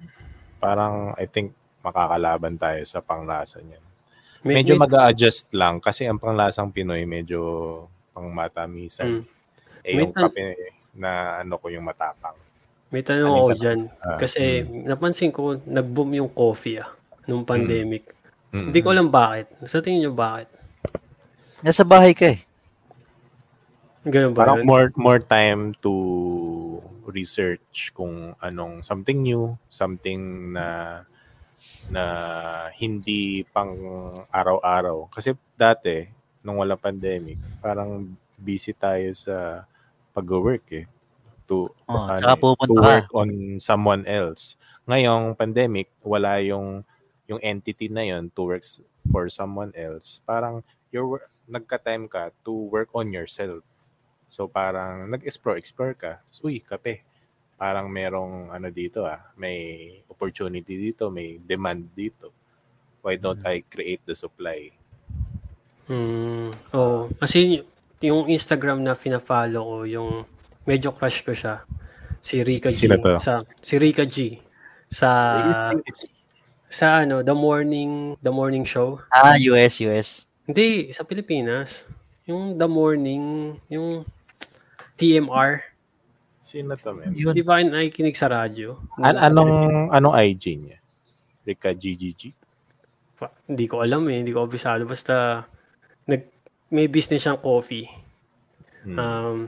parang 0.61 1.17
I 1.17 1.27
think 1.27 1.53
makakalaban 1.81 2.61
tayo 2.61 2.81
sa 2.85 3.01
panglasa 3.01 3.61
niyan. 3.61 3.85
Medyo 4.41 4.77
may- 4.77 4.85
mag-a-adjust 4.89 5.53
lang 5.53 5.81
kasi 5.81 6.09
ang 6.09 6.17
panglasang 6.17 6.73
Pinoy 6.73 7.05
medyo 7.05 7.41
pangmatamisan. 8.17 9.21
Mm. 9.21 9.25
Eh 9.85 9.93
yung 9.97 10.13
tan- 10.13 10.29
kape 10.33 10.57
na 10.97 11.41
ano 11.45 11.57
ko 11.61 11.69
yung 11.69 11.85
matapang. 11.85 12.37
May 12.91 13.07
tanong 13.07 13.31
Ano 13.31 13.41
ako 13.47 13.51
dyan. 13.55 13.81
Ah, 14.03 14.19
Kasi 14.19 14.67
napansin 14.67 15.31
ko, 15.31 15.55
nag-boom 15.63 16.11
yung 16.19 16.31
coffee 16.33 16.83
ah. 16.83 16.91
nung 17.31 17.47
pandemic. 17.47 18.11
Mm. 18.51 18.75
Hindi 18.75 18.79
ko 18.83 18.91
alam 18.91 19.07
bakit. 19.07 19.47
Sa 19.63 19.79
tingin 19.79 20.11
nyo 20.11 20.13
bakit? 20.13 20.51
Nasa 21.63 21.87
bahay 21.87 22.11
ka 22.19 22.35
eh. 22.35 22.43
Ganun 24.05 24.33
ba 24.37 24.45
Parang 24.45 24.57
yun? 24.57 24.71
more 24.71 24.93
more 24.97 25.19
time 25.21 25.75
to 25.85 25.93
research 27.11 27.91
kung 27.93 28.33
anong 28.39 28.87
something 28.87 29.19
new, 29.21 29.59
something 29.69 30.55
na 30.55 31.03
na 31.91 32.05
hindi 32.77 33.45
pang 33.55 33.75
araw-araw. 34.31 35.09
Kasi 35.13 35.35
dati, 35.59 36.07
nung 36.45 36.61
walang 36.63 36.81
pandemic, 36.81 37.39
parang 37.63 38.17
busy 38.39 38.73
tayo 38.75 39.11
sa 39.17 39.67
pag-work 40.17 40.67
eh. 40.75 40.87
To, 41.51 41.71
Oh, 41.89 42.13
ano 42.17 42.33
eh, 42.35 42.49
to 42.67 42.75
work 42.77 43.09
on 43.15 43.59
someone 43.63 44.05
else. 44.09 44.57
Ngayong 44.89 45.37
pandemic, 45.39 45.89
wala 46.05 46.41
yung 46.43 46.83
yung 47.31 47.41
entity 47.45 47.89
na 47.93 48.03
yon 48.05 48.29
to 48.35 48.43
work 48.49 48.65
for 49.13 49.29
someone 49.31 49.71
else. 49.79 50.19
Parang 50.27 50.63
you're, 50.91 51.25
nagka-time 51.49 52.07
ka 52.11 52.31
to 52.47 52.53
work 52.71 52.91
on 52.95 53.11
yourself. 53.15 53.63
So 54.31 54.47
parang 54.47 55.11
nag-explore, 55.11 55.59
explore 55.59 55.99
ka. 55.99 56.23
Tapos, 56.23 56.41
uy, 56.47 56.63
kape. 56.63 57.03
Parang 57.59 57.91
merong 57.91 58.49
ano 58.49 58.71
dito 58.73 59.05
ah, 59.05 59.21
may 59.37 59.91
opportunity 60.09 60.79
dito, 60.79 61.11
may 61.11 61.37
demand 61.43 61.91
dito. 61.93 62.33
Why 63.03 63.19
don't 63.19 63.43
I 63.45 63.67
create 63.67 64.01
the 64.07 64.15
supply? 64.15 64.71
Hmm. 65.91 66.55
Oo. 66.73 67.11
Kasi 67.19 67.67
yung 68.01 68.31
Instagram 68.31 68.81
na 68.81 68.95
fina-follow 68.95 69.61
ko, 69.61 69.79
yung 69.85 70.11
medyo 70.65 70.95
crush 70.95 71.27
ko 71.27 71.35
siya. 71.35 71.67
Si 72.23 72.39
Rika 72.41 72.71
G. 72.71 72.87
To? 72.87 73.19
Sa, 73.19 73.43
si 73.61 73.75
Rika 73.77 74.07
G. 74.07 74.39
Sa, 74.89 75.11
sa 76.71 76.87
ano, 77.03 77.27
The 77.27 77.35
Morning, 77.35 78.15
The 78.23 78.31
Morning 78.31 78.63
Show. 78.63 79.03
Ah, 79.11 79.35
US, 79.53 79.83
US. 79.83 80.09
Hindi, 80.47 80.95
sa 80.95 81.03
Pilipinas. 81.03 81.91
Yung 82.31 82.55
The 82.55 82.69
Morning, 82.71 83.57
yung 83.67 84.07
TMR. 85.01 85.65
Sino 86.41 86.77
to, 86.77 86.93
man? 86.97 87.13
Yun. 87.17 87.33
Di 87.33 87.45
ba 87.45 87.61
nakikinig 87.61 88.17
sa 88.17 88.29
radyo? 88.29 88.77
An- 89.01 89.21
anong 89.21 89.89
anong 89.93 90.17
IG 90.17 90.57
niya? 90.57 90.79
Rika 91.45 91.73
GGG? 91.73 92.37
Pa- 93.17 93.33
Hindi 93.49 93.65
ko 93.69 93.81
alam 93.85 94.05
eh, 94.09 94.21
hindi 94.21 94.33
ko 94.33 94.45
obisado. 94.45 94.85
Basta, 94.85 95.45
nag, 96.09 96.23
may 96.73 96.89
business 96.89 97.25
siyang 97.25 97.41
coffee. 97.41 97.89
Hmm. 98.85 98.97
Um, 98.97 99.39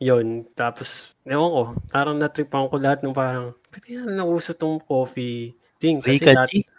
yun. 0.00 0.44
Tapos, 0.52 1.12
ewan 1.24 1.48
ko, 1.52 1.62
parang 1.88 2.16
natripan 2.20 2.68
ko 2.68 2.76
lahat 2.76 3.00
ng 3.00 3.16
parang, 3.16 3.56
ba't 3.72 3.80
kaya 3.80 4.04
nauso 4.04 4.52
tong 4.52 4.80
coffee 4.84 5.56
thing? 5.80 6.04
Kasi 6.04 6.20
Rika 6.20 6.32
dati- 6.44 6.64
G. 6.64 6.72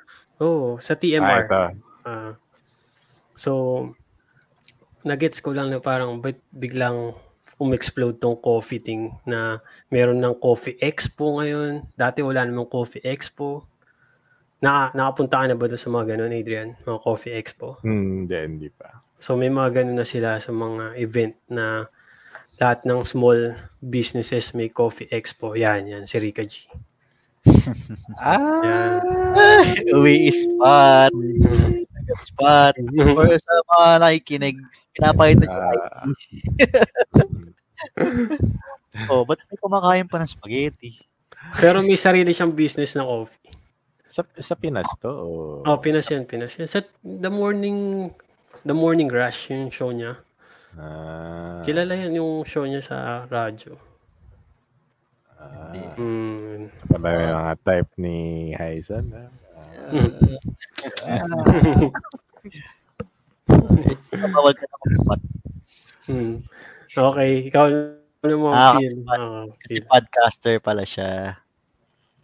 Oo, 0.43 0.77
sa 0.83 0.93
ah, 0.93 0.99
TMR. 0.99 1.43
Ah. 2.05 2.33
so, 3.33 3.51
nagets 5.01 5.41
ko 5.41 5.53
lang 5.57 5.73
na 5.73 5.81
parang 5.81 6.21
ba't 6.21 6.37
biglang 6.53 7.17
umexplode 7.61 8.19
tong 8.19 8.35
coffee 8.39 8.83
thing 8.83 9.15
na 9.23 9.59
meron 9.87 10.19
ng 10.19 10.35
coffee 10.39 10.75
expo 10.83 11.39
ngayon. 11.39 11.87
Dati 11.95 12.19
wala 12.19 12.43
namang 12.43 12.67
coffee 12.67 13.03
expo. 13.03 13.63
Naka, 14.63 14.95
nakapunta 14.97 15.43
ka 15.43 15.45
na 15.47 15.55
ba 15.59 15.67
doon 15.67 15.79
sa 15.81 15.91
mga 15.91 16.05
ganun, 16.15 16.35
Adrian? 16.35 16.69
Mga 16.83 16.99
coffee 17.03 17.33
expo? 17.35 17.79
Hmm, 17.83 18.25
Hindi, 18.27 18.37
hindi 18.43 18.69
pa. 18.71 19.03
So 19.19 19.39
may 19.39 19.47
mga 19.47 19.81
ganun 19.83 19.99
na 19.99 20.07
sila 20.07 20.39
sa 20.43 20.51
mga 20.51 20.99
event 20.99 21.35
na 21.47 21.87
lahat 22.59 22.83
ng 22.87 23.03
small 23.03 23.55
businesses 23.83 24.55
may 24.55 24.71
coffee 24.71 25.07
expo. 25.11 25.55
Yan, 25.55 25.87
yan, 25.87 26.03
si 26.07 26.19
Rika 26.19 26.43
G. 26.47 26.67
Ah, 28.17 28.97
uwi 29.93 30.31
spot. 30.33 31.13
Spot. 32.29 32.73
Or 33.17 33.33
sa 33.33 33.53
mga 33.65 33.89
nakikinig, 33.97 34.57
pinapakita 34.95 35.43
niyo 35.43 35.59
Ah. 35.59 36.07
oh, 39.11 39.27
ba't 39.27 39.37
may 39.45 39.59
kumakain 39.59 40.07
pa 40.07 40.17
ng 40.17 40.31
spaghetti? 40.31 40.95
Pero 41.59 41.83
may 41.83 41.99
sarili 41.99 42.31
siyang 42.31 42.55
business 42.55 42.95
na 42.95 43.03
coffee. 43.03 43.51
Sa, 44.07 44.23
sa 44.39 44.55
Pinas 44.55 44.87
to? 45.03 45.11
O... 45.11 45.29
Oh, 45.61 45.77
Pinas 45.77 46.07
yan, 46.07 46.23
Pinas 46.23 46.55
yan. 46.55 46.65
Sa 46.65 46.79
The 47.03 47.27
Morning 47.27 48.09
The 48.63 48.73
Morning 48.73 49.11
Rush, 49.11 49.51
yung 49.51 49.67
show 49.69 49.91
niya. 49.91 50.15
Ah, 50.75 51.59
Kilala 51.61 51.93
yan 51.95 52.15
yung 52.15 52.47
show 52.47 52.63
niya 52.63 52.81
sa 52.81 53.27
radyo. 53.27 53.75
Ah, 55.35 55.75
Mm. 55.99 56.71
pala 56.89 57.07
yung 57.13 57.35
mga 57.37 57.53
type 57.61 57.91
ni 57.99 58.17
Hyzen. 58.55 59.11
ah. 59.13 59.29
Bawal 64.11 64.53
ka 64.53 64.65
na 64.65 64.77
mag-spot. 64.81 65.21
Mm. 66.07 66.35
Okay, 66.95 67.31
ikaw 67.49 67.65
ano 68.21 68.35
mo 68.39 68.47
Ah, 68.49 68.77
feel? 68.77 68.95
Ah, 69.05 69.45
Kasi 69.59 69.81
feel. 69.81 69.85
podcaster 69.85 70.55
pala 70.57 70.83
siya. 70.83 71.37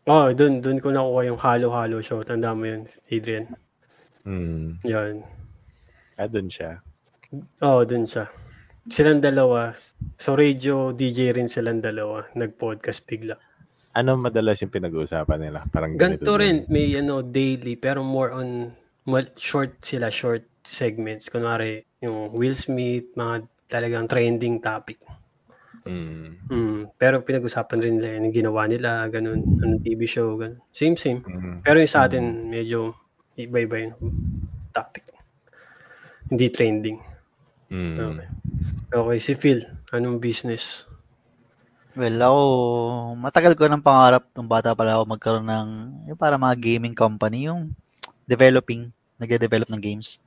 Oh, 0.05 0.33
dun, 0.33 0.61
dun 0.61 0.81
ko 0.81 0.89
nakuha 0.89 1.29
yung 1.29 1.37
halo-halo 1.37 2.01
show. 2.01 2.25
Tanda 2.25 2.57
mo 2.57 2.65
yun, 2.65 2.89
Adrian. 3.07 3.45
Hmm. 4.25 4.81
Yan. 4.81 5.21
Ah, 6.17 6.25
dun 6.25 6.49
siya. 6.49 6.81
Oo, 7.61 7.81
oh, 7.81 7.85
dun 7.85 8.09
siya. 8.09 8.25
Silang 8.89 9.21
dalawa. 9.21 9.77
So, 10.17 10.33
radio 10.33 10.89
DJ 10.89 11.37
rin 11.37 11.45
silang 11.45 11.85
dalawa. 11.85 12.25
Nag-podcast 12.33 13.05
bigla. 13.05 13.37
Ano 13.93 14.17
madalas 14.17 14.57
yung 14.63 14.73
pinag-uusapan 14.73 15.37
nila? 15.37 15.59
Parang 15.69 15.93
Ganito 15.93 16.33
din. 16.33 16.41
rin, 16.41 16.55
may 16.65 16.95
ano, 16.97 17.21
daily, 17.21 17.77
pero 17.77 18.01
more 18.01 18.33
on 18.33 18.73
mal- 19.05 19.35
short 19.37 19.77
sila, 19.85 20.09
short 20.09 20.47
segments. 20.71 21.27
Kunwari, 21.27 21.83
yung 21.99 22.31
Will 22.31 22.55
Smith, 22.55 23.11
mga 23.19 23.43
talagang 23.67 24.07
trending 24.07 24.63
topic. 24.63 25.03
Hmm. 25.81 26.37
Mm, 26.45 26.93
pero 26.95 27.25
pinag-usapan 27.25 27.81
rin 27.81 27.95
nila 27.97 28.21
yung 28.21 28.31
ginawa 28.31 28.69
nila, 28.69 29.09
ganun, 29.09 29.41
ano, 29.59 29.81
TV 29.81 30.05
show, 30.05 30.37
ganun. 30.37 30.61
Same, 30.71 30.95
same. 30.95 31.25
Hmm. 31.25 31.59
Pero 31.65 31.81
yung 31.81 31.91
sa 31.91 32.05
atin, 32.05 32.47
medyo 32.47 32.93
iba-iba 33.35 33.89
yung 33.89 33.95
topic. 34.71 35.09
Hindi 36.29 36.47
trending. 36.53 36.99
Hmm. 37.71 37.97
Okay. 37.97 38.27
Okay, 38.91 39.17
si 39.23 39.33
Phil, 39.33 39.61
anong 39.95 40.19
business? 40.21 40.85
Well, 41.91 42.19
ako, 42.23 42.43
matagal 43.19 43.53
ko 43.59 43.67
ng 43.67 43.83
pangarap 43.83 44.23
nung 44.31 44.47
bata 44.47 44.71
pala 44.71 44.95
ako 44.95 45.03
magkaroon 45.11 45.47
ng, 45.47 45.69
yung 46.11 46.19
para 46.19 46.39
mga 46.39 46.55
gaming 46.55 46.95
company, 46.95 47.51
yung 47.51 47.75
developing, 48.23 48.93
nagde-develop 49.19 49.67
ng 49.67 49.81
games. 49.81 50.21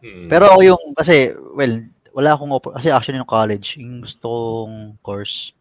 Hmm. 0.00 0.28
Pero 0.28 0.44
ako 0.52 0.60
yung, 0.62 0.82
kasi, 0.92 1.32
well, 1.54 1.84
wala 2.16 2.32
akong, 2.32 2.52
oppor- 2.52 2.76
kasi 2.76 2.88
actually 2.88 3.20
nung 3.20 3.28
college, 3.28 3.76
yung 3.76 4.00
gusto 4.00 4.26
kong 4.64 4.96
course, 5.04 5.52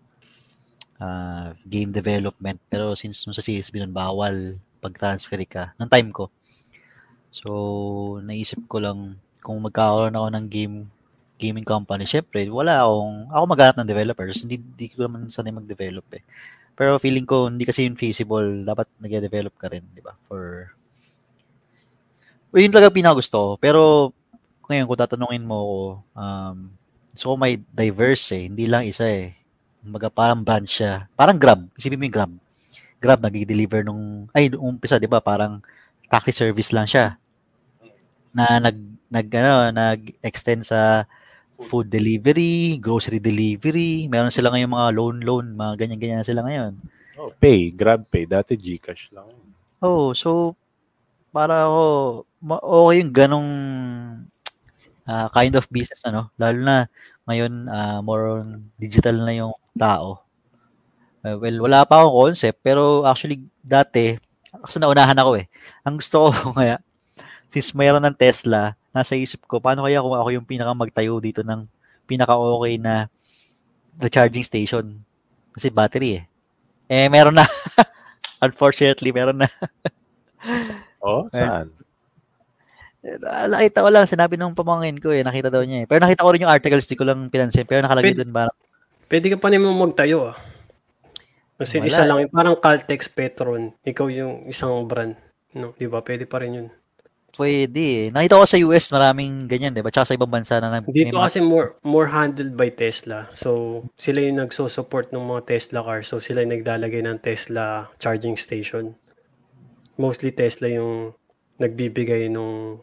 ah, 0.99 1.51
game 1.67 1.91
development. 1.91 2.59
Pero 2.71 2.95
since 2.95 3.23
nung 3.27 3.35
sa 3.35 3.43
CSB 3.43 3.83
nun, 3.83 3.95
bawal 3.95 4.59
pag-transfer 4.79 5.41
ka, 5.49 5.73
ng 5.81 5.89
time 5.89 6.09
ko. 6.13 6.29
So, 7.33 8.21
naisip 8.23 8.63
ko 8.71 8.79
lang, 8.79 9.19
kung 9.43 9.59
magkakaroon 9.59 10.15
ako 10.15 10.27
ng 10.31 10.45
game, 10.47 10.77
gaming 11.35 11.67
company, 11.67 12.07
syempre, 12.07 12.47
wala 12.47 12.85
akong, 12.85 13.27
ako 13.27 13.43
maghanap 13.49 13.75
ng 13.81 13.91
developers, 13.91 14.37
hindi, 14.47 14.55
hindi 14.61 14.87
ko 14.93 15.09
naman 15.09 15.27
sanay 15.27 15.51
mag-develop 15.51 16.07
eh. 16.15 16.23
Pero 16.75 16.95
feeling 16.99 17.27
ko, 17.27 17.51
hindi 17.51 17.67
kasi 17.67 17.87
yun 17.87 17.99
feasible, 17.99 18.63
dapat 18.63 18.87
nag-develop 19.03 19.55
ka 19.59 19.67
rin, 19.67 19.83
di 19.91 19.99
ba? 19.99 20.15
For, 20.27 20.71
o 22.51 22.55
yun 22.55 22.71
talaga 22.71 22.95
pinagusto. 22.95 23.59
Pero, 23.59 24.11
ngayon, 24.69 24.85
kung 24.89 24.99
tatanungin 24.99 25.45
mo 25.45 25.59
um, 26.13 26.57
ko 27.15 27.39
may 27.39 27.61
diverse 27.71 28.35
eh, 28.35 28.51
hindi 28.51 28.67
lang 28.67 28.85
isa 28.85 29.07
eh. 29.07 29.35
Kumbaga, 29.79 30.09
parang 30.11 30.41
brand 30.41 30.67
siya. 30.67 31.07
Parang 31.13 31.37
Grab. 31.37 31.69
Isipin 31.77 31.99
mo 32.01 32.05
yung 32.05 32.15
Grab. 32.15 32.33
Grab, 32.99 33.19
nag-deliver 33.21 33.85
nung, 33.85 34.27
ay, 34.33 34.49
umpisa, 34.57 34.99
di 34.99 35.07
ba, 35.07 35.21
parang 35.21 35.61
taxi 36.09 36.33
service 36.33 36.73
lang 36.73 36.89
siya. 36.89 37.15
Na 38.33 38.59
nag, 38.59 38.77
nag, 39.07 39.27
ano, 39.31 39.71
nag-extend 39.71 40.65
sa 40.65 41.05
food 41.55 41.87
delivery, 41.87 42.75
grocery 42.83 43.23
delivery, 43.23 44.11
meron 44.11 44.33
sila 44.33 44.51
ngayon 44.51 44.75
mga 44.75 44.89
loan-loan, 44.91 45.55
mga 45.55 45.73
ganyan-ganyan 45.79 46.19
na 46.19 46.27
sila 46.27 46.43
ngayon. 46.43 46.75
Oh, 47.15 47.31
pay, 47.31 47.71
grab 47.71 48.03
pay. 48.11 48.27
Dati 48.27 48.59
Gcash 48.59 49.15
lang. 49.15 49.31
Oh, 49.79 50.11
so 50.11 50.55
para 51.31 51.67
ako 51.67 51.83
ma- 52.43 52.63
okay 52.63 52.95
yung 53.03 53.11
ganong 53.11 53.51
ah, 55.09 55.27
kind 55.33 55.53
of 55.57 55.65
business 55.71 56.01
ano, 56.05 56.29
lalo 56.37 56.59
na 56.61 56.77
ngayon 57.29 57.53
ah, 57.69 57.99
more 58.05 58.41
on 58.41 58.69
digital 58.77 59.15
na 59.21 59.33
yung 59.33 59.53
tao. 59.77 60.21
Uh, 61.25 61.41
well, 61.41 61.57
wala 61.65 61.81
pa 61.89 62.05
akong 62.05 62.29
concept 62.29 62.61
pero 62.61 63.01
actually 63.01 63.41
dati 63.65 64.21
kasi 64.65 64.77
naunahan 64.77 65.17
ako 65.17 65.41
eh. 65.41 65.45
Ang 65.85 65.97
gusto 65.97 66.29
ko 66.29 66.53
kaya 66.59 66.77
since 67.49 67.73
mayroon 67.73 68.03
ng 68.03 68.17
Tesla, 68.17 68.75
nasa 68.93 69.17
isip 69.17 69.43
ko 69.49 69.57
paano 69.63 69.85
kaya 69.87 70.03
kung 70.03 70.15
ako 70.15 70.29
yung 70.35 70.47
pinaka 70.47 70.71
magtayo 70.75 71.17
dito 71.23 71.41
ng 71.41 71.65
pinaka 72.05 72.37
okay 72.37 72.77
na 72.77 73.09
recharging 73.97 74.45
station 74.45 75.01
kasi 75.55 75.71
battery 75.73 76.21
eh. 76.21 76.23
Eh 76.91 77.07
meron 77.09 77.33
na 77.33 77.47
unfortunately 78.45 79.09
meron 79.09 79.41
na 79.41 79.49
Oh, 81.05 81.29
saan? 81.29 81.69
Eh, 83.05 83.21
Nakita 83.21 83.85
ko 83.85 83.89
lang, 83.89 84.09
sinabi 84.09 84.33
ng 84.33 84.51
pamangkin 84.51 84.97
ko 84.97 85.13
eh, 85.13 85.21
nakita 85.21 85.47
daw 85.47 85.61
niya 85.61 85.85
eh. 85.85 85.87
Pero 85.87 86.01
nakita 86.01 86.25
ko 86.25 86.31
rin 86.33 86.41
yung 86.41 86.49
articles, 86.49 86.89
di 86.89 86.97
ko 86.97 87.05
lang 87.05 87.29
pinansin. 87.29 87.63
Pero 87.63 87.79
nakalagay 87.79 88.11
Pwede- 88.11 88.25
doon 88.25 88.33
parang, 88.33 88.57
Pwede 89.05 89.29
ka 89.29 89.37
pa 89.37 89.47
naman 89.47 89.77
magtayo 89.77 90.33
ah. 90.33 90.37
Kasi 91.55 91.77
Wala 91.77 91.87
isa 91.87 92.01
eh. 92.01 92.07
lang, 92.09 92.17
yung 92.19 92.33
parang 92.33 92.57
Caltex 92.57 93.05
Petron. 93.07 93.77
Ikaw 93.79 94.07
yung 94.09 94.49
isang 94.49 94.73
brand. 94.83 95.13
No, 95.53 95.71
di 95.71 95.85
ba? 95.85 96.01
Pwede 96.01 96.25
pa 96.25 96.41
rin 96.41 96.57
yun. 96.57 96.69
pwede 97.35 97.83
eh. 97.99 98.07
Nakita 98.09 98.39
ko 98.39 98.47
sa 98.47 98.55
US, 98.57 98.87
maraming 98.89 99.43
ganyan, 99.45 99.69
di 99.69 99.83
ba? 99.83 99.91
Tsaka 99.91 100.07
sa 100.07 100.15
ibang 100.15 100.31
bansa 100.31 100.55
na 100.57 100.71
may 100.71 100.87
Dito 100.87 101.13
mga- 101.13 101.27
kasi 101.27 101.39
more 101.39 101.75
more 101.83 102.07
handled 102.07 102.55
by 102.55 102.71
Tesla. 102.71 103.27
So, 103.29 103.83
sila 103.95 104.23
yung 104.23 104.39
nagso-support 104.39 105.11
ng 105.11 105.19
mga 105.19 105.43
Tesla 105.45 105.83
cars. 105.83 106.07
So, 106.07 106.17
sila 106.17 106.41
yung 106.41 106.55
naglalagay 106.55 107.03
ng 107.03 107.19
Tesla 107.19 107.91
charging 107.99 108.35
station. 108.35 108.95
Mostly 109.95 110.31
Tesla 110.31 110.71
yung 110.71 111.11
nagbibigay 111.55 112.27
nung 112.27 112.79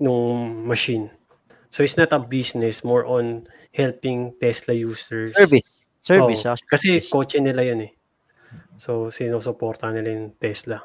nung 0.00 0.66
machine. 0.66 1.10
So, 1.74 1.82
it's 1.82 1.98
not 1.98 2.14
a 2.14 2.22
business, 2.22 2.86
more 2.86 3.02
on 3.02 3.50
helping 3.74 4.34
Tesla 4.38 4.74
users. 4.74 5.34
service. 5.34 5.82
Service. 5.98 6.46
Actually. 6.46 6.70
Kasi 6.70 6.88
kotse 7.10 7.42
nila 7.42 7.66
yun 7.66 7.90
eh. 7.90 7.92
So, 8.78 9.10
sinusuporta 9.10 9.90
nila 9.90 10.14
yung 10.14 10.36
Tesla. 10.38 10.82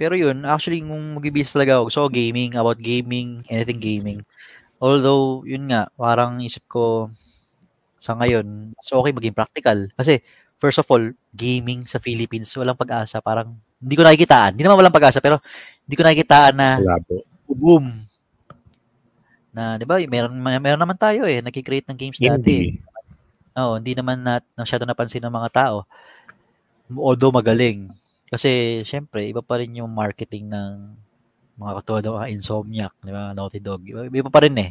Pero 0.00 0.14
yun, 0.16 0.46
actually, 0.46 0.80
kung 0.80 1.18
mag-business 1.18 1.56
talaga 1.56 1.82
ako, 1.82 1.88
ko 1.90 2.08
gaming, 2.08 2.56
about 2.56 2.78
gaming, 2.80 3.44
anything 3.50 3.82
gaming. 3.82 4.20
Although, 4.80 5.44
yun 5.44 5.68
nga, 5.68 5.92
parang 5.92 6.40
isip 6.40 6.64
ko, 6.70 7.12
sa 8.00 8.16
ngayon, 8.16 8.72
so 8.80 8.96
okay 9.04 9.12
maging 9.12 9.36
practical. 9.36 9.92
Kasi, 9.92 10.24
first 10.56 10.80
of 10.80 10.88
all, 10.88 11.04
gaming 11.36 11.84
sa 11.84 12.00
Philippines, 12.00 12.48
walang 12.56 12.80
pag-asa. 12.80 13.20
Parang, 13.20 13.52
hindi 13.76 13.94
ko 13.96 14.04
nakikitaan. 14.04 14.56
Hindi 14.56 14.64
naman 14.64 14.80
walang 14.80 14.96
pag-asa, 14.96 15.20
pero 15.20 15.40
hindi 15.84 15.96
ko 15.96 16.04
nakikitaan 16.04 16.54
na 16.56 16.68
Labo. 16.80 17.29
Boom. 17.54 17.86
Na, 19.50 19.74
di 19.74 19.84
ba, 19.84 19.98
meron, 19.98 20.34
meron 20.38 20.80
naman 20.80 20.94
tayo 20.94 21.26
eh, 21.26 21.42
nagki-create 21.42 21.90
ng 21.90 21.98
games 21.98 22.18
dati. 22.22 22.30
Indie. 22.30 22.78
Oo, 23.58 23.82
hindi 23.82 23.98
naman 23.98 24.22
na, 24.22 24.38
masyado 24.54 24.86
napansin 24.86 25.22
ng 25.26 25.34
mga 25.34 25.50
tao. 25.50 25.82
Although 26.90 27.34
magaling. 27.34 27.90
Kasi, 28.30 28.80
syempre, 28.86 29.26
iba 29.26 29.42
pa 29.42 29.58
rin 29.58 29.74
yung 29.74 29.90
marketing 29.90 30.46
ng 30.46 30.94
mga 31.58 31.72
katulad 31.82 32.02
ng 32.06 32.32
Insomniac, 32.38 32.94
di 33.02 33.10
ba? 33.10 33.34
Naughty 33.34 33.58
Dog. 33.58 33.82
Iba, 33.82 34.06
iba 34.06 34.30
pa 34.30 34.46
rin 34.46 34.54
eh. 34.54 34.70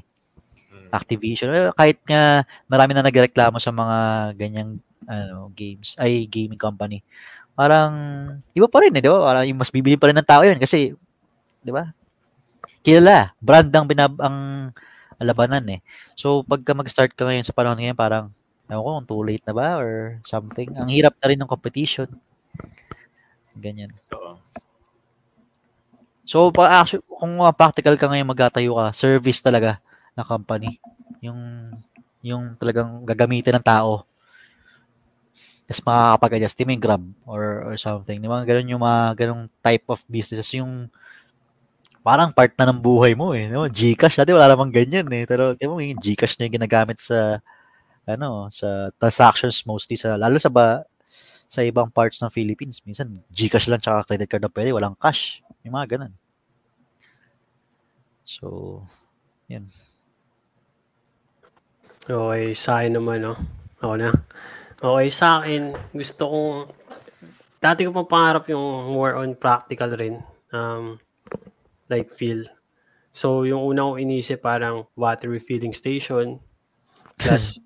Mm. 0.72 0.90
Activision. 0.96 1.52
Kahit 1.76 2.00
nga 2.08 2.48
marami 2.72 2.96
na 2.96 3.04
nagreklamo 3.04 3.60
sa 3.60 3.76
mga 3.76 3.98
ganyang 4.40 4.80
ano, 5.06 5.52
games, 5.54 6.00
ay 6.00 6.24
gaming 6.24 6.58
company. 6.58 7.04
Parang, 7.52 7.92
iba 8.56 8.68
pa 8.72 8.80
rin 8.80 8.96
eh, 8.96 9.04
di 9.04 9.12
ba? 9.12 9.20
Parang 9.20 9.44
yung 9.44 9.60
mas 9.60 9.70
bibili 9.76 10.00
pa 10.00 10.08
rin 10.08 10.16
ng 10.16 10.24
tao 10.24 10.48
yun 10.48 10.56
kasi, 10.56 10.96
di 11.60 11.72
ba? 11.76 11.92
Kilala. 12.86 13.36
Brand 13.44 13.70
ang 13.76 13.88
binab 13.88 14.16
ang 14.24 14.38
labanan 15.20 15.66
eh. 15.68 15.80
So, 16.16 16.48
pagka 16.48 16.72
mag-start 16.72 17.12
ka 17.12 17.28
ngayon 17.28 17.44
sa 17.44 17.52
panahon 17.52 17.76
ngayon, 17.80 17.98
parang, 17.98 18.26
ewan 18.72 18.84
ko 18.84 18.90
kung 19.02 19.10
too 19.10 19.24
late 19.28 19.44
na 19.44 19.56
ba 19.56 19.76
or 19.76 20.22
something. 20.24 20.72
Ang 20.80 20.88
hirap 20.94 21.18
na 21.20 21.28
rin 21.28 21.40
ng 21.40 21.50
competition. 21.50 22.08
Ganyan. 23.60 23.92
Oo. 24.16 24.40
So, 26.24 26.54
pa, 26.56 26.80
actually, 26.80 27.04
kung 27.10 27.42
uh, 27.42 27.52
practical 27.52 27.98
ka 28.00 28.08
ngayon 28.08 28.32
magtatayo 28.32 28.78
ka, 28.78 28.86
service 28.96 29.42
talaga 29.44 29.82
na 30.16 30.24
company. 30.24 30.80
Yung, 31.20 31.74
yung 32.24 32.56
talagang 32.56 33.04
gagamitin 33.04 33.60
ng 33.60 33.66
tao. 33.66 34.08
Tapos 35.68 35.84
makakapag-adjust. 35.84 36.56
Di 36.56 36.66
yung 36.66 36.82
Grab 36.82 37.04
or, 37.28 37.66
or 37.68 37.76
something. 37.76 38.22
Di 38.22 38.30
ba? 38.30 38.42
Ganun 38.42 38.72
yung 38.72 38.82
mga 38.82 39.02
ganung 39.26 39.52
type 39.62 39.86
of 39.90 40.00
business. 40.08 40.54
Yung 40.56 40.88
parang 42.10 42.34
part 42.34 42.50
na 42.58 42.74
ng 42.74 42.82
buhay 42.82 43.14
mo 43.14 43.38
eh. 43.38 43.46
Ba? 43.54 43.70
Gcash, 43.70 44.18
dati 44.18 44.34
wala 44.34 44.50
namang 44.50 44.74
ganyan 44.74 45.06
eh. 45.14 45.30
Pero 45.30 45.54
di 45.54 45.70
mo 45.70 45.78
yung 45.78 46.02
Gcash 46.02 46.42
na 46.42 46.50
yung 46.50 46.58
ginagamit 46.58 46.98
sa 46.98 47.38
ano, 48.10 48.50
sa 48.50 48.90
transactions 48.98 49.62
mostly 49.70 49.94
sa 49.94 50.18
lalo 50.18 50.42
sa 50.42 50.50
ba 50.50 50.82
sa 51.46 51.62
ibang 51.62 51.94
parts 51.94 52.18
ng 52.26 52.34
Philippines. 52.34 52.82
Minsan 52.82 53.22
Gcash 53.30 53.70
lang 53.70 53.78
tsaka 53.78 54.10
credit 54.10 54.26
card 54.26 54.42
na 54.42 54.50
pwede, 54.50 54.74
walang 54.74 54.98
cash. 54.98 55.46
Yung 55.62 55.78
mga 55.78 55.98
ganun. 55.98 56.14
So, 58.26 58.46
yun. 59.46 59.70
Okay, 62.10 62.58
sa 62.58 62.82
akin 62.82 62.98
naman, 62.98 63.22
no? 63.22 63.38
Ako 63.86 63.94
na. 64.02 64.10
Okay, 64.82 65.08
sa 65.14 65.42
akin, 65.42 65.78
gusto 65.94 66.24
kong, 66.26 66.58
dati 67.62 67.86
ko 67.86 67.94
pang 67.94 68.10
pangarap 68.10 68.50
yung 68.50 68.94
more 68.94 69.14
on 69.14 69.38
practical 69.38 69.94
rin. 69.94 70.22
Um, 70.50 70.98
like 71.90 72.14
feel. 72.14 72.46
So, 73.12 73.44
yung 73.44 73.66
una 73.66 73.90
kong 73.90 74.00
inisip 74.06 74.46
parang 74.46 74.86
water 74.96 75.28
refilling 75.34 75.74
station 75.74 76.40
plus 77.18 77.60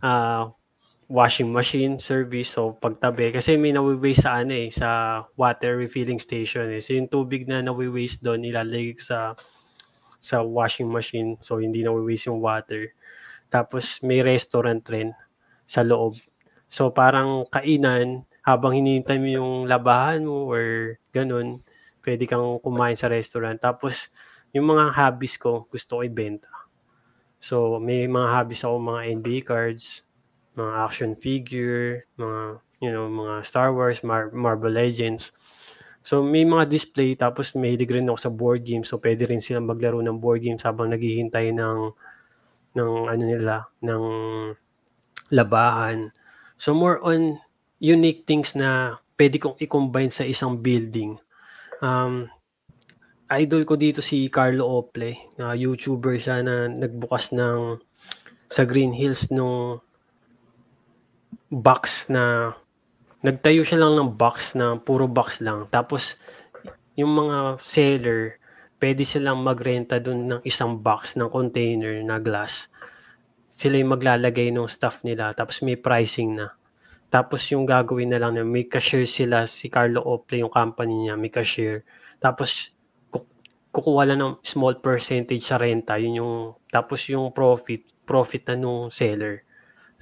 uh, 0.00 0.48
washing 1.10 1.52
machine 1.52 1.98
service. 2.00 2.54
So, 2.54 2.78
pagtabi. 2.78 3.34
Kasi 3.34 3.58
may 3.60 3.74
nawi-waste 3.74 4.24
sa 4.24 4.40
ano 4.40 4.54
eh, 4.54 4.70
sa 4.72 5.20
water 5.36 5.76
refilling 5.76 6.22
station 6.22 6.70
eh. 6.72 6.80
So, 6.80 6.96
yung 6.96 7.10
tubig 7.10 7.44
na 7.50 7.60
nawi-waste 7.60 8.24
doon, 8.24 8.46
ilalagay 8.46 8.96
sa 8.96 9.36
sa 10.24 10.40
washing 10.40 10.88
machine. 10.88 11.36
So, 11.44 11.60
hindi 11.60 11.84
nawi-waste 11.84 12.32
yung 12.32 12.40
water. 12.40 12.94
Tapos 13.54 14.02
may 14.02 14.18
restaurant 14.18 14.82
rin 14.90 15.14
sa 15.62 15.86
loob. 15.86 16.18
So 16.66 16.90
parang 16.90 17.46
kainan 17.54 18.26
habang 18.42 18.74
hinihintay 18.74 19.16
mo 19.22 19.28
yung 19.30 19.52
labahan 19.70 20.26
mo 20.26 20.50
or 20.50 20.98
ganun, 21.14 21.62
pwede 22.04 22.28
kang 22.28 22.60
kumain 22.60 22.94
sa 22.94 23.08
restaurant. 23.08 23.56
Tapos 23.58 24.12
yung 24.52 24.70
mga 24.70 24.92
hobbies 24.94 25.34
ko, 25.40 25.66
gusto 25.72 25.98
ko 25.98 26.02
ibenta. 26.04 26.52
So 27.40 27.80
may 27.80 28.06
mga 28.06 28.28
hobbies 28.30 28.62
ako, 28.64 28.76
mga 28.80 29.00
NBA 29.20 29.40
cards, 29.44 30.04
mga 30.54 30.72
action 30.84 31.12
figure, 31.16 32.04
mga 32.20 32.62
you 32.84 32.92
know, 32.92 33.08
mga 33.08 33.44
Star 33.48 33.72
Wars, 33.72 34.04
Mar- 34.04 34.32
Marvel 34.36 34.72
Legends. 34.76 35.32
So 36.04 36.20
may 36.20 36.44
mga 36.44 36.68
display 36.68 37.16
tapos 37.16 37.56
mahilig 37.56 37.88
rin 37.88 38.08
ako 38.12 38.18
sa 38.20 38.30
board 38.32 38.60
games. 38.62 38.92
So 38.92 39.00
pwede 39.00 39.24
rin 39.24 39.40
silang 39.40 39.64
maglaro 39.64 40.04
ng 40.04 40.20
board 40.20 40.44
games 40.44 40.62
habang 40.62 40.92
naghihintay 40.92 41.56
ng 41.56 41.78
ng 42.74 42.92
ano 43.08 43.22
nila, 43.24 43.64
ng 43.80 44.04
labahan. 45.32 46.12
So 46.60 46.74
more 46.74 47.00
on 47.00 47.40
unique 47.80 48.28
things 48.28 48.52
na 48.54 49.00
pwede 49.16 49.40
kong 49.40 49.56
i-combine 49.62 50.12
sa 50.12 50.26
isang 50.26 50.58
building. 50.60 51.16
Um, 51.84 52.32
idol 53.28 53.68
ko 53.68 53.76
dito 53.76 54.00
si 54.00 54.32
Carlo 54.32 54.64
Ople, 54.64 55.36
na 55.36 55.52
YouTuber 55.52 56.16
siya 56.16 56.40
na 56.40 56.64
nagbukas 56.72 57.36
ng 57.36 57.76
sa 58.48 58.64
Green 58.64 58.96
Hills 58.96 59.28
nung 59.28 59.84
box 61.52 62.08
na 62.08 62.56
nagtayo 63.20 63.60
siya 63.68 63.84
lang 63.84 64.00
ng 64.00 64.10
box 64.16 64.56
na 64.56 64.80
puro 64.80 65.04
box 65.04 65.44
lang. 65.44 65.68
Tapos 65.68 66.16
yung 66.96 67.12
mga 67.12 67.60
seller, 67.60 68.40
pwede 68.80 69.04
silang 69.04 69.44
magrenta 69.44 70.00
dun 70.00 70.24
ng 70.28 70.40
isang 70.44 70.80
box 70.80 71.20
ng 71.20 71.28
container 71.28 72.00
na 72.00 72.16
glass. 72.16 72.72
Sila 73.52 73.76
yung 73.76 73.92
maglalagay 73.92 74.50
ng 74.50 74.66
stuff 74.66 75.04
nila 75.04 75.36
tapos 75.36 75.60
may 75.60 75.76
pricing 75.76 76.38
na. 76.38 76.54
Tapos 77.14 77.40
yung 77.52 77.64
gagawin 77.74 78.10
na 78.10 78.18
lang 78.22 78.32
na 78.34 78.42
may 78.54 78.66
cashier 78.74 79.06
sila, 79.16 79.46
si 79.46 79.66
Carlo 79.74 80.00
Ople 80.02 80.42
yung 80.42 80.50
company 80.60 80.94
niya, 81.06 81.14
may 81.22 81.30
cashier. 81.38 81.76
Tapos 82.24 82.74
ku- 83.12 83.28
kukuha 83.74 84.02
lang 84.10 84.18
ng 84.20 84.34
small 84.52 84.74
percentage 84.86 85.44
sa 85.46 85.56
renta, 85.64 85.94
yun 86.02 86.18
yung 86.20 86.34
tapos 86.74 87.00
yung 87.12 87.26
profit, 87.38 87.82
profit 88.10 88.42
na 88.50 88.54
nung 88.58 88.82
seller. 88.90 89.46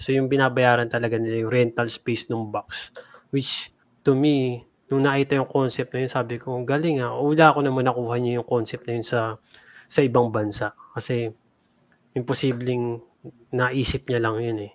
So 0.00 0.08
yung 0.16 0.28
binabayaran 0.32 0.88
talaga 0.88 1.16
nila 1.20 1.44
yung 1.46 1.52
rental 1.52 1.88
space 1.98 2.24
ng 2.32 2.48
box. 2.54 2.92
Which 3.34 3.72
to 4.08 4.12
me, 4.16 4.64
nung 4.88 5.04
nakita 5.08 5.36
yung 5.40 5.50
concept 5.50 5.92
na 5.94 6.04
yun, 6.04 6.12
sabi 6.12 6.34
ko, 6.40 6.56
"Ang 6.56 6.68
galing 6.68 7.00
ah. 7.04 7.16
Wala 7.20 7.52
ako 7.52 7.60
naman 7.64 7.84
nakuha 7.88 8.16
niya 8.20 8.40
yung 8.42 8.48
concept 8.48 8.84
na 8.88 8.94
yun 9.00 9.06
sa 9.06 9.20
sa 9.88 10.00
ibang 10.00 10.32
bansa. 10.32 10.72
Kasi 10.96 11.28
imposibleng 12.18 13.00
naisip 13.52 14.08
niya 14.08 14.20
lang 14.24 14.36
yun 14.40 14.58
eh. 14.68 14.72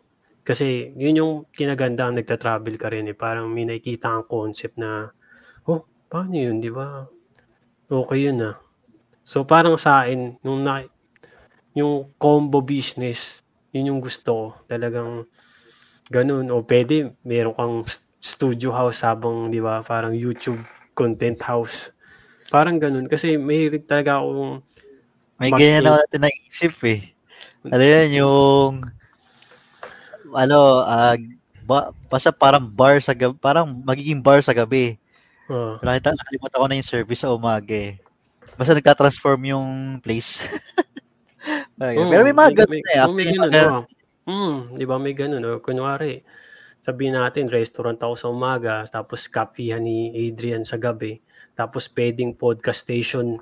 Kasi 0.47 0.95
yun 0.95 1.19
yung 1.19 1.33
kinaganda 1.51 2.07
ang 2.07 2.15
nagta-travel 2.15 2.79
ka 2.79 2.87
rin 2.87 3.11
eh. 3.11 3.17
Parang 3.17 3.51
may 3.51 3.67
nakikita 3.67 4.07
ang 4.07 4.23
concept 4.31 4.79
na, 4.79 5.11
oh, 5.67 5.83
paano 6.07 6.39
yun, 6.39 6.63
di 6.63 6.71
ba? 6.71 7.03
Okay 7.91 8.31
yun 8.31 8.39
ah. 8.47 8.55
So 9.27 9.43
parang 9.43 9.75
sa 9.75 10.07
akin, 10.07 10.39
nung 10.47 10.63
na, 10.63 10.87
yung 11.75 12.15
combo 12.15 12.63
business, 12.63 13.43
yun 13.75 13.91
yung 13.91 13.99
gusto 13.99 14.31
ko. 14.31 14.45
Talagang 14.71 15.27
ganun. 16.07 16.47
O 16.55 16.63
pwede, 16.63 17.11
meron 17.27 17.53
kang 17.53 17.75
st- 17.83 18.07
studio 18.23 18.71
house 18.71 19.03
habang, 19.03 19.51
di 19.51 19.59
ba, 19.59 19.83
parang 19.83 20.15
YouTube 20.15 20.63
content 20.95 21.37
house. 21.43 21.91
Parang 22.47 22.79
ganun. 22.79 23.11
Kasi 23.11 23.35
mahilig 23.35 23.83
talaga 23.83 24.23
akong 24.23 24.63
May 25.37 25.53
ganyan 25.53 25.85
na 25.85 26.01
natin 26.01 26.25
naisip 26.25 26.73
eh. 26.87 27.13
Ano 27.67 27.83
yan, 27.83 28.09
yung 28.15 28.73
ano, 30.33 30.83
ah, 30.83 31.15
ba, 31.63 31.91
basta 32.07 32.31
parang 32.31 32.63
bar 32.63 32.99
sa 32.99 33.11
gabi, 33.11 33.35
parang 33.37 33.67
magiging 33.83 34.19
bar 34.23 34.39
sa 34.39 34.55
gabi. 34.55 34.95
Oo. 35.47 35.79
Nakita, 35.79 36.11
nakalimutan 36.15 36.59
ko 36.59 36.67
na 36.67 36.77
yung 36.79 36.91
service 36.91 37.21
sa 37.23 37.31
umaga 37.31 37.71
eh. 37.71 37.99
Basta 38.55 38.73
nagka-transform 38.73 39.41
yung 39.53 39.67
place. 40.01 40.39
Okay. 41.77 41.95
Oo, 41.95 42.09
Pero 42.11 42.21
may 42.27 42.35
mga 42.35 42.51
ganun 42.65 42.73
may, 42.73 42.81
eh. 42.81 42.83
may 42.83 42.97
Actually, 42.99 43.23
ganun, 43.31 43.47
mga- 43.47 43.63
oo. 43.71 43.81
Hmm, 44.27 44.57
di 44.75 44.83
ba 44.83 44.95
may 44.99 45.15
ganun, 45.15 45.43
oh. 45.47 45.59
Kunwari, 45.63 46.19
sabihin 46.83 47.15
natin, 47.15 47.47
restaurant 47.47 47.95
ako 48.03 48.13
sa 48.19 48.27
umaga, 48.27 48.83
tapos 48.91 49.31
kapihan 49.31 49.79
ni 49.79 50.11
Adrian 50.27 50.67
sa 50.67 50.75
gabi, 50.75 51.23
tapos 51.55 51.87
pwedeng 51.95 52.35
podcast 52.35 52.83
station 52.83 53.39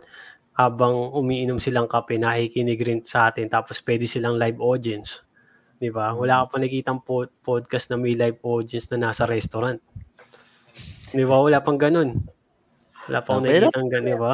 habang 0.54 0.94
umiinom 1.18 1.58
silang 1.58 1.90
kape, 1.90 2.22
nakikinig 2.22 2.78
rin 2.86 3.02
sa 3.02 3.34
atin, 3.34 3.50
tapos 3.50 3.82
pwede 3.82 4.06
silang 4.06 4.38
live 4.38 4.62
audience. 4.62 5.25
Di 5.86 5.92
ba? 5.94 6.18
Wala 6.18 6.42
ka 6.42 6.46
pa 6.50 6.58
nakikitang 6.58 7.06
po- 7.06 7.30
podcast 7.46 7.94
na 7.94 8.02
may 8.02 8.18
live 8.18 8.42
audience 8.42 8.90
na 8.90 8.98
nasa 9.10 9.30
restaurant. 9.30 9.78
Di 11.14 11.22
ba? 11.22 11.38
Wala 11.46 11.62
pang 11.62 11.78
ganun. 11.78 12.26
Wala 13.06 13.22
pa 13.22 13.38
akong 13.38 13.46
Okay 13.46 13.62
lang. 13.62 13.70
nakikitang 13.70 13.90
ganun, 13.94 14.10
di 14.10 14.18
ba? 14.18 14.34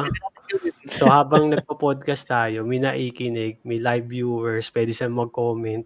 So 0.96 1.04
habang 1.12 1.52
nagpo-podcast 1.52 2.24
tayo, 2.24 2.64
may 2.64 2.80
naikinig, 2.80 3.60
may 3.68 3.76
live 3.76 4.08
viewers, 4.08 4.72
pwede 4.72 4.96
silang 4.96 5.20
mag-comment, 5.20 5.84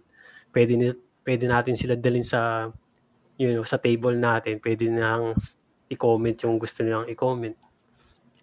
pwede, 0.55 0.79
ni- 0.79 1.03
pwede 1.27 1.51
natin 1.51 1.75
sila 1.75 1.99
dalhin 1.99 2.23
sa 2.23 2.71
you 3.37 3.53
know, 3.53 3.61
sa 3.61 3.77
table 3.77 4.17
natin, 4.17 4.57
pwede 4.59 4.89
nang 4.89 5.37
i-comment 5.93 6.35
yung 6.41 6.57
gusto 6.57 6.81
nilang 6.81 7.05
i-comment. 7.05 7.53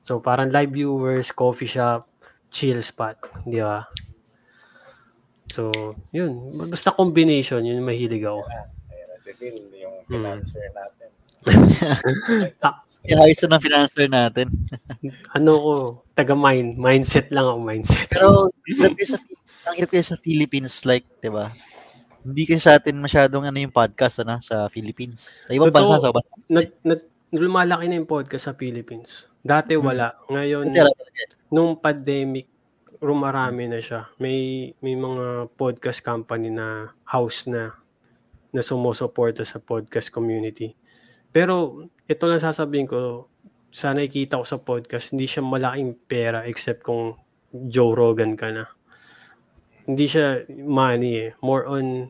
So 0.07 0.23
parang 0.23 0.55
live 0.55 0.71
viewers, 0.71 1.35
coffee 1.35 1.67
shop, 1.67 2.07
chill 2.49 2.79
spot, 2.79 3.19
di 3.43 3.59
ba? 3.59 3.83
So, 5.55 5.71
yun. 6.11 6.35
Basta 6.67 6.91
combination, 6.91 7.63
yun 7.63 7.79
yung 7.79 7.87
mahilig 7.87 8.27
ako. 8.27 8.43
Ayan, 8.43 8.67
si 9.23 9.31
Phil, 9.39 9.55
yung 9.79 9.95
Hmm. 10.05 10.11
financer 10.11 10.67
natin. 10.75 11.09
yung 13.07 13.21
ayos 13.23 13.39
ng 13.39 13.63
financer 13.63 14.07
natin. 14.11 14.49
Ano 15.37 15.53
ko, 15.61 15.75
taga-mind, 16.19 16.75
mindset 16.75 17.31
lang 17.31 17.47
ako, 17.47 17.61
mindset. 17.63 18.09
Pero, 18.11 18.51
hirap 18.67 18.99
sa, 19.05 19.21
ang 19.71 19.75
hirap 19.79 19.91
kayo 19.95 20.03
sa 20.03 20.19
Philippines, 20.19 20.83
like, 20.83 21.07
di 21.23 21.31
ba? 21.31 21.53
Hindi 22.25 22.43
kasi 22.49 22.65
sa 22.65 22.81
atin 22.81 22.97
masyadong 22.97 23.45
ano 23.45 23.59
yung 23.61 23.75
podcast 23.75 24.25
ano, 24.25 24.41
sa 24.41 24.67
Philippines. 24.73 25.45
Sa 25.45 25.53
ibang 25.53 25.69
Totoo. 25.69 25.77
bansa, 25.77 25.97
sa 26.01 26.09
ibang 26.09 26.27
nag, 26.49 26.69
nag, 26.81 27.01
lumalaki 27.37 27.85
na 27.87 28.01
yung 28.01 28.09
podcast 28.09 28.49
sa 28.49 28.57
Philippines. 28.57 29.29
Dati 29.45 29.77
wala. 29.77 30.17
Ngayon, 30.33 30.73
nung 31.53 31.77
pandemic, 31.77 32.49
rumarami 33.05 33.69
na 33.69 33.85
siya. 33.85 34.09
May 34.17 34.73
may 34.81 34.97
mga 34.97 35.53
podcast 35.61 36.01
company 36.01 36.49
na 36.49 36.89
house 37.05 37.45
na 37.45 37.77
na 38.55 38.63
sumusuporta 38.65 39.45
sa 39.45 39.61
podcast 39.61 40.09
community. 40.09 40.73
Pero 41.35 41.85
ito 42.07 42.25
lang 42.31 42.39
sasabihin 42.39 42.87
ko, 42.87 43.27
sa 43.75 43.91
nakikita 43.91 44.39
ko 44.39 44.47
sa 44.47 44.63
podcast, 44.63 45.11
hindi 45.11 45.27
siya 45.27 45.43
malaking 45.43 45.99
pera 46.07 46.47
except 46.47 46.87
kung 46.87 47.19
Joe 47.51 47.91
Rogan 47.99 48.39
ka 48.39 48.55
na. 48.55 48.71
Hindi 49.91 50.07
siya 50.07 50.47
money 50.63 51.13
eh. 51.27 51.31
More 51.43 51.67
on, 51.67 52.07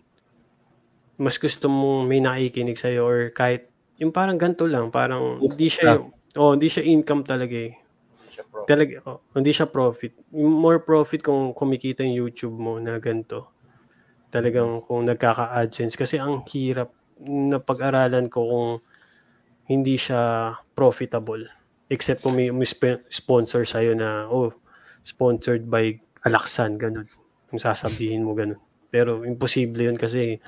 mas 1.17 1.41
gusto 1.41 1.73
mong 1.73 2.05
may 2.05 2.21
nakikinig 2.21 2.77
sa'yo 2.77 3.01
or 3.01 3.19
kahit, 3.33 3.73
yung 3.97 4.13
parang 4.13 4.37
ganito 4.37 4.69
lang, 4.69 4.93
parang 4.93 5.41
hindi 5.41 5.73
siya, 5.73 6.05
oh, 6.37 6.53
hindi 6.53 6.69
siya 6.69 6.85
income 6.85 7.25
talaga 7.25 7.57
eh. 7.57 7.81
Siya 8.35 8.45
pro. 8.51 8.67
Talaga, 8.67 8.95
oh, 9.07 9.23
hindi 9.39 9.55
siya 9.55 9.71
profit. 9.71 10.13
More 10.35 10.83
profit 10.83 11.23
kung 11.23 11.55
kumikita 11.55 12.03
yung 12.03 12.27
YouTube 12.27 12.59
mo 12.59 12.83
na 12.83 12.99
ganito. 12.99 13.55
Talagang 14.35 14.83
kung 14.83 15.07
nagkaka-AdSense. 15.07 15.95
Kasi 15.95 16.19
ang 16.19 16.43
hirap 16.51 16.91
na 17.23 17.63
pag-aralan 17.63 18.27
ko 18.27 18.41
kung 18.43 18.71
hindi 19.71 19.95
siya 19.95 20.53
profitable. 20.75 21.47
Except 21.87 22.27
kung 22.27 22.35
may, 22.35 22.51
may 22.51 22.67
sp- 22.67 23.07
sponsor 23.07 23.63
sa'yo 23.63 23.95
na, 23.95 24.27
oh, 24.27 24.51
sponsored 25.07 25.71
by 25.71 25.95
Alaksan, 26.27 26.81
ganun. 26.81 27.07
Kung 27.47 27.61
sasabihin 27.63 28.27
mo 28.27 28.35
ganun. 28.35 28.59
Pero 28.91 29.23
imposible 29.23 29.87
yun 29.87 29.99
kasi 30.01 30.41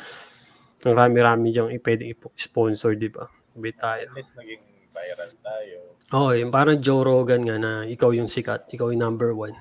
ang 0.87 0.97
rami-rami 0.97 1.51
diyang 1.51 1.70
pwede 1.82 2.14
sponsor, 2.39 2.95
di 2.95 3.11
ba? 3.11 3.26
Sabi 3.55 3.70
tayo. 3.74 4.07
At 4.07 4.16
least 4.16 4.32
naging 4.39 4.62
viral 4.95 5.32
tayo. 5.43 5.96
Oo, 6.15 6.31
yung 6.39 6.55
parang 6.55 6.79
Joe 6.79 7.03
Rogan 7.03 7.43
nga 7.43 7.59
na 7.59 7.73
ikaw 7.83 8.15
yung 8.15 8.31
sikat, 8.31 8.71
ikaw 8.71 8.95
yung 8.95 9.03
number 9.03 9.35
one. 9.35 9.57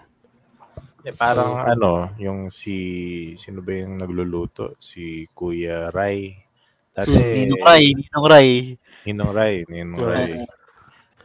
Eh, 1.05 1.13
parang 1.13 1.57
ano, 1.61 2.13
yung 2.17 2.49
si, 2.49 3.33
sino 3.37 3.61
ba 3.61 3.77
yung 3.77 4.01
nagluluto? 4.01 4.77
Si 4.81 5.25
Kuya 5.33 5.89
Rai. 5.93 6.33
Dati, 6.93 7.13
Ninong 7.13 7.61
Ray, 7.61 7.85
Ninong 7.93 8.27
Ray. 8.29 8.49
Ninong 9.05 9.31
Rai, 9.33 9.55
Ninong 9.69 10.01
Oo. 10.01 10.09
Rai. 10.09 10.31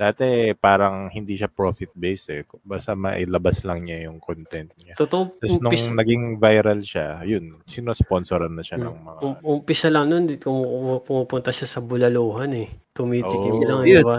Dati, 0.00 0.56
parang 0.56 1.12
hindi 1.12 1.36
siya 1.36 1.52
profit-based 1.52 2.28
eh. 2.32 2.42
Basta 2.64 2.96
mailabas 2.96 3.68
lang 3.68 3.84
niya 3.84 4.08
yung 4.08 4.16
content 4.16 4.72
niya. 4.80 4.96
Totoo, 4.96 5.36
Tapos 5.36 5.60
nung 5.60 5.68
umpis, 5.68 5.92
naging 5.92 6.40
viral 6.40 6.80
siya, 6.80 7.20
yun, 7.28 7.60
sino-sponsoran 7.68 8.48
na 8.48 8.64
siya 8.64 8.80
ng 8.80 8.96
mga... 8.96 9.20
um, 9.20 9.36
umpisa 9.44 9.92
lang 9.92 10.08
nun, 10.08 10.24
di- 10.24 10.40
kumu- 10.40 11.04
pumupunta 11.04 11.52
siya 11.52 11.68
sa 11.68 11.84
bulaluhan 11.84 12.48
eh. 12.56 12.68
Tumitikim 12.96 13.60
Oo. 13.60 13.68
lang, 13.68 13.80
Yun. 13.84 14.00
di 14.00 14.08
ba? 14.08 14.18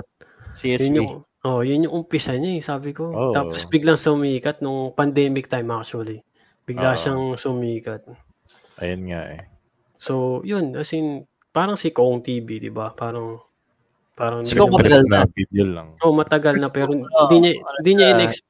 CSP. 0.53 0.83
Yun 0.83 0.97
yung, 0.97 1.09
oh, 1.41 1.61
yun 1.61 1.83
yung 1.83 1.93
umpisa 1.95 2.33
niya 2.33 2.57
eh, 2.57 2.61
sabi 2.61 2.91
ko. 2.91 3.07
Oo. 3.07 3.31
Tapos 3.31 3.63
biglang 3.65 3.95
sumikat 3.95 4.59
nung 4.59 4.91
pandemic 4.91 5.47
time 5.47 5.69
actually. 5.69 6.21
Bigla 6.63 6.93
Oo. 6.93 6.99
siyang 6.99 7.23
sumikat. 7.35 8.05
Ayun 8.77 9.01
nga 9.07 9.21
eh. 9.31 9.41
So, 9.95 10.41
yun, 10.41 10.73
as 10.73 10.91
in, 10.91 11.23
parang 11.49 11.75
si 11.75 11.89
Kong 11.89 12.19
TV, 12.19 12.57
di 12.57 12.69
ba? 12.69 12.89
Parang, 12.91 13.37
parang, 14.11 14.41
Si 14.43 14.53
Kong 14.53 14.73
matagal 14.73 15.05
na. 15.05 15.23
video 15.27 15.65
lang. 15.67 15.93
oh, 15.99 16.09
matagal 16.11 16.57
na, 16.57 16.67
pero 16.67 16.89
Oo, 16.91 17.05
hindi 17.27 17.37
niya, 17.39 17.51
hindi 17.77 17.91
niya 17.93 18.07
ah, 18.07 18.13
in-ex- 18.15 18.45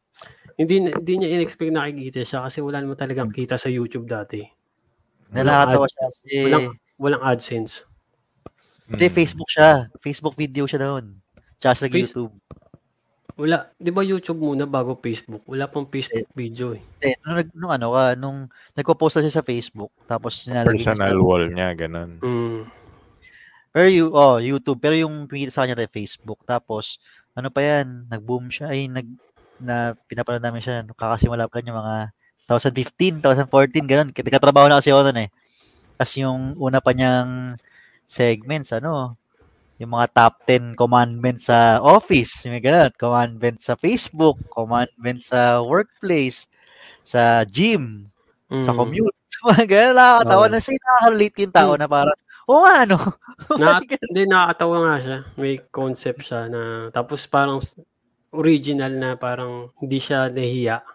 hindi, 0.56 0.74
hindi 0.88 1.14
niya 1.18 1.30
in-expect 1.32 1.72
nakikita 1.72 2.22
siya 2.22 2.40
kasi 2.46 2.62
wala 2.62 2.80
naman 2.80 2.96
talagang 2.96 3.30
kita 3.30 3.56
sa 3.56 3.68
YouTube 3.68 4.06
dati. 4.06 4.46
Nakakatawa 5.32 5.88
siya 5.88 6.02
kasi 6.06 6.28
Walang, 6.46 6.66
walang 6.98 7.24
AdSense. 7.24 7.88
hindi, 8.86 9.08
Mm. 9.08 9.16
Facebook 9.16 9.50
siya. 9.50 9.70
Facebook 9.98 10.36
video 10.36 10.64
siya 10.64 10.80
doon. 10.82 11.16
Tsaka 11.62 11.74
sa 11.78 11.88
Face- 11.88 12.10
YouTube. 12.10 12.34
Wala, 13.38 13.72
'di 13.80 13.90
ba 13.96 14.04
YouTube 14.04 14.44
muna 14.44 14.68
bago 14.68 14.98
Facebook? 15.00 15.46
Wala 15.48 15.66
pang 15.70 15.88
Facebook 15.88 16.30
Eh, 16.30 16.36
video 16.36 16.76
eh. 16.76 16.84
Hindi, 17.00 17.16
nung, 17.24 17.38
nung 17.56 17.72
ano 17.74 17.88
ka, 17.96 18.04
nung 18.20 18.40
nagpo-post 18.76 19.18
na 19.18 19.24
siya 19.26 19.40
sa 19.40 19.48
Facebook, 19.48 19.94
tapos 20.04 20.46
nilalagay 20.46 20.78
niya 20.78 20.94
Personal 20.94 21.20
wall 21.24 21.46
niya, 21.48 21.70
ganun. 21.74 22.12
Mm. 22.20 22.62
Pero 23.72 23.88
you, 23.88 24.12
oh, 24.12 24.36
YouTube, 24.38 24.84
pero 24.84 25.00
yung 25.00 25.32
kumikita 25.32 25.56
sa 25.56 25.64
kanya 25.64 25.80
tayo 25.80 25.96
Facebook. 25.96 26.44
Tapos, 26.44 27.00
ano 27.32 27.48
pa 27.48 27.64
yan, 27.64 28.04
nag-boom 28.12 28.52
siya, 28.52 28.68
ay, 28.68 28.92
nag, 28.92 29.08
na 29.64 29.96
pinapanood 30.12 30.44
namin 30.44 30.60
siya, 30.60 30.84
kakasimula 30.92 31.48
pa 31.48 31.64
lang 31.64 31.72
yung 31.72 31.80
mga 31.80 31.96
2015, 32.52 33.24
2014, 33.24 33.88
ganun. 33.88 34.10
Katrabaho 34.12 34.68
na 34.68 34.84
kasi 34.84 34.92
ako 34.92 35.08
nun 35.08 35.24
eh. 35.24 35.30
Tapos 35.96 36.14
yung 36.20 36.60
una 36.60 36.84
pa 36.84 36.92
niyang 36.92 37.56
segments, 38.04 38.76
ano, 38.76 39.16
yung 39.82 39.98
mga 39.98 40.08
top 40.14 40.34
10 40.46 40.78
commandments 40.78 41.50
sa 41.50 41.82
office, 41.82 42.46
yung 42.46 42.54
mga 42.56 42.66
ganun, 42.70 42.92
commandments 43.02 43.66
sa 43.66 43.74
Facebook, 43.74 44.38
commandments 44.54 45.34
sa 45.34 45.60
workplace, 45.66 46.46
sa 47.02 47.42
gym, 47.50 48.06
sa 48.62 48.72
Mm. 48.72 48.78
commute. 48.78 49.18
Mga 49.48 49.66
ganun, 49.66 49.96
nakakatawa 49.98 50.46
Oo. 50.46 50.52
na 50.54 50.60
siya, 50.62 50.78
nakaka-relate 50.78 51.38
yung 51.42 51.56
tao 51.56 51.72
na 51.74 51.88
parang, 51.90 52.18
oo 52.46 52.62
nga, 52.62 52.76
ano, 52.86 52.98
Na, 53.58 53.82
hindi 53.82 54.24
nakakatawa 54.30 54.76
nga 54.86 54.96
siya. 55.02 55.18
May 55.42 55.54
concept 55.74 56.22
siya 56.30 56.46
na 56.46 56.62
tapos 56.94 57.26
parang 57.26 57.58
original 58.32 58.94
na 58.94 59.18
parang 59.18 59.74
hindi 59.82 59.98
siya 59.98 60.30
nahiya. 60.30 60.86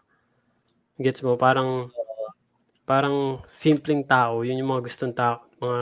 Gets 1.03 1.27
mo? 1.27 1.35
Parang 1.35 1.91
parang 2.87 3.43
simpleng 3.51 4.07
tao. 4.07 4.47
Yun 4.47 4.63
yung 4.63 4.71
mga 4.79 4.85
gustong 4.87 5.13
tao. 5.17 5.43
Mga 5.59 5.81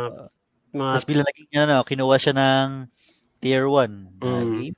mga 0.75 0.93
Tapos 0.99 1.07
bilang 1.07 1.27
naging 1.27 1.49
ano, 1.57 1.77
kinuha 1.81 2.17
siya 2.19 2.35
ng 2.35 2.67
tier 3.39 3.65
1 3.65 4.19
na 4.19 4.43
Mm. 4.43 4.53
game. 4.61 4.77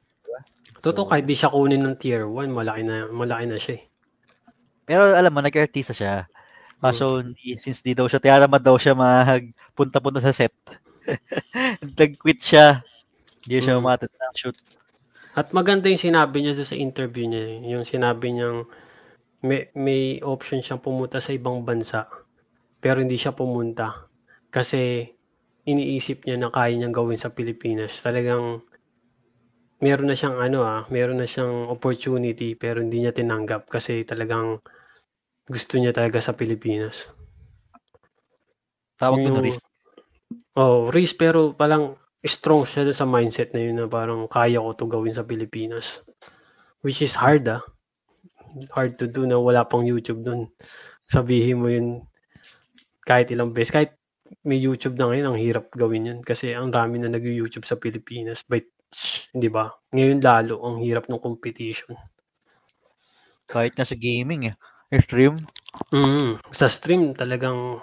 totoo 0.77 1.11
kahit 1.11 1.27
di 1.27 1.35
siya 1.35 1.51
kunin 1.51 1.83
ng 1.83 1.97
tier 1.99 2.23
1, 2.23 2.53
malaki 2.53 2.87
na 2.87 3.11
malaki 3.11 3.45
na 3.49 3.59
siya 3.59 3.75
eh. 3.75 3.85
Pero 4.87 5.03
alam 5.11 5.35
mo, 5.35 5.43
nag-artista 5.43 5.91
siya. 5.91 6.31
Kaso, 6.79 7.19
hindi- 7.19 7.59
since 7.59 7.83
di 7.83 7.91
daw 7.91 8.07
siya, 8.07 8.23
tiyatamad 8.23 8.63
daw 8.63 8.79
siya 8.79 8.95
magpunta-punta 8.95 10.23
sa 10.23 10.31
set. 10.31 10.55
Nag-quit 11.99 12.39
siya. 12.39 12.87
Hindi 13.43 13.57
siya 13.63 13.75
Mm. 13.75 13.83
umatid 13.83 14.11
ng 14.11 14.35
shoot. 14.39 14.57
At 15.35 15.51
maganda 15.51 15.91
yung 15.91 15.99
sinabi 16.01 16.41
niya 16.41 16.63
sa 16.63 16.75
interview 16.75 17.27
niya. 17.27 17.43
eh. 17.43 17.57
Yung 17.75 17.83
sinabi 17.83 18.31
niyang 18.31 18.65
may, 19.43 19.67
may 19.75 20.19
option 20.23 20.63
siyang 20.63 20.81
pumunta 20.81 21.19
sa 21.19 21.35
ibang 21.35 21.63
bansa. 21.63 22.07
Pero 22.79 23.03
hindi 23.03 23.19
siya 23.19 23.35
pumunta. 23.35 24.07
Kasi 24.49 25.11
iniisip 25.67 26.25
niya 26.25 26.39
na 26.39 26.49
kaya 26.55 26.79
niyang 26.79 26.95
gawin 26.95 27.19
sa 27.19 27.35
Pilipinas. 27.35 27.99
Talagang 28.01 28.63
meron 29.83 30.09
na 30.09 30.17
siyang 30.17 30.39
ano 30.41 30.65
ah, 30.65 30.87
meron 30.89 31.21
na 31.21 31.29
siyang 31.29 31.69
opportunity 31.69 32.57
pero 32.57 32.81
hindi 32.81 33.05
niya 33.05 33.13
tinanggap 33.13 33.69
kasi 33.69 34.07
talagang 34.07 34.63
gusto 35.45 35.77
niya 35.77 35.93
talaga 35.93 36.23
sa 36.23 36.33
Pilipinas. 36.33 37.11
Tawag 38.97 39.27
Yung- 39.27 39.37
doon 39.37 39.47
risk. 39.53 39.63
Oh, 40.57 40.89
risk 40.89 41.21
pero 41.21 41.53
palang 41.53 42.01
strong 42.25 42.65
siya 42.65 42.89
sa 42.97 43.05
mindset 43.05 43.53
na 43.53 43.61
yun 43.61 43.77
na 43.77 43.87
parang 43.87 44.25
kaya 44.27 44.59
ko 44.59 44.73
to 44.73 44.89
gawin 44.89 45.13
sa 45.13 45.27
Pilipinas. 45.27 46.01
Which 46.81 47.05
is 47.05 47.15
hard 47.19 47.47
ah. 47.51 47.63
Hard 48.73 48.97
to 49.03 49.07
do 49.07 49.29
na 49.29 49.37
wala 49.37 49.69
pang 49.69 49.85
YouTube 49.85 50.25
dun. 50.25 50.49
Sabihin 51.07 51.61
mo 51.61 51.69
yun 51.69 52.09
kahit 53.05 53.29
ilang 53.31 53.53
beses. 53.53 53.71
Kahit 53.71 53.93
may 54.47 54.59
YouTube 54.61 54.99
na 54.99 55.11
ngayon, 55.11 55.27
ang 55.33 55.39
hirap 55.39 55.67
gawin 55.75 56.09
yun. 56.09 56.21
Kasi 56.23 56.53
ang 56.53 56.71
dami 56.71 57.01
na 57.01 57.11
nag-YouTube 57.11 57.67
sa 57.67 57.79
Pilipinas. 57.79 58.43
But, 58.47 58.69
hindi 59.35 59.49
ba? 59.51 59.71
Ngayon 59.93 60.21
lalo, 60.23 60.63
ang 60.63 60.83
hirap 60.83 61.11
ng 61.11 61.23
competition. 61.23 61.97
Kahit 63.47 63.75
nga 63.75 63.87
sa 63.87 63.99
gaming 63.99 64.51
eh. 64.51 64.57
Stream. 65.03 65.39
Mm, 65.93 66.39
sa 66.55 66.71
stream 66.71 67.13
talagang, 67.13 67.83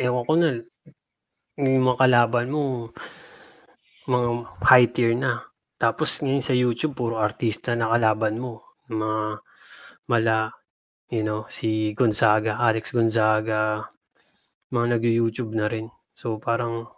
ewan 0.00 0.24
ko 0.24 0.32
na, 0.36 0.48
yung 1.58 1.84
mga 1.84 2.00
kalaban 2.00 2.48
mo, 2.48 2.92
mga 4.08 4.28
high 4.64 4.88
tier 4.88 5.12
na. 5.12 5.44
Tapos 5.78 6.18
ngayon 6.18 6.44
sa 6.44 6.56
YouTube, 6.56 6.96
puro 6.96 7.20
artista 7.20 7.76
na 7.76 7.92
kalaban 7.92 8.40
mo. 8.40 8.66
Mga 8.88 9.44
mala, 10.08 10.50
you 11.12 11.22
know, 11.22 11.44
si 11.52 11.92
Gonzaga, 11.92 12.56
Alex 12.56 12.96
Gonzaga, 12.96 13.86
mga 14.72 14.98
nag-YouTube 14.98 15.52
na 15.56 15.66
rin. 15.68 15.88
So 16.12 16.36
parang 16.40 16.88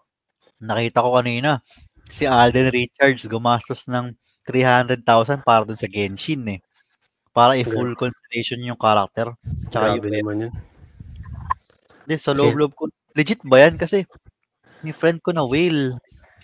Nakita 0.60 1.00
ko 1.00 1.16
kanina, 1.16 1.64
si 2.04 2.28
Alden 2.28 2.68
Richards 2.68 3.24
gumastos 3.24 3.88
ng 3.88 4.12
300,000 4.44 5.40
para 5.40 5.64
dun 5.64 5.80
sa 5.80 5.88
Genshin 5.88 6.44
eh. 6.52 6.60
Para 7.32 7.56
i-full 7.56 7.96
constellation 7.96 8.60
yung 8.60 8.76
character. 8.76 9.32
Tsaka 9.72 9.96
grabe 9.96 10.10
yung 10.10 10.16
naman 10.20 10.36
yun. 10.48 10.52
Hindi, 12.04 12.14
sa 12.20 12.36
loob-loob 12.36 12.72
ko. 12.76 12.90
Legit 13.16 13.40
ba 13.46 13.62
yan? 13.62 13.80
Kasi 13.80 14.04
may 14.84 14.92
friend 14.92 15.24
ko 15.24 15.30
na 15.32 15.46
whale, 15.46 15.96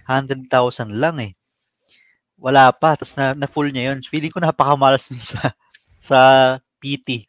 100,000 0.09 0.49
lang 0.97 1.18
eh. 1.20 1.33
Wala 2.41 2.70
pa. 2.70 2.95
Tapos 2.95 3.12
na, 3.18 3.35
na 3.35 3.51
full 3.51 3.68
niya 3.68 3.93
yun. 3.93 4.01
Feeling 4.01 4.33
ko 4.33 4.41
napakamalas 4.41 5.11
nun 5.11 5.20
sa, 5.20 5.53
sa 5.99 6.18
PT. 6.81 7.27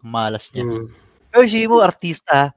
Malas 0.00 0.54
niya. 0.54 0.64
Mm. 0.64 0.86
Pero 1.28 1.42
isipin 1.44 1.68
mo, 1.68 1.82
artista. 1.82 2.54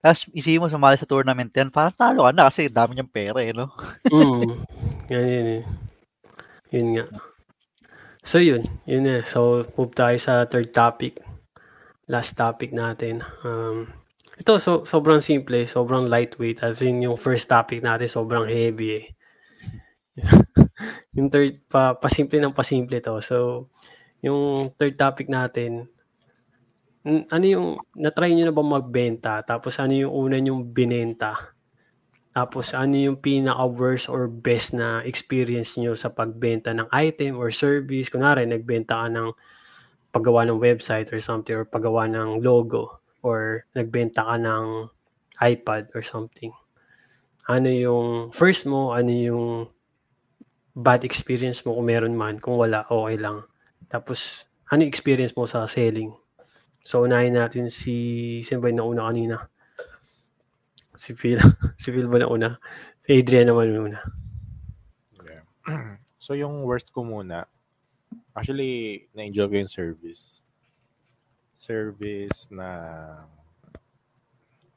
Tapos 0.00 0.24
isipin 0.32 0.64
mo 0.64 0.72
sumali 0.72 0.96
sa 0.96 1.04
tournament 1.04 1.52
yan, 1.52 1.68
parang 1.68 1.92
talo 1.92 2.24
ka 2.24 2.32
na 2.32 2.48
kasi 2.48 2.72
dami 2.72 2.96
niyang 2.96 3.12
pera 3.12 3.40
eh, 3.44 3.52
no? 3.52 3.68
Mm. 4.08 4.64
Yan 5.12 5.26
yun 5.28 5.48
eh. 5.60 5.64
Yun 6.72 6.88
nga. 6.96 7.04
So 8.24 8.40
yun, 8.40 8.64
yun 8.88 9.04
eh. 9.04 9.20
So 9.28 9.68
move 9.76 9.92
tayo 9.92 10.16
sa 10.16 10.48
third 10.48 10.72
topic. 10.72 11.20
Last 12.08 12.38
topic 12.38 12.72
natin. 12.72 13.20
Um, 13.44 13.92
ito 14.40 14.56
so 14.56 14.88
sobrang 14.88 15.20
simple, 15.20 15.68
sobrang 15.68 16.08
lightweight 16.08 16.64
as 16.64 16.80
in 16.80 17.04
yung 17.04 17.20
first 17.20 17.50
topic 17.52 17.84
natin 17.84 18.08
sobrang 18.08 18.48
heavy 18.48 19.04
eh. 19.04 19.06
yung 21.16 21.28
third 21.28 21.60
pa 21.68 21.92
pasimple 21.98 22.40
ng 22.40 22.56
pasimple 22.56 23.04
to. 23.04 23.20
So 23.20 23.68
yung 24.24 24.72
third 24.80 24.96
topic 24.96 25.28
natin 25.28 25.90
n- 27.04 27.26
ano 27.32 27.44
yung 27.46 27.68
na-try 27.96 28.32
niyo 28.32 28.48
na 28.50 28.56
ba 28.56 28.64
magbenta? 28.64 29.40
Tapos 29.44 29.80
ano 29.80 29.94
yung 29.96 30.12
una 30.12 30.36
yung 30.40 30.72
binenta? 30.72 31.56
Tapos 32.30 32.76
ano 32.76 32.94
yung 32.94 33.18
pinaka 33.18 33.66
worst 33.66 34.06
or 34.06 34.30
best 34.30 34.70
na 34.70 35.02
experience 35.02 35.74
niyo 35.74 35.98
sa 35.98 36.12
pagbenta 36.12 36.70
ng 36.70 36.86
item 36.94 37.40
or 37.40 37.50
service? 37.50 38.06
Kunwari 38.12 38.46
nagbenta 38.46 39.02
ka 39.02 39.08
ng 39.10 39.28
paggawa 40.14 40.46
ng 40.46 40.62
website 40.62 41.10
or 41.10 41.18
something 41.22 41.54
or 41.54 41.66
paggawa 41.66 42.06
ng 42.06 42.42
logo 42.42 43.02
or 43.26 43.66
nagbenta 43.74 44.22
ka 44.22 44.36
ng 44.38 44.86
iPad 45.40 45.90
or 45.96 46.04
something. 46.06 46.52
Ano 47.50 47.66
yung 47.66 48.30
first 48.30 48.68
mo 48.68 48.94
ano 48.94 49.10
yung 49.10 49.46
bad 50.76 51.02
experience 51.02 51.66
mo 51.66 51.74
kung 51.74 51.88
meron 51.90 52.14
man? 52.14 52.38
Kung 52.38 52.60
wala 52.60 52.86
okay 52.86 53.18
lang. 53.18 53.42
Tapos 53.90 54.46
ano 54.70 54.86
yung 54.86 54.92
experience 54.92 55.34
mo 55.34 55.50
sa 55.50 55.66
selling 55.66 56.14
So, 56.80 57.04
unahin 57.04 57.36
natin 57.36 57.68
si, 57.68 58.40
sino 58.40 58.64
ba 58.64 58.72
yung 58.72 58.80
nauna 58.80 59.12
kanina? 59.12 59.36
Si 60.96 61.12
Phil. 61.12 61.36
si 61.80 61.92
Phil 61.92 62.08
ba 62.08 62.20
nauna? 62.20 62.56
Si 63.04 63.20
Adrian 63.20 63.52
naman 63.52 63.76
muna. 63.76 64.00
Yeah. 65.20 65.44
so 66.24 66.32
yung 66.32 66.64
worst 66.64 66.88
ko 66.92 67.04
muna, 67.04 67.44
actually, 68.32 69.06
na-enjoy 69.12 69.46
ko 69.48 69.54
yung 69.60 69.72
service. 69.72 70.40
Service 71.52 72.48
na 72.48 72.68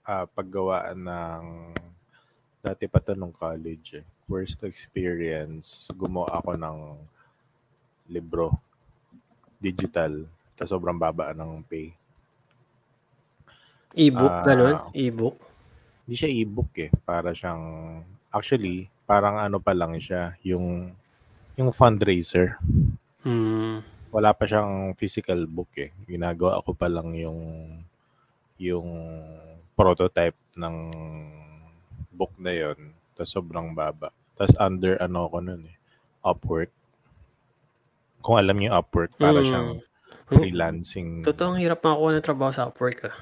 ah, 0.04 0.28
paggawaan 0.28 0.99
ng 0.99 1.45
dati 2.64 2.88
pa 2.88 2.99
to 3.04 3.16
nung 3.16 3.36
college 3.36 3.99
eh. 3.99 4.06
Worst 4.28 4.64
experience, 4.64 5.91
gumawa 5.95 6.39
ako 6.39 6.56
ng 6.56 6.78
libro. 8.08 8.56
Digital. 9.60 10.28
Tapos 10.54 10.70
sobrang 10.70 10.95
baba 10.95 11.34
ng 11.34 11.64
pay. 11.64 11.91
E-book, 13.93 14.32
Ah. 14.32 14.43
ganun? 14.43 14.76
E-book. 14.91 15.38
Hindi 16.04 16.16
siya 16.18 16.32
e-book 16.32 16.72
eh. 16.78 16.89
Para 17.06 17.32
siyang, 17.32 17.64
actually, 18.30 18.89
parang 19.06 19.38
ano 19.38 19.62
pa 19.62 19.72
lang 19.72 19.93
siya, 19.97 20.34
yung, 20.41 20.91
yung 21.54 21.70
fundraiser. 21.70 22.58
Hmm. 23.22 23.86
Wala 24.10 24.34
pa 24.34 24.45
siyang 24.45 24.93
physical 24.93 25.45
book 25.45 25.70
eh. 25.78 25.93
Ginagawa 26.06 26.62
ko 26.62 26.74
pa 26.74 26.89
lang 26.89 27.14
yung, 27.14 27.39
yung 28.58 28.88
prototype 29.74 30.38
ng 30.54 30.76
book 32.12 32.34
na 32.38 32.54
yon 32.54 32.78
Tapos 33.14 33.30
sobrang 33.30 33.74
baba. 33.74 34.10
Tapos 34.34 34.54
under 34.58 34.97
ano 34.97 35.30
ko 35.30 35.38
nun 35.38 35.66
eh. 35.66 35.78
Upwork. 36.22 36.70
Kung 38.22 38.38
alam 38.38 38.58
niyo 38.58 38.74
Upwork, 38.74 39.14
para 39.18 39.41
Mm. 39.41 39.45
siyang. 39.45 39.70
Freelancing. 40.28 41.24
Totoo, 41.24 41.55
hirap 41.55 41.84
makakuha 41.84 42.09
ng 42.17 42.26
trabaho 42.26 42.51
sa 42.51 42.67
Upwork 42.69 43.09
ah. 43.09 43.15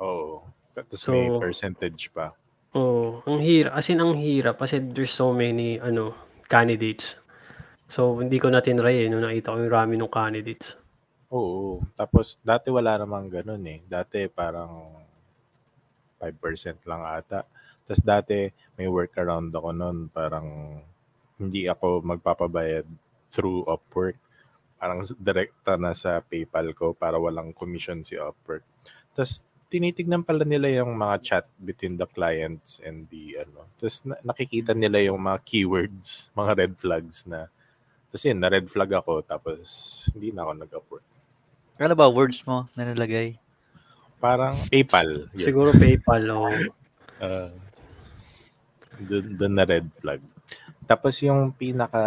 Oo. 0.00 0.42
Tapos 0.74 0.98
So- 0.98 1.12
may 1.14 1.28
percentage 1.38 2.10
pa. 2.10 2.34
Oo, 2.74 3.22
ang 3.22 3.38
hirap. 3.38 3.78
As 3.78 3.86
in, 3.86 4.02
ang 4.02 4.18
hirap 4.18 4.58
kasi 4.58 4.82
there's 4.82 5.14
so 5.14 5.30
many 5.30 5.78
ano 5.78 6.10
candidates. 6.50 7.14
So, 7.86 8.18
hindi 8.18 8.42
ko 8.42 8.50
natin 8.50 8.80
try 8.82 9.06
eh, 9.06 9.06
nung 9.06 9.22
nakita 9.22 9.54
ko 9.54 9.62
yung 9.62 9.70
rami 9.70 9.94
ng 9.94 10.10
candidates. 10.10 10.74
Oo. 11.30 11.78
Tapos, 11.94 12.34
dati 12.42 12.74
wala 12.74 12.98
namang 12.98 13.30
ganun 13.30 13.62
eh. 13.70 13.78
Dati 13.86 14.26
parang 14.26 14.90
5% 16.18 16.82
lang 16.88 17.02
ata. 17.04 17.46
Tapos 17.84 18.00
dati 18.00 18.48
may 18.80 18.88
workaround 18.88 19.52
ako 19.52 19.68
noon. 19.76 19.98
Parang 20.08 20.80
hindi 21.36 21.68
ako 21.68 22.00
magpapabayad 22.00 22.88
through 23.28 23.68
Upwork. 23.68 24.16
Parang 24.84 25.00
direkta 25.16 25.80
na 25.80 25.96
sa 25.96 26.20
PayPal 26.20 26.76
ko 26.76 26.92
para 26.92 27.16
walang 27.16 27.56
commission 27.56 28.04
si 28.04 28.20
Upwork. 28.20 28.68
Tapos 29.16 29.40
tinitignan 29.72 30.20
pala 30.20 30.44
nila 30.44 30.68
yung 30.68 30.92
mga 30.92 31.16
chat 31.24 31.46
between 31.56 31.96
the 31.96 32.04
clients 32.04 32.84
and 32.84 33.08
the 33.08 33.40
ano. 33.40 33.64
Tapos 33.80 34.04
na- 34.04 34.20
nakikita 34.20 34.76
nila 34.76 35.00
yung 35.08 35.24
mga 35.24 35.40
keywords, 35.40 36.28
mga 36.36 36.52
red 36.52 36.74
flags 36.76 37.24
na 37.24 37.48
tapos 38.12 38.30
yun, 38.30 38.38
na-red 38.38 38.70
flag 38.70 38.92
ako, 38.94 39.26
tapos 39.26 39.66
hindi 40.14 40.30
na 40.30 40.46
ako 40.46 40.52
nag-upwork. 40.54 41.06
Ano 41.82 41.94
ba 41.98 42.06
words 42.06 42.46
mo 42.46 42.70
na 42.78 42.86
nalagay? 42.86 43.34
Parang 44.22 44.54
PayPal. 44.70 45.26
Yun. 45.34 45.46
Siguro 45.48 45.74
PayPal 45.74 46.24
o 46.30 46.52
Uh, 47.14 47.50
dun, 49.08 49.38
dun 49.38 49.54
na 49.54 49.62
red 49.62 49.86
flag. 50.02 50.18
Tapos 50.86 51.14
yung 51.22 51.54
pinaka 51.54 52.02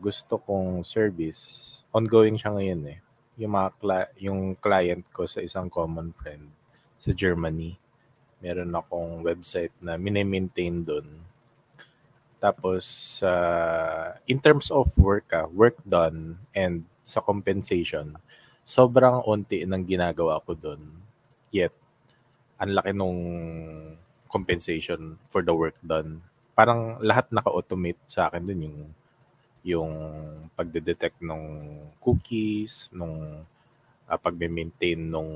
gusto 0.00 0.40
kong 0.40 0.84
service, 0.84 1.81
ongoing 1.92 2.40
siya 2.40 2.56
ngayon 2.56 2.82
eh. 2.88 2.98
Yung 3.40 3.52
mga 3.52 3.70
cli- 3.76 4.14
yung 4.24 4.40
client 4.56 5.04
ko 5.12 5.28
sa 5.28 5.44
isang 5.44 5.68
common 5.68 6.12
friend 6.16 6.48
sa 6.96 7.12
Germany. 7.12 7.76
Meron 8.42 8.74
akong 8.74 9.22
website 9.22 9.72
na 9.78 9.94
mini-maintain 10.00 10.82
doon. 10.82 11.06
Tapos 12.42 12.84
uh, 13.22 14.18
in 14.26 14.42
terms 14.42 14.72
of 14.74 14.90
work, 14.98 15.30
ah, 15.30 15.46
work 15.46 15.78
done 15.86 16.42
and 16.56 16.82
sa 17.06 17.22
compensation, 17.22 18.18
sobrang 18.66 19.22
onti 19.22 19.62
ng 19.62 19.86
ginagawa 19.86 20.42
ko 20.42 20.58
doon. 20.58 20.82
Yet, 21.54 21.70
ang 22.58 22.74
laki 22.74 22.90
nung 22.94 23.20
compensation 24.26 25.20
for 25.28 25.44
the 25.44 25.52
work 25.52 25.76
done. 25.84 26.24
Parang 26.56 26.96
lahat 27.04 27.28
naka-automate 27.28 28.00
sa 28.08 28.26
akin 28.32 28.42
dun 28.48 28.64
yung 28.64 28.78
yung 29.62 29.92
pagde-detect 30.58 31.22
ng 31.22 31.42
cookies, 32.02 32.90
nung 32.94 33.46
uh, 34.06 34.18
pagme-maintain 34.18 34.98
nung 34.98 35.32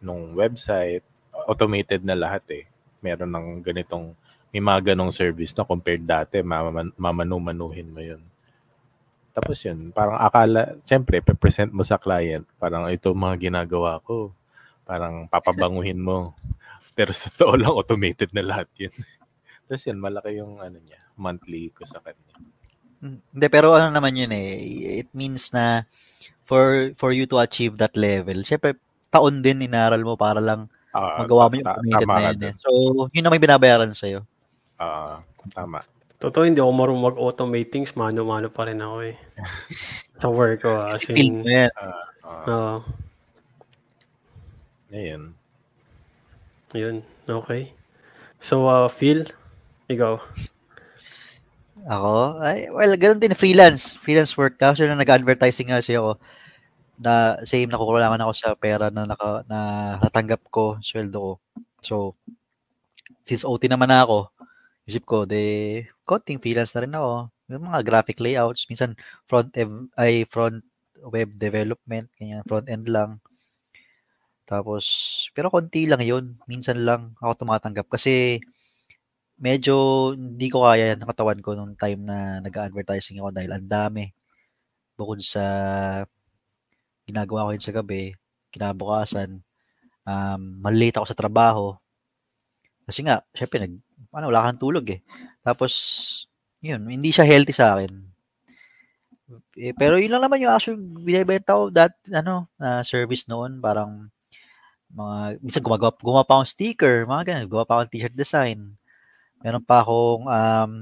nung 0.00 0.34
website, 0.34 1.04
automated 1.46 2.02
na 2.02 2.16
lahat 2.16 2.44
eh. 2.50 2.64
Meron 3.00 3.30
ng 3.30 3.48
ganitong 3.62 4.12
may 4.50 4.58
mga 4.58 4.92
ganong 4.92 5.14
service 5.14 5.54
na 5.54 5.62
compared 5.62 6.02
dati, 6.02 6.42
maman, 6.42 6.90
mamanu-manuhin 6.98 7.88
mo 7.94 8.02
yun. 8.02 8.18
Tapos 9.30 9.62
yun, 9.62 9.94
parang 9.94 10.18
akala, 10.18 10.74
syempre, 10.82 11.22
pe-present 11.22 11.70
mo 11.70 11.86
sa 11.86 12.02
client, 12.02 12.42
parang 12.58 12.90
ito 12.90 13.14
mga 13.14 13.50
ginagawa 13.50 14.02
ko. 14.02 14.34
Parang 14.82 15.30
papabanguhin 15.30 16.02
mo. 16.02 16.34
Pero 16.98 17.14
sa 17.14 17.30
totoo 17.30 17.54
lang, 17.54 17.70
automated 17.70 18.34
na 18.34 18.42
lahat 18.42 18.66
yun. 18.74 18.90
Tapos 19.70 19.86
yun, 19.86 20.02
malaki 20.02 20.42
yung 20.42 20.58
ano 20.58 20.82
niya, 20.82 20.98
monthly 21.14 21.70
ko 21.70 21.86
sa 21.86 22.02
kanya. 22.02 22.34
Hindi, 23.00 23.46
pero 23.48 23.72
ano 23.72 23.88
naman 23.88 24.12
yun 24.12 24.32
eh. 24.32 24.60
It 25.00 25.10
means 25.16 25.48
na 25.56 25.88
for 26.44 26.92
for 27.00 27.10
you 27.16 27.24
to 27.24 27.40
achieve 27.40 27.80
that 27.80 27.96
level, 27.96 28.44
syempre, 28.44 28.76
taon 29.08 29.40
din 29.40 29.64
inaral 29.64 30.04
mo 30.04 30.14
para 30.20 30.38
lang 30.38 30.68
Ah, 30.90 31.22
magawa 31.22 31.46
mo 31.46 31.54
yung 31.54 31.66
ta- 31.70 31.78
committed 31.78 32.08
na 32.10 32.34
dun. 32.34 32.50
Eh. 32.50 32.54
So, 32.58 32.68
yun 33.14 33.22
na 33.22 33.30
may 33.30 33.38
binabayaran 33.38 33.94
sa'yo. 33.94 34.26
Ah, 34.74 35.22
tama. 35.54 35.78
Totoo, 36.18 36.42
hindi 36.42 36.58
ako 36.58 36.72
marunong 36.74 37.06
mag-automate 37.14 37.70
things. 37.70 37.94
Mano-mano 37.94 38.50
pa 38.50 38.66
rin 38.66 38.82
ako 38.82 39.06
eh. 39.06 39.14
sa 40.20 40.26
work 40.28 40.66
ko. 40.66 40.90
ah, 40.90 40.90
As 40.92 41.06
Feel 41.06 41.14
in, 41.16 41.34
mo 41.40 41.48
yan. 41.48 41.70
Ah, 41.78 42.04
ah, 42.26 42.42
Oo. 42.50 42.76
ayun. 44.90 45.22
yun. 46.74 46.96
Okay. 47.30 47.70
So, 48.42 48.66
uh, 48.66 48.90
Phil, 48.90 49.30
ikaw. 49.86 50.18
Ako? 51.88 52.42
Ay, 52.44 52.68
well, 52.68 52.92
ganun 52.98 53.22
din, 53.22 53.32
freelance. 53.32 53.96
Freelance 53.96 54.36
work. 54.36 54.60
Kasi 54.60 54.84
nung 54.84 55.00
nag-advertising 55.00 55.72
nga 55.72 55.80
kasi 55.80 55.96
ako, 55.96 56.20
na 57.00 57.40
same 57.48 57.72
nakukulangan 57.72 58.20
ako 58.20 58.32
sa 58.36 58.52
pera 58.56 58.92
na, 58.92 59.08
naka, 59.08 59.44
na 59.48 59.58
natanggap 60.04 60.42
ko, 60.52 60.76
sweldo 60.84 61.16
ko. 61.16 61.32
So, 61.80 61.94
since 63.24 63.44
OT 63.46 63.68
naman 63.72 63.88
na 63.88 64.04
ako, 64.04 64.28
isip 64.88 65.04
ko, 65.08 65.24
de, 65.24 65.84
konting 66.04 66.42
freelance 66.42 66.76
na 66.76 66.82
rin 66.84 66.94
ako. 66.96 67.12
Yung 67.50 67.66
mga 67.66 67.80
graphic 67.86 68.18
layouts, 68.20 68.68
minsan 68.68 68.94
front 69.26 69.50
end, 69.56 69.88
ay 69.96 70.24
front 70.28 70.60
web 71.08 71.32
development, 71.40 72.08
ganyan, 72.20 72.44
front 72.44 72.68
end 72.68 72.86
lang. 72.88 73.20
Tapos, 74.44 74.84
pero 75.32 75.48
konti 75.48 75.86
lang 75.86 76.02
yun. 76.02 76.34
Minsan 76.50 76.82
lang 76.82 77.14
ako 77.22 77.46
tumatanggap. 77.46 77.86
Kasi, 77.86 78.42
medyo 79.40 79.74
hindi 80.12 80.52
ko 80.52 80.68
kaya 80.68 80.94
ng 80.94 81.08
katawan 81.08 81.40
ko 81.40 81.56
nung 81.56 81.72
time 81.74 82.04
na 82.04 82.44
nag-advertising 82.44 83.18
ako 83.18 83.32
dahil 83.32 83.50
ang 83.56 83.66
dami. 83.66 84.12
Bukod 85.00 85.24
sa 85.24 85.44
ginagawa 87.08 87.48
ko 87.48 87.50
yun 87.56 87.64
sa 87.64 87.74
gabi, 87.74 88.12
kinabukasan, 88.52 89.40
um, 90.04 90.40
malate 90.60 91.00
ako 91.00 91.06
sa 91.08 91.18
trabaho. 91.18 91.74
Kasi 92.84 93.00
nga, 93.06 93.24
syempre, 93.32 93.64
nag, 93.64 93.74
ano, 94.12 94.24
wala 94.28 94.44
kang 94.50 94.60
tulog 94.60 94.86
eh. 94.92 95.00
Tapos, 95.40 95.72
yun, 96.60 96.84
hindi 96.86 97.10
siya 97.10 97.24
healthy 97.24 97.54
sa 97.56 97.78
akin. 97.78 97.92
Eh, 99.54 99.72
pero 99.78 99.94
yun 99.94 100.10
lang 100.10 100.26
naman 100.26 100.42
yung 100.42 100.50
actual 100.50 100.76
binibenta 100.76 101.54
ko 101.54 101.70
that, 101.70 101.94
ano, 102.10 102.50
na 102.58 102.82
service 102.82 103.24
noon. 103.30 103.62
Parang, 103.62 104.10
mga, 104.90 105.38
minsan 105.38 105.62
gumagawa, 105.62 105.94
gumawa 105.96 106.26
pa 106.26 106.34
akong 106.38 106.50
sticker, 106.50 107.06
mga 107.06 107.22
ganun, 107.30 107.46
gumawa 107.46 107.66
pa 107.66 107.74
akong 107.80 107.90
t-shirt 107.94 108.16
design. 108.18 108.74
Meron 109.40 109.64
pa 109.64 109.80
akong 109.80 110.28
um, 110.28 110.72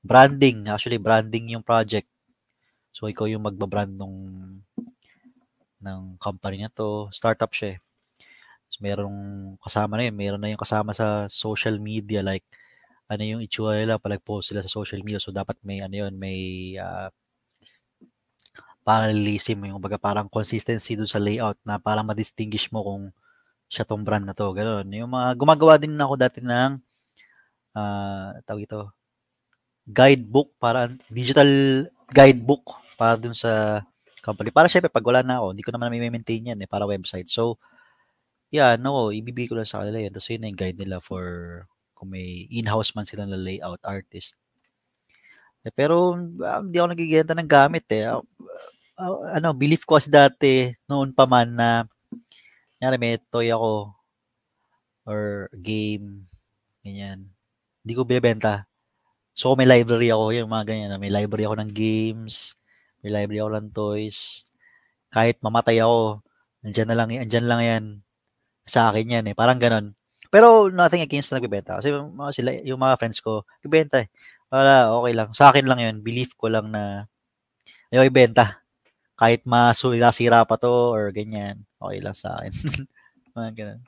branding. 0.00 0.68
Actually, 0.72 0.96
branding 0.96 1.52
yung 1.52 1.64
project. 1.64 2.08
So, 2.90 3.06
ikaw 3.06 3.28
yung 3.28 3.44
magbabrand 3.44 3.92
nung 3.92 4.16
ng 5.80 6.00
company 6.20 6.64
na 6.64 6.72
to. 6.72 7.08
Startup 7.12 7.48
siya 7.52 7.76
eh. 7.76 7.78
So, 8.72 8.80
merong 8.84 9.16
kasama 9.60 10.00
na 10.00 10.08
yun. 10.08 10.16
Meron 10.16 10.40
na 10.40 10.52
yung 10.52 10.60
kasama 10.60 10.96
sa 10.96 11.28
social 11.28 11.76
media. 11.76 12.24
Like, 12.24 12.44
ano 13.10 13.22
yung 13.26 13.42
itsura 13.44 13.76
nila 13.76 13.98
pag 14.00 14.22
post 14.22 14.52
sila 14.52 14.64
sa 14.64 14.70
social 14.70 15.02
media. 15.04 15.20
So, 15.20 15.34
dapat 15.34 15.58
may, 15.60 15.84
ano 15.84 16.06
yun, 16.06 16.14
may 16.16 16.38
uh, 16.80 17.12
parallelism. 18.86 19.60
Yung 19.68 19.82
baga 19.82 20.00
parang 20.00 20.30
consistency 20.30 20.96
dun 20.96 21.10
sa 21.10 21.20
layout 21.20 21.60
na 21.68 21.76
parang 21.76 22.06
ma-distinguish 22.06 22.72
mo 22.72 22.80
kung 22.80 23.04
siya 23.70 23.84
tong 23.84 24.02
brand 24.02 24.24
na 24.24 24.34
to. 24.34 24.50
Ganun. 24.56 24.86
Yung 24.88 25.10
mga, 25.12 25.28
gumagawa 25.36 25.74
din 25.76 25.94
ako 26.00 26.14
dati 26.16 26.40
ng 26.40 26.89
uh, 27.74 28.38
tawag 28.46 28.66
ito, 28.66 28.90
guidebook 29.86 30.54
para 30.60 30.92
digital 31.10 31.48
guidebook 32.10 32.78
para 32.94 33.16
dun 33.18 33.34
sa 33.34 33.82
company. 34.22 34.52
Para 34.52 34.68
syempre 34.70 34.92
pag 34.92 35.04
wala 35.06 35.24
na 35.24 35.40
ako, 35.40 35.46
hindi 35.56 35.64
ko 35.66 35.72
naman 35.74 35.90
may-maintain 35.90 36.54
yan 36.54 36.62
eh 36.62 36.68
para 36.70 36.86
website. 36.86 37.26
So 37.30 37.58
yeah, 38.52 38.74
no, 38.76 39.14
ibibigay 39.14 39.50
ko 39.50 39.56
lang 39.58 39.68
sa 39.68 39.82
kanila 39.82 40.02
yan. 40.02 40.12
Tapos 40.12 40.28
yun 40.30 40.46
yung 40.46 40.58
guide 40.58 40.78
nila 40.78 40.98
for 41.02 41.24
kung 41.94 42.12
may 42.12 42.48
in-house 42.50 42.92
man 42.96 43.06
sila 43.06 43.24
na 43.24 43.38
layout 43.38 43.80
artist. 43.84 44.36
Eh, 45.60 45.72
pero 45.72 46.16
uh, 46.16 46.60
hindi 46.64 46.76
ako 46.80 46.88
nagigenta 46.96 47.32
ng 47.36 47.50
gamit 47.50 47.84
eh. 47.92 48.08
Uh, 48.08 48.24
uh, 48.96 49.36
ano, 49.36 49.52
belief 49.52 49.84
ko 49.84 49.96
kasi 50.00 50.08
dati 50.08 50.72
noon 50.88 51.12
pa 51.12 51.28
man 51.28 51.52
na 51.52 51.68
nyari 52.80 52.96
may 52.96 53.20
toy 53.28 53.52
ako 53.52 53.92
or 55.04 55.52
game 55.52 56.24
ganyan 56.80 57.28
hindi 57.90 57.98
ko 57.98 58.06
binibenta. 58.06 58.70
So, 59.34 59.58
may 59.58 59.66
library 59.66 60.14
ako, 60.14 60.30
yung 60.30 60.46
mga 60.46 60.64
ganyan. 60.70 60.94
May 61.02 61.10
library 61.10 61.42
ako 61.50 61.58
ng 61.58 61.74
games, 61.74 62.54
may 63.02 63.10
library 63.10 63.42
ako 63.42 63.50
ng 63.58 63.68
toys. 63.74 64.46
Kahit 65.10 65.42
mamatay 65.42 65.82
ako, 65.82 66.22
andyan 66.62 66.86
na 66.86 66.94
lang, 66.94 67.10
andyan 67.10 67.46
lang 67.50 67.60
yan. 67.66 67.84
Sa 68.62 68.94
akin 68.94 69.10
yan 69.10 69.26
eh. 69.26 69.34
Parang 69.34 69.58
ganon. 69.58 69.98
Pero 70.30 70.70
nothing 70.70 71.02
against 71.02 71.34
na 71.34 71.42
nagbibenta. 71.42 71.82
Kasi 71.82 71.90
mga 71.90 72.30
sila, 72.30 72.50
yung 72.62 72.78
mga 72.78 72.94
friends 72.94 73.18
ko, 73.18 73.42
ibenta 73.66 74.06
eh. 74.06 74.08
Wala, 74.54 74.94
okay 74.94 75.12
lang. 75.18 75.34
Sa 75.34 75.50
akin 75.50 75.66
lang 75.66 75.82
yun. 75.82 75.96
Belief 76.06 76.38
ko 76.38 76.46
lang 76.46 76.70
na 76.70 77.10
ayaw 77.90 78.06
ibenta. 78.06 78.62
Kahit 79.18 79.42
masira 79.42 80.46
pa 80.46 80.54
to 80.54 80.70
or 80.70 81.10
ganyan. 81.10 81.66
Okay 81.82 81.98
lang 81.98 82.14
sa 82.14 82.38
akin. 82.38 82.54
mga 83.34 83.50
ganon. 83.58 83.80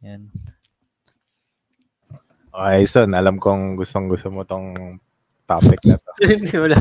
Yan. 0.00 0.32
Okay, 2.52 2.82
son, 2.88 3.12
alam 3.12 3.36
kong 3.36 3.76
gustong 3.76 4.08
gusto 4.08 4.32
mo 4.32 4.42
tong 4.42 4.96
topic 5.44 5.80
na 5.84 5.96
to. 6.00 6.10
Hindi, 6.28 6.54
wala. 6.56 6.76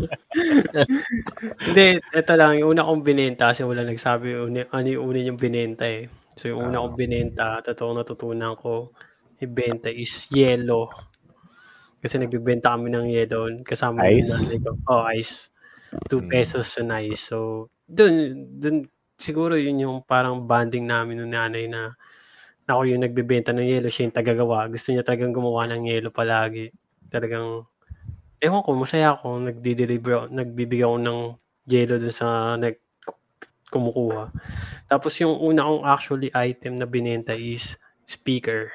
Hindi, 1.64 1.86
ito 2.02 2.34
lang. 2.36 2.60
Yung 2.60 2.76
una 2.76 2.88
kong 2.88 3.04
binenta 3.04 3.52
kasi 3.52 3.64
wala 3.64 3.84
nagsabi 3.84 4.36
uni, 4.38 4.64
ano 4.68 4.88
yung 4.88 5.04
una 5.08 5.20
yung 5.24 5.40
binenta 5.40 5.88
eh. 5.88 6.08
So 6.36 6.52
yung 6.52 6.72
una 6.72 6.80
Ah. 6.80 6.84
kong 6.88 6.96
binenta, 6.98 7.46
totoong 7.64 8.00
natutunan 8.04 8.56
ko, 8.56 8.92
ibenta 9.40 9.88
is 9.88 10.28
yellow. 10.32 10.88
Kasi 12.00 12.20
nagbibenta 12.20 12.76
kami 12.76 12.92
ng 12.92 13.08
yellow. 13.10 13.48
Kasama 13.64 14.06
Ice? 14.12 14.30
nanay 14.30 14.58
ko. 14.62 14.72
Oh, 14.88 15.04
ice. 15.12 15.50
2 16.12 16.20
Mm. 16.24 16.30
pesos 16.30 16.68
na 16.84 17.00
ice. 17.00 17.24
So, 17.32 17.68
dun, 17.88 18.14
dun, 18.60 18.86
siguro 19.16 19.56
yun 19.56 19.80
yung 19.82 19.98
parang 20.04 20.44
banding 20.44 20.86
namin 20.86 21.24
ng 21.24 21.32
nanay 21.32 21.66
na 21.72 21.96
ako 22.68 22.84
yung 22.84 23.04
nagbebenta 23.08 23.56
ng 23.56 23.64
yellow, 23.64 23.88
siya 23.88 24.12
yung 24.12 24.18
tagagawa. 24.18 24.68
Gusto 24.68 24.92
niya 24.92 25.08
talagang 25.08 25.32
gumawa 25.32 25.72
ng 25.72 25.88
yellow 25.88 26.12
palagi. 26.12 26.68
Talagang, 27.08 27.64
ewan 28.44 28.62
ko, 28.64 28.76
masaya 28.76 29.16
ako. 29.16 29.40
Nagdi-deliver, 29.40 30.28
nagbibigay 30.28 30.84
ako 30.84 30.98
ng 31.00 31.20
yellow 31.72 31.96
dun 31.96 32.12
sa 32.12 32.60
nag 32.60 32.76
kumukuha. 33.68 34.32
Tapos 34.88 35.20
yung 35.20 35.36
una 35.44 35.68
kong 35.68 35.84
actually 35.84 36.32
item 36.32 36.80
na 36.80 36.88
binenta 36.88 37.36
is 37.36 37.76
speaker. 38.08 38.72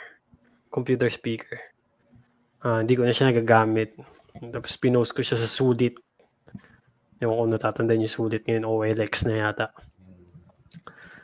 Computer 0.69 1.09
speaker. 1.09 1.57
Ah, 2.61 2.85
hindi 2.85 2.97
ko 2.97 3.05
na 3.05 3.13
siya 3.13 3.33
nagagamit. 3.33 3.97
Tapos 4.53 4.77
pinost 4.77 5.13
ko 5.17 5.25
siya 5.25 5.41
sa 5.41 5.49
sulit. 5.49 5.97
Ewan 7.21 7.37
ko 7.37 7.45
natatandaan 7.49 8.05
yung 8.05 8.13
sulit 8.13 8.45
ngayon, 8.45 8.69
OLX 8.69 9.29
na 9.29 9.49
yata. 9.49 9.73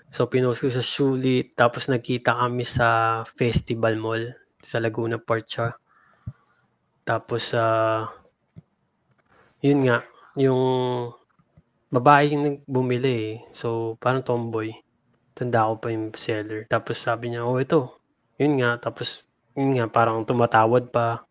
So, 0.09 0.27
pinost 0.27 0.65
ko 0.65 0.73
sa 0.73 0.85
sulit. 0.85 1.53
Tapos 1.53 1.89
nagkita 1.93 2.33
kami 2.33 2.65
sa 2.65 3.23
Festival 3.37 4.01
Mall 4.01 4.25
sa 4.59 4.81
Laguna 4.81 5.21
Port 5.21 5.45
siya. 5.45 5.75
Tapos, 7.05 7.53
ah 7.57 8.09
yun 9.59 9.83
nga, 9.83 10.07
yung 10.39 10.63
babae 11.91 12.31
yung 12.31 12.63
bumili 12.63 13.15
eh. 13.35 13.37
So, 13.51 13.99
parang 13.99 14.23
tomboy. 14.23 14.71
Tanda 15.35 15.67
ko 15.67 15.83
pa 15.83 15.91
yung 15.91 16.15
seller. 16.15 16.67
Tapos 16.71 16.99
sabi 17.03 17.35
niya, 17.35 17.43
oh 17.43 17.59
ito. 17.59 17.99
Yun 18.39 18.63
nga. 18.63 18.79
Tapos, 18.79 19.27
yun 19.59 19.75
nga, 19.75 19.91
parang 19.91 20.23
tumatawad 20.23 20.95
pa. 20.95 21.27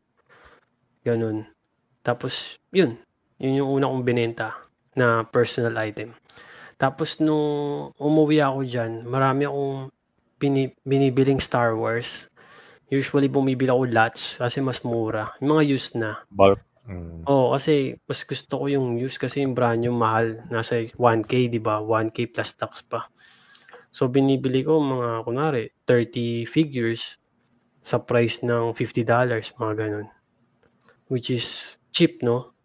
Ganun. 1.08 1.48
Tapos, 2.04 2.60
yun. 2.76 3.00
Yun 3.40 3.64
yung 3.64 3.70
una 3.80 3.88
kong 3.88 4.04
binenta 4.04 4.60
na 4.98 5.24
personal 5.24 5.76
item. 5.80 6.12
Tapos, 6.78 7.18
nung 7.18 7.90
umuwi 7.98 8.38
ako 8.42 8.62
dyan, 8.62 9.02
marami 9.10 9.50
akong 9.50 9.90
bini, 10.38 10.70
binibiling 10.86 11.42
Star 11.42 11.74
Wars. 11.74 12.30
Usually, 12.94 13.28
bumibili 13.28 13.74
ako 13.74 13.84
lots 13.90 14.22
kasi 14.38 14.62
mas 14.62 14.86
mura. 14.86 15.34
Yung 15.42 15.58
mga 15.58 15.64
used 15.66 15.98
na. 15.98 16.22
Bulk. 16.30 16.62
Mm. 16.88 17.28
Oo, 17.28 17.52
kasi 17.52 18.00
mas 18.08 18.24
gusto 18.24 18.64
ko 18.64 18.66
yung 18.72 18.96
used 18.96 19.20
kasi 19.20 19.44
yung 19.44 19.52
brand 19.52 19.84
yung 19.84 20.00
mahal. 20.00 20.40
Nasa 20.48 20.80
1K, 20.96 21.52
di 21.52 21.60
ba? 21.60 21.84
1K 21.84 22.32
plus 22.32 22.56
tax 22.56 22.80
pa. 22.86 23.12
So, 23.92 24.08
binibili 24.08 24.64
ko 24.64 24.80
mga, 24.80 25.28
kunwari, 25.28 25.74
30 25.84 26.48
figures 26.48 27.20
sa 27.84 28.00
price 28.00 28.40
ng 28.46 28.72
$50, 28.72 29.04
mga 29.58 29.74
ganun. 29.76 30.08
Which 31.12 31.28
is 31.34 31.76
cheap, 31.92 32.24
no? 32.24 32.56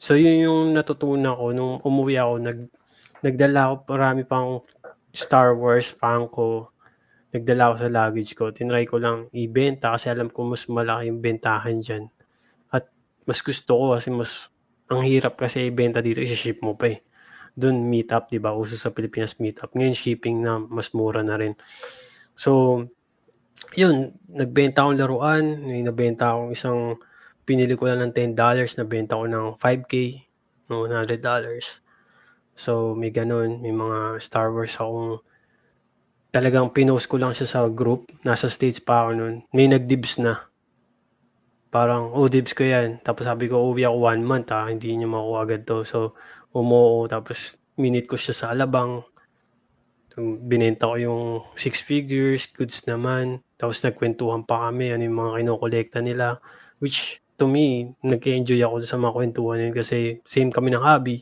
So, 0.00 0.16
yun 0.16 0.44
yung 0.46 0.60
natutunan 0.72 1.36
ko 1.36 1.52
nung 1.52 1.74
umuwi 1.84 2.16
ako. 2.16 2.34
Nag, 2.40 2.58
nagdala 3.24 3.72
ako, 3.72 3.74
marami 3.88 4.22
pang 4.26 4.60
Star 5.16 5.56
Wars, 5.56 5.88
Funko, 5.88 6.76
nagdala 7.32 7.72
ako 7.72 7.74
sa 7.80 7.88
luggage 7.92 8.32
ko. 8.36 8.44
Tinry 8.52 8.84
ko 8.88 8.96
lang 9.00 9.28
ibenta 9.32 9.92
kasi 9.92 10.12
alam 10.12 10.28
ko 10.32 10.48
mas 10.48 10.68
malaki 10.68 11.08
yung 11.08 11.20
bentahan 11.20 11.80
dyan. 11.80 12.04
At 12.72 12.88
mas 13.28 13.40
gusto 13.40 13.72
ko 13.76 13.84
kasi 13.96 14.08
mas 14.12 14.48
ang 14.92 15.02
hirap 15.02 15.36
kasi 15.36 15.68
ibenta 15.68 15.98
dito, 16.00 16.22
i-ship 16.22 16.62
mo 16.62 16.78
pa 16.78 16.94
eh. 16.94 16.98
Doon 17.56 17.88
meetup, 17.88 18.28
di 18.28 18.36
ba? 18.36 18.52
Uso 18.52 18.76
sa 18.76 18.92
Pilipinas 18.92 19.40
meetup. 19.40 19.72
Ngayon 19.72 19.96
shipping 19.96 20.44
na 20.44 20.60
mas 20.60 20.92
mura 20.92 21.24
na 21.24 21.40
rin. 21.40 21.56
So, 22.36 22.84
yun, 23.72 24.12
nagbenta 24.28 24.84
akong 24.84 25.00
laruan. 25.00 25.64
May 25.64 25.80
nabenta 25.80 26.36
akong 26.36 26.52
isang, 26.52 27.00
pinili 27.48 27.72
ko 27.72 27.88
lang 27.88 28.04
ng 28.04 28.12
$10, 28.12 28.36
nabenta 28.76 29.16
ko 29.16 29.24
ng 29.24 29.46
5K, 29.56 29.92
no, 30.68 30.84
$100. 30.84 31.85
So, 32.56 32.96
may 32.96 33.12
ganun. 33.12 33.60
May 33.60 33.70
mga 33.70 34.16
Star 34.18 34.48
Wars 34.48 34.80
akong 34.80 35.20
talagang 36.32 36.72
pinost 36.72 37.06
ko 37.06 37.20
lang 37.20 37.36
siya 37.36 37.44
sa 37.44 37.60
group. 37.68 38.08
Nasa 38.24 38.48
stage 38.48 38.80
pa 38.80 39.04
ako 39.04 39.10
nun. 39.12 39.34
May 39.52 39.68
nagdibs 39.68 40.16
na. 40.18 40.48
Parang, 41.68 42.16
oh, 42.16 42.32
dibs 42.32 42.56
ko 42.56 42.64
yan. 42.64 43.04
Tapos 43.04 43.28
sabi 43.28 43.52
ko, 43.52 43.60
uwi 43.60 43.84
ako 43.84 43.96
one 44.08 44.24
month 44.24 44.48
ha. 44.56 44.72
Hindi 44.72 44.96
niyo 44.96 45.12
makuha 45.12 45.44
agad 45.44 45.68
to. 45.68 45.84
So, 45.84 46.16
umuo. 46.56 47.04
Tapos, 47.04 47.60
minute 47.76 48.08
ko 48.08 48.16
siya 48.16 48.32
sa 48.32 48.46
alabang. 48.56 49.04
Binenta 50.48 50.88
ko 50.88 50.96
yung 50.96 51.22
six 51.60 51.84
figures, 51.84 52.48
goods 52.56 52.88
naman. 52.88 53.44
Tapos 53.60 53.84
nagkwentuhan 53.84 54.48
pa 54.48 54.68
kami, 54.68 54.96
ano 54.96 55.04
yung 55.04 55.18
mga 55.20 55.32
kinokolekta 55.44 56.00
nila. 56.00 56.40
Which, 56.80 57.20
to 57.36 57.44
me, 57.44 57.92
nag-enjoy 58.00 58.64
ako 58.64 58.80
sa 58.84 58.96
mga 58.96 59.12
kwentuhan 59.12 59.60
yun 59.68 59.74
kasi 59.76 60.24
same 60.24 60.48
kami 60.48 60.72
ng 60.72 60.80
hobby. 60.80 61.20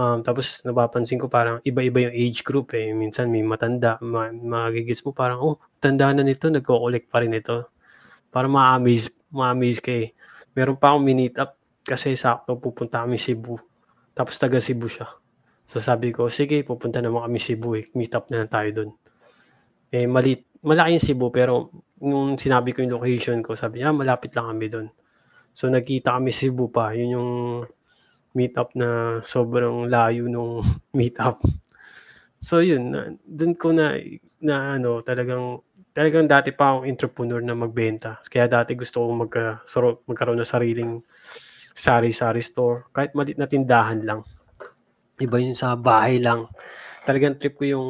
Um, 0.00 0.24
tapos 0.24 0.64
napapansin 0.64 1.20
ko 1.20 1.28
parang 1.28 1.60
iba-iba 1.60 2.08
yung 2.08 2.16
age 2.16 2.40
group 2.40 2.72
eh. 2.72 2.88
Minsan 2.96 3.28
may 3.28 3.44
matanda, 3.44 4.00
ma- 4.00 4.32
magigis 4.32 5.04
mo 5.04 5.12
parang, 5.12 5.44
oh, 5.44 5.60
tanda 5.76 6.08
na 6.16 6.24
nito, 6.24 6.48
nagko-collect 6.48 7.12
pa 7.12 7.20
rin 7.20 7.36
ito. 7.36 7.68
Para 8.32 8.48
ma-amaze, 8.48 9.12
ma-amaze 9.28 9.84
ka 9.84 9.92
eh. 9.92 10.16
Meron 10.56 10.80
pa 10.80 10.96
akong 10.96 11.04
minute 11.04 11.36
up 11.36 11.60
kasi 11.84 12.16
sakto 12.16 12.56
pupunta 12.56 13.04
kami 13.04 13.20
Cebu. 13.20 13.60
Tapos 14.16 14.40
taga 14.40 14.56
Cebu 14.56 14.88
siya. 14.88 15.04
So 15.68 15.84
sabi 15.84 16.16
ko, 16.16 16.32
sige, 16.32 16.64
pupunta 16.64 17.04
naman 17.04 17.28
kami 17.28 17.36
Cebu 17.36 17.76
eh. 17.76 17.84
Meet 17.92 18.12
up 18.16 18.32
na 18.32 18.40
lang 18.40 18.50
tayo 18.50 18.68
doon. 18.72 18.90
Eh, 19.92 20.08
malit, 20.08 20.48
malaki 20.64 20.96
yung 20.96 21.04
Cebu 21.04 21.26
pero 21.28 21.52
nung 22.00 22.40
sinabi 22.40 22.72
ko 22.72 22.80
yung 22.80 22.96
location 22.96 23.44
ko, 23.44 23.52
sabi 23.52 23.84
niya, 23.84 23.92
ah, 23.92 23.96
malapit 24.00 24.32
lang 24.32 24.48
kami 24.48 24.66
doon. 24.72 24.88
So 25.52 25.68
nagkita 25.68 26.16
kami 26.16 26.32
Cebu 26.32 26.72
pa. 26.72 26.96
Yun 26.96 27.10
yung 27.20 27.30
meetup 28.34 28.72
na 28.78 29.20
sobrang 29.26 29.90
layo 29.90 30.30
nung 30.30 30.62
meetup. 30.98 31.42
So 32.40 32.64
yun, 32.64 32.94
na, 32.94 33.12
dun 33.28 33.52
ko 33.52 33.70
na, 33.74 34.00
na 34.40 34.80
ano, 34.80 35.04
talagang, 35.04 35.60
talagang 35.92 36.24
dati 36.24 36.56
pa 36.56 36.72
akong 36.72 36.88
entrepreneur 36.88 37.42
na 37.44 37.52
magbenta. 37.52 38.16
Kaya 38.32 38.48
dati 38.48 38.72
gusto 38.72 39.04
kong 39.04 39.28
magka, 39.28 39.60
magkaroon 40.08 40.40
ng 40.40 40.48
sariling 40.48 40.92
sari-sari 41.76 42.40
store. 42.40 42.88
Kahit 42.96 43.12
malit 43.12 43.36
na 43.36 43.44
tindahan 43.44 44.00
lang. 44.04 44.24
Iba 45.20 45.36
yun 45.36 45.52
sa 45.52 45.76
bahay 45.76 46.16
lang. 46.16 46.48
Talagang 47.04 47.36
trip 47.36 47.60
ko 47.60 47.64
yung, 47.68 47.88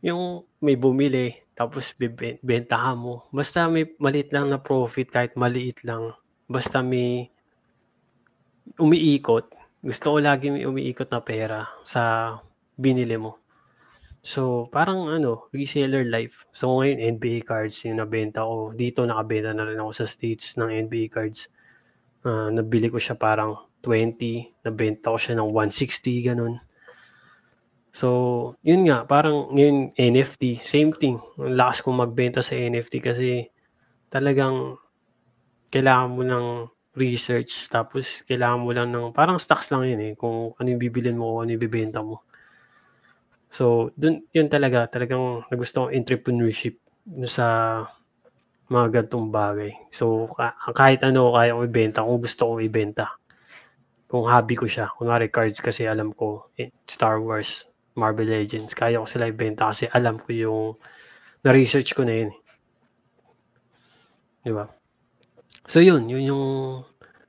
yung 0.00 0.48
may 0.64 0.80
bumili, 0.80 1.36
tapos 1.52 1.92
bibentahan 2.00 2.96
mo. 2.96 3.28
Basta 3.36 3.68
may 3.68 3.84
maliit 4.00 4.32
lang 4.32 4.48
na 4.48 4.56
profit, 4.56 5.12
kahit 5.12 5.36
maliit 5.36 5.84
lang. 5.84 6.16
Basta 6.48 6.80
may 6.80 7.28
umiikot. 8.78 9.50
Gusto 9.80 10.06
ko 10.14 10.16
lagi 10.20 10.52
umiikot 10.52 11.08
na 11.10 11.24
pera 11.24 11.64
sa 11.82 12.36
binili 12.76 13.16
mo. 13.16 13.40
So, 14.20 14.68
parang 14.68 15.08
ano, 15.08 15.48
reseller 15.48 16.04
life. 16.04 16.44
So, 16.52 16.68
ngayon, 16.76 17.16
NBA 17.16 17.48
cards 17.48 17.80
yung 17.88 18.04
nabenta 18.04 18.44
ko. 18.44 18.76
Dito, 18.76 19.08
nakabenta 19.08 19.56
na 19.56 19.64
rin 19.64 19.80
ako 19.80 20.04
sa 20.04 20.04
States 20.04 20.60
ng 20.60 20.68
NBA 20.68 21.08
cards. 21.08 21.48
Uh, 22.20 22.52
nabili 22.52 22.92
ko 22.92 23.00
siya 23.00 23.16
parang 23.16 23.56
20. 23.80 24.60
Nabenta 24.68 25.08
ko 25.08 25.16
siya 25.16 25.40
ng 25.40 25.48
160, 25.56 26.28
ganun. 26.28 26.60
So, 27.96 28.08
yun 28.60 28.84
nga, 28.86 29.08
parang 29.08 29.56
ngayon 29.56 29.96
NFT, 29.96 30.60
same 30.62 30.92
thing. 30.92 31.16
Ang 31.40 31.56
lakas 31.56 31.80
kong 31.80 31.98
magbenta 31.98 32.44
sa 32.44 32.54
NFT 32.54 33.00
kasi 33.00 33.48
talagang 34.12 34.76
kailangan 35.72 36.12
mo 36.12 36.22
ng 36.22 36.46
research 36.98 37.70
tapos 37.70 38.26
kailangan 38.26 38.60
mo 38.60 38.70
lang 38.74 38.90
ng 38.90 39.14
parang 39.14 39.38
stocks 39.38 39.70
lang 39.70 39.86
yun 39.86 40.00
eh 40.02 40.12
kung 40.18 40.58
ano 40.58 40.66
yung 40.66 40.82
bibilin 40.82 41.14
mo 41.18 41.38
ano 41.38 41.54
yung 41.54 41.62
bibenta 41.62 42.02
mo. 42.02 42.26
So, 43.50 43.90
dun, 43.98 44.22
yun 44.30 44.46
talaga, 44.46 44.86
talagang 44.86 45.42
nagusto 45.50 45.86
kong 45.86 45.94
entrepreneurship 45.98 46.78
sa 47.26 47.82
mga 48.70 49.02
gantong 49.02 49.34
bagay. 49.34 49.74
So, 49.90 50.30
kahit 50.70 51.02
ano 51.02 51.34
kaya 51.34 51.58
kong 51.58 51.66
ibenta, 51.66 52.06
kung 52.06 52.22
gusto 52.22 52.42
kong 52.54 52.62
ibenta. 52.62 53.18
Kung 54.06 54.26
hobby 54.30 54.54
ko 54.54 54.70
siya. 54.70 54.94
Kunwari 54.94 55.26
cards 55.34 55.58
kasi 55.58 55.86
alam 55.90 56.14
ko, 56.14 56.50
eh, 56.54 56.70
Star 56.86 57.18
Wars, 57.18 57.66
Marvel 57.98 58.30
Legends, 58.30 58.70
kaya 58.78 59.02
ko 59.02 59.06
sila 59.10 59.26
ibenta 59.26 59.66
kasi 59.74 59.90
alam 59.90 60.22
ko 60.22 60.30
yung 60.30 60.66
na-research 61.42 61.90
ko 61.98 62.06
na 62.06 62.14
yun. 62.14 62.30
Eh. 62.30 62.38
Di 64.46 64.52
ba? 64.54 64.79
So 65.66 65.80
yun, 65.80 66.08
yun 66.08 66.24
yung 66.30 66.46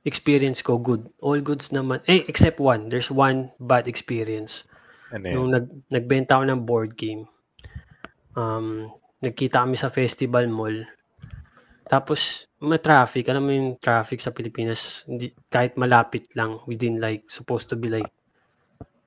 experience 0.04 0.62
ko 0.62 0.78
good. 0.78 1.06
All 1.22 1.40
goods 1.40 1.70
naman. 1.70 2.02
Eh, 2.06 2.26
except 2.26 2.58
one. 2.58 2.88
There's 2.88 3.10
one 3.10 3.50
bad 3.58 3.86
experience. 3.86 4.64
Ano 5.12 5.28
Nung 5.28 5.50
nag, 5.52 5.66
nagbenta 5.92 6.40
ako 6.40 6.44
ng 6.48 6.62
board 6.64 6.96
game. 6.96 7.28
Um, 8.32 8.88
nagkita 9.20 9.62
kami 9.62 9.76
sa 9.76 9.92
festival 9.92 10.48
mall. 10.48 10.82
Tapos, 11.86 12.48
may 12.64 12.80
traffic. 12.80 13.28
Alam 13.28 13.42
mo 13.44 13.50
yung 13.52 13.70
traffic 13.76 14.18
sa 14.24 14.32
Pilipinas, 14.32 15.04
hindi, 15.04 15.36
kahit 15.52 15.76
malapit 15.76 16.32
lang, 16.32 16.64
within 16.64 16.96
like, 16.96 17.28
supposed 17.28 17.68
to 17.68 17.76
be 17.76 17.92
like 17.92 18.08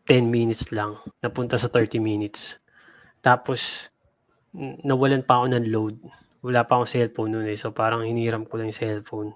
10 0.05 0.29
minutes 0.29 0.69
lang, 0.69 1.01
napunta 1.25 1.57
sa 1.57 1.65
30 1.67 1.97
minutes. 1.97 2.61
Tapos, 3.25 3.89
nawalan 4.85 5.25
pa 5.25 5.41
ako 5.41 5.45
ng 5.49 5.65
load. 5.73 5.97
Wala 6.45 6.61
pa 6.69 6.77
akong 6.77 6.91
cellphone 6.93 7.31
noon 7.33 7.47
eh. 7.49 7.57
So, 7.57 7.73
parang 7.73 8.05
hiniram 8.05 8.45
ko 8.45 8.61
lang 8.61 8.69
yung 8.69 8.77
cellphone 8.77 9.33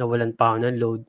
nawalan 0.00 0.32
pa 0.32 0.56
ako 0.56 0.58
ng 0.64 0.76
load. 0.80 1.02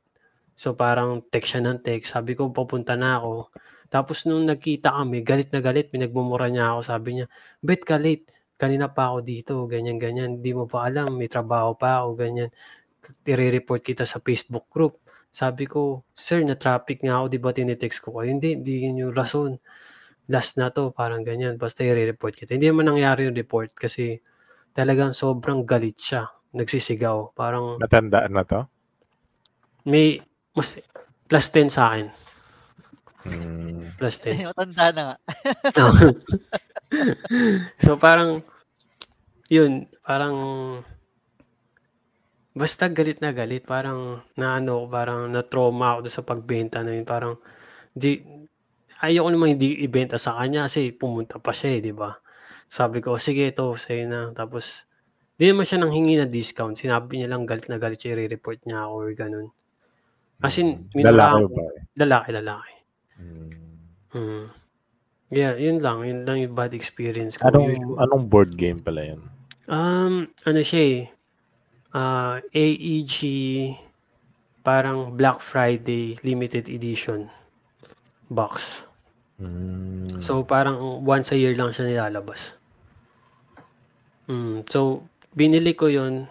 So 0.59 0.75
parang 0.75 1.23
text 1.31 1.55
siya 1.55 1.63
ng 1.63 1.79
text. 1.79 2.11
Sabi 2.11 2.35
ko, 2.35 2.51
papunta 2.51 2.99
na 2.99 3.23
ako. 3.23 3.55
Tapos 3.87 4.27
nung 4.27 4.43
nagkita 4.43 4.91
kami, 4.91 5.23
galit 5.23 5.49
na 5.55 5.63
galit, 5.63 5.87
pinagmumura 5.87 6.51
niya 6.51 6.75
ako. 6.75 6.79
Sabi 6.83 7.09
niya, 7.15 7.25
bet 7.63 7.87
ka 7.87 7.95
late. 7.95 8.27
Kanina 8.59 8.91
pa 8.93 9.09
ako 9.09 9.17
dito, 9.25 9.53
ganyan, 9.65 9.97
ganyan. 9.97 10.37
Hindi 10.37 10.51
mo 10.53 10.69
pa 10.69 10.85
alam, 10.85 11.17
may 11.17 11.31
trabaho 11.31 11.73
pa 11.73 12.05
ako, 12.05 12.13
ganyan. 12.19 12.49
I-report 13.25 13.81
kita 13.81 14.05
sa 14.05 14.21
Facebook 14.21 14.69
group. 14.69 15.01
Sabi 15.33 15.65
ko, 15.65 16.05
sir, 16.13 16.45
na-traffic 16.45 17.01
nga 17.01 17.17
ako, 17.17 17.25
di 17.31 17.39
ba 17.41 17.49
tinitext 17.57 18.05
ko 18.05 18.21
kayo? 18.21 18.29
Hindi, 18.29 18.61
hindi 18.61 18.85
yun 18.85 19.01
yung 19.09 19.13
rason. 19.17 19.57
Last 20.29 20.61
na 20.61 20.69
to, 20.69 20.93
parang 20.93 21.25
ganyan. 21.25 21.57
Basta 21.57 21.81
i-report 21.81 22.37
kita. 22.37 22.53
Hindi 22.53 22.69
naman 22.69 22.85
nangyari 22.85 23.25
yung 23.25 23.33
report 23.33 23.73
kasi 23.73 24.21
talagang 24.75 25.11
sobrang 25.15 25.63
galit 25.67 25.97
siya. 25.99 26.31
Nagsisigaw. 26.51 27.31
Parang... 27.35 27.79
Matandaan 27.79 28.31
na 28.35 28.43
to? 28.43 28.67
May 29.87 30.19
mas 30.51 30.77
plus 31.31 31.47
10 31.49 31.71
sa 31.71 31.91
akin. 31.91 32.07
Hmm. 33.23 33.87
Plus 33.95 34.15
10. 34.19 34.45
Matanda 34.51 34.85
na 34.91 35.01
nga. 35.03 35.17
so 37.83 37.95
parang 37.95 38.43
yun, 39.51 39.87
parang 40.03 40.35
basta 42.51 42.91
galit 42.91 43.23
na 43.23 43.31
galit, 43.31 43.63
parang 43.63 44.23
naano, 44.35 44.87
parang 44.91 45.31
na-trauma 45.31 45.95
ako 45.99 46.11
sa 46.11 46.23
pagbenta 46.23 46.83
na 46.83 46.95
yun. 46.95 47.07
Parang 47.07 47.39
di 47.91 48.19
ayoko 49.01 49.29
naman 49.31 49.57
hindi 49.57 49.81
ibenta 49.81 50.15
sa 50.15 50.37
kanya 50.37 50.67
kasi 50.69 50.93
pumunta 50.93 51.41
pa 51.41 51.51
siya 51.51 51.79
eh, 51.79 51.81
di 51.83 51.93
ba? 51.95 52.11
Sabi 52.71 53.03
ko, 53.03 53.19
sige 53.19 53.51
ito, 53.51 53.75
sa'yo 53.75 54.07
na. 54.07 54.21
Tapos, 54.31 54.87
di 55.35 55.51
naman 55.51 55.67
siya 55.67 55.83
nang 55.83 55.91
hingi 55.91 56.15
na 56.15 56.23
discount. 56.23 56.79
Sinabi 56.79 57.19
niya 57.19 57.27
lang 57.27 57.43
galit 57.43 57.67
na 57.67 57.75
galit 57.75 57.99
siya, 57.99 58.15
i-report 58.15 58.63
niya 58.63 58.87
ako 58.87 58.93
or 58.95 59.11
ganun. 59.11 59.47
As 60.39 60.55
in, 60.55 60.87
lalaki 60.95 61.51
ba? 61.51 61.63
Lalaki, 61.99 62.29
lalaki. 62.31 62.73
Hmm. 63.19 63.51
Hmm. 64.15 64.45
Yeah, 65.31 65.59
yun 65.59 65.83
lang. 65.83 66.07
Yun 66.07 66.23
lang 66.23 66.37
yung 66.39 66.55
bad 66.55 66.71
experience 66.71 67.35
ko. 67.35 67.51
Anong, 67.51 67.75
Usually. 67.75 67.99
anong 68.03 68.23
board 68.31 68.51
game 68.55 68.79
pala 68.79 69.03
yun? 69.03 69.21
Um, 69.67 70.31
ano 70.47 70.59
siya 70.63 70.81
eh. 70.81 71.01
Uh, 71.91 72.39
AEG 72.55 73.19
parang 74.63 75.19
Black 75.19 75.43
Friday 75.43 76.15
limited 76.23 76.71
edition 76.71 77.27
box. 78.31 78.87
Hmm. 79.35 80.19
So 80.23 80.43
parang 80.47 81.03
once 81.03 81.35
a 81.35 81.37
year 81.39 81.55
lang 81.55 81.75
siya 81.75 81.87
nilalabas. 81.91 82.60
Mm, 84.29 84.69
so 84.69 85.01
binili 85.33 85.73
ko 85.73 85.89
'yon 85.89 86.29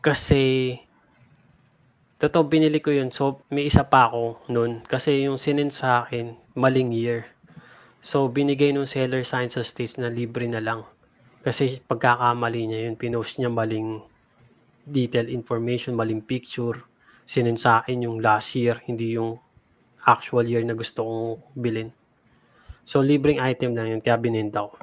kasi 0.00 0.76
Totoo, 2.20 2.44
binili 2.44 2.84
ko 2.84 2.92
yun. 2.92 3.08
So, 3.08 3.40
may 3.48 3.64
isa 3.64 3.80
pa 3.88 4.12
ako 4.12 4.44
noon. 4.52 4.84
Kasi 4.84 5.24
yung 5.24 5.40
sinin 5.40 5.72
sa 5.72 6.04
akin, 6.04 6.36
maling 6.52 6.92
year. 6.92 7.24
So, 8.04 8.28
binigay 8.28 8.76
nung 8.76 8.84
seller 8.84 9.24
sign 9.24 9.48
sa 9.48 9.64
States 9.64 9.96
na 9.96 10.12
libre 10.12 10.44
na 10.44 10.60
lang. 10.60 10.84
Kasi 11.40 11.80
pagkakamali 11.80 12.68
niya 12.68 12.80
yun, 12.84 13.00
pinost 13.00 13.40
niya 13.40 13.48
maling 13.48 14.04
detail 14.84 15.32
information, 15.32 15.96
maling 15.96 16.20
picture. 16.20 16.84
Sinend 17.24 17.56
sa 17.56 17.80
akin 17.80 18.04
yung 18.04 18.20
last 18.20 18.52
year, 18.52 18.76
hindi 18.84 19.16
yung 19.16 19.40
actual 20.04 20.44
year 20.44 20.60
na 20.60 20.76
gusto 20.76 21.00
kong 21.00 21.56
bilhin. 21.56 21.88
So, 22.84 23.00
libreng 23.00 23.40
item 23.40 23.72
lang 23.72 23.96
yun, 23.96 24.04
kaya 24.04 24.20
binenta 24.20 24.68
ko. 24.68 24.76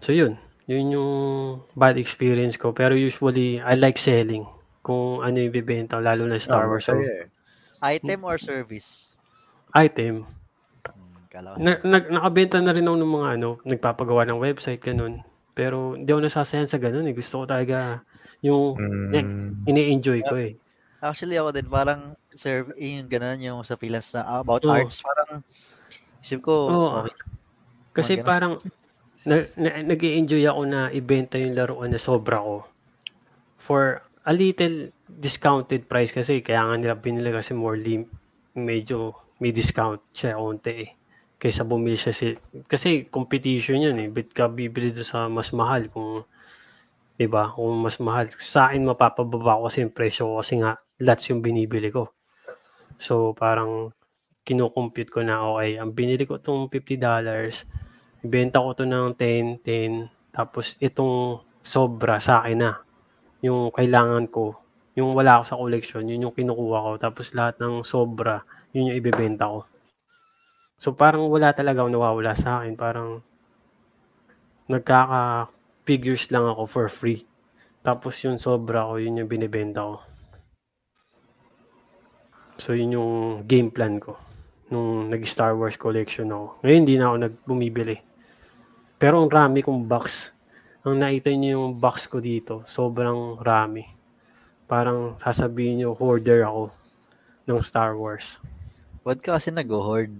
So, 0.00 0.12
yun. 0.12 0.36
Yun 0.66 0.94
yung 0.98 1.12
bad 1.78 1.94
experience 1.96 2.58
ko. 2.58 2.74
Pero 2.74 2.98
usually, 2.98 3.62
I 3.62 3.78
like 3.78 3.98
selling. 3.98 4.44
Kung 4.82 5.22
ano 5.22 5.38
yung 5.38 5.54
bibenta, 5.54 5.98
lalo 6.02 6.26
na 6.26 6.38
Star 6.42 6.66
Ah, 6.66 6.70
Wars. 6.70 6.86
So, 6.86 6.98
eh. 6.98 7.30
Item 7.82 8.24
or 8.26 8.38
service? 8.38 9.12
item. 9.76 10.24
Hmm, 10.88 11.20
kala 11.28 11.52
ko 11.52 11.56
Na, 11.60 11.72
nag, 11.84 12.04
nakabenta 12.08 12.56
na 12.64 12.72
rin 12.72 12.88
ako 12.88 12.96
ng 12.96 13.12
mga 13.12 13.28
ano, 13.36 13.48
nagpapagawa 13.62 14.22
ng 14.26 14.40
website, 14.40 14.80
ganun. 14.80 15.20
Pero 15.52 15.92
hindi 15.94 16.08
ako 16.08 16.20
nasasayan 16.24 16.68
sa 16.68 16.80
ganun 16.80 17.04
eh. 17.08 17.14
Gusto 17.16 17.42
ko 17.42 17.44
talaga 17.44 18.00
yung 18.40 18.76
Mm, 18.76 19.68
ini-enjoy 19.68 20.20
ko 20.24 20.34
eh. 20.36 20.56
Actually, 21.00 21.36
ako 21.36 21.52
din, 21.52 21.68
parang 21.68 22.16
serve, 22.32 22.72
eh, 22.80 22.96
yung 23.00 23.08
ganun, 23.08 23.38
yung 23.44 23.60
sa 23.64 23.76
freelance 23.76 24.16
na 24.16 24.40
about 24.40 24.64
Oo. 24.64 24.72
arts, 24.72 25.04
parang 25.04 25.44
isip 26.24 26.40
ko, 26.40 26.72
Oo. 26.72 27.04
okay. 27.04 27.14
Kasi 27.92 28.12
ganun. 28.16 28.28
parang 28.28 28.52
na, 29.26 29.44
na, 29.58 29.70
nag 29.82 30.00
enjoy 30.00 30.46
ako 30.46 30.62
na 30.64 30.88
ibenta 30.94 31.36
yung 31.36 31.52
laruan 31.58 31.90
na 31.90 32.00
sobra 32.00 32.38
ko. 32.38 32.62
For 33.58 34.00
a 34.22 34.32
little 34.32 34.94
discounted 35.06 35.90
price 35.90 36.14
kasi 36.14 36.42
kaya 36.42 36.62
nga 36.66 36.76
nila 36.78 36.94
binili 36.98 37.30
kasi 37.34 37.54
more 37.54 37.78
lim 37.78 38.06
medyo 38.56 39.14
may 39.42 39.52
discount 39.52 40.00
siya 40.16 40.40
onte 40.40 40.72
eh 40.72 40.90
kaysa 41.36 41.68
bumili 41.68 42.00
siya 42.00 42.16
si 42.16 42.32
kasi 42.64 43.06
competition 43.12 43.84
yan 43.84 44.00
eh. 44.00 44.08
Bit 44.08 44.32
ka 44.32 44.48
bibili 44.48 44.88
doon 44.90 45.06
sa 45.06 45.28
mas 45.28 45.52
mahal 45.52 45.92
kung 45.92 46.24
'di 47.20 47.26
ba? 47.28 47.52
Kung 47.52 47.84
mas 47.84 48.00
mahal. 48.00 48.32
Sa 48.40 48.72
akin 48.72 48.88
mapapababa 48.88 49.60
ko 49.60 49.68
kasi 49.68 49.84
yung 49.84 49.92
presyo 49.92 50.22
ko 50.32 50.34
kasi 50.40 50.54
nga 50.64 50.80
lots 51.04 51.28
yung 51.28 51.44
binibili 51.44 51.92
ko. 51.92 52.12
So 52.96 53.36
parang 53.36 53.92
kino-compute 54.46 55.10
ko 55.12 55.20
na 55.26 55.42
okay 55.42 55.76
ang 55.76 55.92
binili 55.92 56.24
ko 56.24 56.38
tong 56.40 56.70
50 56.72 56.96
dollars 56.96 57.66
Ibenta 58.26 58.58
ko 58.58 58.74
to 58.74 58.82
ng 58.82 59.14
10, 59.14 59.62
10. 59.62 60.10
Tapos 60.34 60.74
itong 60.82 61.46
sobra 61.62 62.18
sa 62.18 62.42
akin 62.42 62.58
na. 62.58 62.72
Yung 63.46 63.70
kailangan 63.70 64.26
ko. 64.26 64.58
Yung 64.98 65.14
wala 65.14 65.38
ako 65.38 65.44
sa 65.46 65.60
collection, 65.60 66.10
yun 66.10 66.26
yung 66.26 66.34
kinukuha 66.34 66.78
ko. 66.82 66.92
Tapos 66.98 67.30
lahat 67.38 67.62
ng 67.62 67.86
sobra, 67.86 68.42
yun 68.74 68.90
yung 68.90 68.98
ibebenta 68.98 69.46
ko. 69.46 69.62
So 70.74 70.98
parang 70.98 71.30
wala 71.30 71.54
talaga 71.54 71.86
akong 71.86 71.94
nawawala 71.94 72.34
sa 72.34 72.58
akin. 72.58 72.74
Parang 72.74 73.22
nagkaka-figures 74.66 76.34
lang 76.34 76.50
ako 76.50 76.62
for 76.66 76.86
free. 76.90 77.22
Tapos 77.86 78.18
yung 78.26 78.42
sobra 78.42 78.90
ko, 78.90 78.98
yun 78.98 79.22
yung 79.22 79.30
binibenta 79.30 79.86
ko. 79.86 80.02
So 82.58 82.74
yun 82.74 82.96
yung 82.96 83.12
game 83.46 83.70
plan 83.70 84.02
ko 84.02 84.16
nung 84.72 85.12
nag-Star 85.12 85.54
Wars 85.54 85.78
collection 85.78 86.32
ako. 86.32 86.58
Ngayon 86.64 86.80
hindi 86.82 86.94
na 86.98 87.06
ako 87.12 87.16
nagbumibili. 87.22 88.05
Pero 88.96 89.20
ang 89.20 89.28
rami 89.28 89.60
kong 89.60 89.84
box. 89.84 90.32
Ang 90.86 91.02
nakita 91.04 91.28
niyo 91.34 91.60
yung 91.60 91.76
box 91.76 92.08
ko 92.08 92.22
dito, 92.22 92.64
sobrang 92.64 93.36
rami. 93.42 93.84
Parang 94.64 95.18
sasabihin 95.20 95.82
niyo 95.82 95.92
hoarder 95.92 96.46
ako 96.46 96.72
ng 97.46 97.58
Star 97.60 97.94
Wars. 97.94 98.40
Ba't 99.06 99.22
ka 99.22 99.38
kasi 99.38 99.52
nag-hoard? 99.52 100.10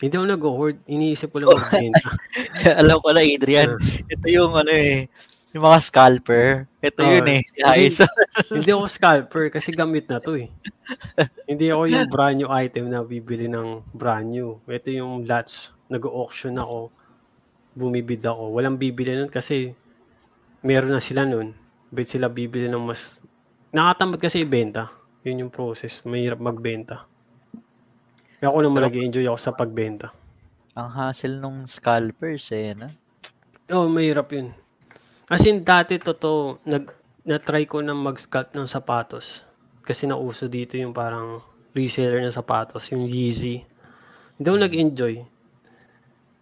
Hindi 0.00 0.14
ako 0.16 0.26
nag-hoard, 0.26 0.76
iniisip 0.88 1.32
ko 1.34 1.44
lang 1.44 1.52
magbenta. 1.58 2.10
Alam 2.80 2.98
ko 3.02 3.08
na, 3.12 3.22
Adrian. 3.24 3.76
Ito 4.08 4.26
yung 4.30 4.52
ano 4.56 4.72
eh, 4.72 5.08
yung 5.52 5.64
mga 5.68 5.78
scalper. 5.84 6.64
Ito 6.80 7.00
Oo. 7.04 7.12
yun 7.12 7.28
eh, 7.28 7.40
si 7.44 7.58
Aiza. 7.60 8.08
Hindi 8.56 8.72
ako 8.72 8.88
scalper 8.88 9.52
kasi 9.52 9.68
gamit 9.76 10.08
na 10.08 10.16
to 10.16 10.40
eh. 10.40 10.48
Hindi 11.44 11.68
ako 11.68 11.82
yung 11.92 12.08
brand 12.08 12.36
new 12.40 12.48
item 12.48 12.88
na 12.88 13.04
bibili 13.04 13.52
ng 13.52 13.84
brand 13.92 14.32
new. 14.32 14.56
Ito 14.64 14.88
yung 14.88 15.28
lots. 15.28 15.74
Nag-auction 15.92 16.56
ako. 16.56 16.88
Bumibid 17.72 18.24
ako. 18.24 18.52
Walang 18.52 18.76
bibili 18.76 19.16
nun 19.16 19.32
kasi 19.32 19.72
meron 20.62 20.94
na 20.94 21.02
sila 21.02 21.24
nun. 21.24 21.56
Bet 21.92 22.08
sila 22.08 22.28
bibili 22.28 22.68
ng 22.68 22.84
mas... 22.84 23.16
Nakatamad 23.72 24.20
kasi 24.20 24.44
ibenta. 24.44 24.92
Yun 25.24 25.48
yung 25.48 25.52
process. 25.52 26.04
Mahirap 26.04 26.40
magbenta. 26.40 27.08
Kaya 28.42 28.50
ako 28.50 28.58
naman 28.66 28.82
nag-enjoy 28.90 29.24
ako 29.30 29.38
sa 29.38 29.54
pagbenta. 29.54 30.10
Ang 30.74 30.88
hassle 30.92 31.38
nung 31.38 31.62
scalpers 31.68 32.50
eh, 32.50 32.74
na? 32.74 32.90
Oo, 33.70 33.86
oh, 33.86 33.88
mahirap 33.88 34.34
yun. 34.34 34.50
As 35.30 35.46
in, 35.46 35.62
dati 35.62 35.96
totoo, 35.96 36.58
nag, 36.66 36.90
na-try 37.22 37.64
ko 37.70 37.78
na 37.80 37.94
mag-scalp 37.94 38.50
ng 38.52 38.66
sapatos. 38.66 39.46
Kasi 39.86 40.10
nauso 40.10 40.50
dito 40.50 40.74
yung 40.74 40.90
parang 40.90 41.38
reseller 41.72 42.20
ng 42.20 42.34
sapatos, 42.34 42.90
yung 42.90 43.06
Yeezy. 43.06 43.62
Hindi 44.36 44.46
ako 44.48 44.58
nag-enjoy. 44.58 45.14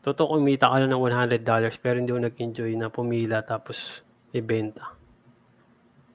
Totoo, 0.01 0.41
kumita 0.41 0.73
ka 0.73 0.81
lang 0.81 0.97
ng 0.97 1.03
$100 1.05 1.45
pero 1.85 2.01
hindi 2.01 2.13
ako 2.13 2.21
nag-enjoy 2.25 2.73
na 2.81 2.89
pumila 2.89 3.45
tapos 3.45 4.01
ibenta. 4.33 4.97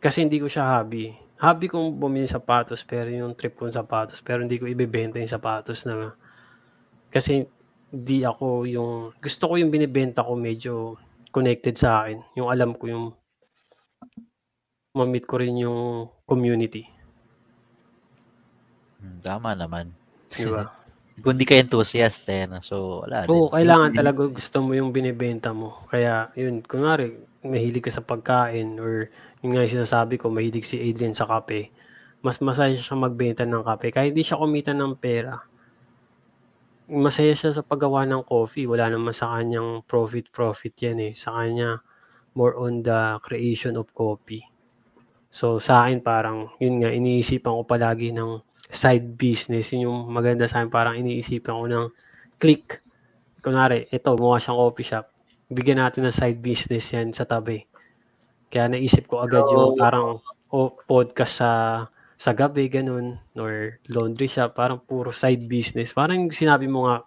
Kasi 0.01 0.25
hindi 0.25 0.41
ko 0.41 0.49
siya 0.49 0.81
hobby. 0.81 1.13
Hobby 1.37 1.69
kong 1.69 2.01
bumili 2.01 2.25
sapatos 2.25 2.81
pero 2.81 3.13
yung 3.13 3.37
trip 3.37 3.53
kong 3.53 3.77
sapatos 3.77 4.25
pero 4.25 4.41
hindi 4.41 4.57
ko 4.57 4.65
ibebenta 4.65 5.21
yung 5.21 5.29
sapatos 5.29 5.85
na 5.85 6.17
kasi 7.13 7.45
di 7.93 8.25
ako 8.25 8.65
yung 8.65 9.13
gusto 9.21 9.43
ko 9.51 9.53
yung 9.59 9.69
binibenta 9.69 10.25
ko 10.25 10.33
medyo 10.33 10.97
connected 11.29 11.77
sa 11.77 12.03
akin. 12.03 12.25
Yung 12.39 12.49
alam 12.49 12.73
ko 12.73 12.89
yung 12.89 13.05
ma-meet 14.95 15.27
ko 15.27 15.35
rin 15.37 15.61
yung 15.61 16.09
community. 16.25 16.87
Hmm, 18.97 19.19
tama 19.21 19.53
naman. 19.53 19.93
Di 20.31 20.47
ba? 20.47 20.65
Kung 21.23 21.39
di 21.39 21.47
ka 21.47 21.55
enthusiast 21.55 22.27
eh, 22.27 22.43
no? 22.43 22.59
so 22.59 23.07
wala 23.07 23.23
Oo, 23.23 23.47
din. 23.47 23.55
kailangan 23.55 23.95
talaga 23.95 24.27
gusto 24.27 24.59
mo 24.59 24.75
yung 24.75 24.91
binibenta 24.91 25.55
mo. 25.55 25.87
Kaya, 25.87 26.27
yun, 26.35 26.59
kunwari, 26.59 27.15
mahilig 27.39 27.87
ka 27.87 27.91
sa 27.93 28.03
pagkain 28.03 28.75
or 28.83 29.07
yung 29.39 29.55
nga 29.55 29.63
yung 29.63 29.79
sinasabi 29.79 30.19
ko, 30.19 30.27
mahilig 30.27 30.67
si 30.67 30.75
Adrian 30.75 31.15
sa 31.15 31.23
kape. 31.23 31.71
Mas 32.19 32.43
masaya 32.43 32.75
siya 32.75 32.99
magbenta 32.99 33.47
ng 33.47 33.63
kape. 33.63 33.95
Kahit 33.95 34.11
hindi 34.11 34.27
siya 34.27 34.41
kumita 34.43 34.75
ng 34.75 34.93
pera, 34.99 35.39
masaya 36.91 37.31
siya 37.31 37.55
sa 37.55 37.63
paggawa 37.63 38.03
ng 38.11 38.27
coffee. 38.27 38.67
Wala 38.67 38.91
naman 38.91 39.15
sa 39.15 39.31
kanyang 39.39 39.87
profit-profit 39.87 40.75
yan 40.83 40.99
eh. 40.99 41.13
Sa 41.15 41.31
kanya, 41.39 41.79
more 42.35 42.59
on 42.59 42.83
the 42.83 43.23
creation 43.23 43.79
of 43.79 43.87
coffee. 43.95 44.43
So, 45.31 45.63
sa 45.63 45.87
akin 45.87 46.03
parang, 46.03 46.51
yun 46.59 46.83
nga, 46.83 46.91
iniisipan 46.91 47.55
ko 47.55 47.63
palagi 47.63 48.11
ng 48.11 48.43
side 48.71 49.17
business. 49.17 49.71
Yun 49.73 49.89
yung 49.89 49.99
maganda 50.09 50.49
sa 50.49 50.61
akin. 50.61 50.71
Parang 50.73 50.95
iniisipan 50.97 51.55
ko 51.55 51.65
ng 51.69 51.85
click. 52.37 52.81
Kunwari, 53.41 53.85
ito, 53.89 54.09
gumawa 54.17 54.41
siyang 54.41 54.57
coffee 54.57 54.87
shop. 54.87 55.05
Bigyan 55.53 55.81
natin 55.81 56.09
ng 56.09 56.15
side 56.15 56.41
business 56.41 56.89
yan 56.89 57.13
sa 57.13 57.29
tabi. 57.29 57.61
Kaya 58.49 58.71
naisip 58.71 59.05
ko 59.05 59.21
agad 59.21 59.45
yung 59.51 59.77
parang 59.77 60.21
o, 60.49 60.73
podcast 60.87 61.43
sa 61.43 61.51
sa 62.15 62.31
gabi, 62.31 62.71
ganun, 62.71 63.19
or 63.35 63.75
laundry 63.91 64.31
shop, 64.31 64.55
parang 64.55 64.79
puro 64.79 65.11
side 65.11 65.51
business. 65.51 65.91
Parang 65.91 66.31
sinabi 66.31 66.63
mo 66.63 66.87
nga, 66.87 67.03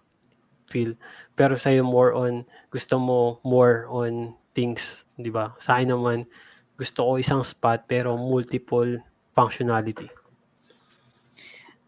feel. 0.69 0.93
Pero 1.33 1.57
sa'yo 1.57 1.81
more 1.81 2.13
on, 2.13 2.45
gusto 2.69 3.01
mo 3.01 3.41
more 3.41 3.89
on 3.89 4.37
things, 4.53 5.09
di 5.17 5.33
ba? 5.33 5.57
Sa 5.65 5.81
akin 5.81 5.97
naman, 5.97 6.29
gusto 6.77 7.01
ko 7.03 7.11
isang 7.17 7.41
spot 7.41 7.89
pero 7.89 8.21
multiple 8.21 9.01
functionality. 9.33 10.07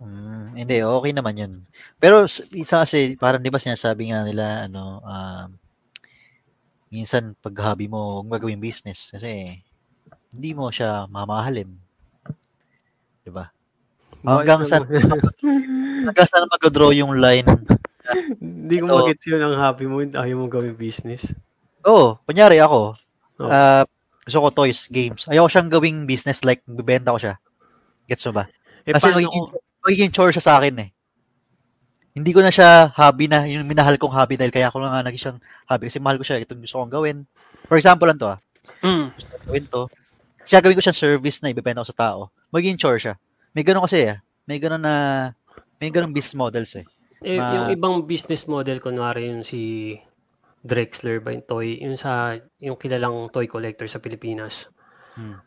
Mm, 0.01 0.57
hindi, 0.57 0.77
okay 0.81 1.13
naman 1.13 1.37
yun. 1.37 1.53
Pero 2.01 2.25
isa 2.57 2.81
kasi, 2.81 3.21
parang 3.21 3.45
di 3.45 3.53
ba 3.53 3.61
sinasabi 3.61 4.09
nga 4.09 4.25
nila, 4.25 4.65
ano, 4.65 5.05
um, 5.05 5.49
minsan 6.89 7.37
pag 7.39 7.53
hobby 7.61 7.87
mo, 7.87 8.19
huwag 8.19 8.27
mo 8.27 8.33
gagawing 8.35 8.65
business 8.65 9.13
kasi 9.13 9.61
hindi 10.33 10.51
mo 10.57 10.73
siya 10.73 11.05
mamahalin. 11.05 11.69
Di 13.21 13.31
ba? 13.31 13.53
Hanggang 14.25 14.65
saan, 14.65 14.89
hanggang 16.09 16.29
saan 16.29 16.49
mag-draw 16.49 16.97
yung 16.97 17.21
line. 17.21 17.47
Hindi 18.41 18.81
ko 18.81 19.05
magets 19.05 19.29
yun 19.29 19.45
ang 19.45 19.57
happy 19.61 19.85
mo, 19.85 20.01
ayaw 20.01 20.37
mo 20.41 20.47
gawing 20.49 20.81
business. 20.81 21.29
Oo, 21.85 22.17
oh, 22.17 22.25
kunyari 22.25 22.57
ako, 22.59 22.97
Oh. 23.41 23.49
ah, 23.49 23.89
gusto 24.29 24.37
ko 24.45 24.49
toys, 24.53 24.85
games. 24.93 25.25
Ayaw 25.25 25.49
ko 25.49 25.51
siyang 25.57 25.73
gawing 25.73 25.99
business 26.05 26.45
like, 26.45 26.61
bibenta 26.69 27.17
ko 27.17 27.17
siya. 27.17 27.41
Gets 28.05 28.29
mo 28.29 28.37
ba? 28.37 28.45
Eh, 28.85 28.93
Kasi 28.93 29.09
paano 29.09 29.17
magiging, 29.17 29.49
magiging 29.85 30.13
chore 30.13 30.33
siya 30.33 30.45
sa 30.45 30.55
akin 30.61 30.77
eh. 30.87 30.91
Hindi 32.11 32.35
ko 32.35 32.43
na 32.43 32.51
siya 32.51 32.91
hobby 32.99 33.31
na, 33.31 33.47
yung 33.47 33.65
minahal 33.65 33.95
kong 33.95 34.11
hobby 34.11 34.35
dahil 34.35 34.51
kaya 34.51 34.67
ako 34.67 34.83
na 34.83 34.91
nga 34.91 35.07
naging 35.07 35.23
siyang 35.31 35.41
hobby 35.71 35.87
kasi 35.87 35.99
mahal 36.03 36.19
ko 36.19 36.25
siya, 36.27 36.43
itong 36.43 36.61
gusto 36.61 36.83
kong 36.83 36.93
gawin. 36.93 37.17
For 37.71 37.79
example 37.79 38.11
lang 38.11 38.19
to 38.19 38.35
ah, 38.35 38.39
Mm. 38.83 39.15
gusto 39.15 39.29
kong 39.31 39.47
gawin 39.47 39.65
to. 39.71 39.83
Kasi 40.43 40.53
gagawin 40.59 40.77
ko 40.77 40.85
siyang 40.85 41.03
service 41.07 41.39
na 41.41 41.53
ibebenta 41.55 41.85
ko 41.85 41.89
sa 41.89 41.97
tao. 41.97 42.21
Magiging 42.51 42.81
chore 42.81 42.99
siya. 42.99 43.15
May 43.55 43.63
ganun 43.63 43.87
kasi 43.87 44.11
ah, 44.11 44.19
may 44.45 44.59
ganun 44.59 44.83
na, 44.83 44.95
may 45.79 45.89
ganun 45.95 46.11
business 46.11 46.35
models 46.35 46.73
eh. 46.75 46.87
Eh, 47.23 47.37
Ma- 47.39 47.53
yung 47.55 47.69
ibang 47.77 47.95
business 48.09 48.49
model, 48.49 48.81
kunwari 48.81 49.29
yung 49.31 49.45
si 49.45 49.95
Drexler 50.61 51.25
ba 51.25 51.33
yung 51.33 51.45
toy, 51.47 51.79
yung 51.81 51.97
sa, 51.97 52.37
yung 52.61 52.77
kilalang 52.77 53.29
toy 53.33 53.49
collector 53.49 53.89
sa 53.89 54.01
Pilipinas. 54.01 54.69
Hmm. 55.17 55.41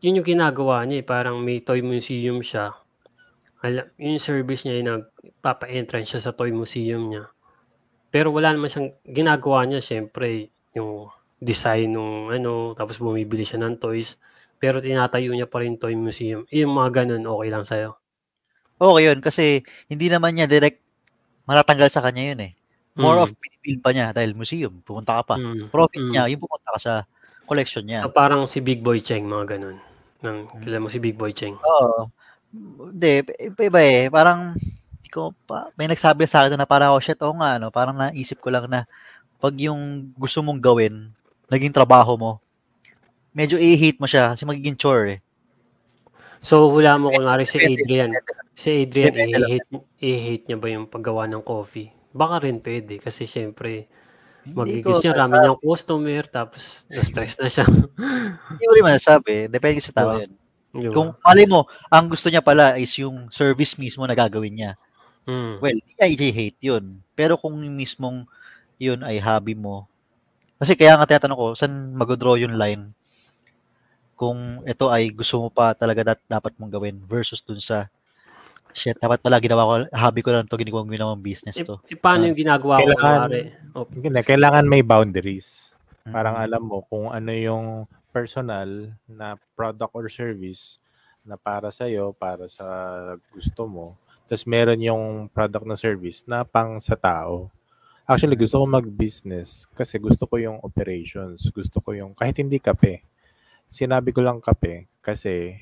Yun 0.00 0.20
yung 0.20 0.28
ginagawa 0.28 0.84
niya 0.84 1.00
eh, 1.00 1.06
parang 1.06 1.40
may 1.40 1.60
toy 1.60 1.80
museum 1.84 2.40
siya. 2.40 2.72
Alam, 3.60 3.84
yung 4.00 4.16
service 4.16 4.64
niya, 4.64 4.80
yung 4.80 4.88
nagpapa-entrance 4.88 6.16
siya 6.16 6.20
sa 6.24 6.32
toy 6.32 6.48
museum 6.48 7.12
niya. 7.12 7.28
Pero 8.08 8.32
wala 8.32 8.56
naman 8.56 8.72
siyang, 8.72 8.90
ginagawa 9.04 9.68
niya 9.68 9.84
syempre, 9.84 10.48
yung 10.72 11.12
design 11.40 11.92
nung 11.92 12.32
ano, 12.32 12.72
tapos 12.72 12.96
bumibili 12.96 13.44
siya 13.44 13.60
ng 13.60 13.76
toys. 13.76 14.16
Pero 14.56 14.80
tinatayo 14.80 15.32
niya 15.36 15.48
pa 15.48 15.60
rin 15.60 15.76
toy 15.76 15.92
museum. 15.92 16.48
Yung 16.48 16.72
mga 16.72 17.04
ganun, 17.04 17.28
okay 17.28 17.48
lang 17.52 17.64
sa'yo. 17.68 17.96
Okay 18.80 19.02
yun, 19.12 19.18
kasi 19.20 19.60
hindi 19.92 20.08
naman 20.08 20.32
niya 20.36 20.48
direct 20.48 20.80
matatanggal 21.44 21.88
sa 21.92 22.00
kanya 22.00 22.32
yun 22.32 22.40
eh. 22.48 22.52
More 22.96 23.20
Mm. 23.20 23.24
of 23.28 23.30
binibuild 23.36 23.80
pa 23.84 23.90
niya 23.92 24.06
dahil 24.16 24.32
museum, 24.32 24.80
pumunta 24.80 25.20
ka 25.20 25.22
pa. 25.24 25.36
Mm. 25.36 25.68
Profit 25.68 26.00
Mm. 26.00 26.10
niya, 26.16 26.22
yung 26.32 26.40
pumunta 26.40 26.68
ka 26.76 26.80
sa 26.80 26.94
collection 27.44 27.84
niya. 27.84 28.00
So 28.04 28.12
parang 28.12 28.48
si 28.48 28.64
Big 28.64 28.80
Boy 28.80 29.04
Cheng, 29.04 29.28
mga 29.28 29.56
ganun. 29.56 29.76
Nang, 30.24 30.48
kilala 30.64 30.84
mo 30.84 30.88
si 30.88 30.96
Big 31.00 31.16
Boy 31.16 31.36
Cheng. 31.36 31.60
Oo. 31.60 32.08
Hindi, 32.50 33.22
iba, 33.22 33.60
iba 33.62 33.80
eh. 33.80 34.10
Parang, 34.10 34.58
ko 35.10 35.34
pa, 35.44 35.68
may 35.74 35.90
nagsabi 35.90 36.24
sa 36.24 36.46
akin 36.46 36.54
na 36.54 36.70
parang, 36.70 36.94
oh 36.94 37.02
shit, 37.02 37.18
oo 37.18 37.34
nga, 37.34 37.58
no? 37.58 37.74
parang 37.74 37.98
naisip 37.98 38.38
ko 38.38 38.48
lang 38.48 38.70
na 38.70 38.86
pag 39.42 39.52
yung 39.58 40.14
gusto 40.14 40.38
mong 40.40 40.62
gawin, 40.62 41.10
naging 41.50 41.74
trabaho 41.74 42.14
mo, 42.14 42.32
medyo 43.34 43.58
i-hate 43.58 43.98
mo 43.98 44.06
siya 44.06 44.32
kasi 44.32 44.46
magiging 44.46 44.78
chore 44.78 45.18
eh. 45.18 45.20
So 46.40 46.72
hula 46.72 46.96
mo 46.96 47.12
kunwari 47.12 47.44
si 47.44 47.60
Depende, 47.60 47.84
Adrian. 47.84 48.10
Si 48.56 48.68
Adrian, 48.86 49.12
i-hate, 49.12 49.68
i-hate 50.00 50.44
niya 50.48 50.56
ba 50.56 50.68
yung 50.72 50.86
paggawa 50.88 51.28
ng 51.28 51.44
coffee? 51.44 51.92
Baka 52.16 52.48
rin 52.48 52.64
pwede 52.64 52.96
kasi 52.96 53.28
syempre 53.28 53.90
magigis 54.56 55.04
niya, 55.04 55.12
rami 55.12 55.36
niyang 55.36 55.60
customer, 55.60 56.24
tapos 56.32 56.88
na-stress 56.88 57.36
na 57.38 57.48
siya. 57.52 57.66
Hindi 57.68 58.64
ko 58.64 58.72
rin 58.72 58.86
masasabi. 58.88 59.34
Depende 59.52 59.84
sa 59.84 59.92
tao 59.92 60.16
Diba? 60.16 60.22
yun. 60.24 60.32
Di 60.70 60.86
ba? 60.86 60.94
Kung 60.94 61.08
mali 61.18 61.44
mo, 61.50 61.66
ang 61.90 62.06
gusto 62.06 62.30
niya 62.30 62.42
pala 62.42 62.78
is 62.78 62.94
yung 62.98 63.26
service 63.30 63.74
mismo 63.74 64.06
na 64.06 64.14
gagawin 64.14 64.54
niya. 64.54 64.72
Mm. 65.26 65.58
Well, 65.58 65.76
hindi 65.76 65.92
niya 65.98 66.06
i-hate 66.08 66.60
yun. 66.62 66.84
Pero 67.18 67.34
kung 67.36 67.58
yung 67.58 67.74
mismong 67.76 68.26
yun 68.80 69.02
ay 69.02 69.18
hobby 69.18 69.58
mo, 69.58 69.90
kasi 70.56 70.76
kaya 70.76 70.94
nga 70.96 71.08
tinatanong 71.08 71.38
ko, 71.38 71.46
saan 71.56 71.92
mag-draw 71.96 72.36
yung 72.38 72.54
line 72.56 72.92
kung 74.20 74.60
ito 74.68 74.92
ay 74.92 75.08
gusto 75.16 75.40
mo 75.40 75.48
pa 75.48 75.72
talaga 75.72 76.12
dat- 76.12 76.28
dapat 76.28 76.52
mong 76.60 76.68
gawin 76.76 77.00
versus 77.08 77.40
dun 77.40 77.56
sa 77.56 77.88
shit, 78.76 78.92
dapat 79.00 79.16
pala 79.24 79.40
ginawa 79.40 79.64
ko, 79.64 79.74
hobby 79.96 80.20
ko 80.20 80.30
lang 80.30 80.44
to, 80.44 80.60
ginagawa 80.60 80.84
ko 80.84 80.92
ginawang 80.92 81.24
business 81.24 81.56
E, 81.56 81.64
to. 81.64 81.80
e, 81.88 81.96
paano 81.96 82.28
yung 82.28 82.36
ginagawa 82.36 82.78
ko 82.78 82.84
Kailangan-? 82.84 83.32
Oh, 83.72 83.88
kailangan 84.22 84.64
may 84.68 84.84
boundaries. 84.84 85.72
Parang 86.04 86.36
Mm. 86.36 86.44
alam 86.44 86.62
mo 86.68 86.84
kung 86.84 87.08
ano 87.08 87.32
yung 87.32 87.88
personal 88.10 88.94
na 89.06 89.38
product 89.54 89.94
or 89.94 90.06
service 90.10 90.82
na 91.24 91.38
para 91.38 91.70
sa 91.70 91.86
iyo, 91.86 92.12
para 92.14 92.50
sa 92.50 92.66
gusto 93.30 93.64
mo. 93.66 93.86
Tapos 94.26 94.46
meron 94.46 94.78
yung 94.78 95.04
product 95.30 95.66
na 95.66 95.78
service 95.78 96.22
na 96.26 96.46
pang 96.46 96.78
sa 96.78 96.94
tao. 96.94 97.50
Actually, 98.06 98.34
gusto 98.34 98.58
ko 98.58 98.66
mag-business 98.66 99.70
kasi 99.70 99.98
gusto 99.98 100.26
ko 100.26 100.34
yung 100.38 100.58
operations. 100.62 101.46
Gusto 101.54 101.78
ko 101.78 101.94
yung, 101.94 102.10
kahit 102.14 102.38
hindi 102.42 102.58
kape. 102.58 103.06
Sinabi 103.70 104.10
ko 104.10 104.22
lang 104.22 104.42
kape 104.42 104.90
kasi 104.98 105.54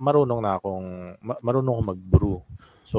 marunong 0.00 0.40
na 0.40 0.56
akong, 0.56 1.16
ma- 1.20 1.40
marunong 1.44 1.76
ako 1.76 1.82
mag-brew. 1.92 2.38
So, 2.88 2.98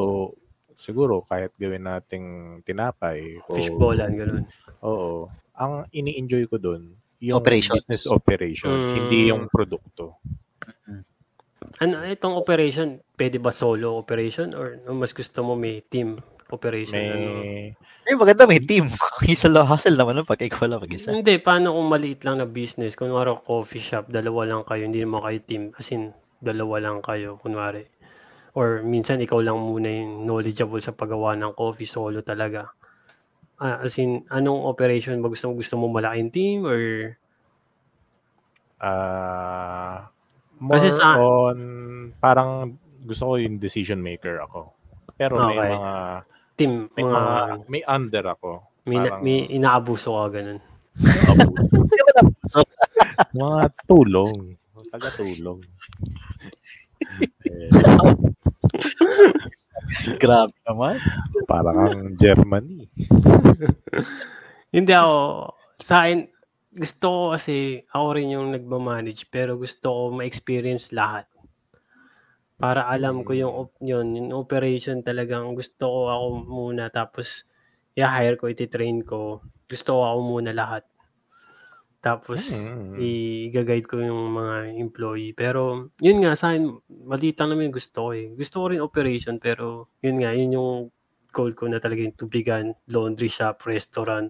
siguro 0.77 1.25
kahit 1.25 1.53
gawin 1.57 1.85
nating 1.85 2.27
tinapay 2.65 3.41
o 3.45 3.57
fishballan, 3.57 4.13
ganun. 4.13 4.43
Oo. 4.85 5.29
Ang 5.53 5.85
ini-enjoy 5.93 6.49
ko 6.49 6.57
doon, 6.57 6.93
yung 7.23 7.39
Operations. 7.39 7.87
business 7.87 8.03
operations, 8.03 8.91
Mm. 8.91 8.95
hindi 8.99 9.19
yung 9.31 9.47
produkto. 9.47 10.19
Ano, 11.79 12.03
itong 12.03 12.35
operation, 12.35 12.99
pwede 13.15 13.39
ba 13.39 13.49
solo 13.49 13.95
operation 13.95 14.51
or 14.51 14.75
mas 14.91 15.15
gusto 15.15 15.41
mo 15.41 15.55
may 15.55 15.79
team 15.81 16.19
operation? 16.51 16.99
Ano? 16.99 17.29
May 17.39 17.71
Eh, 18.03 18.19
maganda 18.19 18.43
may 18.43 18.59
team. 18.59 18.91
Isa 19.25 19.47
lang 19.47 19.65
hustle 19.65 19.95
naman 19.95 20.19
nun 20.19 20.27
pag 20.27 20.43
ikaw 20.43 20.67
lang 20.67 20.83
mag-isa. 20.83 21.15
Hindi, 21.15 21.39
paano 21.39 21.71
kung 21.71 21.87
maliit 21.87 22.27
lang 22.27 22.43
na 22.43 22.45
business? 22.45 22.93
Kunwari 22.93 23.31
coffee 23.41 23.79
shop, 23.79 24.11
dalawa 24.11 24.43
lang 24.43 24.67
kayo, 24.67 24.83
hindi 24.83 24.99
naman 24.99 25.23
kayo 25.23 25.39
team. 25.47 25.63
As 25.79 25.87
in, 25.89 26.11
dalawa 26.43 26.83
lang 26.83 26.99
kayo, 26.99 27.39
kunwari. 27.39 27.87
Or 28.53 28.83
minsan 28.83 29.23
ikaw 29.23 29.39
lang 29.39 29.57
muna 29.57 29.87
yung 29.87 30.27
knowledgeable 30.27 30.83
sa 30.83 30.91
paggawa 30.91 31.33
ng 31.33 31.55
coffee, 31.55 31.87
solo 31.87 32.19
talaga. 32.21 32.69
Ah, 33.63 33.79
as 33.79 33.95
in, 33.95 34.27
anong 34.27 34.67
operation 34.67 35.23
ba 35.23 35.31
gusto 35.31 35.47
mo? 35.47 35.53
Gusto 35.55 35.79
mo 35.79 35.87
malaking 35.87 36.31
team 36.35 36.67
or 36.67 37.15
ah 38.83 40.11
more 40.59 40.75
Kasi 40.75 40.91
sa- 40.91 41.15
on 41.15 41.57
parang 42.19 42.75
gusto 43.03 43.23
ko 43.31 43.33
yung 43.39 43.55
decision 43.59 44.03
maker 44.03 44.43
ako. 44.43 44.75
Pero 45.15 45.39
may 45.47 45.55
Okay. 45.55 45.71
mga 45.71 45.93
team, 46.59 46.71
may 46.91 47.03
mga, 47.07 47.15
mga 47.15 47.55
may 47.71 47.83
under 47.87 48.25
ako. 48.27 48.51
may, 48.83 48.97
parang- 48.99 49.23
may 49.23 49.39
inaabuso 49.47 50.11
ka, 50.11 50.25
ganun. 50.39 50.59
Abuso. 50.99 51.79
Mga 53.33 53.61
tulong. 53.89 54.57
Taga-tulong. 54.93 55.59
eh, 57.49 57.69
Grabe 60.23 60.55
naman. 60.65 60.95
parang 61.45 61.77
ang 61.87 62.01
Germany. 62.15 62.87
Hindi 64.73 64.91
ako, 64.95 65.17
sa 65.77 66.07
akin, 66.07 66.25
gusto 66.73 67.05
ko 67.05 67.21
kasi, 67.37 67.85
ako 67.93 68.07
rin 68.17 68.33
yung 68.33 68.49
nagmamanage, 68.55 69.29
pero 69.29 69.59
gusto 69.59 69.89
ko 69.91 70.01
ma-experience 70.15 70.89
lahat. 70.95 71.29
Para 72.57 72.87
alam 72.89 73.21
ko 73.27 73.35
yung, 73.35 73.53
op- 73.53 73.81
yun, 73.83 74.15
yung 74.15 74.31
operation 74.33 75.05
talagang 75.05 75.53
gusto 75.53 75.85
ko 75.85 75.99
ako 76.09 76.27
muna, 76.47 76.89
tapos 76.89 77.45
i-hire 77.93 78.39
ko, 78.39 78.49
iti-train 78.49 79.05
ko. 79.05 79.43
Gusto 79.69 79.99
ko 79.99 80.01
ako 80.01 80.19
muna 80.25 80.51
lahat. 80.55 80.83
Tapos, 82.03 82.43
Mm. 82.51 82.99
i-guide 82.99 83.87
ko 83.87 84.03
yung 84.03 84.35
mga 84.35 84.75
employee. 84.75 85.31
Pero, 85.31 85.87
yun 86.03 86.19
nga, 86.19 86.35
sa 86.35 86.51
akin, 86.51 86.67
maliit 87.07 87.39
lang 87.39 87.55
naman 87.55 87.71
yung 87.71 87.77
gusto 87.79 87.97
ko 87.97 88.09
eh. 88.11 88.27
Gusto 88.35 88.55
ko 88.59 88.65
rin 88.75 88.83
operation, 88.83 89.39
pero, 89.39 89.87
yun 90.03 90.19
nga, 90.19 90.35
yun 90.35 90.51
yung 90.59 90.71
goal 91.31 91.55
ko 91.55 91.65
na 91.65 91.79
talaga 91.79 92.03
yung 92.03 92.13
tubigan, 92.13 92.75
laundry 92.91 93.31
shop, 93.31 93.63
restaurant. 93.65 94.29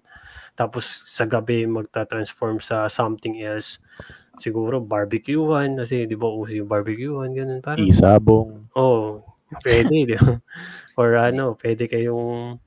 Tapos, 0.53 1.03
sa 1.09 1.25
gabi, 1.25 1.65
magta-transform 1.65 2.61
sa 2.61 2.85
something 2.87 3.41
else. 3.41 3.81
Siguro, 4.37 4.77
barbecuehan, 4.77 5.73
kasi 5.75 6.05
di 6.05 6.13
ba 6.15 6.29
uso 6.29 6.53
yung 6.53 6.69
barbecuehan, 6.69 7.33
ganun. 7.33 7.59
Parang, 7.59 7.83
Isabong. 7.89 8.69
oh, 8.77 9.25
pwede, 9.65 9.89
di 9.89 10.13
ba? 10.13 10.15
Or 11.01 11.17
ano, 11.17 11.57
pwede 11.59 11.89
kayong, 11.89 12.61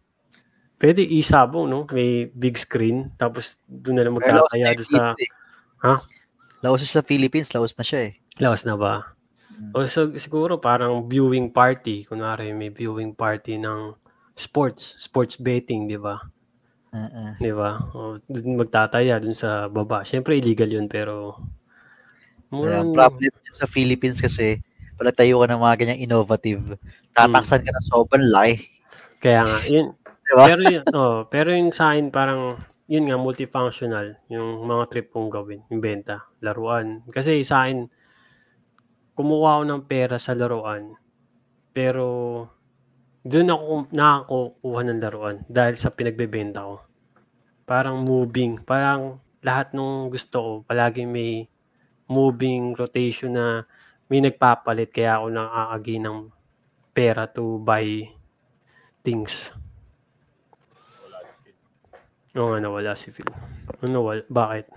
pwede 0.81 1.01
isabong, 1.01 1.69
no? 1.69 1.89
May 1.89 2.28
big 2.32 2.61
screen, 2.61 3.12
tapos 3.16 3.61
doon 3.69 3.97
na 3.97 4.05
lang 4.05 4.15
laos 4.16 4.24
magkakaya 4.24 4.65
na 4.65 4.77
doon 4.77 4.89
sa. 4.89 5.03
Ha? 5.85 5.94
Laos 6.65 6.85
sa 6.85 7.05
Philippines, 7.05 7.53
laos 7.53 7.73
na 7.77 7.85
siya 7.85 8.12
eh. 8.12 8.15
lawas 8.36 8.69
na 8.69 8.77
ba? 8.77 9.16
Mm. 9.57 9.73
O 9.73 9.89
so, 9.89 10.12
siguro 10.20 10.61
parang 10.61 11.09
viewing 11.09 11.48
party, 11.48 12.05
kunwari 12.05 12.53
may 12.53 12.69
viewing 12.69 13.16
party 13.16 13.57
ng 13.57 13.97
sports, 14.36 15.01
sports 15.01 15.40
betting, 15.40 15.89
di 15.89 15.97
ba? 15.97 16.20
Uh-uh. 16.93 17.32
Di 17.40 17.53
ba? 17.53 17.81
O, 17.97 18.20
dun 18.28 18.61
magtataya 18.61 19.16
dun 19.16 19.32
sa 19.32 19.69
baba. 19.73 20.05
Siyempre 20.05 20.36
illegal 20.36 20.69
yun, 20.69 20.89
pero 20.93 21.40
murang, 22.53 22.93
ang 22.93 22.97
problem 22.97 23.32
sa 23.53 23.65
Philippines 23.65 24.20
kasi, 24.20 24.61
pala 25.01 25.12
tayo 25.12 25.40
ka 25.40 25.48
ng 25.48 25.61
mga 25.61 25.77
ganyang 25.81 26.03
innovative, 26.05 26.77
tataksan 27.16 27.65
ka 27.65 27.73
ng 27.73 27.86
sobrang 27.89 28.28
lie. 28.28 28.61
kaya 29.24 29.48
nga, 29.48 29.59
yun, 29.73 29.97
Di 30.27 30.32
ba? 30.35 30.44
pero 30.51 30.62
yun, 30.66 30.85
oh, 30.90 31.19
pero 31.31 31.48
yung 31.55 31.70
sa 31.70 31.94
akin 31.94 32.11
parang 32.11 32.59
yun 32.90 33.07
nga 33.07 33.19
multifunctional 33.19 34.19
yung 34.27 34.66
mga 34.66 34.85
trip 34.90 35.07
kong 35.15 35.31
gawin, 35.31 35.62
yung 35.70 35.82
benta, 35.82 36.27
laruan. 36.43 37.07
Kasi 37.11 37.47
sa 37.47 37.66
akin 37.66 37.86
kumuha 39.15 39.59
ako 39.59 39.65
ng 39.65 39.82
pera 39.86 40.16
sa 40.19 40.35
laruan. 40.35 40.93
Pero 41.70 42.07
doon 43.27 43.48
ako 43.51 43.66
nakakuha 43.90 44.81
ng 44.86 45.01
laruan 45.03 45.36
dahil 45.51 45.74
sa 45.74 45.90
pinagbebenta 45.90 46.62
ko. 46.62 46.77
Parang 47.66 48.07
moving, 48.07 48.62
parang 48.62 49.19
lahat 49.43 49.74
ng 49.74 50.11
gusto 50.11 50.36
ko, 50.39 50.53
palagi 50.62 51.03
may 51.03 51.47
moving 52.07 52.74
rotation 52.78 53.35
na 53.35 53.66
may 54.07 54.23
nagpapalit 54.23 54.94
kaya 54.94 55.19
ako 55.19 55.27
nakakagi 55.35 55.97
ng 55.98 56.19
pera 56.94 57.27
to 57.27 57.59
buy 57.59 58.07
things. 59.03 59.51
Oo 62.36 62.52
nga, 62.52 62.60
nawala 62.60 62.92
si 62.92 63.08
Phil. 63.16 63.24
Ano, 63.80 64.04
wala? 64.04 64.20
Bakit? 64.28 64.68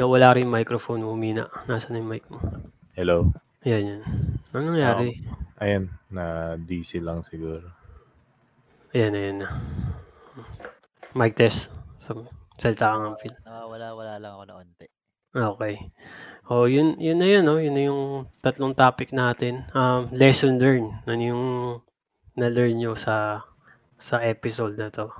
Nawala 0.00 0.32
rin 0.32 0.48
yung 0.48 0.56
microphone, 0.56 1.04
humina. 1.04 1.52
Nasaan 1.68 1.92
na 1.92 2.00
yung 2.00 2.08
mic 2.08 2.24
mo? 2.32 2.40
Hello. 2.96 3.28
Ayan, 3.68 3.84
yan. 3.84 4.02
Ano 4.56 4.72
nangyari? 4.72 5.20
Ayan, 5.60 5.92
na 6.08 6.56
DC 6.56 7.04
lang 7.04 7.20
siguro. 7.28 7.68
Ayan, 8.96 9.12
ayan 9.12 9.36
na. 9.44 9.48
Mic 11.12 11.36
test. 11.36 11.68
So, 12.00 12.24
salita 12.56 12.88
ka 12.88 12.96
nga, 12.96 13.20
Phil. 13.20 13.36
Nawawala-wala 13.44 14.16
lang 14.16 14.32
ako 14.40 14.44
na 14.48 14.54
onti. 14.64 14.86
Okay. 15.36 15.74
Oh, 16.48 16.64
yun 16.64 16.96
yun 16.96 17.20
na 17.20 17.28
yun, 17.28 17.44
no? 17.44 17.60
Yun 17.60 17.74
na 17.76 17.82
yung 17.84 18.02
tatlong 18.40 18.72
topic 18.72 19.12
natin. 19.12 19.68
Um, 19.76 20.08
lesson 20.16 20.56
learned. 20.56 20.88
Ano 21.04 21.20
yung 21.20 21.44
na-learn 22.40 22.80
nyo 22.80 22.96
sa 22.96 23.44
sa 23.98 24.22
episode 24.22 24.78
na 24.78 24.88
to? 24.88 25.10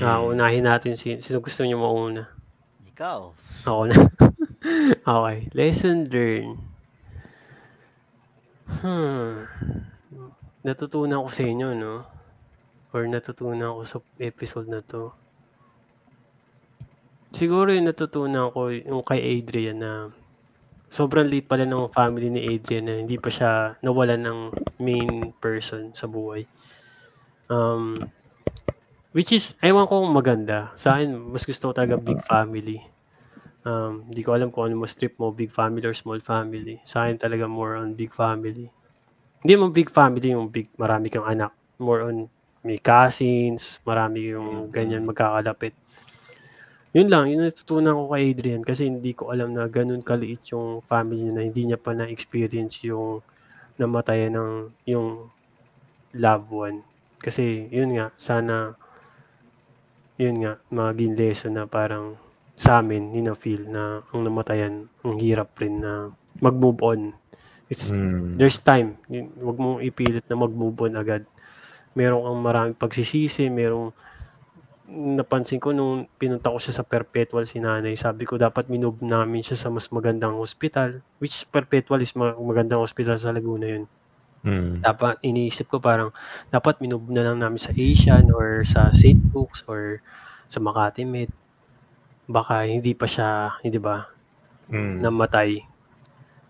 Ah, 0.00 0.24
Mm. 0.24 0.32
unahin 0.32 0.64
natin 0.64 0.96
si 0.96 1.20
sino 1.20 1.44
gusto 1.44 1.60
niyo 1.66 1.76
mauna? 1.76 2.24
Ikaw. 2.96 3.20
Ako 3.68 3.82
na. 3.92 3.96
okay. 5.04 5.38
Lesson 5.52 6.08
learned. 6.08 6.56
Hmm. 8.80 9.44
Natutunan 10.62 11.20
ko 11.26 11.28
sa 11.28 11.42
inyo, 11.44 11.68
no? 11.76 12.06
Or 12.94 13.04
natutunan 13.04 13.74
ko 13.76 13.82
sa 13.84 13.98
episode 14.16 14.70
na 14.70 14.80
to. 14.80 15.12
Siguro 17.32 17.72
yung 17.72 17.88
natutunan 17.88 18.52
ko 18.52 18.68
yung 18.68 19.02
kay 19.02 19.20
Adrian 19.40 19.80
na 19.80 19.92
sobrang 20.92 21.24
late 21.24 21.48
pala 21.48 21.64
ng 21.64 21.88
family 21.88 22.28
ni 22.28 22.44
Adrian 22.52 22.84
na 22.84 23.00
hindi 23.00 23.16
pa 23.16 23.32
siya 23.32 23.80
nawalan 23.80 24.20
ng 24.20 24.38
main 24.78 25.32
person 25.40 25.96
sa 25.96 26.04
buhay. 26.04 26.44
Um, 27.50 28.10
which 29.16 29.32
is, 29.32 29.54
ewan 29.62 29.88
ko 29.88 30.06
maganda. 30.06 30.70
Sa 30.76 30.98
akin, 30.98 31.32
mas 31.32 31.46
gusto 31.46 31.70
ko 31.70 31.72
talaga 31.72 31.98
big 31.98 32.20
family. 32.26 32.82
Um, 33.62 34.10
hindi 34.10 34.26
ko 34.26 34.34
alam 34.34 34.50
kung 34.50 34.70
ano 34.70 34.82
mas 34.82 34.98
trip 34.98 35.14
mo, 35.22 35.30
big 35.30 35.54
family 35.54 35.86
or 35.86 35.94
small 35.94 36.18
family. 36.18 36.82
Sa 36.82 37.06
akin 37.06 37.18
talaga 37.18 37.46
more 37.46 37.78
on 37.78 37.94
big 37.94 38.10
family. 38.10 38.66
Hindi 39.42 39.54
mo 39.54 39.70
big 39.70 39.90
family 39.90 40.34
yung 40.34 40.50
big, 40.50 40.70
marami 40.78 41.10
kang 41.10 41.26
anak. 41.26 41.54
More 41.78 42.06
on 42.06 42.26
may 42.62 42.78
cousins, 42.78 43.82
marami 43.82 44.30
yung 44.30 44.70
ganyan 44.70 45.02
magkakalapit. 45.02 45.74
Yun 46.94 47.08
lang, 47.08 47.32
yun 47.32 47.48
natutunan 47.48 47.96
ko 47.96 48.12
kay 48.12 48.36
Adrian 48.36 48.62
kasi 48.62 48.84
hindi 48.86 49.16
ko 49.16 49.32
alam 49.32 49.56
na 49.56 49.64
ganun 49.66 50.04
kaliit 50.04 50.44
yung 50.52 50.84
family 50.86 51.24
niya 51.24 51.32
na 51.34 51.42
hindi 51.42 51.62
niya 51.64 51.80
pa 51.80 51.96
na-experience 51.96 52.84
yung 52.84 53.24
namatayan 53.80 54.36
ng 54.36 54.52
yung 54.86 55.32
loved 56.14 56.52
one. 56.52 56.84
Kasi 57.22 57.70
yun 57.70 57.94
nga, 57.94 58.10
sana 58.18 58.74
yun 60.18 60.42
nga, 60.42 60.58
maging 60.68 61.14
lesson 61.16 61.56
na 61.56 61.64
parang 61.64 62.18
sa 62.58 62.82
amin, 62.82 63.14
yun 63.16 63.32
na 63.32 63.34
feel 63.38 63.64
na 63.64 64.04
ang 64.12 64.22
namatayan, 64.26 64.86
ang 65.06 65.16
hirap 65.18 65.56
rin 65.58 65.80
na 65.80 66.12
mag-move 66.38 66.78
on. 66.84 67.00
It's, 67.72 67.88
Mm. 67.88 68.36
there's 68.36 68.60
time. 68.60 69.00
Yun, 69.08 69.32
Huwag 69.40 69.56
mong 69.56 69.80
ipilit 69.80 70.28
na 70.28 70.36
mag-move 70.36 70.76
on 70.84 70.98
agad. 71.00 71.24
Meron 71.96 72.26
kang 72.26 72.42
maraming 72.44 72.76
pagsisisi, 72.76 73.48
merong 73.48 73.94
napansin 74.92 75.56
ko 75.56 75.72
nung 75.72 76.04
pinunta 76.20 76.52
ko 76.52 76.60
siya 76.60 76.76
sa 76.76 76.84
Perpetual 76.84 77.48
si 77.48 77.56
nanay, 77.56 77.96
sabi 77.96 78.28
ko 78.28 78.36
dapat 78.36 78.68
minove 78.68 79.00
namin 79.00 79.40
siya 79.40 79.56
sa 79.56 79.72
mas 79.72 79.88
magandang 79.88 80.36
hospital, 80.36 81.00
which 81.16 81.48
Perpetual 81.48 82.04
is 82.04 82.12
ma- 82.12 82.36
magandang 82.36 82.84
hospital 82.84 83.16
sa 83.16 83.32
Laguna 83.32 83.72
yun. 83.72 83.88
Mm. 84.42 84.82
Dapat 84.82 85.22
iniisip 85.22 85.70
ko 85.70 85.78
parang 85.78 86.10
dapat 86.50 86.82
minove 86.82 87.06
na 87.14 87.22
lang 87.22 87.38
namin 87.38 87.62
sa 87.62 87.70
Asian 87.70 88.30
or 88.34 88.66
sa 88.66 88.90
St. 88.90 89.18
Luke's 89.30 89.62
or 89.70 90.02
sa 90.50 90.58
Makati 90.58 91.06
Med. 91.06 91.30
Baka 92.26 92.66
hindi 92.66 92.94
pa 92.94 93.06
siya, 93.06 93.54
hindi 93.62 93.78
ba, 93.78 94.06
Mm. 94.70 95.02
namatay. 95.04 95.62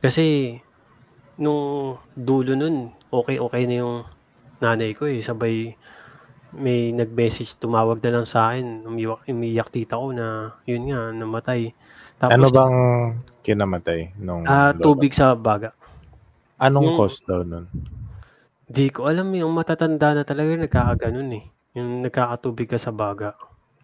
Kasi 0.00 0.56
nung 1.36 1.96
dulo 2.16 2.52
nun, 2.56 2.92
okay 3.12 3.36
okay 3.40 3.64
na 3.68 3.76
yung 3.84 3.96
nanay 4.60 4.96
ko 4.96 5.08
eh. 5.08 5.20
Sabay 5.20 5.74
may 6.52 6.92
nag-message, 6.92 7.56
tumawag 7.56 8.04
na 8.04 8.20
lang 8.20 8.26
sa 8.28 8.52
akin. 8.52 8.84
Umiyak, 8.84 9.24
umiyak 9.24 9.72
tita 9.72 9.96
ko 9.96 10.12
na 10.12 10.52
yun 10.68 10.92
nga, 10.92 11.08
namatay. 11.08 11.72
Tapos, 12.20 12.36
Ano 12.36 12.46
bang 12.52 12.76
kinamatay 13.40 14.12
nung 14.20 14.44
lola? 14.44 14.76
tubig 14.76 15.16
sa 15.16 15.32
baga. 15.32 15.72
Anong 16.62 16.86
yung- 16.86 16.98
cause 16.98 17.18
daw 17.26 17.42
nun? 17.42 17.66
Di 18.64 18.88
ko 18.88 19.10
alam 19.10 19.28
yung 19.34 19.52
matatanda 19.52 20.14
na 20.14 20.22
talaga 20.22 20.54
nagkakaganon 20.54 21.30
eh. 21.34 21.44
Yung 21.76 22.06
nagkakatubig 22.06 22.70
ka 22.70 22.78
sa 22.78 22.94
baga. 22.94 23.34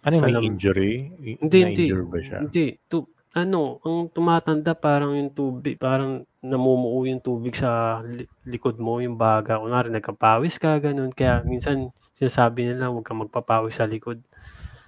Ano 0.07 0.23
may 0.23 0.39
injury? 0.41 1.11
I- 1.21 1.39
Hindi, 1.43 1.59
hindi. 1.67 1.85
Na-injure 1.91 2.07
ba 2.07 2.19
siya? 2.23 2.39
Hindi. 2.47 2.79
Tu 2.87 3.03
ano, 3.37 3.79
ang 3.85 4.09
tumatanda 4.11 4.73
parang 4.73 5.15
yung 5.15 5.31
tubig, 5.31 5.77
parang 5.79 6.25
namumuo 6.43 7.05
yung 7.07 7.21
tubig 7.21 7.55
sa 7.55 8.01
li- 8.03 8.27
likod 8.49 8.81
mo, 8.81 8.99
yung 8.99 9.15
baga. 9.15 9.61
Kunwari, 9.61 9.93
nagkapawis 9.93 10.57
ka, 10.59 10.81
ganun. 10.81 11.13
Kaya 11.13 11.45
minsan, 11.45 11.93
sinasabi 12.17 12.67
nila, 12.67 12.89
huwag 12.91 13.05
kang 13.07 13.21
magpapawis 13.21 13.79
sa 13.79 13.87
likod. 13.87 14.19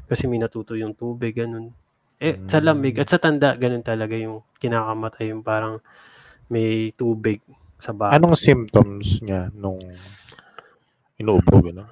Kasi 0.09 0.27
may 0.27 0.41
natuto 0.41 0.75
yung 0.75 0.97
tubig, 0.97 1.37
ganun. 1.37 1.71
Eh, 2.19 2.41
sa 2.51 2.59
Mm. 2.59 2.65
lamig, 2.65 2.97
at 2.99 3.12
sa 3.12 3.21
tanda, 3.23 3.55
ganun 3.55 3.85
talaga 3.85 4.17
yung 4.19 4.43
kinakamatay, 4.59 5.31
yung 5.31 5.45
parang 5.45 5.79
may 6.51 6.91
tubig 6.97 7.39
sa 7.81 7.93
baga. 7.97 8.15
Anong 8.16 8.36
symptoms 8.36 9.20
niya 9.24 9.48
nung 9.52 9.81
inuubo 11.20 11.61
gano'n? 11.61 11.89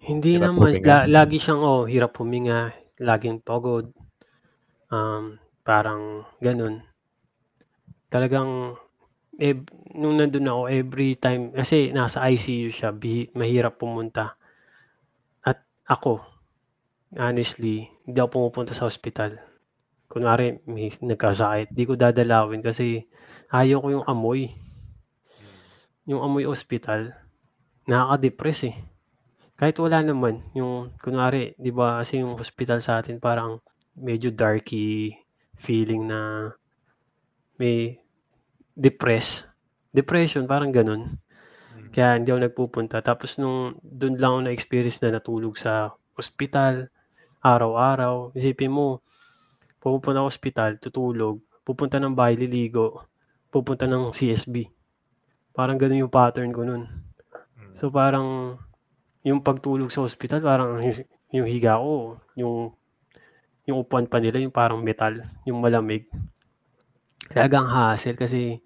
Hindi 0.00 0.40
Hirap 0.40 0.56
naman. 0.56 0.60
huminga? 0.72 0.88
La- 0.88 1.08
lagi 1.22 1.36
siyang, 1.36 1.60
oh, 1.60 1.84
hirap 1.84 2.16
huminga. 2.16 2.72
Laging 2.98 3.44
pagod. 3.44 3.92
Um, 4.88 5.36
parang 5.62 6.24
ganun. 6.40 6.80
Talagang, 8.08 8.80
eh, 9.36 9.52
nung 9.92 10.16
nandun 10.16 10.48
ako, 10.48 10.62
every 10.72 11.14
time, 11.20 11.52
kasi 11.52 11.92
nasa 11.92 12.24
ICU 12.24 12.72
siya, 12.72 12.90
bihi- 12.90 13.28
mahirap 13.36 13.76
pumunta. 13.76 14.32
At 15.44 15.60
ako, 15.84 16.24
honestly, 17.16 17.92
hindi 18.08 18.18
ako 18.18 18.28
pumupunta 18.32 18.72
sa 18.72 18.88
hospital. 18.88 19.36
Kunwari, 20.08 20.56
may 20.64 20.88
nagkasakit, 20.88 21.68
di 21.68 21.84
ko 21.84 21.92
dadalawin 21.92 22.64
kasi 22.64 23.04
ayaw 23.52 23.84
ko 23.84 23.88
yung 23.92 24.06
amoy. 24.08 24.48
Yung 26.08 26.24
amoy 26.24 26.48
hospital, 26.48 27.12
nakaka-depress 27.84 28.60
eh 28.72 28.76
kahit 29.58 29.74
wala 29.82 29.98
naman, 30.06 30.46
yung 30.54 30.94
kunwari, 31.02 31.58
'di 31.58 31.74
ba, 31.74 31.98
kasi 31.98 32.22
yung 32.22 32.38
hospital 32.38 32.78
sa 32.78 33.02
atin 33.02 33.18
parang 33.18 33.58
medyo 33.98 34.30
darky 34.30 35.10
feeling 35.58 36.06
na 36.06 36.54
may 37.58 37.98
depress. 38.78 39.42
Depression, 39.90 40.46
parang 40.46 40.70
ganun. 40.70 41.18
Kaya 41.90 42.14
hindi 42.14 42.30
ako 42.30 42.40
nagpupunta. 42.46 43.02
Tapos 43.02 43.34
nung 43.42 43.74
doon 43.82 44.14
lang 44.14 44.30
ako 44.30 44.40
na-experience 44.46 45.02
na 45.02 45.18
natulog 45.18 45.58
sa 45.58 45.90
hospital, 46.14 46.86
araw-araw. 47.42 48.30
Isipin 48.38 48.70
mo, 48.70 49.02
pupunta 49.82 50.22
ng 50.22 50.30
hospital, 50.30 50.78
tutulog, 50.78 51.42
pupunta 51.66 51.98
ng 51.98 52.14
bahay, 52.14 52.38
liligo, 52.38 53.02
pupunta 53.50 53.90
ng 53.90 54.14
CSB. 54.14 54.70
Parang 55.58 55.74
ganun 55.74 56.06
yung 56.06 56.14
pattern 56.14 56.54
ko 56.54 56.62
nun. 56.62 56.86
So 57.74 57.90
parang 57.90 58.54
yung 59.26 59.42
pagtulog 59.42 59.90
sa 59.90 60.06
ospital, 60.06 60.38
parang 60.38 60.78
yung, 60.78 61.02
yung 61.34 61.46
higa 61.50 61.82
ko, 61.82 62.22
yung 62.38 62.78
yung 63.66 63.82
upuan 63.82 64.06
pa 64.06 64.22
nila, 64.22 64.38
yung 64.38 64.54
parang 64.54 64.78
metal, 64.78 65.18
yung 65.42 65.58
malamig. 65.58 66.06
Talagang 67.26 67.66
hassle 67.66 68.14
kasi 68.14 68.62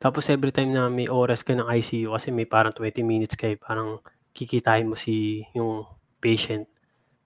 tapos 0.00 0.32
every 0.32 0.48
time 0.48 0.72
na 0.72 0.88
may 0.88 1.12
oras 1.12 1.44
ka 1.44 1.52
ng 1.52 1.68
ICU 1.68 2.16
kasi 2.16 2.32
may 2.32 2.48
parang 2.48 2.72
20 2.72 3.04
minutes 3.04 3.36
kayo, 3.36 3.60
parang 3.60 4.00
kikitain 4.32 4.88
mo 4.88 4.96
si 4.96 5.44
yung 5.52 5.84
patient 6.24 6.64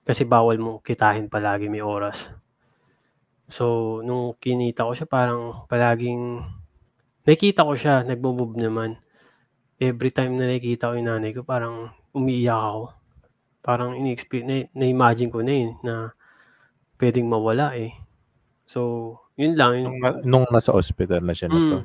kasi 0.02 0.26
bawal 0.26 0.58
mo 0.58 0.82
kitahin 0.82 1.30
palagi 1.30 1.70
may 1.70 1.86
oras. 1.86 2.34
So, 3.48 3.98
nung 4.04 4.36
kinita 4.36 4.84
ko 4.84 4.92
siya, 4.92 5.08
parang 5.08 5.64
palaging 5.70 6.44
nakita 7.28 7.68
ko 7.68 7.76
siya, 7.76 8.00
nagbo-move 8.08 8.56
naman. 8.56 8.96
Every 9.76 10.08
time 10.08 10.40
na 10.40 10.48
nakikita 10.48 10.88
ko 10.88 10.94
yung 10.96 11.08
nanay 11.12 11.36
ko, 11.36 11.44
parang 11.44 11.92
umiiyak 12.16 12.56
ako. 12.56 12.84
Parang 13.60 13.92
na, 14.00 14.56
na-imagine 14.72 15.28
ko 15.28 15.44
na 15.44 15.52
yun 15.52 15.76
na 15.84 15.94
pwedeng 16.96 17.28
mawala 17.28 17.76
eh. 17.76 17.92
So, 18.64 18.80
yun 19.36 19.54
lang. 19.54 19.84
Yun, 19.84 19.84
Nung, 19.86 20.00
nung 20.24 20.46
nasa 20.48 20.72
hospital 20.72 21.20
na 21.20 21.36
siya 21.36 21.52
na 21.52 21.60
to. 21.60 21.78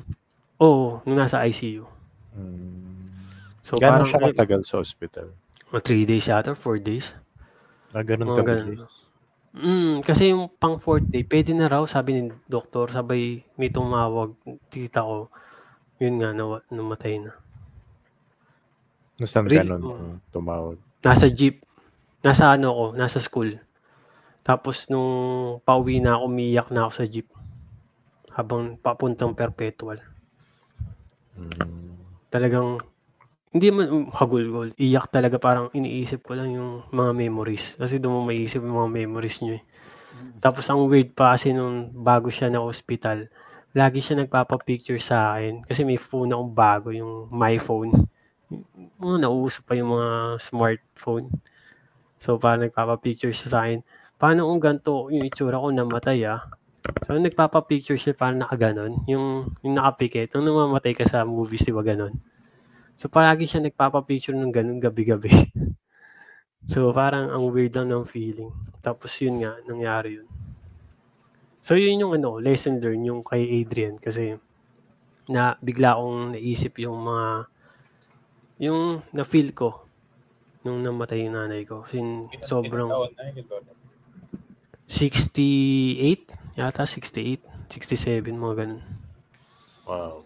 oo, 0.64 1.04
nung 1.04 1.18
nasa 1.20 1.44
ICU. 1.44 1.84
Mm. 2.34 3.04
So, 3.64 3.76
Gano'n 3.78 4.02
parang 4.04 4.08
siya 4.08 4.20
katagal 4.32 4.60
sa 4.64 4.80
hospital? 4.80 5.28
3 5.70 6.08
days 6.08 6.26
yata, 6.26 6.56
4 6.56 6.80
days. 6.80 7.14
Ah, 7.94 8.02
ganun 8.02 8.32
Mga 8.32 8.42
kabilis. 8.42 9.13
Mm, 9.54 10.02
kasi 10.02 10.34
yung 10.34 10.50
pang 10.50 10.82
fourth 10.82 11.06
day, 11.06 11.22
pwede 11.22 11.54
na 11.54 11.70
raw, 11.70 11.86
sabi 11.86 12.18
ni 12.18 12.22
doktor, 12.50 12.90
sabay 12.90 13.38
may 13.54 13.70
tumawag, 13.70 14.34
tita 14.66 15.06
ko, 15.06 15.30
yun 16.02 16.18
nga, 16.18 16.34
nawa, 16.34 16.66
namatay 16.74 17.22
na. 17.22 17.38
Nasaan 19.22 19.46
ka 19.46 19.62
Really? 19.62 19.70
nun 19.70 19.78
nung 19.78 20.18
tumawag? 20.34 20.82
Nasa 21.06 21.30
jeep, 21.30 21.62
nasa 22.26 22.50
ano 22.50 22.74
ko, 22.74 22.84
nasa 22.98 23.22
school. 23.22 23.54
Tapos 24.42 24.90
nung 24.90 25.62
pauwi 25.62 26.02
na 26.02 26.18
ako, 26.18 26.24
umiyak 26.26 26.68
na 26.74 26.90
ako 26.90 26.92
sa 26.98 27.06
jeep. 27.06 27.30
Habang 28.34 28.74
papuntang 28.82 29.38
perpetual. 29.38 30.02
Mm. 31.38 31.94
Talagang 32.26 32.82
hindi 33.54 33.70
man 33.70 33.86
um, 33.86 34.04
hagulgol, 34.10 34.74
iyak 34.74 35.14
talaga 35.14 35.38
parang 35.38 35.70
iniisip 35.70 36.26
ko 36.26 36.34
lang 36.34 36.50
yung 36.58 36.82
mga 36.90 37.14
memories. 37.14 37.78
Kasi 37.78 38.02
doon 38.02 38.18
mo 38.18 38.20
maiisip 38.26 38.58
yung 38.58 38.82
mga 38.82 38.90
memories 38.90 39.38
niyo 39.38 39.62
eh. 39.62 39.64
Tapos 40.42 40.66
ang 40.66 40.90
weird 40.90 41.14
pa 41.14 41.38
kasi 41.38 41.54
nung 41.54 41.94
bago 41.94 42.34
siya 42.34 42.50
na 42.50 42.58
hospital, 42.58 43.30
lagi 43.70 44.02
siya 44.02 44.26
nagpapa-picture 44.26 44.98
sa 44.98 45.38
akin 45.38 45.62
kasi 45.62 45.86
may 45.86 46.02
phone 46.02 46.34
akong 46.34 46.50
bago, 46.50 46.90
yung 46.90 47.30
my 47.30 47.54
phone. 47.62 47.94
Mga 48.98 49.22
nauuso 49.22 49.62
pa 49.62 49.78
yung 49.78 49.94
mga 49.94 50.42
smartphone. 50.42 51.30
So 52.18 52.42
parang 52.42 52.66
nagpapa-picture 52.66 53.30
siya 53.30 53.48
sa 53.54 53.58
akin. 53.70 53.86
Paano 54.18 54.50
kung 54.50 54.58
ganito 54.58 55.14
yung 55.14 55.30
itsura 55.30 55.62
ko 55.62 55.70
namatay 55.70 56.26
ah? 56.26 56.42
So 57.06 57.14
nagpapa-picture 57.14 58.02
siya 58.02 58.18
parang 58.18 58.42
nakaganon. 58.42 59.06
Yung, 59.06 59.54
yung 59.62 59.74
nakapikit. 59.78 60.34
Nung 60.34 60.50
namamatay 60.50 60.98
ka 60.98 61.06
sa 61.06 61.22
movies, 61.22 61.62
di 61.62 61.70
ba 61.70 61.86
ganon? 61.86 62.33
So 62.94 63.10
palagi 63.10 63.44
siya 63.46 63.64
nagpapa-picture 63.64 64.36
ng 64.38 64.54
ganun 64.54 64.78
gabi-gabi. 64.78 65.30
so 66.72 66.94
parang 66.94 67.30
ang 67.30 67.50
weird 67.50 67.74
lang 67.74 67.90
ng 67.90 68.06
feeling. 68.06 68.54
Tapos 68.80 69.10
yun 69.18 69.42
nga, 69.42 69.58
nangyari 69.66 70.22
yun. 70.22 70.28
So 71.64 71.74
yun 71.74 71.96
yung 71.96 72.12
ano, 72.14 72.36
lesson 72.38 72.78
learned 72.78 73.08
yung 73.08 73.24
kay 73.24 73.40
Adrian 73.64 73.96
kasi 73.96 74.36
na 75.24 75.56
bigla 75.64 75.96
akong 75.96 76.36
naisip 76.36 76.76
yung 76.84 77.00
mga 77.00 77.48
yung 78.60 79.00
na-feel 79.16 79.56
ko 79.56 79.88
nung 80.60 80.84
namatay 80.84 81.24
yung 81.24 81.36
nanay 81.36 81.64
ko. 81.64 81.88
Sin, 81.88 82.28
sobrang 82.44 82.92
68 84.88 86.60
yata 86.60 86.84
68 86.84 87.40
67 87.72 88.28
mga 88.30 88.54
ganun. 88.60 88.82
Wow. 89.88 90.24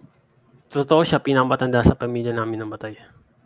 Totoo 0.68 1.00
siya 1.00 1.24
pinamatanda 1.24 1.80
sa 1.80 1.96
pamilya 1.96 2.36
namin 2.36 2.60
namatay. 2.60 2.92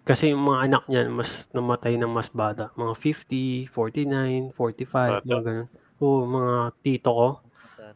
Kasi 0.02 0.34
yung 0.34 0.42
mga 0.50 0.66
anak 0.66 0.82
niya 0.90 1.06
mas 1.06 1.46
namatay 1.54 1.94
ng 1.94 2.10
mas 2.10 2.26
bata. 2.34 2.74
Mga 2.74 2.94
50, 2.98 3.70
49, 3.70 4.50
45, 4.50 4.90
Bata. 4.90 5.22
mga 5.22 5.42
ganun. 5.46 5.68
Oo, 6.02 6.26
mga 6.26 6.54
tito 6.82 7.10
ko 7.14 7.28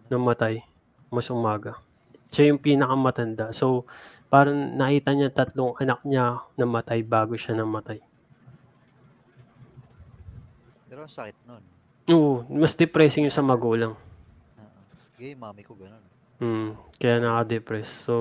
namatay. 0.06 0.62
Mas 1.10 1.26
umaga. 1.34 1.82
Siya 2.30 2.54
yung 2.54 2.62
pinakamatanda. 2.62 3.50
So, 3.50 3.90
parang 4.30 4.78
nakita 4.78 5.10
niya 5.18 5.34
tatlong 5.34 5.74
anak 5.82 6.06
niya 6.06 6.46
namatay 6.54 7.02
bago 7.02 7.34
siya 7.34 7.58
namatay. 7.58 7.98
Pero 10.86 11.02
ang 11.02 11.10
sakit 11.10 11.36
nun. 11.50 11.62
Oo, 12.06 12.46
mas 12.46 12.78
depressing 12.78 13.26
yung 13.26 13.34
sa 13.34 13.42
magulang. 13.42 13.98
Oo. 13.98 14.78
Sige, 15.18 15.34
yung 15.34 15.42
mami 15.42 15.66
ko 15.66 15.74
ganun. 15.74 16.02
Mm, 16.38 16.70
kaya 17.02 17.18
naka-depress. 17.18 18.06
So, 18.06 18.14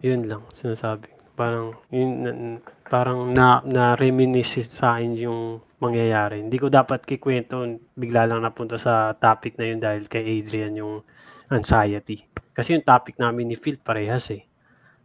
yun 0.00 0.28
lang 0.28 0.42
sinasabi. 0.52 1.08
Parang 1.36 1.76
yun 1.92 2.10
na- 2.24 2.60
parang 2.88 3.32
na 3.32 3.60
na 3.64 3.92
reminisce 3.96 4.64
sa 4.68 4.96
akin 4.96 5.12
yung 5.16 5.40
mangyayari. 5.80 6.40
Hindi 6.40 6.56
ko 6.56 6.72
dapat 6.72 7.04
kikwento, 7.04 7.60
bigla 7.92 8.24
lang 8.24 8.40
napunta 8.40 8.80
sa 8.80 9.12
topic 9.12 9.60
na 9.60 9.64
yun 9.68 9.80
dahil 9.80 10.08
kay 10.08 10.24
Adrian 10.40 10.72
yung 10.80 11.04
anxiety. 11.52 12.24
Kasi 12.56 12.72
yung 12.72 12.84
topic 12.88 13.20
namin 13.20 13.52
ni 13.52 13.56
Phil 13.60 13.76
parehas 13.76 14.32
eh. 14.32 14.48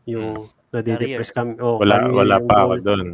Yung 0.08 0.48
nade-depress 0.72 1.36
kami. 1.36 1.60
Oh, 1.60 1.84
Wala, 1.84 2.00
kami 2.00 2.16
wala 2.16 2.36
pa 2.40 2.56
ako 2.64 2.74
doon. 2.80 3.08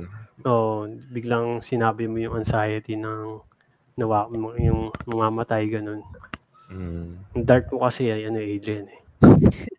Oh, 0.46 0.86
biglang 1.10 1.66
sinabi 1.66 2.06
mo 2.06 2.22
yung 2.22 2.38
anxiety 2.38 2.94
ng 2.94 3.42
nawa 3.98 4.30
yung 4.62 4.94
mamamatay 5.10 5.66
ganun. 5.74 6.06
Mm. 6.70 7.42
Dark 7.42 7.74
ko 7.74 7.82
kasi 7.82 8.14
ay 8.14 8.30
ano 8.30 8.38
Adrian 8.38 8.86
eh. 8.86 9.02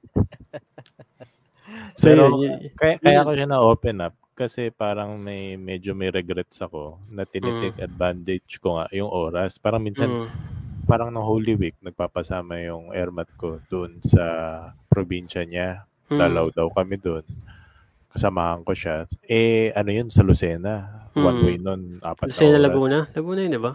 so 1.99 2.07
Pero 2.07 2.23
yun, 2.31 2.47
yun, 2.47 2.57
kaya, 2.79 2.95
kaya 3.03 3.27
ko 3.27 3.31
siya 3.35 3.49
na-open 3.51 3.99
up 4.07 4.15
kasi 4.33 4.71
parang 4.71 5.19
may 5.19 5.59
medyo 5.59 5.99
may 5.99 6.15
regrets 6.15 6.63
ako 6.63 7.03
na 7.11 7.27
tinitake 7.27 7.75
advantage 7.83 8.63
ko 8.63 8.79
nga 8.79 8.87
yung 8.95 9.11
oras. 9.11 9.59
Parang 9.59 9.83
minsan, 9.83 10.07
mm, 10.07 10.27
parang 10.87 11.11
no 11.11 11.27
Holy 11.27 11.59
Week, 11.59 11.75
nagpapasama 11.83 12.63
yung 12.63 12.95
airmat 12.95 13.27
ko 13.35 13.59
doon 13.67 13.99
sa 13.99 14.23
probinsya 14.87 15.43
niya. 15.43 15.83
mm, 16.07 16.17
Dalaw 16.17 16.55
daw 16.55 16.71
kami 16.71 17.03
doon. 17.03 17.27
Kasamahan 18.09 18.63
ko 18.63 18.73
siya. 18.73 19.05
Eh, 19.27 19.75
ano 19.75 19.91
yun, 19.91 20.09
sa 20.09 20.23
Lucena. 20.23 21.11
One 21.19 21.35
Mm. 21.35 21.45
way 21.45 21.57
nun, 21.59 21.83
apat 21.99 22.31
Lucena. 22.31 22.63
Laguna. 22.63 22.99
Laguna 23.11 23.41
yun, 23.43 23.53
di 23.53 23.61
ba? 23.61 23.75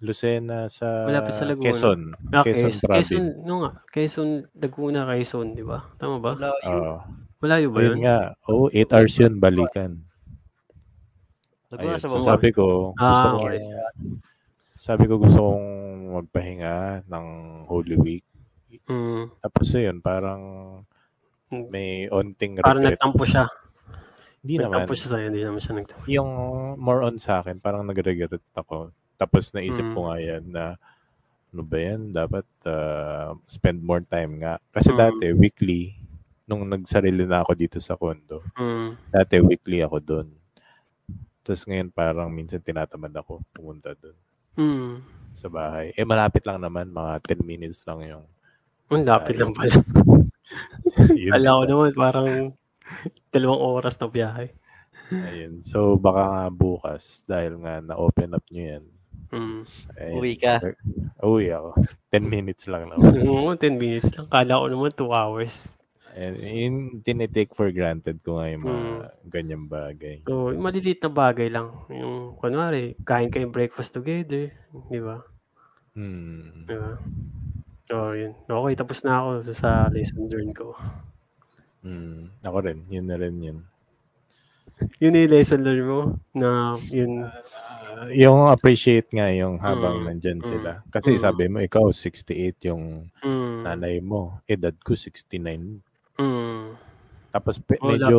Lucena 0.00 0.64
sa 0.66 1.04
Malapit 1.04 1.32
sa 1.36 1.44
Laguna. 1.44 1.64
Quezon. 1.68 2.00
Ah, 2.32 2.40
Quezon 2.40 2.72
Quezon, 2.72 2.80
province. 2.80 3.08
Quezon, 3.12 3.24
no 3.44 3.54
nga. 3.60 3.70
Quezon, 3.86 4.28
Laguna, 4.56 5.00
Quezon, 5.06 5.46
di 5.52 5.60
ba? 5.60 5.78
Tama 6.00 6.16
ba? 6.16 6.32
Wala 6.34 6.48
yun. 6.56 6.64
Oo. 6.72 6.94
Malayo 7.40 7.66
ba 7.68 7.78
Ayun 7.78 7.88
yun? 7.90 7.98
nga. 8.04 8.18
Oo, 8.48 8.64
8 8.68 8.90
hours 8.90 9.14
yun, 9.14 9.34
balikan. 9.36 9.90
Laguna 11.68 11.94
Ayun. 11.94 12.00
sa 12.00 12.08
So 12.08 12.16
baba. 12.16 12.28
sabi 12.32 12.48
ko, 12.50 12.64
gusto 12.92 13.04
Ah, 13.26 13.30
ko, 13.30 13.38
okay. 13.44 13.60
sabi 14.74 15.04
ko 15.04 15.14
gusto 15.16 15.38
kong 15.38 15.66
magpahinga 16.16 16.76
ng 17.06 17.26
Holy 17.64 17.96
Week. 17.96 18.24
Mm, 18.88 19.36
Tapos 19.38 19.66
yun, 19.70 20.00
parang 20.00 20.42
may 21.50 22.08
onting 22.08 22.56
Parang 22.58 22.80
regret. 22.80 22.96
nagtampo 22.96 23.22
siya. 23.22 23.44
Hindi 24.40 24.54
naman. 24.56 24.80
Nagtampo 24.80 24.94
siya 24.96 25.08
sa'yo, 25.12 25.26
hindi 25.28 25.42
naman 25.44 25.60
siya 25.60 25.74
nagtampo. 25.76 26.04
Yung 26.08 26.30
more 26.76 27.04
on 27.04 27.20
sa 27.20 27.38
akin, 27.38 27.60
parang 27.60 27.84
nagregret 27.84 28.32
ako. 28.56 28.96
Tapos 29.20 29.52
naisip 29.52 29.84
Mm. 29.84 29.92
ko 29.92 30.00
nga 30.08 30.16
yan 30.16 30.44
na 30.48 30.64
ano 31.52 31.62
ba 31.66 31.76
yan? 31.76 32.00
Dapat 32.08 32.46
uh, 32.64 33.36
spend 33.44 33.84
more 33.84 34.00
time 34.00 34.40
nga. 34.40 34.56
Kasi 34.72 34.94
Mm. 34.94 34.96
dati, 34.96 35.24
weekly, 35.36 35.92
nung 36.48 36.64
nagsarili 36.64 37.28
na 37.28 37.44
ako 37.44 37.52
dito 37.52 37.76
sa 37.78 37.94
condo, 37.94 38.40
Mm, 38.56 38.96
dati 39.12 39.36
weekly 39.38 39.84
ako 39.84 39.96
doon. 40.00 40.28
Tapos 41.40 41.62
ngayon 41.66 41.90
parang 41.90 42.30
minsan 42.30 42.58
tinatamad 42.58 43.10
ako 43.12 43.42
pumunta 43.50 43.92
doon 43.98 44.16
mm. 44.56 44.94
sa 45.34 45.50
bahay. 45.50 45.90
Eh 45.92 46.06
malapit 46.06 46.46
lang 46.46 46.58
naman, 46.58 46.88
mga 46.88 47.18
10 47.28 47.44
minutes 47.44 47.84
lang 47.84 48.00
yung 48.02 48.24
Ang 48.90 49.06
lapit 49.06 49.38
Ayun. 49.38 49.40
lang 49.40 49.52
pala. 49.54 49.74
yun. 51.14 51.30
Alam 51.30 51.54
ko 51.54 51.64
naman, 51.66 51.92
parang 51.94 52.28
dalawang 53.30 53.62
oras 53.62 53.94
na 53.98 54.10
biyahe. 54.10 54.50
Ayun. 55.10 55.62
So 55.62 55.94
baka 55.94 56.22
nga 56.26 56.44
bukas, 56.50 57.22
dahil 57.22 57.58
nga 57.62 57.78
na-open 57.78 58.34
up 58.34 58.42
nyo 58.50 58.64
yan. 58.78 58.84
Mm. 59.30 59.62
ayun. 59.94 60.14
Uwi 60.18 60.32
ka. 60.34 60.54
Uwi 61.22 61.46
ako. 61.54 61.70
10 62.14 62.26
minutes 62.26 62.66
lang 62.66 62.90
naman. 62.90 63.14
Oo, 63.30 63.54
10 63.54 63.78
minutes 63.78 64.10
lang. 64.14 64.26
Kala 64.26 64.58
ko 64.58 64.66
naman 64.66 64.90
2 64.94 65.06
hours. 65.14 65.54
And 66.10 66.34
yun, 66.42 66.74
tinitake 67.06 67.54
for 67.54 67.70
granted 67.70 68.18
ko 68.26 68.42
nga 68.42 68.50
yung 68.50 68.66
mga 68.66 68.82
Mm. 68.90 69.06
ganyang 69.30 69.66
bagay. 69.70 70.16
So, 70.26 70.50
yung 70.50 70.66
maliliit 70.66 70.98
na 71.00 71.10
bagay 71.14 71.46
lang. 71.46 71.70
Yung, 71.86 72.34
kunwari, 72.42 72.98
kain 73.06 73.30
kayong 73.30 73.54
breakfast 73.54 73.94
together. 73.94 74.50
Di 74.90 74.98
ba? 74.98 75.22
Hmm. 75.94 76.66
Di 76.66 76.74
ba? 76.74 76.98
So, 77.86 78.18
yun. 78.18 78.34
Okay, 78.42 78.74
tapos 78.74 79.06
na 79.06 79.22
ako 79.22 79.54
sa 79.54 79.86
lesson 79.94 80.26
learned 80.26 80.54
ko. 80.58 80.74
Hmm. 81.86 82.34
Ako 82.42 82.58
rin. 82.66 82.82
Yun 82.90 83.06
na 83.06 83.14
rin 83.14 83.38
yun. 83.38 83.58
Yun 84.98 85.14
yung 85.14 85.30
lesson 85.30 85.62
learned 85.62 85.86
mo 85.86 86.00
na 86.34 86.74
yun. 86.90 87.30
Ah, 87.90 88.06
yung 88.08 88.46
appreciate 88.46 89.10
nga 89.10 89.26
yung 89.34 89.58
habang 89.58 90.00
Mm, 90.00 90.06
nandyan 90.06 90.40
mm, 90.40 90.46
sila. 90.46 90.70
Kasi 90.88 91.18
mm. 91.18 91.20
sabi 91.20 91.44
mo, 91.50 91.58
ikaw 91.58 91.90
68 91.90 92.70
yung 92.70 93.10
Mm, 93.20 93.66
nanay 93.66 93.98
mo. 93.98 94.38
Edad 94.46 94.74
ko 94.78 94.94
69. 94.94 95.82
mm. 96.16 96.78
Tapos 97.30 97.58
pe- 97.58 97.82
medyo 97.82 98.18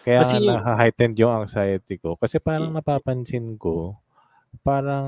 kaya 0.00 0.24
Kasi 0.24 0.40
na-heightened 0.40 1.16
yung 1.20 1.44
anxiety 1.44 2.00
ko. 2.00 2.16
Kasi 2.16 2.40
parang 2.40 2.72
Mm. 2.72 2.80
napapansin 2.80 3.60
ko, 3.60 4.00
parang 4.64 5.06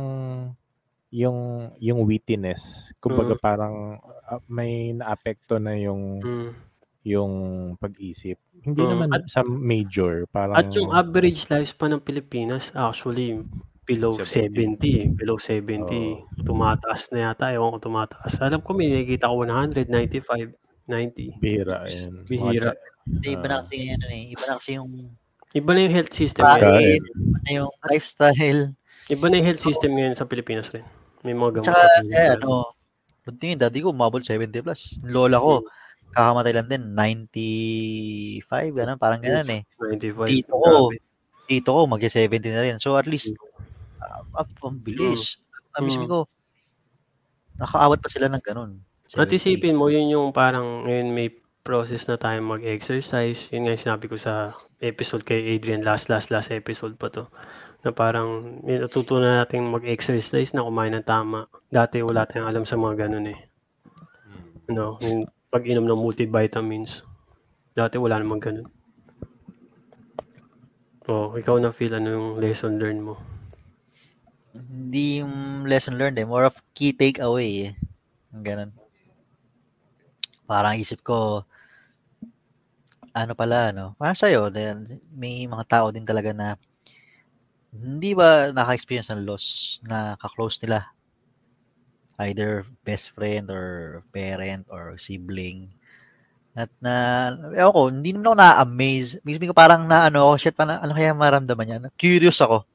yung 1.10 1.72
yung 1.82 2.06
wittiness, 2.06 2.92
kumbaga 3.00 3.34
Mm. 3.34 3.42
parang 3.42 3.74
ah, 4.28 4.38
may 4.46 4.92
naapekto 4.92 5.58
na 5.58 5.74
yung 5.74 6.20
Mm. 6.20 6.50
yung 7.00 7.32
pag-isip. 7.80 8.36
Hindi 8.60 8.84
Mm. 8.84 8.90
naman 8.92 9.08
At- 9.10 9.26
sa 9.26 9.40
major, 9.42 10.28
parang 10.28 10.54
At 10.54 10.68
yung 10.70 10.92
average 10.92 11.48
lifespan 11.48 11.96
ng 11.96 12.04
Pilipinas, 12.04 12.68
actually, 12.76 13.40
below 13.90 14.12
70. 14.14 15.10
70. 15.10 15.18
Below 15.18 15.36
70. 15.42 15.82
Oo. 15.90 16.22
Tumataas 16.46 17.10
na 17.10 17.30
yata. 17.30 17.50
Ewan 17.50 17.74
ko 17.74 17.90
tumataas. 17.90 18.38
Alam 18.38 18.62
ko, 18.62 18.70
may 18.78 18.86
nakikita 18.86 19.26
ko 19.26 19.42
100, 19.42 19.90
95, 19.90 20.54
90. 20.86 21.42
bihira 21.42 21.82
yan. 21.90 22.22
Bihira. 22.30 22.72
Hindi, 23.02 23.28
iba 23.34 23.46
na 23.46 23.54
Ah. 23.58 23.60
kasi 23.66 23.76
yan 23.90 24.02
eh. 24.06 24.22
Iba 24.30 24.44
na 24.46 24.54
kasi 24.58 24.70
yung 24.78 24.90
Iba 25.50 25.70
na 25.74 25.80
yung 25.82 25.94
health 25.98 26.14
system. 26.14 26.46
Kain. 26.46 27.02
iba 27.02 27.38
na 27.42 27.50
yung 27.50 27.70
lifestyle. 27.90 28.62
Iba 29.10 29.24
na 29.26 29.34
yung 29.42 29.46
health 29.50 29.62
system 29.66 29.90
ngayon 29.98 30.14
sa 30.14 30.22
Pilipinas 30.30 30.70
rin. 30.70 30.86
May 31.26 31.34
mga 31.34 31.58
gamot. 31.58 31.66
Tsaka, 31.66 31.82
eh, 32.06 32.38
ano, 32.38 32.70
bunting 33.26 33.58
yung 33.58 33.62
daddy 33.66 33.82
ko, 33.82 33.90
umabot 33.90 34.22
70 34.22 34.62
plus. 34.62 34.94
Lola 35.02 35.42
ko, 35.42 35.66
kakamatay 36.14 36.54
lang 36.54 36.70
din, 36.70 36.82
95, 36.94 38.70
ganun, 38.70 38.98
parang 38.98 39.18
ganun 39.18 39.50
eh. 39.50 39.62
95. 39.78 40.30
Dito 40.30 40.54
ko, 40.54 40.70
dito 41.50 41.68
ko, 41.74 41.80
mag-70 41.90 42.46
na 42.54 42.62
rin. 42.62 42.76
So, 42.78 42.94
at 42.94 43.10
least, 43.10 43.34
uh, 44.00 44.66
ang 44.66 44.80
bilis. 44.80 45.40
Mm. 45.78 46.08
ko, 46.08 46.26
nakaawat 47.60 47.98
pa 48.00 48.08
sila 48.10 48.26
ng 48.32 48.42
ganun. 48.42 48.82
At 49.14 49.30
70. 49.30 49.38
isipin 49.38 49.78
mo, 49.78 49.90
yun 49.90 50.10
yung 50.10 50.28
parang 50.30 50.86
ngayon 50.86 51.08
may 51.10 51.28
process 51.60 52.08
na 52.08 52.16
tayo 52.16 52.40
mag-exercise. 52.40 53.50
Yun 53.52 53.66
nga 53.66 53.74
yung 53.76 53.84
sinabi 53.84 54.04
ko 54.08 54.16
sa 54.16 54.54
episode 54.80 55.22
kay 55.26 55.54
Adrian, 55.56 55.84
last, 55.84 56.08
last, 56.08 56.32
last 56.32 56.50
episode 56.50 56.96
pa 56.96 57.12
to. 57.12 57.28
Na 57.84 57.92
parang 57.92 58.60
natutunan 58.64 59.40
natin 59.40 59.68
mag-exercise 59.68 60.52
na 60.52 60.64
kumain 60.64 60.94
ng 60.96 61.06
tama. 61.06 61.46
Dati 61.68 62.00
wala 62.00 62.24
tayong 62.24 62.48
alam 62.48 62.64
sa 62.64 62.80
mga 62.80 63.06
ganun 63.06 63.30
eh. 63.30 63.38
No, 64.70 64.96
yung 65.02 65.26
pag-inom 65.50 65.84
ng 65.84 66.00
multivitamins. 66.00 67.02
Dati 67.74 67.98
wala 67.98 68.22
namang 68.22 68.42
ganun. 68.42 68.68
Oh, 71.10 71.34
ikaw 71.34 71.58
na 71.58 71.74
feel 71.74 71.98
ano 71.98 72.08
yung 72.14 72.28
lesson 72.38 72.78
learned 72.78 73.02
mo? 73.02 73.18
Hindi 74.50 75.22
yung 75.22 75.64
lesson 75.70 75.94
learned 75.94 76.18
eh. 76.18 76.26
More 76.26 76.50
of 76.50 76.58
key 76.74 76.90
takeaway 76.90 77.70
eh. 77.70 77.72
Ganun. 78.34 78.74
Parang 80.46 80.74
isip 80.74 81.06
ko, 81.06 81.46
ano 83.14 83.32
pala, 83.38 83.70
no? 83.70 83.94
Parang 83.94 84.18
sa'yo, 84.18 84.50
may 85.14 85.46
mga 85.46 85.64
tao 85.70 85.94
din 85.94 86.02
talaga 86.02 86.34
na 86.34 86.58
hindi 87.70 88.18
ba 88.18 88.50
naka-experience 88.50 89.14
ng 89.14 89.22
loss 89.22 89.78
na 89.86 90.18
kaklose 90.18 90.58
nila? 90.66 90.90
Either 92.18 92.66
best 92.82 93.14
friend 93.14 93.46
or 93.46 94.02
parent 94.10 94.66
or 94.66 94.98
sibling. 94.98 95.70
At 96.58 96.70
na, 96.82 97.30
ewan 97.54 97.70
ko, 97.74 97.82
hindi 97.86 98.10
naman 98.10 98.34
ako 98.34 98.36
na-amaze. 98.42 99.10
Mismo 99.22 99.46
ko 99.46 99.54
parang 99.54 99.86
na 99.86 100.10
ano, 100.10 100.34
shit, 100.34 100.58
pa 100.58 100.66
ano 100.66 100.90
kaya 100.90 101.14
maramdaman 101.14 101.66
niya? 101.66 101.94
Curious 101.94 102.42
ako 102.42 102.66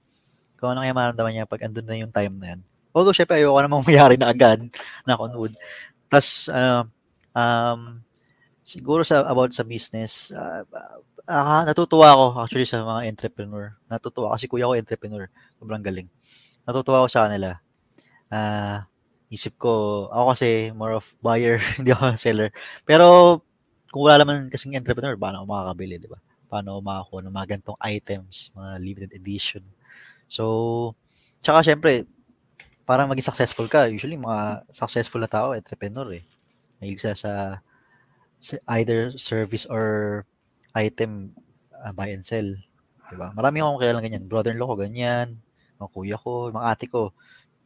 kung 0.65 0.73
ano 0.73 0.81
kaya 0.81 0.97
maramdaman 0.97 1.31
niya 1.37 1.45
pag 1.45 1.61
andun 1.61 1.85
na 1.85 2.01
yung 2.01 2.09
time 2.09 2.33
na 2.41 2.47
yan. 2.57 2.61
Although, 2.89 3.13
syempre, 3.13 3.37
ayoko 3.37 3.61
namang 3.61 3.85
mayari 3.89 4.17
na 4.17 4.33
agad 4.33 4.65
na 5.05 5.13
conwood. 5.13 5.53
Tapos, 6.09 6.49
uh, 6.49 6.81
um, 7.37 8.01
siguro 8.65 9.05
sa 9.05 9.21
about 9.29 9.53
sa 9.53 9.61
business, 9.61 10.33
uh, 10.33 10.65
uh, 11.29 11.61
natutuwa 11.69 12.17
ako 12.17 12.25
actually 12.41 12.65
sa 12.65 12.81
mga 12.81 13.05
entrepreneur. 13.05 13.77
Natutuwa 13.85 14.33
kasi 14.33 14.49
kuya 14.49 14.65
ko 14.65 14.73
entrepreneur. 14.73 15.29
Sobrang 15.61 15.85
galing. 15.85 16.09
Natutuwa 16.65 17.05
ako 17.05 17.07
sa 17.13 17.29
kanila. 17.29 17.61
Uh, 18.33 18.81
isip 19.29 19.53
ko, 19.61 20.07
ako 20.09 20.25
kasi 20.33 20.49
more 20.73 20.97
of 20.97 21.05
buyer, 21.21 21.61
hindi 21.77 21.93
ako 21.93 22.17
seller. 22.17 22.49
Pero 22.87 23.39
kung 23.91 24.07
wala 24.07 24.23
naman 24.23 24.47
kasing 24.47 24.79
entrepreneur, 24.79 25.19
paano 25.19 25.43
ako 25.43 25.47
makakabili, 25.51 25.95
di 26.01 26.09
ba? 26.09 26.19
Paano 26.47 26.77
ako 26.77 26.81
makakuha 26.87 27.19
ng 27.25 27.35
mga 27.35 27.47
gantong 27.57 27.79
items, 27.83 28.35
mga 28.55 28.71
limited 28.79 29.11
edition. 29.13 29.63
So, 30.27 30.93
tsaka 31.41 31.61
syempre, 31.61 32.09
para 32.85 33.09
maging 33.09 33.25
successful 33.25 33.65
ka, 33.65 33.89
usually 33.89 34.17
mga 34.17 34.69
successful 34.69 35.21
na 35.21 35.29
tao, 35.29 35.57
entrepreneur 35.57 36.05
eh. 36.13 36.23
Mahilig 36.81 37.01
sa, 37.01 37.17
sa 37.17 37.31
either 38.77 39.17
service 39.17 39.65
or 39.65 40.21
item 40.77 41.33
uh, 41.73 41.93
buy 41.93 42.13
and 42.13 42.25
sell. 42.25 42.45
Diba? 43.09 43.33
Marami 43.33 43.61
akong 43.61 43.81
kilala 43.81 44.01
ganyan. 44.01 44.25
Brother-in-law 44.29 44.69
ko 44.73 44.77
ganyan. 44.77 45.41
Mga 45.81 45.89
kuya 45.93 46.17
ko, 46.17 46.49
mga 46.53 46.67
ate 46.69 46.85
ko 46.89 47.13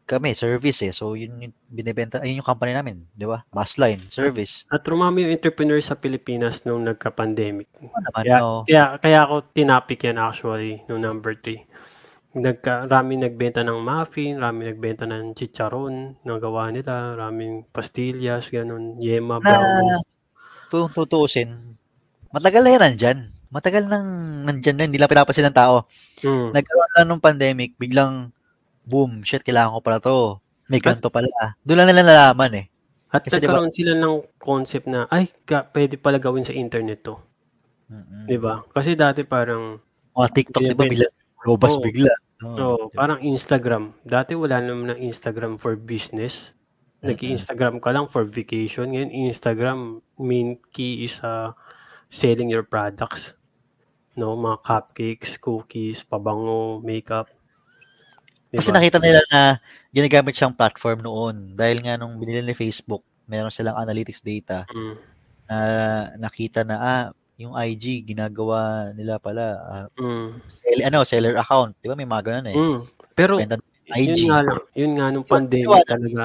kami, 0.10 0.34
service 0.34 0.82
eh. 0.90 0.90
So, 0.90 1.14
yun 1.14 1.38
yung 1.38 1.54
binibenta, 1.70 2.18
ayun 2.18 2.42
yung 2.42 2.50
company 2.50 2.74
namin, 2.74 3.06
di 3.14 3.30
ba? 3.30 3.46
Busline, 3.54 4.10
service. 4.10 4.66
At 4.74 4.82
rumami 4.90 5.30
yung 5.30 5.38
entrepreneur 5.38 5.78
sa 5.86 5.94
Pilipinas 5.94 6.66
nung 6.66 6.82
nagka-pandemic. 6.82 7.70
Ano 7.78 7.94
naman, 8.10 8.22
Kaya, 8.26 8.38
no? 8.42 8.66
kaya, 8.66 8.84
kaya 8.98 9.20
ako 9.30 9.36
tinapik 9.54 10.02
yan 10.02 10.18
actually 10.18 10.82
nung 10.90 11.06
number 11.06 11.38
3. 11.38 11.62
Nagka, 12.40 12.88
rami 12.88 13.16
nagbenta 13.16 13.62
ng 13.62 13.80
muffin, 13.80 14.40
rami 14.40 14.66
nagbenta 14.66 15.04
ng 15.04 15.34
chicharon 15.34 16.16
na 16.22 16.38
gawa 16.38 16.70
nila, 16.70 17.14
raming 17.14 17.68
pastillas, 17.68 18.48
ganun, 18.48 18.96
yema, 18.98 19.38
Na, 19.38 19.44
brownies. 19.44 20.04
kung 20.68 20.88
tutuusin, 20.88 21.52
matagal 22.30 22.62
na 22.62 22.72
yan 22.72 22.82
nandyan. 22.82 23.20
Matagal 23.50 23.84
nang 23.86 24.08
nandyan 24.46 24.76
na, 24.78 24.86
hindi 24.86 24.96
lang 24.96 25.10
pinapasin 25.10 25.50
ng 25.50 25.58
tao. 25.58 25.90
Mm. 26.22 26.54
Nagkaroon 26.54 26.92
lang 26.94 27.08
nung 27.08 27.20
pandemic, 27.20 27.74
biglang, 27.76 28.30
boom, 28.84 29.22
shit, 29.22 29.42
kailangan 29.42 29.74
ko 29.74 29.80
pala 29.82 30.00
to. 30.00 30.38
May 30.66 30.78
ganito 30.78 31.10
pala. 31.10 31.58
Doon 31.62 31.82
lang 31.82 31.90
nila 31.90 32.06
nalaman 32.06 32.54
eh. 32.56 32.66
At 33.10 33.26
Kasi 33.26 33.42
diba- 33.42 33.58
nagkaroon 33.58 33.74
sila 33.74 33.98
ng 33.98 34.16
concept 34.38 34.86
na, 34.86 35.10
ay, 35.10 35.34
ka, 35.44 35.66
pwede 35.74 35.98
pala 35.98 36.22
gawin 36.22 36.46
sa 36.46 36.54
internet 36.54 37.02
to. 37.02 37.18
Mm-mm. 37.90 38.30
Di 38.30 38.38
ba? 38.38 38.62
Kasi 38.70 38.94
dati 38.94 39.26
parang, 39.26 39.82
Mga 40.14 40.30
TikTok, 40.30 40.62
di 40.62 40.70
ba, 40.70 40.86
Binibenta. 40.86 41.10
bigla, 41.82 42.14
Oo. 42.40 42.56
oh, 42.56 42.82
parang 42.96 43.20
Instagram. 43.20 43.92
Dati 44.08 44.32
wala 44.32 44.64
naman 44.64 44.96
ng 44.96 45.02
Instagram 45.12 45.60
for 45.60 45.76
business. 45.76 46.56
Nag-Instagram 47.00 47.80
ka 47.80 47.96
lang 47.96 48.12
for 48.12 48.28
vacation. 48.28 48.92
Ngayon, 48.92 49.32
Instagram, 49.32 50.04
main 50.20 50.60
key 50.76 51.08
is 51.08 51.20
uh, 51.24 51.56
selling 52.12 52.52
your 52.52 52.64
products. 52.68 53.40
No, 54.20 54.36
mga 54.36 54.60
cupcakes, 54.68 55.40
cookies, 55.40 56.04
pabango, 56.04 56.84
makeup. 56.84 57.32
Diba? 58.52 58.60
Kasi 58.60 58.76
nakita 58.76 59.00
nila 59.00 59.24
na 59.32 59.64
ginagamit 59.96 60.36
siyang 60.36 60.52
platform 60.52 61.00
noon. 61.00 61.36
Dahil 61.56 61.80
nga 61.80 61.96
nung 61.96 62.20
binili 62.20 62.44
ni 62.44 62.56
Facebook, 62.58 63.06
meron 63.32 63.54
silang 63.54 63.80
analytics 63.80 64.20
data 64.20 64.68
Mm. 64.68 64.96
na 65.48 65.58
nakita 66.20 66.68
na, 66.68 66.76
ah, 66.76 67.06
yung 67.40 67.56
IG, 67.56 68.04
ginagawa 68.04 68.92
nila 68.92 69.16
pala, 69.16 69.46
ah, 69.64 69.86
Mm. 69.96 70.44
sell, 70.52 70.80
ano, 70.84 71.00
seller 71.08 71.40
account. 71.40 71.72
Di 71.80 71.88
ba 71.88 71.96
may 71.96 72.04
mga 72.04 72.24
ganun 72.28 72.48
eh. 72.52 72.58
Mm. 72.60 72.80
Pero, 73.16 73.34
ng 73.40 73.48
yun 73.88 74.12
IG. 74.12 74.20
nga 74.28 74.40
lang, 74.44 74.60
yun 74.76 74.92
nga 75.00 75.08
nung 75.10 75.24
pandemic 75.26 75.72
yun. 75.72 75.88
talaga, 75.88 76.24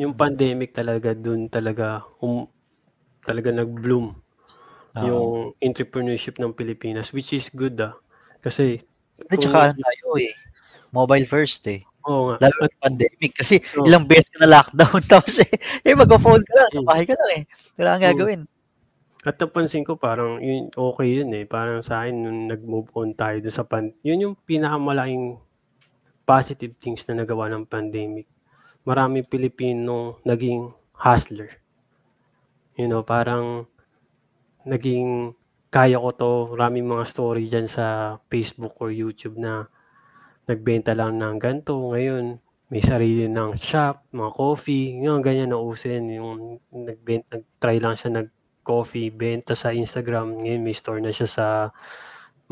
yung 0.00 0.14
pandemic 0.16 0.70
talaga, 0.72 1.08
dun 1.12 1.52
talaga, 1.52 2.00
um, 2.24 2.48
talaga 3.22 3.52
nag-bloom 3.52 4.16
Oo. 4.96 5.04
yung 5.04 5.28
entrepreneurship 5.60 6.40
ng 6.40 6.56
Pilipinas, 6.56 7.12
which 7.12 7.36
is 7.36 7.52
good 7.52 7.76
ah. 7.84 7.92
Kasi, 8.40 8.80
tsaka 9.28 9.76
ano 9.76 9.78
tayo 9.78 10.06
eh. 10.16 10.32
Mobile 10.90 11.28
first 11.28 11.60
eh. 11.68 11.84
oo 12.08 12.32
nga. 12.32 12.48
Lalo 12.48 12.56
At, 12.64 12.72
na 12.72 12.78
pandemic. 12.88 13.32
Kasi 13.36 13.60
Oo. 13.76 13.84
ilang 13.84 14.08
beses 14.08 14.32
ka 14.32 14.40
na 14.40 14.48
lockdown. 14.48 15.00
Tapos 15.12 15.44
eh, 15.44 15.52
eh 15.84 15.92
mag-phone 15.92 16.40
ka 16.40 16.54
lang. 16.56 16.70
Mm. 16.72 16.76
Kapahay 16.80 17.04
ka 17.04 17.14
lang 17.20 17.30
eh. 17.36 17.42
Wala 17.76 17.90
kang 18.00 18.16
Mm. 18.16 18.48
At 19.28 19.36
napansin 19.36 19.84
ko 19.84 20.00
parang 20.00 20.40
yun, 20.40 20.72
okay 20.72 21.20
yun 21.20 21.28
eh. 21.36 21.44
Parang 21.44 21.84
sa 21.84 22.00
akin, 22.00 22.16
nung 22.16 22.48
nag-move 22.48 22.88
on 22.96 23.12
tayo 23.12 23.36
dun 23.44 23.52
sa 23.52 23.68
pan, 23.68 23.92
yun 24.00 24.24
yung 24.24 24.34
pinakamalaking 24.48 25.36
positive 26.24 26.72
things 26.80 27.04
na 27.04 27.20
nagawa 27.20 27.52
ng 27.52 27.68
pandemic. 27.68 28.24
Maraming 28.88 29.28
Pilipino 29.28 30.24
naging 30.24 30.72
hustler. 30.96 31.52
You 32.80 32.88
know, 32.88 33.04
parang 33.04 33.68
naging 34.64 35.36
kaya 35.68 36.00
ko 36.00 36.10
to, 36.16 36.32
maraming 36.56 36.88
mga 36.88 37.04
story 37.04 37.44
dyan 37.52 37.68
sa 37.68 38.16
Facebook 38.32 38.80
or 38.80 38.88
YouTube 38.88 39.36
na 39.36 39.68
nagbenta 40.48 40.96
lang 40.96 41.20
ng 41.20 41.36
ganito. 41.36 41.76
Ngayon, 41.76 42.40
may 42.72 42.80
sarili 42.80 43.28
ng 43.28 43.60
shop, 43.60 44.08
mga 44.08 44.32
coffee, 44.32 44.96
yung 45.04 45.20
ganyan 45.20 45.52
na 45.52 45.60
usin. 45.60 46.08
Yung 46.08 46.64
nagbenta, 46.72 47.36
nag-try 47.36 47.76
lang 47.76 48.00
siya 48.00 48.24
nag-coffee, 48.68 49.08
benta 49.08 49.56
sa 49.56 49.72
Instagram. 49.72 50.44
Ngayon, 50.44 50.60
may 50.60 50.76
store 50.76 51.00
na 51.00 51.08
siya 51.08 51.24
sa 51.24 51.46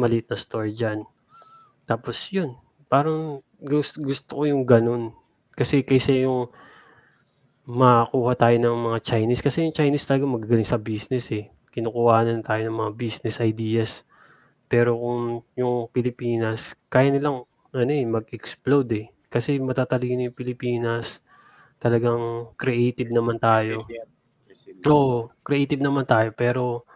maliit 0.01 0.33
na 0.33 0.37
store 0.41 0.73
dyan. 0.73 1.05
Tapos 1.85 2.17
yun, 2.33 2.57
parang 2.89 3.45
gusto, 3.61 4.01
gusto 4.01 4.41
ko 4.41 4.43
yung 4.49 4.65
ganun. 4.65 5.13
Kasi 5.53 5.85
kaysa 5.85 6.17
yung 6.17 6.49
makakuha 7.69 8.33
tayo 8.41 8.57
ng 8.57 8.77
mga 8.89 8.99
Chinese. 9.05 9.45
Kasi 9.45 9.69
yung 9.69 9.77
Chinese 9.77 10.09
talaga 10.09 10.25
magagaling 10.25 10.65
sa 10.65 10.81
business 10.81 11.29
eh. 11.37 11.53
Kinukuha 11.77 12.25
tayo 12.41 12.63
ng 12.65 12.77
mga 12.81 12.93
business 12.97 13.37
ideas. 13.45 14.01
Pero 14.73 14.97
kung 14.97 15.45
yung 15.53 15.93
Pilipinas, 15.93 16.73
kaya 16.89 17.13
nilang 17.13 17.45
ano 17.77 17.93
eh, 17.93 18.09
mag-explode 18.09 18.91
eh. 18.97 19.07
Kasi 19.29 19.61
matatalino 19.61 20.25
yung 20.33 20.37
Pilipinas. 20.37 21.21
Talagang 21.77 22.57
creative 22.57 23.13
naman 23.13 23.37
tayo. 23.37 23.85
Resilient. 23.85 24.16
Resilient. 24.57 24.89
Oo, 24.89 25.28
creative 25.45 25.85
naman 25.85 26.09
tayo. 26.09 26.33
Pero 26.33 26.89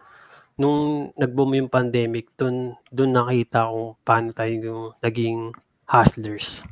nung 0.57 1.13
nag-boom 1.13 1.61
yung 1.61 1.69
pandemic, 1.69 2.33
dun, 2.33 2.73
dun 2.89 3.13
nakita 3.13 3.69
kung 3.69 3.93
paano 4.01 4.33
tayo 4.33 4.51
yung 4.51 4.83
naging 4.99 5.53
hustlers. 5.85 6.65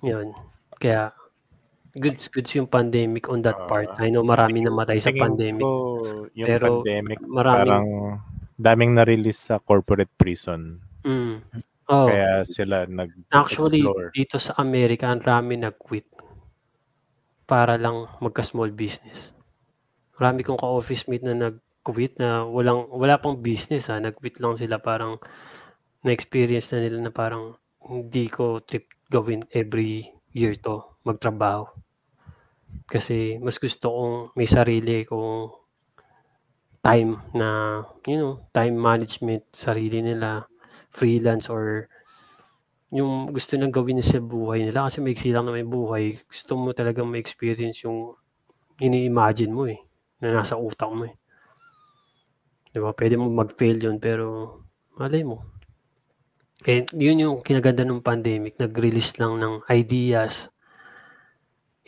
Yun. 0.00 0.32
Kaya, 0.80 1.14
goods 1.92 2.26
goods 2.32 2.56
yung 2.56 2.66
pandemic 2.66 3.28
on 3.28 3.44
that 3.44 3.68
part. 3.68 3.92
I 4.00 4.08
know 4.08 4.24
marami 4.24 4.64
namatay 4.64 4.98
sa 4.98 5.12
pandemic. 5.12 5.60
ko, 5.60 6.00
yung 6.32 6.48
Pero 6.48 6.80
pandemic, 6.80 7.20
maraming- 7.22 7.68
parang 7.68 7.86
daming 8.56 8.92
na-release 8.96 9.52
sa 9.52 9.60
corporate 9.60 10.10
prison. 10.16 10.80
Mm. 11.04 11.42
Oh, 11.92 12.06
Kaya 12.08 12.46
sila 12.46 12.86
actually, 13.28 13.82
nag-explore. 13.84 14.14
dito 14.14 14.38
sa 14.38 14.56
Amerika, 14.56 15.10
ang 15.10 15.20
rami 15.20 15.58
nag-quit 15.60 16.08
para 17.52 17.76
lang 17.76 18.08
magka-small 18.24 18.72
business. 18.72 19.36
Marami 20.16 20.40
kong 20.40 20.56
ka-office 20.56 21.04
mate 21.04 21.28
na 21.28 21.36
nag-quit 21.36 22.16
na 22.16 22.48
walang, 22.48 22.88
wala 22.88 23.20
pang 23.20 23.44
business 23.44 23.92
ha. 23.92 24.00
Nag-quit 24.00 24.40
lang 24.40 24.56
sila 24.56 24.80
parang 24.80 25.20
na-experience 26.00 26.72
na 26.72 26.80
nila 26.80 26.98
na 27.04 27.12
parang 27.12 27.52
hindi 27.84 28.32
ko 28.32 28.64
trip 28.64 28.88
gawin 29.12 29.44
every 29.52 30.08
year 30.32 30.56
to 30.64 30.80
magtrabaho. 31.04 31.68
Kasi 32.88 33.36
mas 33.36 33.60
gusto 33.60 33.92
kong 33.92 34.16
may 34.32 34.48
sarili 34.48 35.04
kong 35.04 35.52
time 36.80 37.20
na, 37.36 37.84
you 38.08 38.16
know, 38.16 38.40
time 38.56 38.80
management, 38.80 39.44
sarili 39.52 40.00
nila, 40.00 40.48
freelance 40.88 41.52
or 41.52 41.91
yung 42.92 43.32
gusto 43.32 43.56
nilang 43.56 43.72
gawin 43.72 44.04
sa 44.04 44.20
buhay 44.20 44.68
nila 44.68 44.84
kasi 44.84 45.00
maiksi 45.00 45.32
lang 45.32 45.48
na 45.48 45.56
may 45.56 45.64
buhay. 45.64 46.20
Gusto 46.28 46.60
mo 46.60 46.76
talagang 46.76 47.08
ma-experience 47.08 47.88
yung 47.88 48.12
ini-imagine 48.76 49.48
mo 49.48 49.64
eh, 49.64 49.80
na 50.20 50.36
nasa 50.36 50.60
utak 50.60 50.92
mo 50.92 51.08
eh. 51.08 51.16
Di 52.68 52.78
ba? 52.80 52.92
Pwede 52.92 53.16
mo 53.16 53.32
mag-fail 53.32 53.80
yun 53.80 53.96
pero 53.96 54.60
malay 55.00 55.24
mo. 55.24 55.40
Eh, 56.68 56.84
yun 56.92 57.18
yung 57.18 57.36
kinaganda 57.40 57.82
ng 57.82 58.04
pandemic. 58.04 58.60
Nag-release 58.60 59.16
lang 59.18 59.40
ng 59.40 59.64
ideas, 59.72 60.52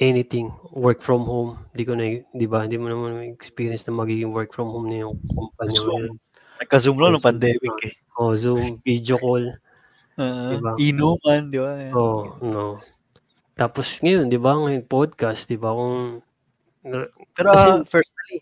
anything, 0.00 0.50
work 0.72 1.04
from 1.04 1.28
home. 1.28 1.60
Di 1.76 1.84
ko 1.84 1.94
na, 1.94 2.24
di 2.24 2.46
ba? 2.48 2.64
Hindi 2.64 2.80
mo 2.80 2.88
naman 2.88 3.28
experience 3.28 3.84
na 3.86 3.94
magiging 3.94 4.32
work 4.32 4.56
from 4.56 4.72
home 4.72 4.88
na 4.88 5.04
yung 5.04 5.20
kumpanya 5.30 5.78
ngayon. 5.78 6.16
Nagka-zoom 6.64 6.96
lang 6.96 7.12
ng 7.12 7.24
pandemic 7.24 7.76
eh. 7.84 7.94
Oh, 8.16 8.32
Zoom, 8.32 8.80
video 8.80 9.20
call. 9.20 9.52
Uh, 10.14 10.54
Diba? 10.54 10.72
Inuman, 10.78 11.42
di 11.50 11.58
ba? 11.58 11.74
Oh, 11.90 12.38
no. 12.38 12.78
Tapos 13.54 13.98
ngayon, 13.98 14.30
di 14.30 14.38
ba, 14.38 14.54
ngayon 14.54 14.86
podcast, 14.86 15.46
di 15.46 15.58
ba, 15.58 15.74
kung 15.74 16.22
Pero 16.84 17.48
Kasi- 17.48 17.70
ah, 17.72 17.80
personally, 17.82 18.38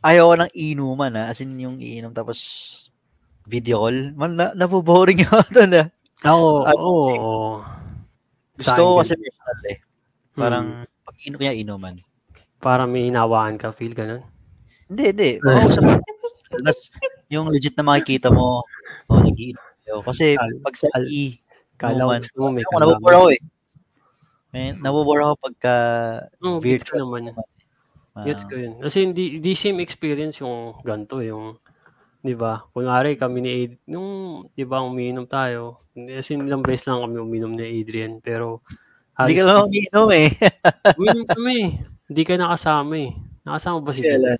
ayaw 0.00 0.24
ko 0.30 0.34
ng 0.38 0.52
inuman 0.54 1.12
ha. 1.18 1.24
As 1.28 1.42
in 1.42 1.58
yung 1.58 1.82
iinom 1.82 2.14
tapos 2.14 2.38
video 3.44 3.82
call. 3.82 4.14
Man, 4.14 4.38
na, 4.38 4.54
naboboring 4.54 5.20
ako 5.26 5.42
doon 5.50 5.72
ah. 5.82 5.86
ako, 6.22 6.44
Ah, 6.64 6.76
oo, 6.78 7.04
oo. 7.10 7.44
Gusto 8.54 8.80
ko 8.80 8.92
kasi 9.02 9.18
personal 9.18 9.58
eh. 9.68 9.78
Parang 10.32 10.66
Hmm. 10.86 10.86
pag 11.02 11.16
inom 11.20 11.38
kaya 11.42 11.52
inuman. 11.52 11.94
Para 12.62 12.86
may 12.86 13.10
inawaan 13.10 13.58
ka, 13.58 13.74
feel 13.74 13.92
ganun. 13.92 14.22
Hindi, 14.86 15.04
hindi. 15.10 15.30
Makausap. 15.42 15.82
Tapos 16.64 16.80
yung 17.26 17.50
legit 17.50 17.74
na 17.74 17.82
makikita 17.82 18.30
mo, 18.30 18.62
oh, 19.10 19.18
nag-iinom 19.20 19.63
kayo. 19.84 20.00
Kasi 20.00 20.34
Al- 20.34 20.60
pag 20.60 20.74
sa 20.74 20.88
al- 20.92 21.06
i, 21.06 21.36
Kala 21.74 21.92
ko 21.92 21.98
Inuman. 21.98 22.20
gusto 22.22 22.38
mo 22.38 22.48
may 22.50 22.64
ako, 22.64 22.74
nabobore 22.78 23.14
ako 23.14 23.28
eh. 23.34 23.40
May, 24.54 24.66
nabobore 24.78 25.20
ako 25.20 25.34
pagka 25.42 25.74
ko 26.38 26.48
virtual. 26.62 27.00
naman. 27.10 27.22
Ah, 28.14 28.22
Gets 28.22 28.46
ko 28.46 28.54
yun. 28.54 28.78
Kasi 28.78 29.02
hindi, 29.02 29.42
hindi 29.42 29.52
same 29.58 29.82
experience 29.82 30.38
yung 30.38 30.78
ganito, 30.86 31.18
yung, 31.18 31.58
di 32.22 32.38
ba? 32.38 32.62
Kunwari 32.70 33.18
kami 33.18 33.42
ni 33.42 33.50
Ad, 33.66 33.72
nung, 33.90 34.46
di 34.54 34.62
ba, 34.62 34.86
umiinom 34.86 35.26
tayo. 35.26 35.82
As 35.98 36.30
in, 36.30 36.46
ilang 36.46 36.62
beses 36.62 36.86
lang 36.86 37.02
kami 37.02 37.18
uminom 37.18 37.58
ni 37.58 37.82
Adrian. 37.82 38.22
Pero, 38.22 38.62
Hindi 39.18 39.34
ka 39.34 39.42
lang 39.42 39.66
umiinom 39.66 40.08
eh. 40.14 40.28
uminom 40.94 41.26
kami. 41.26 41.58
Hindi 42.06 42.22
ka 42.22 42.34
nakasama 42.38 42.94
eh. 42.98 43.10
Nakasama 43.42 43.78
ba 43.82 43.90
si? 43.90 44.02
Kailan? 44.06 44.38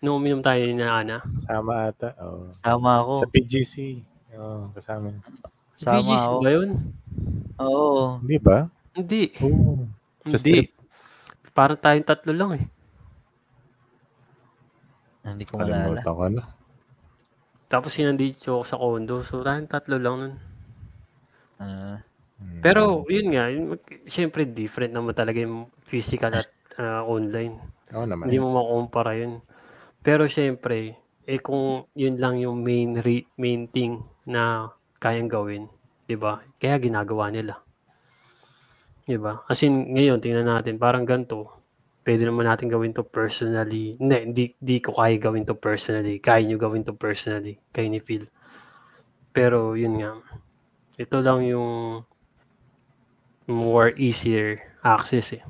Nung 0.00 0.16
uminom 0.16 0.40
tayo 0.40 0.64
ni 0.64 0.80
Ana? 0.80 1.20
Sama 1.44 1.92
ata. 1.92 2.16
Oh. 2.16 2.48
Sama 2.56 3.04
ako. 3.04 3.12
Sa 3.20 3.28
PGC. 3.28 3.74
Oh, 4.32 4.72
kasama. 4.72 5.12
Sama 5.76 6.00
BGC 6.00 6.24
ako. 6.24 6.36
ba 6.40 6.50
yun? 6.56 6.70
Oo. 7.60 8.00
Hindi 8.24 8.36
ba? 8.40 8.58
Hindi. 8.96 9.22
Oo. 9.44 9.84
Sa 10.24 10.40
Hindi. 10.40 10.72
Parang 11.52 11.76
tayong 11.76 12.08
tatlo 12.08 12.32
lang 12.32 12.50
eh. 12.56 12.64
Hindi 15.20 15.44
ko 15.44 15.60
malala. 15.60 16.00
Kalimutan 16.00 16.14
ko 16.16 16.22
na. 16.32 16.42
Tapos 17.68 17.92
sinandito 17.92 18.56
ako 18.56 18.64
sa 18.64 18.80
condo. 18.80 19.20
So, 19.20 19.44
tayong 19.44 19.68
tatlo 19.68 19.96
lang 20.00 20.16
nun. 20.16 20.34
Ah, 21.60 22.00
Hmm. 22.40 22.64
Pero, 22.64 23.04
yun 23.04 23.36
nga, 23.36 23.52
yun, 23.52 23.76
syempre 24.08 24.48
different 24.48 24.96
naman 24.96 25.12
talaga 25.12 25.44
yung 25.44 25.68
physical 25.84 26.32
at 26.32 26.48
ah, 26.80 27.04
online. 27.04 27.60
Oo 27.92 28.08
naman. 28.08 28.32
Hindi 28.32 28.40
mo 28.40 28.56
makumpara 28.56 29.12
yun. 29.12 29.44
Pero 30.06 30.22
syempre, 30.28 30.78
eh 31.32 31.40
kung 31.46 31.64
yun 32.02 32.16
lang 32.22 32.36
yung 32.44 32.58
main 32.66 32.90
re- 33.06 33.28
main 33.42 33.62
thing 33.74 33.92
na 34.34 34.42
kayang 35.02 35.30
gawin, 35.36 35.64
'di 36.06 36.16
ba? 36.22 36.32
Kaya 36.60 36.76
ginagawa 36.86 37.24
nila. 37.32 37.54
'Di 39.06 39.16
ba? 39.24 39.32
As 39.50 39.60
in, 39.66 39.74
ngayon 39.94 40.22
tingnan 40.24 40.48
natin, 40.48 40.80
parang 40.80 41.04
ganito. 41.04 41.38
Pwede 42.04 42.24
naman 42.24 42.48
natin 42.48 42.72
gawin 42.72 42.96
to 42.96 43.04
personally. 43.04 43.86
Hindi, 44.00 44.16
hindi, 44.26 44.44
hindi 44.56 44.76
ko 44.80 44.90
kaya 44.96 45.16
gawin 45.20 45.44
to 45.44 45.54
personally. 45.54 46.16
Kaya 46.18 46.40
nyo 46.48 46.56
gawin 46.56 46.84
to 46.88 46.94
personally. 46.96 47.60
Kaya 47.74 47.86
ni 47.92 48.00
Phil. 48.00 48.24
Pero 49.34 49.74
yun 49.76 49.94
nga. 50.00 50.12
Ito 51.02 51.18
lang 51.22 51.40
yung 51.46 52.02
more 53.46 53.90
easier 53.98 54.62
access 54.84 55.32
eh. 55.32 55.42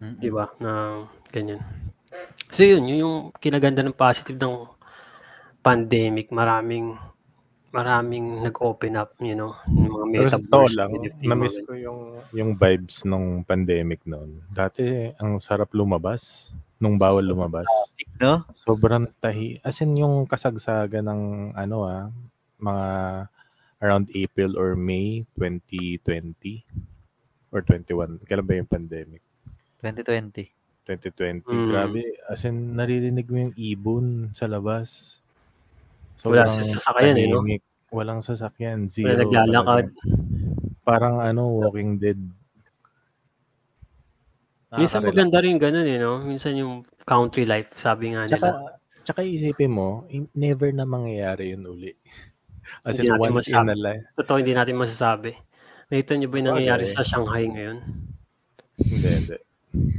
mm, 0.00 0.16
Di 0.20 0.28
ba? 0.30 0.48
Na 0.62 1.04
ganyan. 1.32 1.60
So 2.50 2.66
yun, 2.66 2.86
yun 2.90 2.98
yung 3.06 3.16
kinaganda 3.38 3.82
ng 3.86 3.94
positive 3.94 4.38
ng 4.38 4.66
pandemic. 5.62 6.34
Maraming 6.34 6.98
maraming 7.70 8.42
nag-open 8.42 8.98
up, 8.98 9.14
you 9.22 9.38
know, 9.38 9.54
yung 9.70 9.94
mga 9.94 10.06
Pero 10.10 10.26
sa 10.26 10.42
metaverse, 10.42 10.50
totoo 10.50 10.66
lang, 10.74 10.90
NFT, 10.90 11.20
mga 11.22 11.30
na-miss 11.30 11.56
ko 11.62 11.72
yung, 11.78 12.00
yung 12.34 12.50
vibes 12.58 12.96
nung 13.06 13.46
pandemic 13.46 14.02
noon. 14.10 14.42
Dati, 14.50 15.14
ang 15.22 15.38
sarap 15.38 15.70
lumabas 15.70 16.50
nung 16.82 16.98
bawal 16.98 17.22
lumabas. 17.22 17.70
No? 18.18 18.42
Sobrang 18.50 19.06
tahi. 19.22 19.62
As 19.62 19.78
in, 19.86 19.94
yung 19.94 20.26
kasagsagan 20.26 21.06
ng 21.06 21.22
ano 21.54 21.76
ah, 21.86 22.10
mga 22.58 22.86
around 23.80 24.10
April 24.12 24.58
or 24.58 24.74
May 24.74 25.22
2020 25.38 26.66
or 27.54 27.62
21. 27.62 28.18
Kailan 28.26 28.46
ba 28.46 28.58
yung 28.58 28.70
pandemic? 28.70 29.22
2020. 29.78 30.59
2020. 30.98 31.46
Mm. 31.46 31.68
Grabe. 31.70 32.02
As 32.26 32.42
in, 32.42 32.74
naririnig 32.74 33.30
mo 33.30 33.38
yung 33.46 33.54
ibon 33.54 34.06
sa 34.34 34.50
labas. 34.50 35.20
Wala 36.26 36.50
sa 36.50 36.66
sasakyan 36.66 37.16
eh, 37.16 37.26
no? 37.30 37.46
Walang 37.94 38.20
sasakyan. 38.20 38.90
Zero. 38.90 39.14
Wala 39.14 39.22
naglalakad. 39.22 39.86
talaga. 39.94 40.80
Parang 40.82 41.16
ano, 41.22 41.62
Walking 41.62 42.02
Dead. 42.02 42.20
Minsan 44.70 45.02
maganda 45.02 45.42
rin 45.42 45.58
ganun 45.58 45.86
eh, 45.86 45.98
no? 45.98 46.22
Minsan 46.22 46.54
yung 46.58 46.86
country 47.02 47.42
life, 47.42 47.74
sabi 47.74 48.14
nga 48.14 48.30
Tsaka, 48.30 48.48
nila. 48.54 48.70
tsaka 49.02 49.20
isipin 49.26 49.72
mo, 49.74 50.06
in- 50.14 50.30
never 50.34 50.70
na 50.70 50.86
mangyayari 50.86 51.54
yun 51.54 51.66
uli. 51.66 51.90
As 52.86 52.94
in, 53.02 53.10
once 53.18 53.50
in 53.50 53.58
masabi. 53.58 53.74
a 53.74 53.76
life. 53.76 54.04
Totoo, 54.14 54.38
hindi 54.38 54.54
natin 54.54 54.78
masasabi. 54.78 55.34
Nakita 55.90 56.12
niyo 56.14 56.28
ba 56.30 56.36
yung 56.38 56.48
nangyayari 56.54 56.86
sa 56.86 57.02
Shanghai 57.02 57.50
ngayon? 57.50 57.78
Hindi, 58.78 59.08
hindi. 59.10 59.36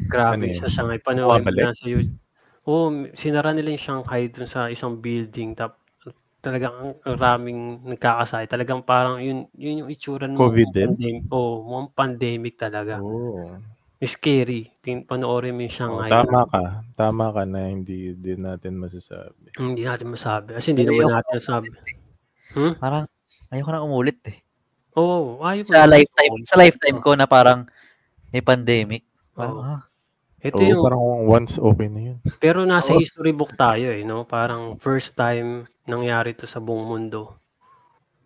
Grabe 0.07 0.35
Ano 0.35 0.43
yun? 0.52 0.60
sa 0.60 0.68
Shanghai. 0.68 0.99
Bumabalik? 0.99 1.64
na 1.64 1.72
sa 1.76 1.88
YouTube. 1.88 2.19
Oo, 2.68 2.85
sinara 3.18 3.56
nila 3.56 3.73
yung 3.73 3.81
Shanghai 3.81 4.27
dun 4.30 4.45
sa 4.45 4.68
isang 4.69 4.99
building. 4.99 5.56
Tap, 5.57 5.80
talagang 6.43 6.73
ang, 6.76 7.15
raming 7.18 7.81
nagkakasay. 7.88 8.45
Talagang 8.45 8.84
parang 8.84 9.18
yun, 9.23 9.48
yun 9.56 9.85
yung 9.85 9.89
itsura 9.89 10.27
ng 10.30 10.38
COVID 10.38 10.69
din? 10.76 10.93
pandemic. 10.93 11.23
Oo, 11.31 11.64
mukhang 11.65 11.91
pandemic 11.95 12.53
talaga. 12.60 12.99
Oo. 13.02 13.57
Scary. 14.02 14.65
Tin, 14.81 15.06
panoorin 15.06 15.53
mo 15.53 15.61
yung 15.61 15.73
Oh, 15.73 15.77
Shanghai. 15.77 16.10
tama 16.10 16.41
ka. 16.49 16.64
Tama 16.98 17.26
ka 17.31 17.43
na 17.45 17.69
hindi 17.69 18.18
din 18.18 18.41
natin 18.41 18.81
masasabi. 18.81 19.53
Hindi 19.57 19.85
natin 19.85 20.10
masabi. 20.10 20.57
Kasi 20.57 20.73
hindi 20.73 20.89
naman 20.89 21.22
natin 21.22 21.34
masabi. 21.38 21.68
Hmm? 22.52 22.73
Parang, 22.81 23.06
ayoko 23.53 23.69
na 23.72 23.85
umulit 23.85 24.18
eh. 24.27 24.38
Oo, 24.98 25.39
ayaw 25.45 25.64
Sa 25.69 25.85
lifetime, 25.88 26.35
sa 26.43 26.60
lifetime 26.60 26.99
ko 26.99 27.15
na 27.15 27.23
parang 27.23 27.64
may 28.34 28.43
pandemic. 28.43 29.06
Parang, 29.33 29.57
ah, 29.59 29.81
Ito 30.41 30.57
Oo, 30.57 30.65
yung, 30.65 30.81
parang 30.81 31.03
once 31.29 31.61
okay 31.61 31.85
na 31.85 32.01
yun. 32.01 32.17
pero 32.41 32.65
nasa 32.65 32.97
history 32.97 33.29
book 33.29 33.53
tayo 33.53 33.93
eh, 33.93 34.01
no? 34.01 34.25
Parang 34.25 34.73
first 34.81 35.13
time 35.13 35.69
nangyari 35.85 36.33
to 36.33 36.49
sa 36.49 36.57
buong 36.57 36.81
mundo. 36.83 37.37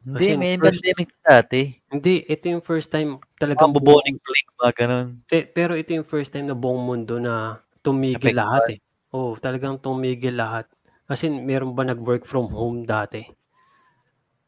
hindi, 0.05 0.37
may 0.37 0.55
first- 0.55 0.79
pandemic 0.79 1.09
dati. 1.19 1.61
Hindi, 1.91 2.23
ito 2.23 2.45
yung 2.47 2.63
first 2.63 2.87
time 2.87 3.19
Ang 3.19 3.35
talagang 3.35 3.75
buboning 3.75 4.15
plague, 4.15 4.49
mga 4.55 4.73
ganun. 4.79 5.07
Te- 5.27 5.49
pero 5.49 5.75
ito 5.75 5.91
yung 5.91 6.07
first 6.07 6.31
time 6.31 6.47
na 6.47 6.55
buong 6.55 6.79
mundo 6.79 7.19
na 7.19 7.59
tumigil 7.83 8.31
Apektuhan. 8.31 8.39
lahat 8.39 8.63
eh. 8.71 8.79
Oo, 9.11 9.35
talagang 9.35 9.75
tumigil 9.81 10.39
lahat. 10.39 10.69
Kasi 11.05 11.27
meron 11.27 11.75
ba 11.75 11.83
nag-work 11.83 12.23
from 12.23 12.47
home 12.47 12.87
dati? 12.87 13.27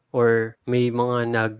Or 0.08 0.56
may 0.64 0.88
mga 0.88 1.28
nag 1.28 1.54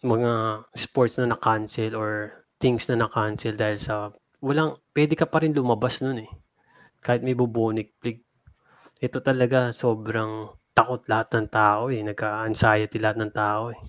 mga 0.00 0.32
sports 0.72 1.18
na 1.18 1.34
na-cancel 1.34 1.92
or 1.98 2.43
things 2.64 2.88
na 2.88 2.96
na-cancel 3.04 3.60
dahil 3.60 3.76
sa 3.76 3.94
walang 4.40 4.80
pwede 4.96 5.12
ka 5.20 5.28
pa 5.28 5.44
rin 5.44 5.52
lumabas 5.52 6.00
nun 6.00 6.24
eh. 6.24 6.30
Kahit 7.04 7.20
may 7.20 7.36
bubonic 7.36 7.92
plague. 8.00 8.24
Ito 9.04 9.20
talaga 9.20 9.68
sobrang 9.76 10.48
takot 10.72 11.04
lahat 11.12 11.28
ng 11.36 11.48
tao 11.52 11.92
eh. 11.92 12.00
Nagka-anxiety 12.00 12.96
lahat 13.04 13.18
ng 13.20 13.32
tao 13.36 13.64
eh. 13.76 13.80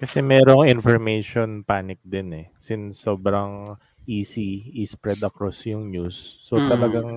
Kasi 0.00 0.20
merong 0.20 0.68
information 0.68 1.64
panic 1.64 2.00
din 2.04 2.28
eh. 2.32 2.46
Since 2.60 3.00
sobrang 3.04 3.76
easy 4.08 4.68
i-spread 4.80 5.20
across 5.24 5.64
yung 5.68 5.92
news. 5.92 6.16
So 6.44 6.60
Mm. 6.60 6.68
talagang 6.72 7.08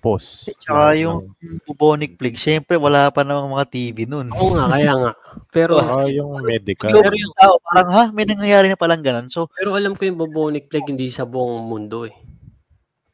nag-pause. 0.00 0.56
Tsaka 0.56 0.80
na- 0.86 0.98
yung 0.98 1.16
bubonic 1.68 2.16
plague, 2.16 2.40
syempre 2.40 2.80
wala 2.80 3.12
pa 3.12 3.20
namang 3.20 3.52
mga 3.52 3.66
TV 3.68 4.08
nun. 4.08 4.32
Oo 4.32 4.56
nga, 4.56 4.72
kaya 4.72 4.92
nga. 4.96 5.12
Pero 5.52 5.76
Oh, 5.76 6.08
yung 6.08 6.40
medical. 6.40 6.88
Yung 6.88 6.96
Pero 6.96 7.12
yung- 7.12 7.36
tao, 7.36 7.54
parang 7.62 7.88
ha, 7.92 8.04
may 8.10 8.24
nangyayari 8.24 8.66
na 8.66 8.80
palang 8.80 9.04
ganun. 9.04 9.28
So, 9.28 9.52
Pero 9.52 9.76
alam 9.76 9.92
ko 9.92 10.08
yung 10.08 10.16
bubonic 10.18 10.66
plague 10.66 10.88
hindi 10.88 11.12
sa 11.12 11.28
buong 11.28 11.60
mundo 11.62 12.08
eh. 12.08 12.16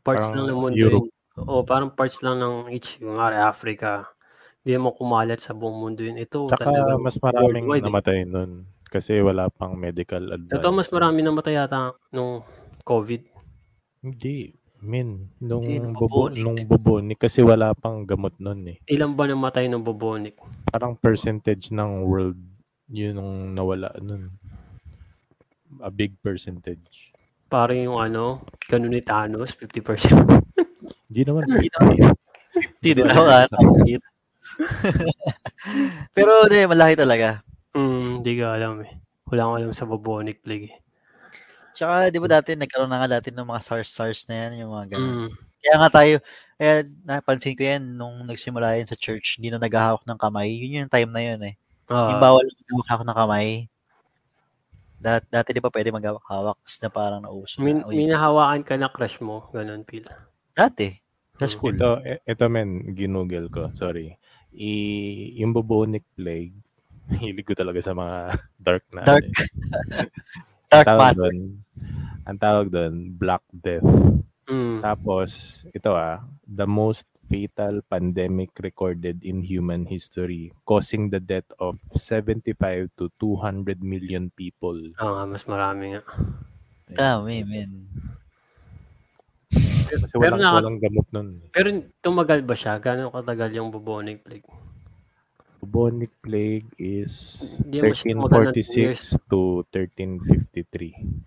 Parts 0.06 0.30
lang 0.30 0.46
ng 0.46 0.54
mundo 0.56 0.78
Europe. 0.78 1.10
yun. 1.10 1.14
O 1.36 1.66
parang 1.66 1.90
parts 1.90 2.22
lang 2.22 2.38
ng 2.38 2.70
each, 2.70 2.96
yung 2.96 3.18
Africa. 3.18 4.06
Hindi 4.62 4.78
mo 4.78 4.94
kumalat 4.94 5.38
sa 5.38 5.52
buong 5.52 5.76
mundo 5.76 6.00
yun. 6.00 6.16
Ito 6.16 6.46
talagang 6.48 7.02
mas 7.02 7.18
maraming 7.18 7.66
worldwide 7.66 7.82
eh. 7.82 7.86
namatay 7.86 8.18
nun. 8.24 8.50
Kasi 8.86 9.18
wala 9.18 9.50
pang 9.50 9.74
medical 9.74 10.22
advice. 10.32 10.54
Totoo, 10.54 10.72
mas 10.72 10.88
marami 10.88 11.20
namatay 11.20 11.58
yata 11.58 11.90
nung 12.08 12.40
COVID. 12.82 13.22
Hindi. 14.00 14.54
Min, 14.86 15.34
nung, 15.42 15.66
Hindi, 15.66 15.82
nung 15.82 15.98
bubo, 15.98 16.30
bubonic. 16.30 16.42
nung 16.46 16.58
bubonic 16.70 17.18
kasi 17.18 17.42
wala 17.42 17.74
pang 17.74 18.06
gamot 18.06 18.38
nun 18.38 18.62
eh. 18.70 18.78
Ilan 18.86 19.18
ba 19.18 19.26
namatay 19.26 19.66
ng 19.66 19.82
bubonic? 19.82 20.38
Parang 20.70 20.94
percentage 20.94 21.74
ng 21.74 22.06
world 22.06 22.38
yun 22.86 23.18
yung 23.18 23.58
nawala 23.58 23.90
nun. 23.98 24.30
A 25.82 25.90
big 25.90 26.14
percentage. 26.22 27.10
Parang 27.50 27.82
yung 27.82 27.98
ano, 27.98 28.46
ganun 28.70 28.94
ni 28.94 29.02
Thanos, 29.02 29.58
50%. 29.58 30.14
Hindi 31.10 31.22
naman. 31.26 31.50
Hindi 31.50 31.66
naman. 31.74 32.14
50 32.82 32.96
din 32.96 33.06
ako. 33.10 33.22
Pero 36.16 36.48
hindi, 36.48 36.64
malaki 36.64 36.94
talaga. 36.96 37.44
Hmm, 37.76 38.22
hindi 38.22 38.40
ka 38.40 38.56
alam 38.56 38.80
eh. 38.86 38.90
Wala 39.28 39.40
akong 39.44 39.58
alam 39.60 39.72
sa 39.76 39.84
bubonic 39.84 40.40
plague 40.40 40.72
eh. 40.72 40.74
Tsaka, 41.77 42.09
di 42.09 42.16
ba 42.16 42.28
dati, 42.40 42.57
nagkaroon 42.57 42.89
na 42.89 43.05
nga 43.05 43.20
dati 43.20 43.28
ng 43.28 43.44
mga 43.44 43.61
SARS-SARS 43.61 44.24
na 44.32 44.35
yan, 44.48 44.65
yung 44.65 44.73
mga 44.73 44.97
ganun. 44.97 45.12
Hmm. 45.28 45.32
Kaya 45.61 45.77
nga 45.77 45.90
tayo, 45.93 46.15
kaya 46.57 46.74
napansin 47.05 47.53
ko 47.53 47.62
yan, 47.69 47.85
nung 48.01 48.24
nagsimula 48.24 48.81
yan 48.81 48.89
sa 48.89 48.97
church, 48.97 49.36
hindi 49.36 49.53
na 49.53 49.61
naghahawak 49.61 50.09
ng 50.09 50.16
kamay. 50.16 50.48
Yun 50.57 50.89
yung 50.89 50.93
time 50.93 51.11
na 51.12 51.20
yun 51.20 51.40
eh. 51.44 51.55
Ah, 51.93 52.16
yung 52.16 52.23
bawal 52.23 52.47
maghawak 52.73 53.05
ng 53.05 53.19
kamay. 53.19 53.48
Dat, 54.97 55.28
dati 55.28 55.53
di 55.53 55.61
ba 55.61 55.69
pwede 55.69 55.93
maghawak 55.93 56.24
na 56.24 56.89
parang 56.89 57.20
nauso. 57.20 57.61
min, 57.61 57.85
na. 57.85 57.93
Minahawakan 57.93 58.62
ka 58.65 58.74
na 58.81 58.89
crush 58.89 59.20
mo, 59.20 59.53
ganun 59.53 59.85
pil. 59.85 60.09
dati. 60.57 60.97
Sa 61.36 61.44
school. 61.44 61.77
Ito, 61.77 62.01
e- 62.01 62.24
ito 62.24 62.48
men, 62.48 62.97
ginugel 62.97 63.53
ko. 63.53 63.69
Sorry. 63.77 64.16
I, 64.57 64.70
yung 65.36 65.53
bubonic 65.53 66.09
plague, 66.16 66.57
hilig 67.20 67.44
ko 67.44 67.53
talaga 67.53 67.85
sa 67.85 67.93
mga 67.93 68.32
dark 68.66 68.85
na. 68.97 69.05
Dark. 69.05 69.28
Dark 70.66 70.86
Tawag 70.86 71.01
matter. 71.14 71.20
doon, 71.30 71.36
ang 72.26 72.38
tawag 72.38 72.66
doon, 72.68 72.94
Black 73.12 73.44
Death. 73.51 73.86
Hmm. 74.47 74.78
Tapos, 74.78 75.62
ito 75.70 75.90
ah, 75.90 76.22
the 76.43 76.66
most 76.66 77.06
fatal 77.26 77.82
pandemic 77.82 78.55
recorded 78.62 79.18
in 79.20 79.43
human 79.43 79.82
history, 79.82 80.55
causing 80.62 81.10
the 81.10 81.18
death 81.18 81.51
of 81.59 81.74
75 81.90 82.55
to 82.94 83.10
200 83.18 83.82
million 83.82 84.30
people. 84.30 84.78
Oo 85.02 85.12
nga, 85.12 85.24
mas 85.26 85.43
marami 85.43 85.98
nga. 85.98 86.02
Dami, 86.86 87.43
men. 87.43 87.90
Kasi 89.86 90.14
Pero 90.14 90.34
walang, 90.34 90.43
naka- 90.43 90.59
walang 90.59 90.78
gamot 90.78 91.06
nun. 91.10 91.28
Pero 91.51 91.66
tumagal 91.98 92.43
ba 92.43 92.55
siya? 92.55 92.78
Gano'ng 92.78 93.10
katagal 93.10 93.51
yung 93.55 93.70
bubonic 93.70 94.22
plague? 94.22 94.47
Bubonic 95.66 96.14
plague 96.22 96.70
is 96.78 97.14
Hindi 97.59 97.82
mo 97.82 97.90
siya 97.90 98.14
tumagal 98.14 98.43
ng 98.47 98.55
two 98.55 98.62
1346 98.94 99.26
to 99.26 99.66
1353. 99.74 101.26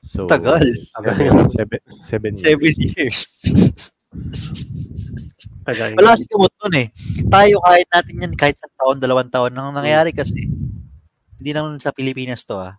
So, 0.00 0.24
Tagal. 0.24 0.64
Seven, 0.88 1.48
seven, 1.48 1.80
seven 2.00 2.32
years. 2.32 2.44
Seven 2.44 2.72
years. 2.80 3.20
Tagal. 5.68 5.96
Wala 5.96 6.16
kasi 6.16 6.24
gamot 6.28 6.52
nun 6.64 6.74
eh. 6.80 6.88
Tayo 7.28 7.56
kahit 7.60 7.88
natin 7.92 8.14
yan, 8.24 8.32
kahit 8.36 8.56
sa 8.56 8.68
taon, 8.76 9.00
dalawang 9.00 9.28
taon 9.28 9.52
nang 9.52 9.72
nangyayari 9.72 10.16
kasi. 10.16 10.48
Hindi 11.40 11.50
naman 11.52 11.76
sa 11.76 11.92
Pilipinas 11.92 12.44
to 12.48 12.56
ah. 12.56 12.76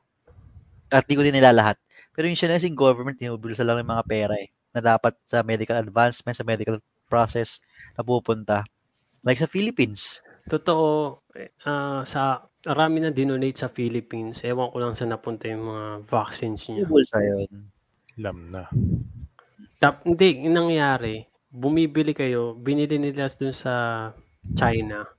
At 0.90 1.06
di 1.06 1.14
ko 1.14 1.22
din 1.22 1.38
nila 1.38 1.53
lahat. 1.53 1.77
Pero 2.14 2.30
yung 2.30 2.38
sinasing 2.38 2.73
government, 2.73 3.18
tinubulsa 3.18 3.61
lang 3.61 3.82
yung 3.82 3.94
mga 3.94 4.06
pera 4.10 4.34
eh. 4.38 4.49
Na 4.73 4.82
dapat 4.82 5.14
sa 5.26 5.45
medical 5.45 5.77
advancement, 5.82 6.34
sa 6.34 6.45
medical 6.45 6.82
process 7.06 7.61
na 7.94 8.02
pupunta. 8.02 8.65
Like 9.26 9.41
sa 9.41 9.49
Philippines. 9.49 10.24
Totoo, 10.45 11.26
eh, 11.34 11.57
ah, 11.65 12.05
sa 12.05 12.38
marami 12.69 13.01
na 13.01 13.09
dinonate 13.09 13.65
sa 13.65 13.69
Philippines. 13.69 14.45
Ewan 14.45 14.69
ko 14.69 14.77
lang 14.77 14.93
sa 14.93 15.09
napunta 15.09 15.49
yung 15.49 15.65
mga 15.65 15.85
vaccines 16.05 16.69
niya. 16.69 16.85
Tinubulsa 16.85 17.17
yun. 17.26 17.49
Alam 18.22 18.38
na. 18.53 18.69
Tap, 19.81 20.05
hindi, 20.05 20.45
yung 20.45 20.53
nangyari, 20.53 21.26
bumibili 21.49 22.13
kayo, 22.13 22.53
binili 22.61 23.01
nila 23.01 23.26
dun 23.34 23.57
sa 23.57 23.73
China. 24.53 25.09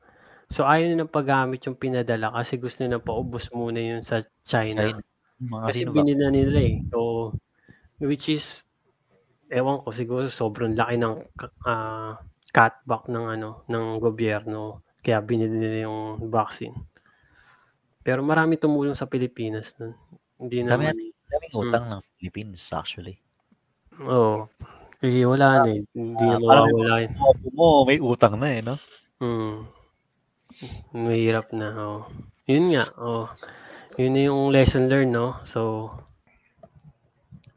So 0.46 0.62
ayaw 0.62 0.94
nila 0.94 1.10
paggamit 1.10 1.66
yung 1.66 1.74
pinadala 1.74 2.30
kasi 2.30 2.54
gusto 2.62 2.86
nila 2.86 3.02
paubos 3.02 3.50
muna 3.50 3.82
yun 3.82 4.06
sa 4.06 4.22
China. 4.46 4.94
China. 4.94 5.02
Mga 5.42 5.66
Kasi 5.66 5.78
sino 5.82 5.90
ba? 5.90 5.94
binila 5.98 6.26
nila 6.30 6.58
eh. 6.62 6.74
So, 6.94 6.98
which 7.98 8.30
is, 8.30 8.62
ewan 9.50 9.82
ko, 9.82 9.90
siguro 9.90 10.30
sobrang 10.30 10.78
laki 10.78 11.02
ng 11.02 11.14
ah, 11.66 12.14
cutback 12.54 13.10
ng 13.10 13.26
ano 13.26 13.66
ng 13.66 13.86
gobyerno. 13.98 14.85
Kaya 15.06 15.22
binili 15.22 15.54
nila 15.54 15.86
yung 15.86 16.18
vaccine. 16.26 16.74
Pero 18.02 18.26
marami 18.26 18.58
tumulong 18.58 18.98
sa 18.98 19.06
Pilipinas 19.06 19.78
nun. 19.78 19.94
Hindi 20.42 20.66
Dami 20.66 20.90
naman. 20.90 20.98
Daming 21.26 21.54
utang 21.54 21.84
ng 21.86 22.00
Philippines 22.18 22.62
actually. 22.74 23.22
Oo. 24.02 24.50
Eh, 24.98 25.22
wala 25.22 25.62
na 25.62 25.70
eh. 25.70 25.86
Hindi 25.94 26.24
na 26.26 26.38
Ah, 26.38 26.42
parang- 26.42 26.74
mawawala 26.74 26.94
yun. 27.06 27.12
Opo 27.22 27.46
mo, 27.54 27.66
may 27.86 27.98
utang 28.02 28.34
na 28.34 28.48
eh, 28.50 28.60
no? 28.66 28.74
Hmm. 29.22 29.70
Mahirap 30.90 31.54
na. 31.54 31.68
Oh. 31.76 32.02
Yun 32.50 32.74
nga. 32.74 32.84
Oh. 32.98 33.30
Yun 33.94 34.12
na 34.12 34.22
yung 34.26 34.50
lesson 34.50 34.90
learned, 34.90 35.14
no? 35.14 35.38
So, 35.46 35.90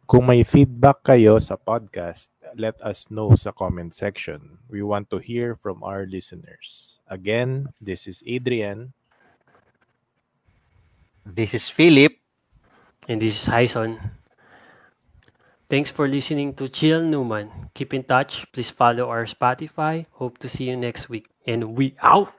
Kung 0.09 0.25
may 0.25 0.41
feedback 0.41 1.05
kayo 1.05 1.37
sa 1.37 1.53
podcast, 1.53 2.33
let 2.57 2.73
us 2.81 3.05
know 3.13 3.37
sa 3.37 3.53
comment 3.53 3.93
section. 3.93 4.57
We 4.65 4.81
want 4.81 5.13
to 5.13 5.21
hear 5.21 5.53
from 5.53 5.85
our 5.85 6.09
listeners. 6.09 6.97
Again, 7.09 7.73
this 7.81 8.05
is 8.07 8.21
Adrian. 8.25 8.93
This 11.25 11.53
is 11.53 11.67
Philip. 11.67 12.13
And 13.07 13.21
this 13.21 13.41
is 13.41 13.45
Hyson. 13.47 13.99
Thanks 15.69 15.89
for 15.89 16.07
listening 16.07 16.53
to 16.55 16.69
Chill 16.69 17.01
Newman. 17.03 17.69
Keep 17.73 17.93
in 17.93 18.03
touch. 18.03 18.45
Please 18.53 18.69
follow 18.69 19.09
our 19.09 19.25
Spotify. 19.25 20.05
Hope 20.13 20.37
to 20.39 20.49
see 20.49 20.69
you 20.69 20.77
next 20.77 21.09
week. 21.09 21.27
And 21.45 21.77
we 21.77 21.95
out! 22.01 22.33